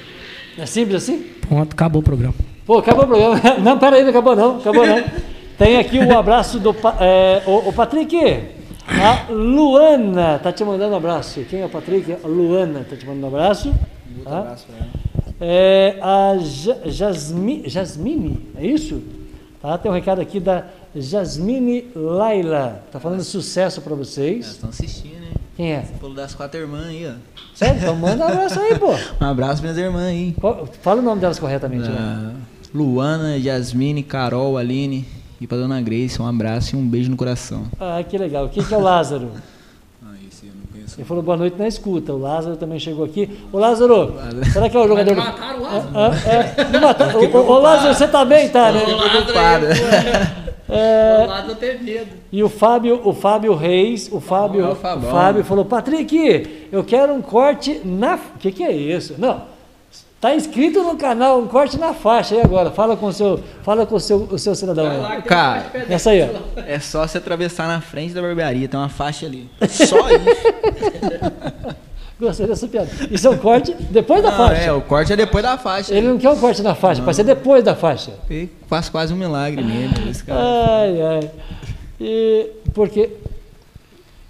É 0.57 0.65
simples 0.65 1.03
assim? 1.03 1.19
Ponto. 1.47 1.73
Acabou 1.73 2.01
o 2.01 2.03
programa. 2.03 2.33
Pô, 2.65 2.77
acabou 2.79 3.05
o 3.05 3.07
programa. 3.07 3.41
Não, 3.63 3.77
peraí, 3.79 4.03
não 4.03 4.09
acabou 4.09 4.35
não, 4.35 4.57
acabou 4.57 4.85
não. 4.85 5.03
Tem 5.57 5.77
aqui 5.77 5.97
o 5.99 6.17
abraço 6.17 6.59
do 6.59 6.75
é, 6.99 7.41
o, 7.45 7.69
o 7.69 7.73
Patrick. 7.73 8.15
A 8.87 9.31
Luana 9.31 10.39
tá 10.39 10.51
te 10.51 10.63
mandando 10.63 10.93
um 10.93 10.97
abraço. 10.97 11.41
Quem 11.49 11.61
é 11.61 11.65
o 11.65 11.69
Patrick? 11.69 12.11
A 12.23 12.27
Luana 12.27 12.85
tá 12.89 12.95
te 12.95 13.05
mandando 13.05 13.25
um 13.25 13.29
abraço. 13.29 13.73
Tá? 14.23 14.55
É, 15.39 15.97
a 16.01 16.35
Ja- 16.39 16.77
Jasmi, 16.85 17.63
Jasmine, 17.65 18.39
é 18.57 18.65
isso? 18.65 19.01
Tá, 19.61 19.77
tem 19.77 19.91
um 19.91 19.93
recado 19.93 20.21
aqui 20.21 20.39
da 20.39 20.65
Jasmine 20.95 21.85
Laila. 21.95 22.83
Tá 22.91 22.99
falando 22.99 23.23
sucesso 23.23 23.81
para 23.81 23.95
vocês. 23.95 24.47
Estão 24.47 24.69
assistindo, 24.69 25.19
né? 25.21 25.31
Quem 25.55 25.73
é? 25.73 25.83
Pulo 25.99 26.13
das 26.15 26.33
quatro 26.33 26.59
irmãs 26.59 26.87
aí, 26.87 27.07
ó. 27.07 27.13
Sério? 27.55 27.77
Então 27.81 27.95
manda 27.95 28.25
um 28.25 28.27
abraço 28.27 28.59
aí, 28.59 28.77
pô. 28.79 28.93
Um 29.21 29.25
abraço 29.27 29.61
minhas 29.61 29.77
irmãs 29.77 30.03
aí. 30.07 30.33
Qual- 30.39 30.67
Fala 30.81 30.99
o 31.01 31.03
nome 31.03 31.21
delas 31.21 31.37
corretamente. 31.39 31.87
né? 31.89 32.35
Luana, 32.73 33.37
Yasmine, 33.37 34.01
Carol, 34.01 34.57
Aline 34.57 35.05
e 35.41 35.45
pra 35.47 35.57
dona 35.57 35.81
Grace, 35.81 36.21
um 36.21 36.25
abraço 36.27 36.75
e 36.75 36.79
um 36.79 36.87
beijo 36.87 37.09
no 37.11 37.17
coração. 37.17 37.65
Ah, 37.79 38.01
que 38.07 38.17
legal. 38.17 38.47
Quem 38.49 38.63
que 38.63 38.73
é 38.73 38.77
o 38.77 38.81
Lázaro? 38.81 39.31
Ah, 40.03 40.13
esse 40.27 40.45
eu 40.45 40.51
não 40.53 40.81
Ele 40.97 41.05
falou 41.05 41.21
boa 41.21 41.35
noite 41.37 41.57
na 41.57 41.67
escuta. 41.67 42.13
O 42.13 42.17
Lázaro 42.19 42.55
também 42.55 42.79
chegou 42.79 43.03
aqui. 43.05 43.29
Ô 43.51 43.59
Lázaro, 43.59 44.13
será 44.53 44.69
que 44.69 44.77
é 44.77 44.79
o 44.79 44.87
jogador. 44.87 45.15
Mas 45.15 45.25
mataram 45.25 45.59
o 45.59 45.63
Lázaro? 45.63 45.89
Ah, 45.93 46.11
ah, 46.13 46.29
é, 46.29 46.69
não 46.71 46.81
mataram. 46.81 47.19
Ô, 47.21 47.59
Lázaro, 47.59 47.93
você 47.93 48.07
também 48.07 48.49
tá, 48.49 48.71
né? 48.71 48.81
Preocupado. 48.85 49.65
É, 50.71 51.55
tem 51.59 51.83
medo. 51.83 52.09
e 52.31 52.41
o 52.41 52.47
Fábio, 52.47 53.01
o 53.03 53.13
Fábio 53.13 53.53
Reis, 53.55 54.09
o 54.11 54.21
Fábio, 54.21 54.61
é 54.61 54.69
o 54.69 54.71
o. 54.71 54.75
Fábio 54.75 55.43
falou: 55.43 55.65
Patrick, 55.65 56.67
eu 56.71 56.83
quero 56.83 57.13
um 57.13 57.21
corte 57.21 57.81
na. 57.83 58.15
O 58.15 58.39
que, 58.39 58.51
que 58.51 58.63
é 58.63 58.71
isso? 58.71 59.15
Não. 59.17 59.51
Tá 60.21 60.35
inscrito 60.35 60.83
no 60.83 60.95
canal, 60.95 61.39
um 61.39 61.47
corte 61.47 61.79
na 61.79 61.95
faixa 61.95 62.35
aí 62.35 62.41
agora. 62.41 62.69
Fala 62.69 62.95
com 62.95 63.07
o 63.07 63.11
seu, 63.11 63.39
fala 63.63 63.87
com 63.87 63.95
o 63.95 63.99
seu, 63.99 64.17
o 64.31 64.37
seu 64.37 64.53
cidadão 64.53 64.85
aí. 64.87 65.21
Cara, 65.23 65.65
Essa 65.89 66.11
aí, 66.11 66.21
ó. 66.21 66.61
é 66.61 66.77
só 66.79 67.07
você 67.07 67.17
atravessar 67.17 67.67
na 67.67 67.81
frente 67.81 68.13
da 68.13 68.21
barbearia, 68.21 68.67
tem 68.67 68.79
uma 68.79 68.87
faixa 68.87 69.25
ali. 69.25 69.49
Só 69.67 69.97
isso. 70.11 70.21
Gostei 72.21 72.45
dessa 72.45 72.67
piada. 72.67 72.87
Isso 73.09 73.25
é 73.27 73.31
um 73.31 73.37
corte 73.37 73.73
depois 73.89 74.21
da 74.21 74.29
Não, 74.29 74.37
faixa. 74.37 74.61
é, 74.61 74.71
o 74.71 74.81
corte 74.81 75.11
é 75.11 75.15
depois 75.15 75.43
da 75.43 75.57
faixa. 75.57 75.91
Ele 75.93 76.07
não 76.07 76.19
quer 76.19 76.29
um 76.29 76.37
corte 76.39 76.61
na 76.61 76.75
faixa, 76.75 77.01
pode 77.01 77.15
ser 77.17 77.23
depois 77.23 77.63
da 77.63 77.75
faixa. 77.75 78.11
Eu 78.29 78.47
faço 78.67 78.91
quase 78.91 79.11
um 79.11 79.17
milagre 79.17 79.63
nele, 79.63 80.11
esse 80.11 80.23
cara. 80.23 80.39
Ai, 80.39 81.01
ai. 81.01 81.31
E 81.99 82.47
porque. 82.75 83.09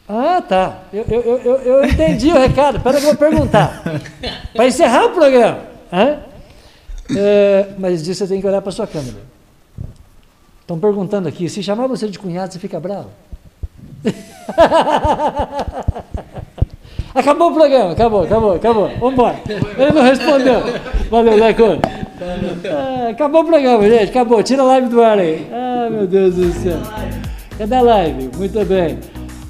Ah, 0.07 0.41
tá. 0.41 0.79
Eu, 0.93 1.03
eu, 1.09 1.21
eu, 1.21 1.37
eu- 1.39 1.57
eu 1.57 1.83
entendi 1.85 2.29
o 2.29 2.39
recado. 2.39 2.77
Espera 2.77 2.97
que 2.97 3.03
eu 3.03 3.07
vou 3.09 3.17
perguntar. 3.17 3.83
Para 4.55 4.67
encerrar 4.67 5.07
o 5.07 5.09
programa. 5.11 5.59
Hã? 5.91 6.17
É, 7.13 7.67
mas 7.77 8.01
disso 8.01 8.25
você 8.25 8.33
tem 8.33 8.39
que 8.39 8.47
olhar 8.47 8.61
para 8.61 8.71
sua 8.71 8.87
câmera. 8.87 9.17
Estão 10.61 10.79
perguntando 10.79 11.27
aqui, 11.27 11.49
se 11.49 11.61
chamar 11.61 11.87
você 11.87 12.07
de 12.07 12.17
cunhado, 12.17 12.53
você 12.53 12.59
fica 12.59 12.79
bravo? 12.79 13.09
Acabou 17.13 17.51
o 17.51 17.53
programa, 17.53 17.91
acabou, 17.91 18.23
acabou, 18.23 18.55
acabou. 18.55 18.89
Vamos 18.99 19.13
embora. 19.13 19.35
Ele 19.47 19.91
não 19.91 20.01
respondeu. 20.01 20.61
Valeu, 21.09 21.35
Leco. 21.35 21.63
Ah, 22.71 23.09
acabou 23.09 23.41
o 23.41 23.45
programa, 23.45 23.89
gente. 23.89 24.09
Acabou. 24.09 24.41
Tira 24.41 24.61
a 24.61 24.65
live 24.65 24.87
do 24.87 25.01
ar 25.01 25.19
aí. 25.19 25.47
Ah, 25.51 25.89
meu 25.91 26.07
Deus 26.07 26.35
do 26.35 26.51
céu. 26.53 26.77
Cadê 27.57 27.75
a 27.75 27.81
live? 27.81 28.29
Muito 28.37 28.65
bem. 28.65 28.99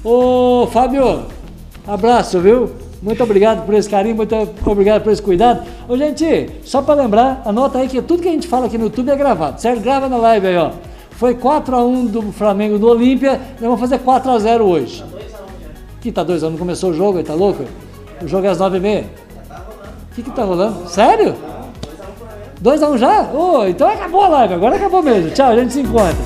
Ô, 0.04 0.66
Fábio, 0.72 1.26
abraço, 1.86 2.40
viu? 2.40 2.70
Muito 3.00 3.22
obrigado 3.22 3.64
por 3.66 3.74
esse 3.74 3.88
carinho, 3.88 4.14
muito 4.14 4.34
obrigado 4.64 5.02
por 5.02 5.12
esse 5.12 5.20
cuidado. 5.22 5.62
Ô, 5.88 5.96
gente, 5.96 6.50
só 6.64 6.82
para 6.82 7.02
lembrar, 7.02 7.42
anota 7.44 7.78
aí 7.78 7.88
que 7.88 8.00
tudo 8.00 8.22
que 8.22 8.28
a 8.28 8.32
gente 8.32 8.46
fala 8.46 8.66
aqui 8.66 8.78
no 8.78 8.84
YouTube 8.84 9.10
é 9.10 9.16
gravado, 9.16 9.60
certo? 9.60 9.80
Grava 9.80 10.08
na 10.08 10.16
live 10.16 10.46
aí, 10.46 10.56
ó. 10.56 10.70
Foi 11.10 11.34
4x1 11.34 12.08
do 12.08 12.22
Flamengo 12.32 12.78
no 12.78 12.88
Olímpia, 12.88 13.40
nós 13.52 13.60
vamos 13.60 13.80
fazer 13.80 13.98
4x0 13.98 14.60
hoje. 14.62 15.04
Que 16.02 16.10
tá 16.10 16.24
2 16.24 16.42
anos, 16.42 16.58
começou 16.58 16.90
o 16.90 16.94
jogo, 16.94 17.18
aí 17.18 17.24
tá 17.24 17.32
louco? 17.32 17.64
O 18.20 18.26
jogo 18.26 18.44
é 18.44 18.50
às 18.50 18.58
9h30. 18.58 19.04
O 19.04 20.14
que 20.16 20.22
que 20.24 20.30
tá 20.32 20.42
rolando? 20.42 20.88
Sério? 20.88 21.36
2x1 22.60 22.98
já? 22.98 23.30
Ô, 23.32 23.64
então 23.66 23.88
acabou 23.88 24.24
a 24.24 24.28
live, 24.28 24.54
agora 24.54 24.74
acabou 24.74 25.00
mesmo. 25.00 25.30
Tchau, 25.30 25.52
a 25.52 25.56
gente 25.56 25.72
se 25.72 25.80
encontra. 25.80 26.16